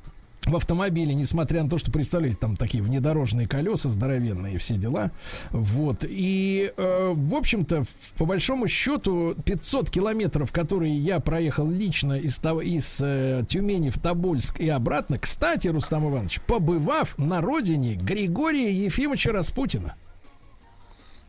в 0.46 0.56
автомобиле, 0.56 1.14
несмотря 1.14 1.64
на 1.64 1.70
то, 1.70 1.78
что, 1.78 1.92
представляете, 1.92 2.38
там 2.40 2.56
такие 2.56 2.84
внедорожные 2.84 3.48
колеса 3.48 3.90
здоровенные 3.90 4.58
все 4.58 4.76
дела. 4.76 5.12
Вот. 5.52 6.04
И, 6.08 6.72
э, 6.76 7.14
в 7.16 7.36
общем-то, 7.36 7.84
по 8.18 8.26
большому 8.26 8.68
счету, 8.68 9.36
500 9.46 9.90
километров, 9.90 10.52
которые 10.52 10.98
я 10.98 11.20
проехал 11.20 11.70
лично 11.70 12.14
из, 12.14 12.40
из 12.40 13.00
э, 13.02 13.44
Тюмени 13.48 13.90
в 13.90 13.98
Тобольск 13.98 14.60
и 14.60 14.70
обратно, 14.70 15.18
кстати, 15.18 15.68
Рустам 15.68 16.10
Иванович, 16.10 16.42
побывав 16.42 17.18
на 17.18 17.42
родине 17.42 17.96
Григория 17.96 18.72
Ефимовича 18.74 19.32
Распутина. 19.32 19.96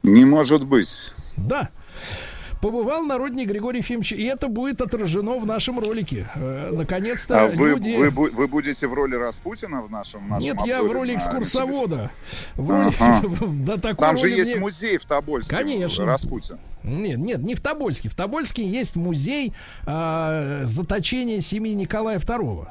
Не 0.02 0.24
может 0.24 0.64
быть. 0.64 1.12
Да. 1.36 1.70
Побывал 2.64 3.02
на 3.02 3.18
родине 3.18 3.44
Григория 3.44 3.80
Ефимовича, 3.80 4.16
и 4.16 4.22
это 4.22 4.48
будет 4.48 4.80
отражено 4.80 5.36
в 5.36 5.44
нашем 5.44 5.78
ролике. 5.78 6.30
Э, 6.34 6.70
наконец-то 6.72 7.44
А 7.44 7.48
вы, 7.48 7.68
люди... 7.68 7.94
вы, 7.94 8.06
бу- 8.06 8.30
вы 8.30 8.48
будете 8.48 8.86
в 8.86 8.94
роли 8.94 9.16
Распутина 9.16 9.82
в 9.82 9.90
нашем, 9.90 10.26
нашем 10.30 10.48
Нет, 10.48 10.56
я 10.64 10.82
в 10.82 10.90
роли 10.90 11.14
экскурсовода. 11.14 12.10
В 12.54 12.70
роли... 12.70 12.90
Ага. 12.98 13.28
Да, 13.66 13.76
такой 13.76 14.08
Там 14.08 14.16
же 14.16 14.30
есть 14.30 14.52
мне- 14.52 14.60
музей 14.62 14.96
в 14.96 15.04
Тобольске. 15.04 15.54
Конечно. 15.54 16.06
Распутин. 16.06 16.58
Нет, 16.82 17.18
нет, 17.18 17.42
не 17.42 17.54
в 17.54 17.60
Тобольске. 17.60 18.08
В 18.08 18.14
Тобольске 18.14 18.66
есть 18.66 18.96
музей 18.96 19.52
а, 19.84 20.62
заточения 20.64 21.42
семьи 21.42 21.74
Николая 21.74 22.18
II 22.18 22.66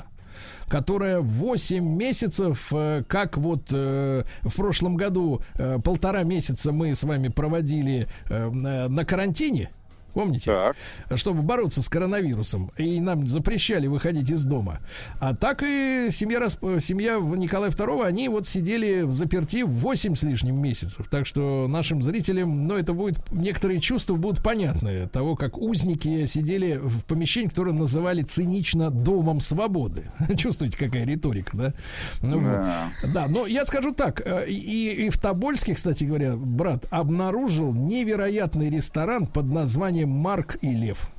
которая 0.70 1.20
8 1.20 1.86
месяцев, 1.86 2.70
э, 2.72 3.04
как 3.08 3.38
вот 3.38 3.68
э, 3.72 4.24
в 4.42 4.56
прошлом 4.56 4.96
году 4.96 5.42
э, 5.54 5.78
полтора 5.84 6.24
месяца 6.24 6.72
мы 6.72 6.96
с 6.96 7.04
вами 7.04 7.28
проводили 7.28 8.08
э, 8.28 8.50
на 8.50 9.06
карантине, 9.06 9.70
Помните? 10.14 10.74
Чтобы 11.16 11.42
бороться 11.42 11.82
с 11.82 11.90
коронавирусом. 11.90 12.72
И 12.78 13.00
нам 13.00 13.28
запрещали 13.28 13.88
выходить 13.88 14.30
из 14.30 14.44
дома. 14.44 14.80
А 15.20 15.36
так 15.36 15.64
и 15.64 16.10
семья, 16.12 16.48
семья 16.80 17.20
Николая 17.20 17.72
II, 17.72 18.06
они 18.06 18.30
вот 18.30 18.48
сидели 18.48 19.02
в 19.02 19.12
заперти 19.12 19.64
8 19.64 20.16
с 20.16 20.24
лишним 20.24 20.62
месяцев. 20.62 21.08
Так 21.10 21.26
что 21.26 21.68
нашим 21.68 22.02
зрителям, 22.02 22.68
ну, 22.68 22.78
это 22.78 22.94
будет, 22.94 23.20
некоторые 23.32 23.80
чувства 23.80 24.16
будут 24.16 24.44
понятны. 24.44 25.08
Того, 25.08 25.36
как 25.36 25.58
узники 25.58 26.26
сидели 26.26 26.80
в 26.82 27.06
помещении, 27.06 27.48
которое 27.48 27.74
называли 27.74 28.22
цинично 28.22 28.92
Домом 28.92 29.42
Свободы. 29.42 30.12
Чувствуете, 30.38 30.78
какая 30.78 31.06
риторика, 31.06 31.58
да? 31.58 31.74
Ну, 32.22 32.40
вот. 32.40 32.52
Да. 32.52 32.92
Да, 33.14 33.28
но 33.28 33.46
я 33.46 33.66
скажу 33.66 33.94
так, 33.94 34.22
э, 34.26 34.48
и, 34.48 35.06
и 35.06 35.10
в 35.10 35.18
Тобольске, 35.18 35.76
кстати 35.76 36.04
говоря, 36.04 36.36
брат, 36.36 36.86
обнаружил 36.90 37.74
невероятный 37.74 38.70
ресторан 38.70 39.28
под 39.28 39.46
названием 39.46 40.03
Марк 40.06 40.58
и 40.62 40.72
Лев. 40.72 41.10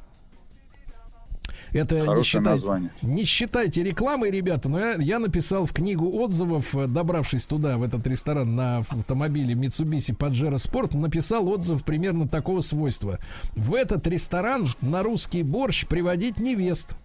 Это 1.72 2.06
не 2.06 2.22
считайте, 2.22 2.50
название. 2.50 2.90
не 3.02 3.24
считайте 3.24 3.82
рекламой, 3.82 4.30
ребята, 4.30 4.68
но 4.68 4.78
я, 4.78 4.94
я 4.94 5.18
написал 5.18 5.66
в 5.66 5.72
книгу 5.72 6.08
отзывов, 6.20 6.74
э, 6.76 6.86
добравшись 6.86 7.46
туда, 7.46 7.78
в 7.78 7.82
этот 7.82 8.06
ресторан 8.06 8.54
на 8.54 8.78
автомобиле 8.78 9.54
Mitsubishi 9.54 10.16
Pajero 10.16 10.54
Sport, 10.54 10.96
написал 10.96 11.48
отзыв 11.48 11.84
примерно 11.84 12.28
такого 12.28 12.60
свойства. 12.60 13.18
В 13.56 13.74
этот 13.74 14.06
ресторан 14.06 14.68
на 14.80 15.02
русский 15.02 15.42
борщ 15.42 15.84
приводить 15.86 16.38
невест. 16.38 16.96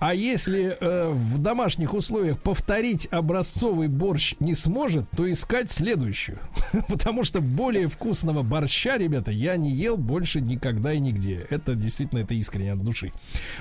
А 0.00 0.14
если 0.14 0.78
э, 0.80 1.10
в 1.10 1.38
домашних 1.38 1.92
условиях 1.92 2.40
повторить 2.40 3.06
образцовый 3.10 3.88
борщ 3.88 4.34
не 4.40 4.54
сможет, 4.54 5.04
то 5.10 5.30
искать 5.30 5.70
следующую. 5.70 6.38
Потому 6.88 7.22
что 7.22 7.42
более 7.42 7.86
вкусного 7.86 8.42
борща, 8.42 8.96
ребята, 8.96 9.30
я 9.30 9.58
не 9.58 9.70
ел 9.70 9.98
больше 9.98 10.40
никогда 10.40 10.94
и 10.94 11.00
нигде. 11.00 11.46
Это 11.50 11.74
действительно, 11.74 12.20
это 12.20 12.32
искренне 12.32 12.72
от 12.72 12.78
души. 12.78 13.12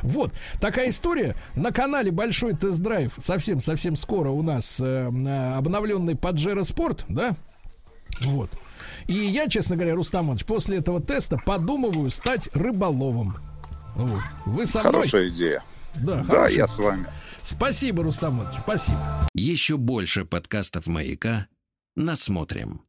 Вот, 0.01 0.33
такая 0.61 0.89
история. 0.91 1.35
На 1.55 1.71
канале 1.71 2.09
Большой 2.09 2.55
тест-драйв 2.55 3.13
совсем-совсем 3.17 3.97
скоро 3.97 4.29
у 4.29 4.41
нас 4.41 4.79
э, 4.79 5.07
обновленный 5.57 6.13
Pajero 6.13 6.61
Sport, 6.61 7.01
да? 7.09 7.35
Вот. 8.21 8.49
И 9.07 9.13
я, 9.13 9.49
честно 9.49 9.75
говоря, 9.75 9.95
Рустам 9.95 10.27
Иванович, 10.27 10.45
после 10.45 10.77
этого 10.77 11.01
теста 11.01 11.37
подумываю 11.37 12.09
стать 12.11 12.49
рыболовом. 12.53 13.35
Вот. 13.95 14.21
Вы 14.45 14.65
со 14.65 14.79
мной? 14.79 14.93
Хорошая 14.93 15.27
идея. 15.27 15.63
Да, 15.95 16.17
Да, 16.17 16.23
хорошо. 16.23 16.55
я 16.55 16.67
с 16.67 16.79
вами. 16.79 17.07
Спасибо, 17.41 18.03
Рустам 18.03 18.37
Иванович, 18.39 18.59
спасибо. 18.61 19.27
Еще 19.33 19.77
больше 19.77 20.25
подкастов 20.25 20.87
«Маяка» 20.87 21.47
насмотрим. 21.95 22.81